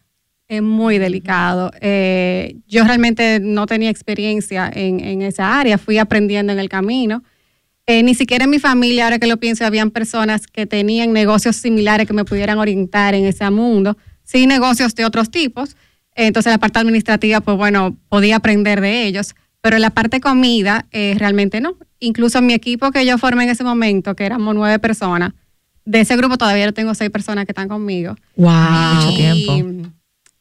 Es 0.48 0.62
muy 0.62 0.96
delicado. 0.96 1.70
Eh, 1.82 2.56
yo 2.66 2.84
realmente 2.84 3.40
no 3.40 3.66
tenía 3.66 3.90
experiencia 3.90 4.70
en, 4.74 5.00
en 5.00 5.20
esa 5.20 5.60
área, 5.60 5.76
fui 5.76 5.98
aprendiendo 5.98 6.50
en 6.50 6.60
el 6.60 6.70
camino. 6.70 7.22
Eh, 7.84 8.02
ni 8.02 8.14
siquiera 8.14 8.44
en 8.44 8.50
mi 8.50 8.58
familia, 8.58 9.04
ahora 9.04 9.18
que 9.18 9.26
lo 9.26 9.36
pienso, 9.36 9.66
habían 9.66 9.90
personas 9.90 10.46
que 10.46 10.64
tenían 10.64 11.12
negocios 11.12 11.56
similares 11.56 12.06
que 12.06 12.14
me 12.14 12.24
pudieran 12.24 12.56
orientar 12.56 13.14
en 13.14 13.26
ese 13.26 13.50
mundo. 13.50 13.98
Sí, 14.24 14.46
negocios 14.46 14.94
de 14.94 15.04
otros 15.04 15.30
tipos. 15.30 15.76
Entonces, 16.14 16.50
la 16.50 16.58
parte 16.58 16.78
administrativa, 16.78 17.42
pues 17.42 17.58
bueno, 17.58 17.98
podía 18.08 18.36
aprender 18.36 18.80
de 18.80 19.04
ellos. 19.04 19.34
Pero 19.66 19.78
la 19.78 19.90
parte 19.90 20.20
comida, 20.20 20.86
eh, 20.92 21.16
realmente 21.18 21.60
no. 21.60 21.76
Incluso 21.98 22.40
mi 22.40 22.54
equipo 22.54 22.92
que 22.92 23.04
yo 23.04 23.18
formé 23.18 23.42
en 23.42 23.50
ese 23.50 23.64
momento, 23.64 24.14
que 24.14 24.24
éramos 24.24 24.54
nueve 24.54 24.78
personas, 24.78 25.32
de 25.84 26.02
ese 26.02 26.16
grupo 26.16 26.38
todavía 26.38 26.66
yo 26.66 26.72
tengo 26.72 26.94
seis 26.94 27.10
personas 27.10 27.46
que 27.46 27.50
están 27.50 27.66
conmigo. 27.66 28.14
Wow. 28.36 28.52
Mucho 28.94 29.16
tiempo. 29.16 29.90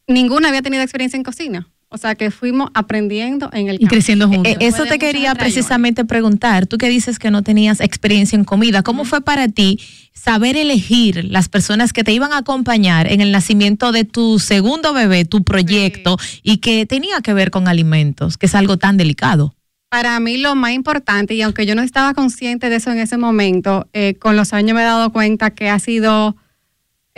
Ninguna 0.06 0.46
había 0.46 0.62
tenido 0.62 0.84
experiencia 0.84 1.16
en 1.16 1.24
cocina. 1.24 1.68
O 1.88 1.98
sea 1.98 2.16
que 2.16 2.32
fuimos 2.32 2.70
aprendiendo 2.74 3.48
en 3.52 3.68
el 3.68 3.76
Y 3.80 3.86
creciendo 3.86 4.26
juntos. 4.26 4.54
juntos. 4.54 4.68
eso 4.68 4.84
te 4.86 4.98
quería 4.98 5.34
precisamente 5.36 6.04
preguntar. 6.04 6.66
Tú 6.66 6.78
que 6.78 6.88
dices 6.88 7.18
que 7.18 7.30
no 7.30 7.42
tenías 7.42 7.80
experiencia 7.80 8.36
en 8.36 8.44
comida, 8.44 8.82
¿cómo 8.82 9.04
fue 9.04 9.20
para 9.20 9.46
ti 9.48 9.78
saber 10.12 10.56
elegir 10.56 11.24
las 11.24 11.48
personas 11.48 11.92
que 11.92 12.02
te 12.02 12.12
iban 12.12 12.32
a 12.32 12.38
acompañar 12.38 13.10
en 13.10 13.20
el 13.20 13.30
nacimiento 13.30 13.92
de 13.92 14.04
tu 14.04 14.40
segundo 14.40 14.92
bebé, 14.92 15.24
tu 15.24 15.44
proyecto, 15.44 16.16
y 16.42 16.56
que 16.58 16.86
tenía 16.86 17.20
que 17.20 17.34
ver 17.34 17.50
con 17.52 17.68
alimentos, 17.68 18.36
que 18.36 18.46
es 18.46 18.54
algo 18.56 18.78
tan 18.78 18.96
delicado? 18.96 19.54
Para 19.88 20.18
mí 20.18 20.38
lo 20.38 20.56
más 20.56 20.72
importante, 20.72 21.34
y 21.34 21.42
aunque 21.42 21.66
yo 21.66 21.76
no 21.76 21.82
estaba 21.82 22.12
consciente 22.14 22.68
de 22.68 22.76
eso 22.76 22.90
en 22.90 22.98
ese 22.98 23.16
momento, 23.16 23.88
eh, 23.92 24.16
con 24.18 24.34
los 24.34 24.52
años 24.52 24.74
me 24.74 24.82
he 24.82 24.84
dado 24.84 25.12
cuenta 25.12 25.50
que 25.50 25.70
ha 25.70 25.78
sido 25.78 26.36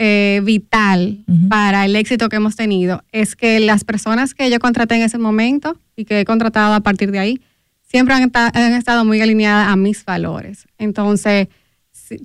eh, 0.01 0.39
vital 0.45 1.25
para 1.49 1.83
el 1.85 1.95
éxito 1.97 2.29
que 2.29 2.37
hemos 2.37 2.55
tenido 2.55 3.03
es 3.11 3.35
que 3.35 3.59
las 3.59 3.83
personas 3.83 4.33
que 4.33 4.49
yo 4.49 4.57
contraté 4.59 4.95
en 4.95 5.01
ese 5.01 5.17
momento 5.17 5.77
y 5.97 6.05
que 6.05 6.21
he 6.21 6.25
contratado 6.25 6.73
a 6.73 6.79
partir 6.79 7.11
de 7.11 7.19
ahí, 7.19 7.41
siempre 7.85 8.13
han, 8.15 8.23
esta- 8.23 8.49
han 8.53 8.73
estado 8.73 9.03
muy 9.03 9.19
alineadas 9.19 9.67
a 9.67 9.75
mis 9.75 10.05
valores. 10.05 10.67
Entonces, 10.77 11.49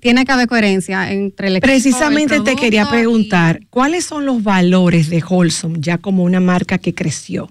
tiene 0.01 0.25
que 0.25 0.31
haber 0.33 0.47
coherencia 0.47 1.11
entre 1.13 1.49
el 1.49 1.61
Precisamente 1.61 2.37
el 2.37 2.45
te 2.45 2.55
quería 2.55 2.89
preguntar, 2.89 3.61
¿cuáles 3.71 4.05
son 4.05 4.25
los 4.25 4.43
valores 4.45 5.11
de 5.11 5.23
Wholesome 5.23 5.79
ya 5.81 5.99
como 5.99 6.23
una 6.23 6.39
marca 6.41 6.79
que 6.79 6.95
creció? 6.95 7.51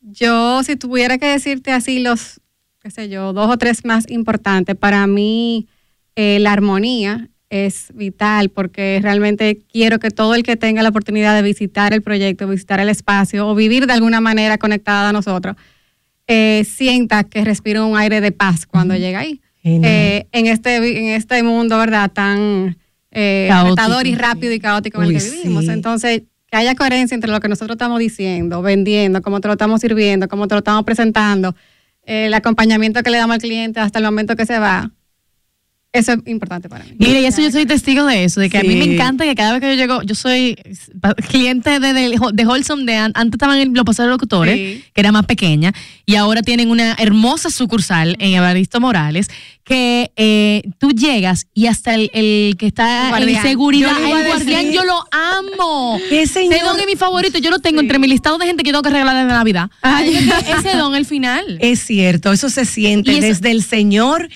Yo, 0.00 0.62
si 0.62 0.76
tuviera 0.76 1.16
que 1.18 1.26
decirte 1.26 1.72
así 1.72 2.00
los, 2.00 2.40
qué 2.80 2.90
sé 2.90 3.08
yo, 3.08 3.32
dos 3.32 3.50
o 3.50 3.56
tres 3.56 3.84
más 3.84 4.04
importantes, 4.10 4.76
para 4.76 5.06
mí 5.06 5.68
eh, 6.16 6.38
la 6.40 6.52
armonía 6.52 7.28
es 7.52 7.88
vital 7.92 8.48
porque 8.48 8.98
realmente 9.02 9.58
quiero 9.70 9.98
que 9.98 10.10
todo 10.10 10.34
el 10.34 10.42
que 10.42 10.56
tenga 10.56 10.82
la 10.82 10.88
oportunidad 10.88 11.36
de 11.36 11.42
visitar 11.42 11.92
el 11.92 12.00
proyecto, 12.00 12.48
visitar 12.48 12.80
el 12.80 12.88
espacio 12.88 13.46
o 13.46 13.54
vivir 13.54 13.86
de 13.86 13.92
alguna 13.92 14.22
manera 14.22 14.56
conectada 14.56 15.10
a 15.10 15.12
nosotros, 15.12 15.56
eh, 16.26 16.64
sienta 16.64 17.24
que 17.24 17.44
respira 17.44 17.84
un 17.84 17.98
aire 17.98 18.22
de 18.22 18.32
paz 18.32 18.64
cuando 18.64 18.96
llega 18.96 19.18
ahí. 19.18 19.42
Eh, 19.64 20.26
en, 20.32 20.46
este, 20.46 20.76
en 20.76 21.08
este 21.08 21.42
mundo, 21.42 21.76
¿verdad? 21.76 22.10
Tan 22.10 22.78
eh, 23.10 23.48
Caótico, 23.50 23.76
retador 23.76 24.06
y 24.06 24.14
rápido 24.14 24.52
y 24.54 24.58
caótico 24.58 25.02
en 25.02 25.08
Uy, 25.08 25.16
el 25.16 25.22
que 25.22 25.30
vivimos. 25.30 25.66
sí. 25.66 25.70
Entonces, 25.72 26.22
que 26.50 26.56
haya 26.56 26.74
coherencia 26.74 27.14
entre 27.14 27.30
lo 27.30 27.38
que 27.38 27.48
nosotros 27.48 27.74
estamos 27.74 27.98
diciendo, 27.98 28.62
vendiendo, 28.62 29.20
cómo 29.20 29.42
te 29.42 29.48
lo 29.48 29.52
estamos 29.52 29.82
sirviendo, 29.82 30.26
cómo 30.26 30.48
te 30.48 30.54
lo 30.54 30.60
estamos 30.60 30.84
presentando, 30.84 31.54
el 32.04 32.32
acompañamiento 32.32 33.02
que 33.02 33.10
le 33.10 33.18
damos 33.18 33.34
al 33.34 33.40
cliente 33.42 33.78
hasta 33.78 33.98
el 33.98 34.06
momento 34.06 34.36
que 34.36 34.46
se 34.46 34.58
va. 34.58 34.90
Eso 35.94 36.12
es 36.12 36.18
importante 36.24 36.70
para 36.70 36.84
mí. 36.86 36.92
Mire, 36.98 37.20
y 37.20 37.26
eso 37.26 37.42
yo 37.42 37.50
soy 37.50 37.66
testigo 37.66 38.06
de 38.06 38.24
eso, 38.24 38.40
de 38.40 38.48
que 38.48 38.56
a 38.56 38.62
mí 38.62 38.76
me 38.76 38.84
encanta 38.94 39.24
que 39.24 39.34
cada 39.34 39.52
vez 39.52 39.60
que 39.60 39.68
yo 39.68 39.74
llego, 39.74 40.02
yo 40.02 40.14
soy 40.14 40.56
cliente 41.28 41.80
de, 41.80 41.92
de, 41.92 42.18
de 42.32 42.46
Wholesome, 42.46 42.84
de, 42.84 42.96
an- 42.96 43.12
antes 43.14 43.34
estaban 43.34 43.58
en 43.58 43.74
los 43.74 43.84
pasados 43.84 44.10
locutores, 44.10 44.56
Sí. 44.56 44.84
que 44.94 45.00
era 45.02 45.12
más 45.12 45.26
pequeña, 45.26 45.74
y 46.06 46.14
ahora 46.16 46.40
tienen 46.42 46.70
una 46.70 46.94
hermosa 46.98 47.50
sucursal 47.50 48.16
en 48.20 48.32
Evaristo 48.34 48.80
Morales, 48.80 49.28
que 49.64 50.10
eh, 50.16 50.62
tú 50.78 50.92
llegas 50.92 51.46
y 51.52 51.66
hasta 51.66 51.94
el, 51.94 52.10
el 52.14 52.56
que 52.58 52.66
está 52.68 53.10
guardián. 53.10 53.36
en 53.36 53.42
seguridad, 53.42 53.92
Yo 54.00 54.16
el 54.16 54.26
guardián, 54.28 54.64
decir- 54.64 54.72
yo 54.74 54.84
lo 54.84 55.04
amo. 55.12 56.00
Ese 56.10 56.48
don 56.64 56.80
es 56.80 56.86
mi 56.86 56.96
favorito, 56.96 57.38
yo 57.38 57.50
lo 57.50 57.58
tengo 57.58 57.80
entre 57.82 57.98
mi 57.98 58.06
listado 58.08 58.38
de 58.38 58.46
gente 58.46 58.62
que 58.64 58.70
tengo 58.70 58.82
que 58.82 58.88
regalar 58.90 59.16
en 59.18 59.28
Navidad. 59.28 59.70
Ese 60.58 60.74
don 60.76 60.94
el 60.94 61.04
final. 61.04 61.58
Es 61.60 61.80
cierto, 61.80 62.32
eso 62.32 62.48
se 62.48 62.64
siente 62.64 63.12
eso- 63.12 63.20
desde 63.20 63.50
el 63.50 63.62
Señor, 63.62 64.30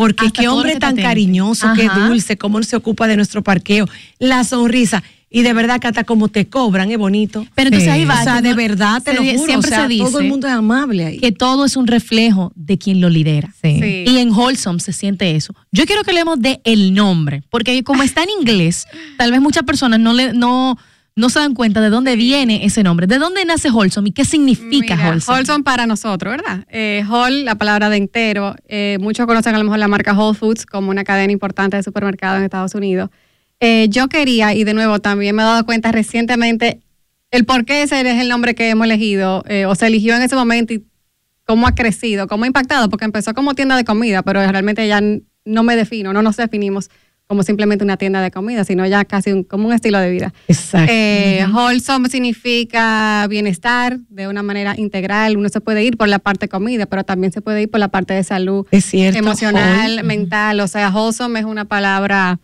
porque 0.00 0.28
Hasta 0.28 0.40
qué 0.40 0.48
hombre 0.48 0.76
tan 0.76 0.92
atende. 0.92 1.02
cariñoso, 1.02 1.68
qué 1.76 1.86
dulce, 1.94 2.38
cómo 2.38 2.62
se 2.62 2.74
ocupa 2.74 3.06
de 3.06 3.16
nuestro 3.16 3.42
parqueo, 3.42 3.86
la 4.18 4.44
sonrisa. 4.44 5.02
Y 5.28 5.42
de 5.42 5.52
verdad 5.52 5.78
que 5.78 5.88
hasta 5.88 6.04
como 6.04 6.28
te 6.28 6.48
cobran 6.48 6.90
es 6.90 6.96
bonito. 6.96 7.46
Pero 7.54 7.68
entonces 7.68 7.90
ahí 7.90 8.06
va. 8.06 8.18
O 8.18 8.24
sea, 8.24 8.40
de 8.40 8.54
verdad, 8.54 9.02
te 9.02 9.10
se 9.10 9.16
lo 9.18 9.22
juro. 9.22 9.44
Siempre 9.44 9.56
o 9.58 9.62
sea, 9.62 9.82
se 9.82 9.88
dice 9.88 10.04
todo 10.06 10.20
el 10.20 10.28
mundo 10.28 10.46
es 10.46 10.54
amable 10.54 11.04
ahí. 11.04 11.18
que 11.18 11.32
todo 11.32 11.66
es 11.66 11.76
un 11.76 11.86
reflejo 11.86 12.50
de 12.56 12.78
quien 12.78 13.02
lo 13.02 13.10
lidera. 13.10 13.52
Sí. 13.60 14.04
Y 14.06 14.16
en 14.16 14.32
Wholesome 14.32 14.80
se 14.80 14.94
siente 14.94 15.36
eso. 15.36 15.54
Yo 15.70 15.84
quiero 15.84 16.02
que 16.02 16.12
hablemos 16.12 16.40
de 16.40 16.62
el 16.64 16.94
nombre, 16.94 17.42
porque 17.50 17.84
como 17.84 18.02
está 18.02 18.22
en 18.22 18.30
inglés, 18.40 18.86
tal 19.18 19.32
vez 19.32 19.42
muchas 19.42 19.64
personas 19.64 20.00
no 20.00 20.14
le 20.14 20.32
no 20.32 20.78
no 21.16 21.28
se 21.28 21.38
dan 21.38 21.54
cuenta 21.54 21.80
de 21.80 21.90
dónde 21.90 22.16
viene 22.16 22.64
ese 22.64 22.82
nombre, 22.82 23.06
de 23.06 23.18
dónde 23.18 23.44
nace 23.44 23.70
Wholesome 23.70 24.10
y 24.10 24.12
qué 24.12 24.24
significa 24.24 24.96
Mira. 24.96 25.18
Wholesome 25.26 25.64
para 25.64 25.86
nosotros, 25.86 26.30
¿verdad? 26.30 26.64
Eh, 26.70 27.04
Whole, 27.08 27.44
la 27.44 27.56
palabra 27.56 27.90
de 27.90 27.96
entero. 27.96 28.56
eh, 28.68 28.98
muchos 29.00 29.26
conocen 29.26 29.54
a 29.54 29.58
lo 29.58 29.64
mejor 29.64 29.78
la 29.78 29.88
marca 29.88 30.12
Whole 30.12 30.38
Foods 30.38 30.66
como 30.66 30.90
una 30.90 31.04
cadena 31.04 31.32
importante 31.32 31.76
de 31.76 31.82
supermercados 31.82 32.38
en 32.38 32.44
Estados 32.44 32.74
Unidos. 32.74 33.10
Eh, 33.60 33.88
yo 33.90 34.08
quería, 34.08 34.54
y 34.54 34.64
de 34.64 34.72
nuevo 34.72 35.00
también 35.00 35.36
me 35.36 35.42
he 35.42 35.44
dado 35.44 35.66
cuenta 35.66 35.92
recientemente, 35.92 36.80
el 37.30 37.44
por 37.44 37.64
qué 37.64 37.82
ese 37.82 38.00
es 38.00 38.20
el 38.20 38.28
nombre 38.28 38.54
que 38.54 38.70
hemos 38.70 38.86
elegido, 38.86 39.44
eh, 39.46 39.66
o 39.66 39.74
se 39.74 39.86
eligió 39.86 40.16
en 40.16 40.22
ese 40.22 40.34
momento 40.34 40.72
y 40.72 40.84
cómo 41.44 41.66
ha 41.66 41.74
crecido, 41.74 42.26
cómo 42.26 42.44
ha 42.44 42.46
impactado, 42.46 42.88
porque 42.88 43.04
empezó 43.04 43.34
como 43.34 43.54
tienda 43.54 43.76
de 43.76 43.84
comida, 43.84 44.22
pero 44.22 44.40
realmente 44.40 44.86
ya 44.88 45.00
no 45.44 45.62
me 45.62 45.76
defino, 45.76 46.12
no 46.12 46.22
nos 46.22 46.36
definimos 46.36 46.90
como 47.30 47.44
simplemente 47.44 47.84
una 47.84 47.96
tienda 47.96 48.20
de 48.22 48.32
comida, 48.32 48.64
sino 48.64 48.84
ya 48.88 49.04
casi 49.04 49.30
un- 49.30 49.44
como 49.44 49.68
un 49.68 49.72
estilo 49.72 50.00
de 50.00 50.10
vida. 50.10 50.34
Exacto. 50.48 50.90
Eh, 50.92 51.46
Wholesome 51.54 52.08
significa 52.08 53.24
bienestar 53.30 54.00
de 54.08 54.26
una 54.26 54.42
manera 54.42 54.74
integral. 54.76 55.36
Uno 55.36 55.48
se 55.48 55.60
puede 55.60 55.84
ir 55.84 55.96
por 55.96 56.08
la 56.08 56.18
parte 56.18 56.48
comida, 56.48 56.86
pero 56.86 57.04
también 57.04 57.32
se 57.32 57.40
puede 57.40 57.62
ir 57.62 57.70
por 57.70 57.78
la 57.78 57.86
parte 57.86 58.14
de 58.14 58.24
salud 58.24 58.66
Es 58.72 58.84
cierto, 58.84 59.16
emocional, 59.20 59.92
whole. 59.92 60.02
mental. 60.02 60.58
O 60.58 60.66
sea, 60.66 60.90
wholesome 60.90 61.38
es 61.38 61.44
una 61.46 61.66
palabra 61.66 62.40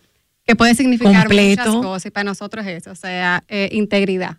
que 0.47 0.55
puede 0.55 0.77
significar 0.77 1.27
Completo. 1.27 1.63
muchas 1.67 1.83
cosas 1.85 2.07
y 2.07 2.11
para 2.13 2.23
nosotros 2.23 2.65
es 2.65 2.83
eso, 2.83 2.93
o 2.93 2.95
sea, 2.95 3.43
eh, 3.49 3.69
integridad. 3.73 4.37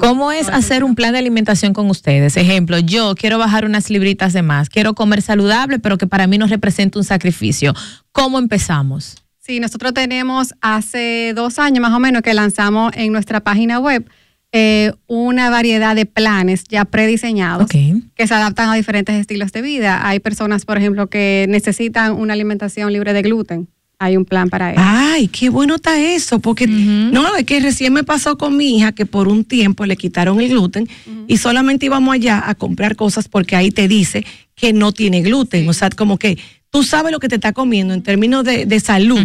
¿Cómo 0.00 0.32
es 0.32 0.48
hacer 0.48 0.82
un 0.82 0.96
plan 0.96 1.12
de 1.12 1.20
alimentación 1.20 1.72
con 1.72 1.88
ustedes? 1.88 2.36
Ejemplo, 2.36 2.80
yo 2.80 3.14
quiero 3.14 3.38
bajar 3.38 3.64
unas 3.64 3.90
libritas 3.90 4.32
de 4.32 4.42
más, 4.42 4.68
quiero 4.68 4.94
comer 4.96 5.22
saludable, 5.22 5.78
pero 5.78 5.98
que 5.98 6.08
para 6.08 6.26
mí 6.26 6.36
no 6.36 6.48
representa 6.48 6.98
un 6.98 7.04
sacrificio. 7.04 7.72
¿Cómo 8.10 8.40
empezamos? 8.40 9.23
Sí, 9.46 9.60
nosotros 9.60 9.92
tenemos 9.92 10.54
hace 10.62 11.34
dos 11.36 11.58
años 11.58 11.82
más 11.82 11.92
o 11.92 12.00
menos 12.00 12.22
que 12.22 12.32
lanzamos 12.32 12.92
en 12.96 13.12
nuestra 13.12 13.40
página 13.40 13.78
web 13.78 14.08
eh, 14.52 14.92
una 15.06 15.50
variedad 15.50 15.94
de 15.94 16.06
planes 16.06 16.64
ya 16.64 16.86
prediseñados 16.86 17.68
que 17.68 18.26
se 18.26 18.34
adaptan 18.34 18.70
a 18.70 18.74
diferentes 18.74 19.14
estilos 19.16 19.52
de 19.52 19.60
vida. 19.60 20.08
Hay 20.08 20.20
personas, 20.20 20.64
por 20.64 20.78
ejemplo, 20.78 21.08
que 21.08 21.44
necesitan 21.50 22.12
una 22.12 22.32
alimentación 22.32 22.90
libre 22.90 23.12
de 23.12 23.20
gluten. 23.20 23.68
Hay 23.98 24.16
un 24.16 24.24
plan 24.24 24.48
para 24.48 24.72
eso. 24.72 24.80
Ay, 24.82 25.28
qué 25.28 25.50
bueno 25.50 25.74
está 25.74 26.00
eso, 26.00 26.38
porque 26.38 26.66
no, 26.66 27.36
es 27.36 27.44
que 27.44 27.60
recién 27.60 27.92
me 27.92 28.02
pasó 28.02 28.38
con 28.38 28.56
mi 28.56 28.78
hija 28.78 28.92
que 28.92 29.04
por 29.04 29.28
un 29.28 29.44
tiempo 29.44 29.84
le 29.84 29.96
quitaron 29.96 30.40
el 30.40 30.48
gluten 30.48 30.88
y 31.28 31.36
solamente 31.36 31.84
íbamos 31.84 32.14
allá 32.14 32.42
a 32.48 32.54
comprar 32.54 32.96
cosas 32.96 33.28
porque 33.28 33.56
ahí 33.56 33.70
te 33.70 33.88
dice 33.88 34.24
que 34.54 34.72
no 34.72 34.92
tiene 34.92 35.20
gluten, 35.20 35.68
o 35.68 35.74
sea, 35.74 35.90
como 35.90 36.16
que 36.18 36.38
tú 36.74 36.82
sabes 36.82 37.12
lo 37.12 37.20
que 37.20 37.28
te 37.28 37.36
está 37.36 37.52
comiendo 37.52 37.94
en 37.94 38.02
términos 38.02 38.42
de, 38.44 38.66
de 38.66 38.80
salud. 38.80 39.20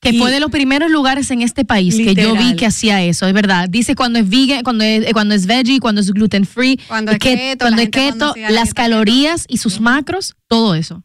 que 0.00 0.12
fue 0.12 0.30
de 0.30 0.38
los 0.38 0.50
primeros 0.50 0.90
lugares 0.92 1.28
en 1.32 1.42
este 1.42 1.64
país 1.64 1.96
que 1.96 2.14
yo 2.14 2.36
vi 2.36 2.54
que 2.54 2.66
hacía 2.66 3.02
eso, 3.02 3.26
es 3.26 3.32
verdad. 3.32 3.68
Dice 3.68 3.96
cuando 3.96 4.20
es 4.20 4.28
vegan, 4.28 4.62
cuando 4.62 4.84
es, 4.84 5.12
cuando 5.12 5.34
es 5.34 5.46
veggie, 5.46 5.80
cuando 5.80 6.00
es 6.00 6.12
gluten 6.12 6.44
free, 6.46 6.78
Cuando 6.86 7.10
es 7.12 7.18
que- 7.18 7.34
keto, 7.34 7.64
cuando 7.64 7.78
la 7.78 7.82
es 7.82 7.88
keto, 7.90 8.34
las 8.50 8.74
calorías 8.74 9.44
y 9.48 9.56
sus 9.58 9.80
macros, 9.80 10.36
todo 10.46 10.74
eso. 10.76 11.02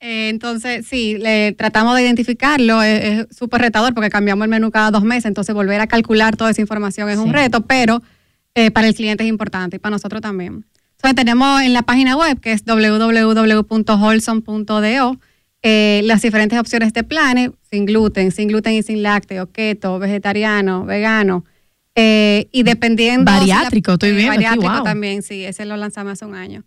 Eh, 0.00 0.28
entonces, 0.28 0.86
sí, 0.86 1.16
le 1.18 1.52
tratamos 1.52 1.96
de 1.96 2.02
identificarlo. 2.02 2.82
Es 2.82 3.04
es 3.30 3.36
súper 3.36 3.62
retador 3.62 3.94
porque 3.94 4.10
cambiamos 4.10 4.44
el 4.44 4.50
menú 4.50 4.70
cada 4.70 4.90
dos 4.90 5.02
meses. 5.02 5.24
Entonces, 5.24 5.54
volver 5.54 5.80
a 5.80 5.86
calcular 5.86 6.36
toda 6.36 6.50
esa 6.50 6.60
información 6.60 7.08
es 7.08 7.18
un 7.18 7.32
reto, 7.32 7.62
pero 7.62 8.02
eh, 8.54 8.70
para 8.70 8.86
el 8.86 8.94
cliente 8.94 9.24
es 9.24 9.30
importante 9.30 9.76
y 9.76 9.78
para 9.78 9.92
nosotros 9.92 10.20
también. 10.20 10.66
Entonces, 11.04 11.16
tenemos 11.22 11.60
en 11.60 11.74
la 11.74 11.82
página 11.82 12.16
web 12.16 12.40
que 12.40 12.52
es 12.52 12.64
www.holson.do 12.64 15.16
eh, 15.62 16.00
las 16.04 16.22
diferentes 16.22 16.58
opciones 16.58 16.94
de 16.94 17.04
planes, 17.04 17.50
sin 17.70 17.84
gluten, 17.84 18.32
sin 18.32 18.48
gluten 18.48 18.72
y 18.72 18.82
sin 18.82 19.02
lácteo, 19.02 19.52
keto, 19.52 19.98
vegetariano, 19.98 20.86
vegano. 20.86 21.44
eh, 21.94 22.48
y 22.52 22.62
dependiendo. 22.62 23.30
la- 23.30 23.38
Bariátrico, 23.38 23.92
estoy 23.92 24.12
viendo 24.12 24.32
aquí, 24.32 24.44
Bariátrico 24.44 24.74
wow. 24.76 24.82
también, 24.84 25.22
sí, 25.22 25.44
ese 25.44 25.66
lo 25.66 25.76
lanzamos 25.76 26.14
hace 26.14 26.24
un 26.24 26.34
año 26.34 26.64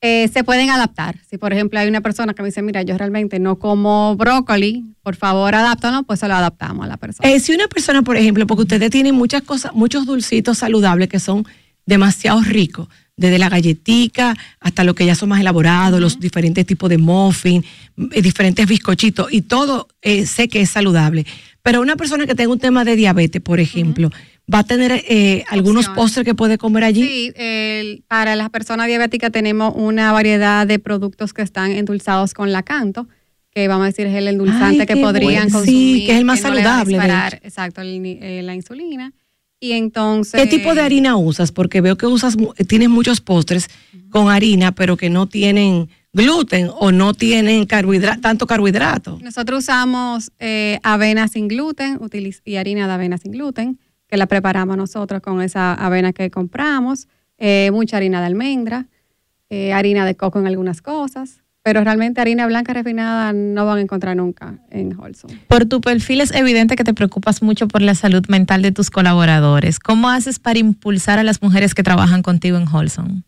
eh, 0.00 0.28
se 0.32 0.44
pueden 0.44 0.68
adaptar. 0.70 1.16
Si, 1.28 1.38
por 1.38 1.52
ejemplo, 1.54 1.80
hay 1.80 1.88
una 1.88 2.00
persona 2.02 2.32
que 2.34 2.42
me 2.42 2.48
dice, 2.50 2.60
mira, 2.62 2.82
yo 2.82 2.96
realmente 2.98 3.40
no 3.40 3.58
como 3.58 4.14
brócoli, 4.16 4.84
por 5.02 5.16
favor, 5.16 5.54
adáptanos, 5.56 6.04
pues 6.06 6.20
se 6.20 6.28
lo 6.28 6.34
adaptamos 6.34 6.84
a 6.84 6.88
la 6.88 6.96
persona. 6.98 7.26
Eh, 7.28 7.40
si 7.40 7.52
una 7.52 7.66
persona, 7.68 8.02
por 8.02 8.16
ejemplo, 8.18 8.46
porque 8.46 8.62
ustedes 8.62 8.90
tienen 8.90 9.14
muchas 9.16 9.42
cosas, 9.42 9.72
muchos 9.74 10.04
dulcitos 10.06 10.58
saludables 10.58 11.08
que 11.08 11.18
son 11.18 11.44
demasiado 11.86 12.42
ricos, 12.42 12.86
desde 13.18 13.38
la 13.38 13.50
galletica 13.50 14.34
hasta 14.60 14.84
lo 14.84 14.94
que 14.94 15.04
ya 15.04 15.14
son 15.14 15.28
más 15.28 15.40
elaborados, 15.40 16.00
los 16.00 16.18
diferentes 16.18 16.64
tipos 16.64 16.88
de 16.88 16.96
muffin, 16.98 17.62
eh, 18.12 18.22
diferentes 18.22 18.66
bizcochitos, 18.66 19.30
y 19.32 19.42
todo 19.42 19.88
eh, 20.00 20.24
sé 20.24 20.48
que 20.48 20.62
es 20.62 20.70
saludable. 20.70 21.26
Pero 21.62 21.82
una 21.82 21.96
persona 21.96 22.26
que 22.26 22.34
tenga 22.34 22.50
un 22.52 22.58
tema 22.58 22.84
de 22.84 22.96
diabetes, 22.96 23.42
por 23.42 23.60
ejemplo, 23.60 24.10
va 24.52 24.60
a 24.60 24.64
tener 24.64 25.04
eh, 25.08 25.44
algunos 25.50 25.88
postres 25.90 26.24
que 26.24 26.34
puede 26.34 26.56
comer 26.56 26.84
allí. 26.84 27.02
Sí, 27.06 27.32
el- 27.36 28.02
para 28.08 28.34
las 28.36 28.48
personas 28.48 28.86
diabéticas 28.86 29.30
tenemos 29.32 29.74
una 29.76 30.12
variedad 30.12 30.66
de 30.66 30.78
productos 30.78 31.34
que 31.34 31.42
están 31.42 31.72
endulzados 31.72 32.32
con 32.32 32.52
lacanto, 32.52 33.06
que 33.50 33.66
vamos 33.68 33.84
a 33.84 33.86
decir 33.88 34.06
es 34.06 34.14
el 34.14 34.28
endulzante 34.28 34.82
Ay, 34.82 34.86
que 34.86 34.96
podrían 34.96 35.48
bueno. 35.48 35.48
Sí, 35.48 35.52
consumir. 35.72 36.06
que 36.06 36.12
es 36.12 36.18
el 36.18 36.24
más 36.24 36.40
no 36.42 36.48
a 36.48 36.50
saludable, 36.54 36.96
de 36.96 37.02
disparar, 37.02 37.34
hecho. 37.34 37.46
exacto, 37.46 37.80
el 37.82 38.06
eh, 38.06 38.42
la 38.44 38.54
insulina. 38.54 39.12
Y 39.60 39.72
entonces... 39.72 40.40
¿Qué 40.40 40.46
tipo 40.46 40.74
de 40.74 40.82
harina 40.82 41.16
usas? 41.16 41.52
Porque 41.52 41.80
veo 41.80 41.96
que 41.96 42.06
usas, 42.06 42.36
mu- 42.36 42.52
tienes 42.66 42.88
muchos 42.88 43.20
postres 43.20 43.68
con 44.10 44.30
harina, 44.30 44.72
pero 44.72 44.96
que 44.96 45.10
no 45.10 45.26
tienen 45.26 45.88
gluten 46.12 46.70
o 46.78 46.92
no 46.92 47.12
tienen 47.14 47.66
carbohidra- 47.66 48.20
tanto 48.20 48.46
carbohidrato. 48.46 49.18
Nosotros 49.22 49.60
usamos 49.64 50.30
eh, 50.38 50.78
avena 50.82 51.28
sin 51.28 51.48
gluten 51.48 51.98
y 52.44 52.56
harina 52.56 52.86
de 52.86 52.92
avena 52.92 53.18
sin 53.18 53.32
gluten, 53.32 53.78
que 54.08 54.16
la 54.16 54.26
preparamos 54.26 54.76
nosotros 54.76 55.20
con 55.20 55.42
esa 55.42 55.74
avena 55.74 56.12
que 56.12 56.30
compramos, 56.30 57.08
eh, 57.36 57.70
mucha 57.72 57.98
harina 57.98 58.20
de 58.20 58.26
almendra, 58.26 58.86
eh, 59.50 59.72
harina 59.72 60.06
de 60.06 60.14
coco 60.14 60.38
en 60.38 60.46
algunas 60.46 60.80
cosas, 60.80 61.42
pero 61.68 61.84
realmente 61.84 62.18
harina 62.22 62.46
blanca 62.46 62.72
refinada 62.72 63.34
no 63.34 63.66
van 63.66 63.76
a 63.76 63.80
encontrar 63.82 64.16
nunca 64.16 64.54
en 64.70 64.98
Wholesome. 64.98 65.38
Por 65.48 65.66
tu 65.66 65.82
perfil 65.82 66.22
es 66.22 66.34
evidente 66.34 66.76
que 66.76 66.82
te 66.84 66.94
preocupas 66.94 67.42
mucho 67.42 67.68
por 67.68 67.82
la 67.82 67.94
salud 67.94 68.24
mental 68.28 68.62
de 68.62 68.72
tus 68.72 68.88
colaboradores. 68.88 69.78
¿Cómo 69.78 70.08
haces 70.08 70.38
para 70.38 70.58
impulsar 70.58 71.18
a 71.18 71.24
las 71.24 71.42
mujeres 71.42 71.74
que 71.74 71.82
trabajan 71.82 72.22
contigo 72.22 72.56
en 72.56 72.66
Wholesome? 72.66 73.22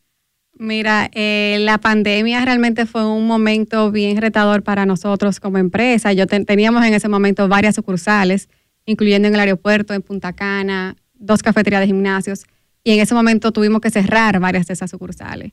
Mira, 0.59 1.11
eh, 1.13 1.59
la 1.61 1.77
pandemia 1.77 2.43
realmente 2.43 2.87
fue 2.87 3.05
un 3.07 3.27
momento 3.27 3.91
bien 3.91 4.17
retador 4.17 4.63
para 4.63 4.87
nosotros 4.87 5.39
como 5.39 5.59
empresa. 5.59 6.15
Yo 6.15 6.27
ten- 6.27 6.47
teníamos 6.47 6.83
en 6.87 6.95
ese 6.95 7.11
momento 7.11 7.47
varias 7.47 7.75
sucursales, 7.75 8.49
incluyendo 8.87 9.29
en 9.29 9.35
el 9.35 9.41
aeropuerto, 9.41 9.93
en 9.93 10.01
Punta 10.01 10.33
Cana, 10.33 10.97
dos 11.13 11.43
cafeterías 11.43 11.83
de 11.83 11.89
gimnasios, 11.89 12.45
y 12.85 12.93
en 12.93 13.01
ese 13.01 13.15
momento 13.15 13.53
tuvimos 13.53 13.83
que 13.83 13.91
cerrar 13.91 14.41
varias 14.41 14.67
de 14.67 14.73
esas 14.73 14.91
sucursales. 14.91 15.53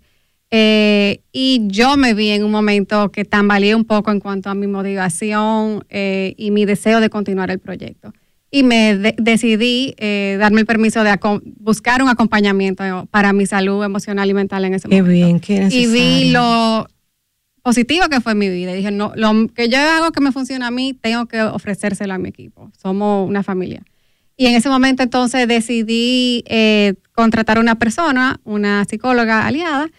Eh, 0.50 1.22
y 1.34 1.62
yo 1.68 1.98
me 1.98 2.14
vi 2.14 2.30
en 2.30 2.44
un 2.46 2.52
momento 2.52 3.12
que 3.12 3.26
tambaleé 3.26 3.76
un 3.76 3.84
poco 3.84 4.12
en 4.12 4.20
cuanto 4.22 4.50
a 4.50 4.56
mi 4.56 4.66
motivación 4.68 5.84
eh, 5.90 6.34
y 6.38 6.52
mi 6.52 6.66
deseo 6.66 7.02
de 7.02 7.10
continuar 7.10 7.52
el 7.52 7.60
proyecto. 7.60 8.14
Y 8.50 8.64
me 8.64 8.96
de- 8.98 9.16
decidí 9.18 9.94
eh, 9.98 10.38
darme 10.40 10.62
el 10.62 10.66
permiso 10.66 11.04
de 11.04 11.14
buscar 11.60 12.02
un 12.02 12.08
acompañamiento 12.08 12.84
para 13.12 13.34
mi 13.34 13.46
salud 13.46 13.84
emocional 13.84 14.30
y 14.30 14.34
mental 14.34 14.64
en 14.64 14.74
ese 14.76 14.88
Qué 14.88 15.02
momento. 15.02 15.12
bien, 15.28 15.40
qué 15.42 15.68
y 15.70 15.86
vi 15.88 16.32
lo 16.32 16.88
positivo 17.62 18.08
que 18.10 18.22
fue 18.22 18.34
mi 18.34 18.48
vida. 18.48 18.72
Y 18.72 18.78
dije, 18.78 18.92
no, 18.92 19.12
lo 19.18 19.48
que 19.54 19.68
yo 19.68 19.78
hago 19.78 20.12
que 20.14 20.22
me 20.22 20.32
funciona 20.32 20.68
a 20.68 20.72
mí, 20.72 20.94
tengo 20.94 21.26
que 21.26 21.42
ofrecérselo 21.42 22.14
a 22.14 22.18
mi 22.18 22.30
equipo. 22.30 22.72
Somos 22.82 23.28
una 23.28 23.44
familia. 23.44 23.84
Y 24.38 24.46
en 24.46 24.56
ese 24.56 24.70
momento 24.70 25.04
entonces 25.04 25.46
decidí 25.48 26.44
eh, 26.48 26.94
contratar 27.14 27.58
a 27.58 27.60
una 27.60 27.76
persona, 27.76 28.40
una 28.46 28.86
psicóloga 28.86 29.46
aliada, 29.46 29.90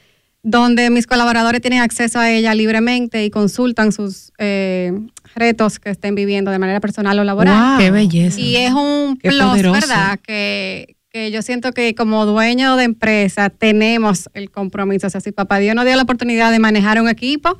donde 0.50 0.88
mis 0.88 1.06
colaboradores 1.06 1.60
tienen 1.60 1.80
acceso 1.82 2.18
a 2.18 2.30
ella 2.30 2.54
libremente 2.54 3.22
y 3.22 3.30
consultan 3.30 3.92
sus 3.92 4.32
eh, 4.38 4.98
retos 5.34 5.78
que 5.78 5.90
estén 5.90 6.14
viviendo 6.14 6.50
de 6.50 6.58
manera 6.58 6.80
personal 6.80 7.18
o 7.18 7.24
laboral. 7.24 7.72
Wow. 7.72 7.78
Qué 7.78 7.90
belleza. 7.90 8.40
Y 8.40 8.56
es 8.56 8.72
un 8.72 9.18
Qué 9.18 9.28
plus, 9.28 9.42
poderoso. 9.42 9.78
¿verdad? 9.78 10.18
Que, 10.22 10.96
que 11.10 11.30
yo 11.30 11.42
siento 11.42 11.72
que 11.72 11.94
como 11.94 12.24
dueño 12.24 12.76
de 12.76 12.84
empresa 12.84 13.50
tenemos 13.50 14.30
el 14.32 14.50
compromiso. 14.50 15.08
O 15.08 15.10
sea, 15.10 15.20
si 15.20 15.32
papá 15.32 15.58
Dios 15.58 15.74
nos 15.74 15.84
dio 15.84 15.96
la 15.96 16.02
oportunidad 16.02 16.50
de 16.50 16.58
manejar 16.58 16.98
un 17.02 17.10
equipo, 17.10 17.58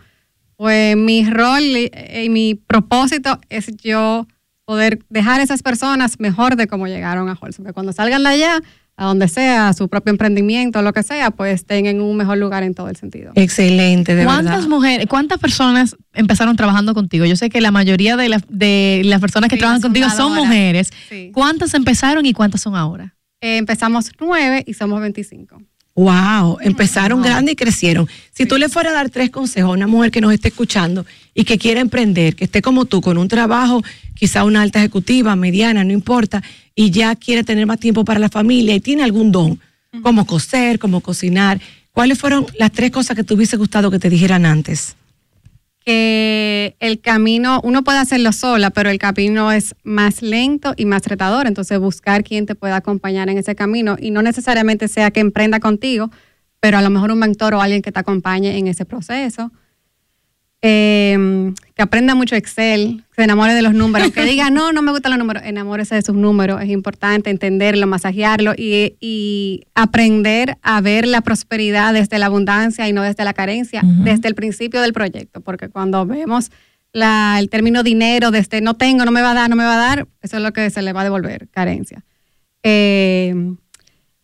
pues 0.56 0.96
mi 0.96 1.28
rol 1.28 1.62
y, 1.62 1.90
y 2.24 2.30
mi 2.30 2.54
propósito 2.54 3.38
es 3.50 3.66
yo 3.76 4.26
poder 4.64 5.00
dejar 5.10 5.40
a 5.40 5.44
esas 5.44 5.62
personas 5.62 6.18
mejor 6.20 6.56
de 6.56 6.66
cómo 6.66 6.86
llegaron 6.86 7.28
a 7.28 7.36
Holson. 7.38 7.66
Que 7.66 7.74
cuando 7.74 7.92
salgan 7.92 8.22
de 8.22 8.30
allá, 8.30 8.62
a 9.00 9.04
donde 9.06 9.28
sea, 9.28 9.68
a 9.68 9.72
su 9.74 9.88
propio 9.88 10.10
emprendimiento, 10.10 10.82
lo 10.82 10.92
que 10.92 11.02
sea, 11.04 11.30
pues 11.30 11.54
estén 11.54 11.86
en 11.86 12.00
un 12.02 12.16
mejor 12.16 12.36
lugar 12.36 12.64
en 12.64 12.74
todo 12.74 12.88
el 12.88 12.96
sentido. 12.96 13.30
Excelente, 13.36 14.14
de 14.16 14.24
¿Cuántas 14.24 14.56
verdad. 14.56 14.68
mujeres, 14.68 15.06
cuántas 15.08 15.38
personas 15.38 15.96
empezaron 16.14 16.56
trabajando 16.56 16.94
contigo? 16.94 17.24
Yo 17.24 17.36
sé 17.36 17.48
que 17.48 17.60
la 17.60 17.70
mayoría 17.70 18.16
de, 18.16 18.28
las- 18.28 18.42
de 18.48 19.02
las 19.04 19.20
personas 19.20 19.48
que 19.50 19.56
Sí, 19.56 19.60
trabajan 19.60 19.80
contigo 19.80 20.10
son 20.10 20.34
mujeres. 20.34 20.90
Sí. 21.08 21.30
¿Cuántas 21.32 21.72
empezaron 21.74 22.26
y 22.26 22.32
cuántas 22.32 22.60
son 22.60 22.74
ahora? 22.74 23.14
Eh, 23.40 23.56
empezamos 23.58 24.10
nueve 24.20 24.64
y 24.66 24.74
somos 24.74 25.00
25. 25.00 25.62
Wow, 25.94 26.58
empezaron 26.60 27.22
grande 27.22 27.52
y 27.52 27.56
crecieron. 27.56 28.06
Si 28.32 28.46
tú 28.46 28.56
le 28.56 28.68
fueras 28.68 28.92
a 28.92 28.96
dar 28.96 29.10
tres 29.10 29.30
consejos 29.30 29.70
a 29.70 29.72
una 29.72 29.88
mujer 29.88 30.12
que 30.12 30.20
nos 30.20 30.32
esté 30.32 30.48
escuchando 30.48 31.04
y 31.34 31.42
que 31.44 31.58
quiera 31.58 31.80
emprender, 31.80 32.36
que 32.36 32.44
esté 32.44 32.62
como 32.62 32.84
tú, 32.84 33.00
con 33.00 33.18
un 33.18 33.26
trabajo, 33.26 33.82
quizá 34.14 34.44
una 34.44 34.62
alta 34.62 34.78
ejecutiva, 34.78 35.34
mediana, 35.34 35.82
no 35.82 35.92
importa, 35.92 36.40
y 36.78 36.92
ya 36.92 37.16
quiere 37.16 37.42
tener 37.42 37.66
más 37.66 37.80
tiempo 37.80 38.04
para 38.04 38.20
la 38.20 38.28
familia 38.28 38.72
y 38.72 38.78
tiene 38.78 39.02
algún 39.02 39.32
don, 39.32 39.58
como 40.00 40.24
coser, 40.24 40.78
como 40.78 41.00
cocinar, 41.00 41.60
¿cuáles 41.90 42.20
fueron 42.20 42.46
las 42.56 42.70
tres 42.70 42.92
cosas 42.92 43.16
que 43.16 43.24
te 43.24 43.34
hubiese 43.34 43.56
gustado 43.56 43.90
que 43.90 43.98
te 43.98 44.08
dijeran 44.08 44.46
antes? 44.46 44.94
que 45.84 46.76
el 46.80 47.00
camino, 47.00 47.60
uno 47.64 47.82
puede 47.82 47.98
hacerlo 47.98 48.30
sola, 48.30 48.70
pero 48.70 48.90
el 48.90 48.98
camino 48.98 49.50
es 49.50 49.74
más 49.84 50.20
lento 50.20 50.74
y 50.76 50.84
más 50.84 51.06
retador. 51.06 51.46
Entonces, 51.46 51.78
buscar 51.78 52.24
quien 52.24 52.44
te 52.44 52.54
pueda 52.54 52.76
acompañar 52.76 53.30
en 53.30 53.38
ese 53.38 53.54
camino 53.54 53.96
y 53.98 54.10
no 54.10 54.20
necesariamente 54.20 54.86
sea 54.86 55.10
que 55.10 55.20
emprenda 55.20 55.60
contigo, 55.60 56.10
pero 56.60 56.76
a 56.76 56.82
lo 56.82 56.90
mejor 56.90 57.10
un 57.10 57.18
mentor 57.18 57.54
o 57.54 57.62
alguien 57.62 57.80
que 57.80 57.90
te 57.90 58.00
acompañe 58.00 58.58
en 58.58 58.68
ese 58.68 58.84
proceso. 58.84 59.50
Eh, 60.60 61.52
que 61.76 61.82
aprenda 61.82 62.16
mucho 62.16 62.34
Excel, 62.34 63.04
que 63.10 63.14
se 63.16 63.22
enamore 63.22 63.54
de 63.54 63.62
los 63.62 63.72
números, 63.74 64.10
que 64.10 64.24
diga, 64.24 64.50
no, 64.50 64.72
no 64.72 64.82
me 64.82 64.90
gustan 64.90 65.10
los 65.12 65.18
números, 65.20 65.44
enamórese 65.46 65.94
de 65.94 66.02
sus 66.02 66.16
números, 66.16 66.60
es 66.60 66.68
importante 66.70 67.30
entenderlo, 67.30 67.86
masajearlo 67.86 68.54
y, 68.58 68.96
y 69.00 69.62
aprender 69.76 70.58
a 70.62 70.80
ver 70.80 71.06
la 71.06 71.20
prosperidad 71.20 71.94
desde 71.94 72.18
la 72.18 72.26
abundancia 72.26 72.88
y 72.88 72.92
no 72.92 73.02
desde 73.02 73.24
la 73.24 73.34
carencia, 73.34 73.82
desde 74.04 74.26
el 74.28 74.34
principio 74.34 74.80
del 74.82 74.92
proyecto, 74.92 75.40
porque 75.40 75.68
cuando 75.68 76.04
vemos 76.06 76.50
la- 76.92 77.36
el 77.38 77.48
término 77.50 77.84
dinero, 77.84 78.32
desde 78.32 78.60
no 78.60 78.74
tengo, 78.74 79.04
no 79.04 79.12
me 79.12 79.22
va 79.22 79.30
a 79.30 79.34
dar, 79.34 79.48
no 79.50 79.54
me 79.54 79.64
va 79.64 79.74
a 79.74 79.88
dar, 79.88 80.08
eso 80.22 80.38
es 80.38 80.42
lo 80.42 80.52
que 80.52 80.68
se 80.70 80.82
le 80.82 80.92
va 80.92 81.02
a 81.02 81.04
devolver, 81.04 81.46
carencia. 81.52 82.02
Eh, 82.64 83.32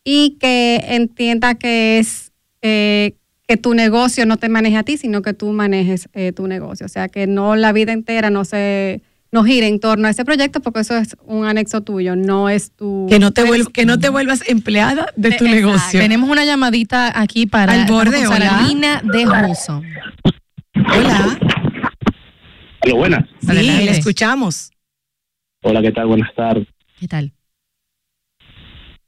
y 0.02 0.36
que 0.40 0.82
entienda 0.88 1.54
que 1.54 1.98
es 2.00 2.32
eh, 2.62 3.14
que 3.46 3.56
tu 3.56 3.74
negocio 3.74 4.24
no 4.26 4.36
te 4.38 4.48
maneje 4.48 4.76
a 4.78 4.82
ti, 4.82 4.96
sino 4.96 5.22
que 5.22 5.34
tú 5.34 5.52
manejes 5.52 6.08
eh, 6.14 6.32
tu 6.32 6.46
negocio. 6.46 6.86
O 6.86 6.88
sea, 6.88 7.08
que 7.08 7.26
no 7.26 7.56
la 7.56 7.72
vida 7.72 7.92
entera 7.92 8.30
no 8.30 8.44
se 8.44 9.02
no 9.32 9.42
gire 9.42 9.66
en 9.66 9.80
torno 9.80 10.06
a 10.06 10.10
ese 10.12 10.24
proyecto 10.24 10.60
porque 10.60 10.80
eso 10.80 10.96
es 10.96 11.16
un 11.26 11.44
anexo 11.44 11.80
tuyo, 11.80 12.14
no 12.14 12.48
es 12.48 12.70
tu... 12.70 13.06
Que 13.10 13.18
no 13.18 13.32
te, 13.32 13.42
vuelv- 13.44 13.72
que 13.72 13.84
no 13.84 13.98
te 13.98 14.08
vuelvas 14.08 14.48
empleada 14.48 15.12
de 15.16 15.30
tu 15.30 15.44
Exacto. 15.44 15.54
negocio. 15.56 16.00
Tenemos 16.00 16.30
una 16.30 16.44
llamadita 16.44 17.20
aquí 17.20 17.44
para 17.44 17.72
Al 17.72 17.86
borde, 17.86 18.28
hola. 18.28 19.00
De 19.02 19.26
Wholesome. 19.26 19.92
Hola. 20.76 21.38
Hola, 22.84 22.94
buenas. 22.94 23.28
Sí, 23.40 23.46
le 23.54 23.90
escuchamos. 23.90 24.70
Hola, 25.64 25.82
¿qué 25.82 25.90
tal? 25.90 26.06
Buenas 26.06 26.32
tardes. 26.36 26.68
¿Qué 27.00 27.08
tal? 27.08 27.32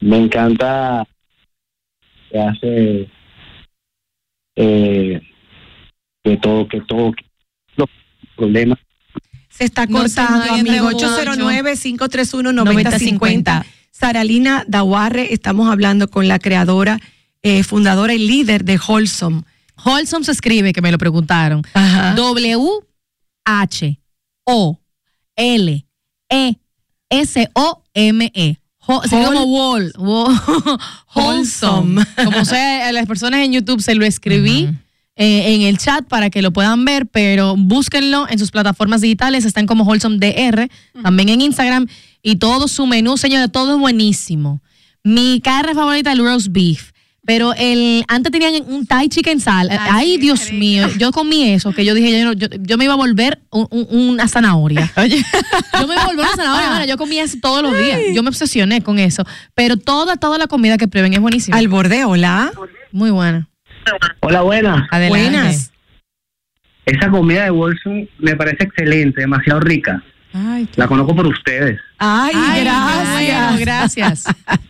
Me 0.00 0.18
encanta 0.18 1.06
que 2.32 2.40
hace 2.40 3.08
eh, 4.56 5.20
que 6.24 6.36
todo, 6.38 6.66
que 6.68 6.80
todo, 6.82 7.12
que 7.12 7.24
los 7.76 7.88
problemas. 8.36 8.78
Se 9.50 9.64
está 9.64 9.86
cortando, 9.86 10.52
amigo. 10.52 10.90
mucho. 10.90 11.06
809-531-9050. 11.06 13.64
Saralina 13.90 14.64
Dawarre, 14.68 15.32
estamos 15.32 15.70
hablando 15.70 16.08
con 16.08 16.28
la 16.28 16.38
creadora, 16.38 16.98
eh, 17.42 17.62
fundadora 17.62 18.12
y 18.12 18.18
líder 18.18 18.64
de 18.64 18.78
Wholesome. 18.78 19.42
Wholesome 19.84 20.24
se 20.24 20.32
escribe, 20.32 20.72
que 20.74 20.82
me 20.82 20.90
lo 20.92 20.98
preguntaron. 20.98 21.62
W-H-O-L-E-S-O-M-E. 27.06 27.48
Ho- 27.54 27.82
Se 27.94 28.56
Whol- 28.86 29.08
como 29.26 29.44
wall. 29.44 29.92
Whol- 29.96 30.78
Wholesome. 31.14 32.04
Como 32.24 32.44
sea, 32.44 32.88
a 32.88 32.92
las 32.92 33.06
personas 33.06 33.40
en 33.40 33.52
YouTube 33.52 33.80
se 33.82 33.94
lo 33.94 34.04
escribí 34.04 34.68
eh, 35.16 35.54
en 35.54 35.62
el 35.62 35.78
chat 35.78 36.06
para 36.06 36.28
que 36.30 36.42
lo 36.42 36.52
puedan 36.52 36.84
ver, 36.84 37.06
pero 37.06 37.54
búsquenlo 37.56 38.26
en 38.28 38.38
sus 38.38 38.50
plataformas 38.50 39.00
digitales. 39.00 39.44
Están 39.44 39.66
como 39.66 39.84
Wholesome 39.84 40.18
DR, 40.18 40.68
también 41.02 41.28
en 41.30 41.40
Instagram. 41.40 41.86
Y 42.22 42.36
todo 42.36 42.68
su 42.68 42.86
menú, 42.86 43.16
señores, 43.16 43.50
todo 43.52 43.74
es 43.74 43.80
buenísimo. 43.80 44.60
Mi 45.04 45.40
carne 45.40 45.74
favorita 45.74 46.12
es 46.12 46.18
el 46.18 46.24
roast 46.24 46.48
beef. 46.50 46.90
Pero 47.26 47.52
el 47.58 48.04
antes 48.08 48.30
tenían 48.32 48.54
un 48.68 48.86
Thai 48.86 49.08
chicken 49.08 49.40
sal. 49.40 49.68
Ay, 49.70 50.16
Dios 50.16 50.52
mío. 50.52 50.86
Yo 50.98 51.10
comí 51.12 51.50
eso, 51.50 51.72
que 51.72 51.84
yo 51.84 51.92
dije, 51.94 52.18
yo, 52.20 52.24
no- 52.26 52.32
yo, 52.32 52.46
yo 52.60 52.78
me 52.78 52.84
iba 52.84 52.92
a 52.94 52.96
volver 52.96 53.40
un- 53.50 53.66
un- 53.70 53.86
una 53.90 54.28
zanahoria. 54.28 54.90
Yo 54.96 55.86
me 55.86 55.94
iba 55.94 56.02
a 56.02 56.06
volver 56.06 56.24
una 56.26 56.36
zanahoria, 56.36 56.64
hermana. 56.66 56.86
Yo 56.86 56.96
comía 56.96 57.22
eso 57.24 57.36
todos 57.42 57.62
los 57.62 57.76
días. 57.76 58.00
Yo 58.14 58.22
me 58.22 58.28
obsesioné 58.28 58.80
con 58.82 58.98
eso. 58.98 59.24
Pero 59.54 59.76
toda, 59.76 60.16
toda 60.16 60.38
la 60.38 60.46
comida 60.46 60.78
que 60.78 60.88
prueben 60.88 61.12
es 61.14 61.20
buenísima. 61.20 61.56
Al 61.58 61.68
borde, 61.68 62.04
hola. 62.04 62.50
Muy 62.92 63.10
buena. 63.10 63.48
Hola, 64.20 64.42
buenas. 64.42 64.88
Buenas. 65.08 65.72
Esa 66.84 67.10
comida 67.10 67.44
de 67.44 67.50
Wilson 67.50 68.08
me 68.18 68.36
parece 68.36 68.64
excelente, 68.64 69.20
demasiado 69.20 69.60
rica. 69.60 70.02
La 70.76 70.86
conozco 70.86 71.16
por 71.16 71.26
ustedes, 71.26 71.80
Ay, 71.98 72.32
Ay, 72.36 72.60
gracias. 72.62 73.58
gracias. 73.60 74.24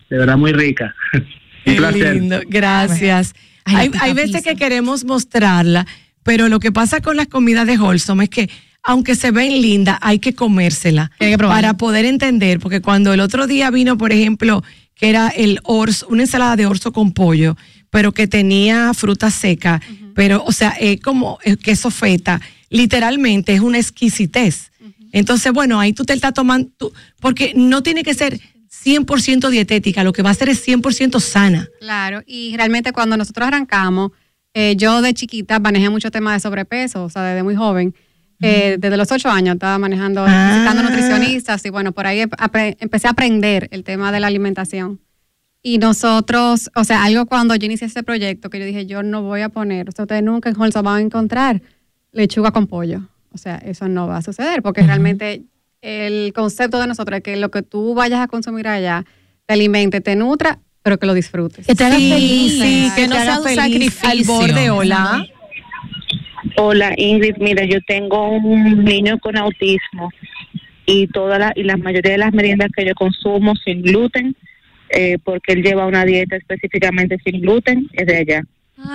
de 0.08 0.16
verdad 0.18 0.36
muy 0.36 0.52
rica. 0.52 0.94
Un 1.66 1.72
Qué 1.72 1.78
placer. 1.78 2.14
lindo, 2.16 2.40
gracias. 2.48 3.34
Ay, 3.64 3.90
hay, 4.00 4.12
veces 4.14 4.42
que 4.42 4.54
queremos 4.54 5.04
mostrarla, 5.04 5.86
pero 6.22 6.48
lo 6.48 6.60
que 6.60 6.70
pasa 6.70 7.00
con 7.00 7.16
las 7.16 7.26
comidas 7.26 7.66
de 7.66 7.78
Wholesome 7.78 8.24
es 8.24 8.30
que 8.30 8.50
aunque 8.84 9.16
se 9.16 9.32
ven 9.32 9.60
lindas, 9.60 9.98
hay 10.00 10.20
que 10.20 10.32
comérsela 10.34 11.10
Hay 11.18 11.30
que 11.30 11.38
probarla. 11.38 11.60
para 11.70 11.76
poder 11.76 12.04
entender, 12.04 12.60
porque 12.60 12.80
cuando 12.80 13.12
el 13.12 13.18
otro 13.18 13.48
día 13.48 13.68
vino, 13.72 13.98
por 13.98 14.12
ejemplo, 14.12 14.62
que 14.94 15.08
era 15.08 15.28
el 15.28 15.58
orzo, 15.64 16.06
una 16.08 16.22
ensalada 16.22 16.54
de 16.54 16.66
orzo 16.66 16.92
con 16.92 17.12
pollo, 17.12 17.56
pero 17.90 18.12
que 18.12 18.28
tenía 18.28 18.94
fruta 18.94 19.32
seca, 19.32 19.80
pero, 20.14 20.44
o 20.46 20.52
sea, 20.52 20.70
es 20.70 21.00
como 21.00 21.38
el 21.42 21.58
queso 21.58 21.90
feta, 21.90 22.40
literalmente 22.70 23.52
es 23.54 23.60
una 23.60 23.78
exquisitez. 23.78 24.70
Entonces, 25.10 25.52
bueno, 25.52 25.80
ahí 25.80 25.92
tú 25.92 26.04
te 26.04 26.12
estás 26.12 26.32
tomando, 26.34 26.68
tú- 26.76 26.92
porque 27.20 27.52
no 27.56 27.82
tiene 27.82 28.04
que 28.04 28.14
ser 28.14 28.40
100% 28.86 29.50
dietética, 29.50 30.04
lo 30.04 30.12
que 30.12 30.22
va 30.22 30.30
a 30.30 30.34
ser 30.34 30.48
es 30.48 30.64
100% 30.66 31.18
sana. 31.20 31.68
Claro, 31.80 32.22
y 32.26 32.56
realmente 32.56 32.92
cuando 32.92 33.16
nosotros 33.16 33.46
arrancamos, 33.48 34.12
Eh, 34.58 34.74
yo 34.74 35.02
de 35.02 35.12
chiquita 35.12 35.58
manejé 35.58 35.90
mucho 35.90 36.10
tema 36.10 36.32
de 36.32 36.40
sobrepeso, 36.40 37.04
o 37.04 37.10
sea, 37.10 37.20
desde 37.24 37.42
muy 37.42 37.54
joven. 37.54 37.94
Eh, 38.40 38.76
desde 38.78 38.96
los 38.96 39.12
ocho 39.12 39.28
años 39.28 39.56
estaba 39.56 39.76
manejando, 39.78 40.24
Ah. 40.26 40.52
visitando 40.54 40.82
nutricionistas 40.82 41.62
y 41.66 41.68
bueno, 41.68 41.92
por 41.92 42.06
ahí 42.06 42.22
empecé 42.80 43.06
a 43.06 43.10
aprender 43.10 43.68
el 43.70 43.84
tema 43.84 44.12
de 44.12 44.20
la 44.20 44.28
alimentación. 44.28 44.98
Y 45.62 45.76
nosotros, 45.76 46.70
o 46.74 46.84
sea, 46.84 47.04
algo 47.04 47.26
cuando 47.26 47.54
yo 47.54 47.66
inicié 47.66 47.86
este 47.86 48.02
proyecto 48.02 48.48
que 48.48 48.58
yo 48.58 48.64
dije, 48.64 48.86
yo 48.86 49.02
no 49.02 49.20
voy 49.20 49.42
a 49.42 49.50
poner, 49.50 49.90
o 49.90 49.92
sea, 49.92 50.04
ustedes 50.04 50.22
nunca 50.22 50.48
en 50.48 50.58
Holson 50.58 50.82
van 50.82 50.96
a 50.96 51.00
encontrar 51.02 51.60
lechuga 52.12 52.50
con 52.50 52.66
pollo. 52.66 53.02
O 53.32 53.36
sea, 53.36 53.56
eso 53.56 53.88
no 53.88 54.06
va 54.06 54.16
a 54.16 54.22
suceder 54.22 54.62
porque 54.62 54.80
realmente 54.80 55.42
el 55.82 56.32
concepto 56.32 56.80
de 56.80 56.86
nosotros 56.86 57.18
es 57.18 57.22
que 57.22 57.36
lo 57.36 57.50
que 57.50 57.62
tú 57.62 57.94
vayas 57.94 58.20
a 58.20 58.26
consumir 58.28 58.66
allá 58.68 59.04
te 59.46 59.54
alimente, 59.54 60.00
te 60.00 60.16
nutra, 60.16 60.58
pero 60.82 60.98
que 60.98 61.06
lo 61.06 61.14
disfrutes. 61.14 61.66
Que 61.66 61.74
te 61.74 61.84
haga 61.84 61.96
feliz, 61.96 62.52
sí, 62.60 62.90
que 62.96 63.08
te 63.08 63.16
haga 63.18 63.40
feliz 63.42 64.04
al 64.04 64.22
borde, 64.24 64.70
hola. 64.70 65.24
Hola 66.58 66.94
Ingrid, 66.96 67.36
mira, 67.38 67.64
yo 67.64 67.78
tengo 67.86 68.28
un 68.30 68.84
niño 68.84 69.18
con 69.18 69.36
autismo 69.36 70.10
y 70.86 71.06
toda 71.08 71.38
la, 71.38 71.52
y 71.56 71.64
la 71.64 71.76
mayoría 71.76 72.12
de 72.12 72.18
las 72.18 72.32
meriendas 72.32 72.68
que 72.74 72.86
yo 72.86 72.94
consumo 72.94 73.54
sin 73.56 73.82
gluten, 73.82 74.36
eh, 74.90 75.18
porque 75.24 75.52
él 75.52 75.62
lleva 75.62 75.86
una 75.86 76.04
dieta 76.04 76.36
específicamente 76.36 77.18
sin 77.24 77.40
gluten, 77.40 77.88
es 77.92 78.06
de 78.06 78.16
allá. 78.16 78.42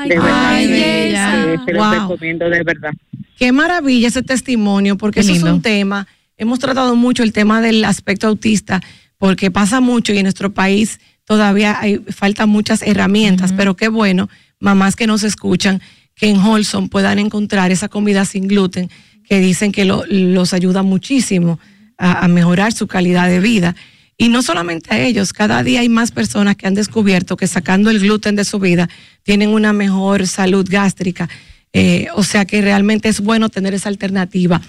de 0.08 0.16
verdad, 0.20 0.46
ay, 0.56 0.68
bella. 0.68 1.54
eh, 1.54 1.58
se 1.66 1.74
los 1.74 1.84
Wow. 1.90 1.94
recomiendo 2.00 2.50
de 2.50 2.64
verdad. 2.64 2.92
Qué 3.38 3.52
maravilla 3.52 4.08
ese 4.08 4.24
testimonio, 4.24 4.96
porque 4.98 5.16
Qué 5.22 5.32
eso 5.32 5.34
es 5.34 5.44
un 5.44 5.62
tema. 5.62 6.08
Hemos 6.38 6.60
tratado 6.60 6.96
mucho 6.96 7.24
el 7.24 7.34
tema 7.34 7.62
del 7.62 7.86
aspecto 7.86 8.28
autista, 8.28 8.82
porque 9.18 9.52
pasa 9.52 9.80
mucho 9.82 10.14
y 10.14 10.18
en 10.18 10.24
nuestro 10.24 10.52
país 10.54 11.00
todavía 11.26 11.80
hay, 11.80 12.00
faltan 12.10 12.50
muchas 12.50 12.82
herramientas, 12.82 13.54
pero 13.54 13.76
qué 13.76 13.88
bueno, 13.88 14.30
mamás 14.60 14.96
que 14.96 15.08
nos 15.08 15.24
escuchan, 15.24 15.82
que 16.16 16.30
en 16.30 16.38
Holson 16.38 16.90
puedan 16.90 17.20
encontrar 17.20 17.72
esa 17.72 17.88
comida 17.90 18.26
sin 18.26 18.48
gluten, 18.48 18.90
que 19.28 19.40
dicen 19.40 19.72
que 19.72 19.86
lo- 19.86 20.04
los 20.08 20.54
ayuda 20.54 20.82
muchísimo 20.84 21.60
a, 21.98 22.26
a 22.26 22.28
mejorar 22.28 22.74
su 22.74 22.88
calidad 22.88 23.28
de 23.30 23.40
vida. 23.40 23.76
Y 24.18 24.30
no 24.30 24.42
solamente 24.42 24.94
a 24.94 25.00
ellos, 25.00 25.34
cada 25.34 25.64
día 25.64 25.80
hay 25.82 25.90
más 25.90 26.12
personas 26.12 26.56
que 26.56 26.68
han 26.68 26.74
descubierto 26.76 27.38
que 27.38 27.48
sacando 27.48 27.90
el 27.90 28.00
gluten 28.00 28.36
de 28.36 28.44
su 28.46 28.60
vida 28.60 28.90
tienen 29.24 29.50
una 29.50 29.74
mejor 29.74 30.28
salud 30.28 30.68
gástrica. 30.70 31.30
Eh, 31.74 32.08
o 32.16 32.24
sea 32.24 32.46
que 32.46 32.62
realmente 32.62 33.08
es 33.10 33.22
bueno 33.22 33.50
tener 33.50 33.74
esa 33.74 33.90
alternativa. 33.90 34.62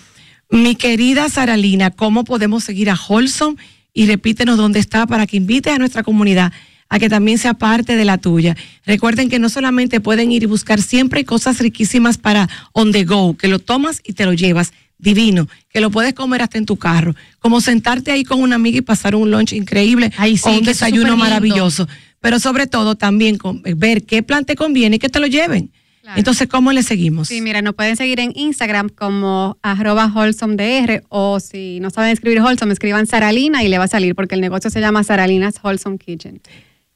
Mi 0.53 0.77
querida 0.77 1.29
Saralina, 1.31 1.91
¿cómo 1.91 2.25
podemos 2.25 2.63
seguir 2.63 2.91
a 2.91 2.95
Holson? 3.09 3.57
Y 3.95 4.07
repítenos 4.07 4.59
dónde 4.59 4.81
está 4.81 5.07
para 5.07 5.27
que 5.27 5.39
invites 5.39 5.73
a 5.73 5.79
nuestra 5.79 6.03
comunidad 6.03 6.53
a 6.91 6.99
que 6.99 7.09
también 7.09 7.39
sea 7.39 7.55
parte 7.55 7.97
de 7.97 8.05
la 8.05 8.19
tuya. 8.19 8.55
Recuerden 8.85 9.31
que 9.31 9.39
no 9.39 9.49
solamente 9.49 10.01
pueden 10.03 10.31
ir 10.31 10.43
y 10.43 10.47
buscar 10.47 10.83
siempre 10.83 11.25
cosas 11.25 11.59
riquísimas 11.59 12.19
para 12.19 12.51
on 12.73 12.93
the 12.93 13.05
go, 13.05 13.35
que 13.35 13.49
lo 13.49 13.59
tomas 13.61 14.03
y 14.05 14.13
te 14.13 14.27
lo 14.27 14.35
llevas, 14.35 14.75
divino, 14.99 15.49
que 15.71 15.81
lo 15.81 15.91
puedes 15.91 16.13
comer 16.13 16.43
hasta 16.43 16.59
en 16.59 16.67
tu 16.67 16.77
carro, 16.77 17.15
como 17.39 17.63
sentarte 17.63 18.13
ahí 18.13 18.25
con 18.25 18.43
una 18.43 18.57
amiga 18.57 18.77
y 18.77 18.83
pasar 18.83 19.15
un 19.15 19.31
lunch 19.31 19.55
increíble 19.55 20.13
Ay, 20.19 20.37
sí, 20.37 20.51
o 20.51 20.53
un 20.59 20.65
desayuno 20.65 21.17
maravilloso, 21.17 21.89
pero 22.21 22.39
sobre 22.39 22.67
todo 22.67 22.95
también 22.95 23.39
con- 23.39 23.63
ver 23.63 24.05
qué 24.05 24.23
plan 24.23 24.45
te 24.45 24.55
conviene 24.55 24.97
y 24.97 24.99
que 24.99 25.09
te 25.09 25.19
lo 25.19 25.27
lleven. 25.27 25.71
Entonces, 26.17 26.49
¿cómo 26.49 26.73
le 26.73 26.83
seguimos? 26.83 27.29
Sí, 27.29 27.41
mira, 27.41 27.63
nos 27.63 27.75
pueden 27.75 27.97
seguir 27.97 28.21
en 28.21 28.33
Instagram 28.35 28.89
como 28.89 29.59
arroba 29.63 30.07
wholesomedr 30.13 31.05
o 31.09 31.39
si 31.39 31.79
no 31.81 31.91
saben 31.91 32.11
escribir 32.11 32.41
wholesome, 32.41 32.73
escriban 32.73 33.07
Saralina 33.07 33.63
y 33.63 33.69
le 33.69 33.79
va 33.79 33.85
a 33.85 33.89
salir 33.89 34.15
porque 34.15 34.35
el 34.35 34.41
negocio 34.41 34.71
se 34.71 34.81
llama 34.81 35.05
Saralina's 35.05 35.61
Wholesome 35.63 35.99
Kitchen. 35.99 36.41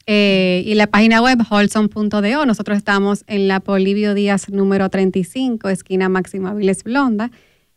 Eh, 0.08 0.62
y 0.64 0.74
la 0.74 0.86
página 0.86 1.20
web 1.20 1.38
wholesome.do, 1.48 2.46
nosotros 2.46 2.78
estamos 2.78 3.24
en 3.26 3.48
la 3.48 3.60
Polivio 3.60 4.14
Díaz 4.14 4.48
número 4.48 4.88
35, 4.88 5.68
esquina 5.68 6.08
Máxima 6.08 6.54
Viles 6.54 6.84
Blonda, 6.84 7.30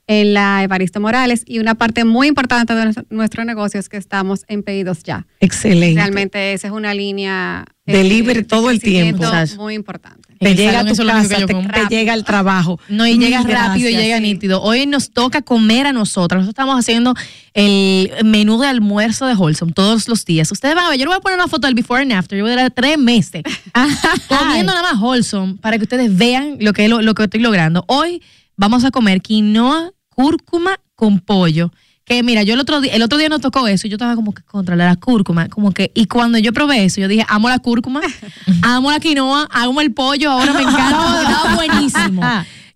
en 0.06 0.34
la 0.34 0.64
Evaristo 0.64 0.99
Morales 0.99 1.43
y 1.45 1.60
una 1.60 1.76
parte 1.76 2.03
muy 2.03 2.27
importante 2.27 2.73
de 2.73 2.93
nuestro, 3.10 3.45
negocio 3.45 3.80
es 3.80 3.89
que 3.89 3.97
estamos 3.97 4.43
en 4.47 4.64
pedidos 4.64 5.03
ya. 5.03 5.27
Excelente. 5.39 6.01
Realmente 6.01 6.53
esa 6.53 6.68
es 6.68 6.73
una 6.73 6.95
línea 6.95 7.65
eh, 7.85 7.93
Delivery 7.93 8.43
todo 8.43 8.72
el 8.72 8.80
tiempo. 8.80 9.23
muy 9.57 9.76
importante. 9.76 10.28
Te 10.39 10.55
llega 10.55 10.79
a 10.79 10.85
tu 10.85 10.95
casa, 10.95 11.45
te, 11.45 11.87
llega 11.89 12.13
al 12.13 12.23
trabajo. 12.23 12.79
No, 12.89 13.05
y 13.05 13.17
llega 13.17 13.43
rápido 13.43 13.89
y 13.89 13.95
llega 13.95 14.19
nítido. 14.19 14.61
Hoy 14.61 14.85
nos 14.85 15.11
toca 15.11 15.41
comer 15.41 15.85
a 15.87 15.93
nosotros. 15.93 16.41
Nosotros 16.41 16.49
estamos 16.49 16.79
haciendo 16.79 17.13
el 17.53 18.11
menú 18.25 18.59
de 18.59 18.67
almuerzo 18.67 19.25
de 19.25 19.35
Wholesome 19.35 19.73
todos 19.73 20.07
los 20.07 20.25
días. 20.25 20.51
Ustedes 20.51 20.75
van 20.75 20.85
a 20.85 20.89
ver, 20.89 20.97
yo 20.97 21.05
le 21.05 21.09
voy 21.09 21.17
a 21.17 21.21
poner 21.21 21.37
una 21.37 21.47
foto 21.47 21.67
del 21.67 21.75
before 21.75 22.01
and 22.01 22.11
after. 22.13 22.37
Yo 22.37 22.43
voy 22.43 22.53
a 22.53 22.55
dar 22.55 22.71
tres 22.71 22.97
meses 22.97 23.43
comiendo 24.27 24.73
nada 24.73 24.93
más 24.93 25.01
Wholesome 25.01 25.55
para 25.55 25.77
que 25.77 25.83
ustedes 25.83 26.15
vean 26.15 26.57
lo 26.59 26.73
que, 26.73 26.87
lo, 26.87 27.01
lo 27.01 27.13
que 27.13 27.23
estoy 27.23 27.41
logrando. 27.41 27.83
Hoy 27.87 28.21
vamos 28.55 28.83
a 28.85 28.91
comer 28.91 29.21
quinoa, 29.21 29.91
cúrcuma 30.09 30.79
con 30.95 31.19
pollo. 31.19 31.71
Que 32.10 32.23
mira, 32.23 32.41
yo 32.41 32.56
el 32.56 32.60
otro 32.60 32.81
día, 32.81 32.91
el 32.94 33.03
otro 33.03 33.19
día 33.19 33.30
nos 33.30 33.40
tocó 33.40 33.68
eso 33.68 33.86
y 33.86 33.91
yo 33.91 33.95
estaba 33.98 34.15
como 34.15 34.34
que 34.34 34.41
contra 34.41 34.76
la 34.76 34.95
cúrcuma, 34.95 35.48
como 35.48 35.72
que, 35.72 35.91
y 35.94 36.07
cuando 36.07 36.40
yo 36.40 36.52
probé 36.52 36.84
eso, 36.84 36.99
yo 36.99 37.07
dije, 37.07 37.23
amo 37.30 37.49
la 37.49 37.60
cúrcuma, 37.60 38.02
amo 38.64 38.90
la 38.90 38.99
quinoa, 38.99 39.48
amo 39.52 39.80
el 39.80 39.94
pollo, 39.94 40.31
ahora 40.31 40.53
me 40.53 40.64
encanta, 40.64 41.22
estaba 41.22 41.56
buenísimo. 41.68 42.22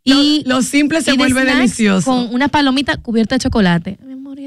Y 0.03 0.43
lo 0.45 0.61
simple 0.61 1.01
se 1.01 1.13
vuelve 1.13 1.45
delicioso. 1.45 2.11
Con 2.11 2.31
una 2.31 2.47
palomita 2.47 2.97
cubierta 2.97 3.35
de 3.35 3.39
chocolate. 3.39 3.97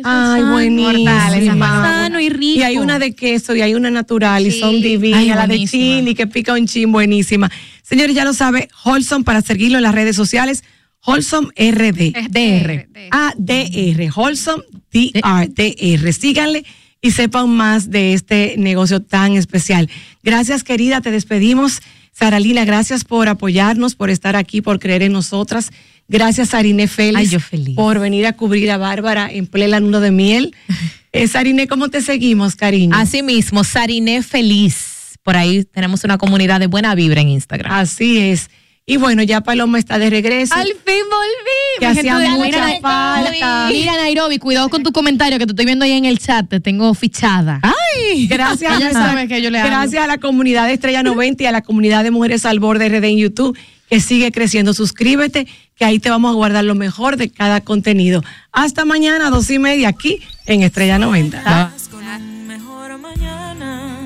Ay, 0.05 0.41
sano, 0.43 0.53
buenísima. 0.53 1.69
Sano 1.69 2.21
y 2.21 2.29
rico. 2.29 2.61
Y 2.61 2.63
hay 2.63 2.79
una 2.79 2.99
de 2.99 3.15
queso 3.15 3.57
y 3.57 3.63
hay 3.63 3.75
una 3.75 3.91
natural 3.91 4.47
y 4.47 4.53
son 4.53 4.81
divinas. 4.81 5.21
Ay, 5.21 5.29
la 5.31 5.47
de 5.47 5.65
chili 5.67 6.15
que 6.15 6.27
pica 6.27 6.53
un 6.53 6.67
chin, 6.67 6.93
buenísima. 6.93 7.51
Señores, 7.83 8.15
ya 8.15 8.25
lo 8.25 8.35
sabe, 8.35 8.69
Holson 8.85 9.25
para 9.25 9.43
seguirlo 9.43 9.79
en 9.79 9.83
las 9.83 9.95
redes 9.95 10.15
sociales. 10.15 10.63
Holsom 11.07 11.51
RD. 11.57 12.12
DR. 12.31 12.89
ADR. 13.11 14.11
Holsom 14.15 14.61
DRDR. 14.93 16.12
Síganle 16.12 16.65
y 17.01 17.11
sepan 17.12 17.49
más 17.51 17.91
de 17.91 18.12
este 18.12 18.57
negocio 18.59 19.01
tan 19.01 19.35
especial. 19.37 19.89
Gracias, 20.23 20.65
querida. 20.65 21.01
Te 21.01 21.11
despedimos. 21.11 21.81
Saralina, 22.12 22.65
gracias 22.65 23.05
por 23.05 23.28
apoyarnos, 23.28 23.95
por 23.95 24.09
estar 24.09 24.37
aquí, 24.37 24.62
por 24.62 24.78
creer 24.78 25.03
en 25.03 25.12
nosotras. 25.12 25.70
Gracias, 26.09 26.49
Sarine 26.51 26.89
Félix, 26.89 27.19
Ay, 27.19 27.27
yo 27.28 27.41
feliz. 27.41 27.77
por 27.77 27.99
venir 27.99 28.27
a 28.27 28.33
cubrir 28.33 28.70
a 28.70 28.78
Bárbara 28.78 29.31
en 29.31 29.47
plena 29.47 29.81
luna 29.81 30.01
de 30.01 30.11
miel. 30.11 30.55
Eh, 31.12 31.28
Sarine, 31.28 31.66
¿cómo 31.66 31.89
te 31.89 32.03
seguimos, 32.03 32.57
cariño? 32.57 32.95
Así 32.95 33.23
mismo, 33.23 33.65
Sariné 33.65 34.23
Feliz. 34.23 35.16
Por 35.23 35.35
ahí 35.35 35.65
tenemos 35.65 36.05
una 36.05 36.19
comunidad 36.19 36.61
de 36.61 36.66
buena 36.66 36.95
vibra 36.95 37.23
en 37.23 37.31
Instagram. 37.31 37.73
Así 37.73 38.19
es. 38.19 38.51
Y 38.89 38.99
bueno, 38.99 39.25
ya 39.25 39.41
Paloma 39.41 39.81
está 39.81 39.99
de 39.99 40.09
regreso. 40.11 40.55
Al 40.55 40.69
fin 40.69 41.03
volví. 41.11 41.81
Que 41.81 41.87
hacía 41.87 42.19
de- 42.19 42.29
mucha 42.29 42.67
Mira, 42.67 42.81
falta. 42.81 43.67
Mira, 43.69 43.97
Nairobi, 43.97 44.39
cuidado 44.39 44.69
con 44.69 44.85
tu 44.85 44.93
comentario 44.93 45.41
que 45.41 45.47
te 45.47 45.51
estoy 45.51 45.67
viendo 45.67 45.85
ahí 45.85 45.91
en 45.91 46.05
el 46.05 46.21
chat. 46.21 46.49
Te 46.49 46.61
tengo 46.61 46.95
fichada. 46.95 47.59
Ay, 47.65 48.29
gracias 48.29 48.81
a, 48.81 48.93
sabe 48.93 49.27
que 49.27 49.43
yo 49.43 49.51
le 49.51 49.59
gracias 49.61 50.05
a 50.05 50.07
la 50.07 50.19
comunidad 50.19 50.69
de 50.69 50.75
Estrella 50.75 51.03
90 51.03 51.43
y 51.43 51.47
a 51.47 51.53
la 51.53 51.63
comunidad 51.63 52.05
de 52.05 52.13
Mujeres 52.13 52.47
al 52.47 52.61
Borde 52.61 52.89
RD 52.89 53.03
en 53.09 53.19
YouTube, 53.19 53.59
que 53.91 53.99
sigue 53.99 54.31
creciendo. 54.31 54.73
Suscríbete, 54.73 55.49
que 55.75 55.85
ahí 55.85 55.99
te 55.99 56.09
vamos 56.09 56.31
a 56.31 56.35
guardar 56.35 56.63
lo 56.65 56.77
mejor 56.77 57.17
de 57.17 57.29
cada 57.29 57.63
contenido. 57.63 58.23
Hasta 58.53 58.85
mañana, 58.85 59.31
dos 59.31 59.51
y 59.51 59.59
media, 59.59 59.89
aquí 59.89 60.21
en 60.47 60.63
Estrella 60.63 61.01
90. 61.01 61.73
con 61.91 62.05
un 62.05 62.47
mejor 62.47 62.99
mañana, 62.99 63.99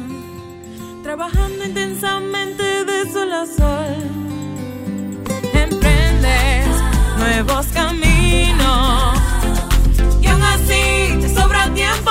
trabajando 1.03 1.67
intensamente 1.67 2.63
de 2.87 3.13
sol 3.13 3.31
a 3.31 3.45
sol. 3.45 4.20
Nuevos 7.31 7.67
caminos. 7.67 9.19
Y 10.21 10.27
aún 10.27 10.43
así 10.43 11.17
te 11.21 11.33
sobra 11.33 11.73
tiempo 11.75 12.11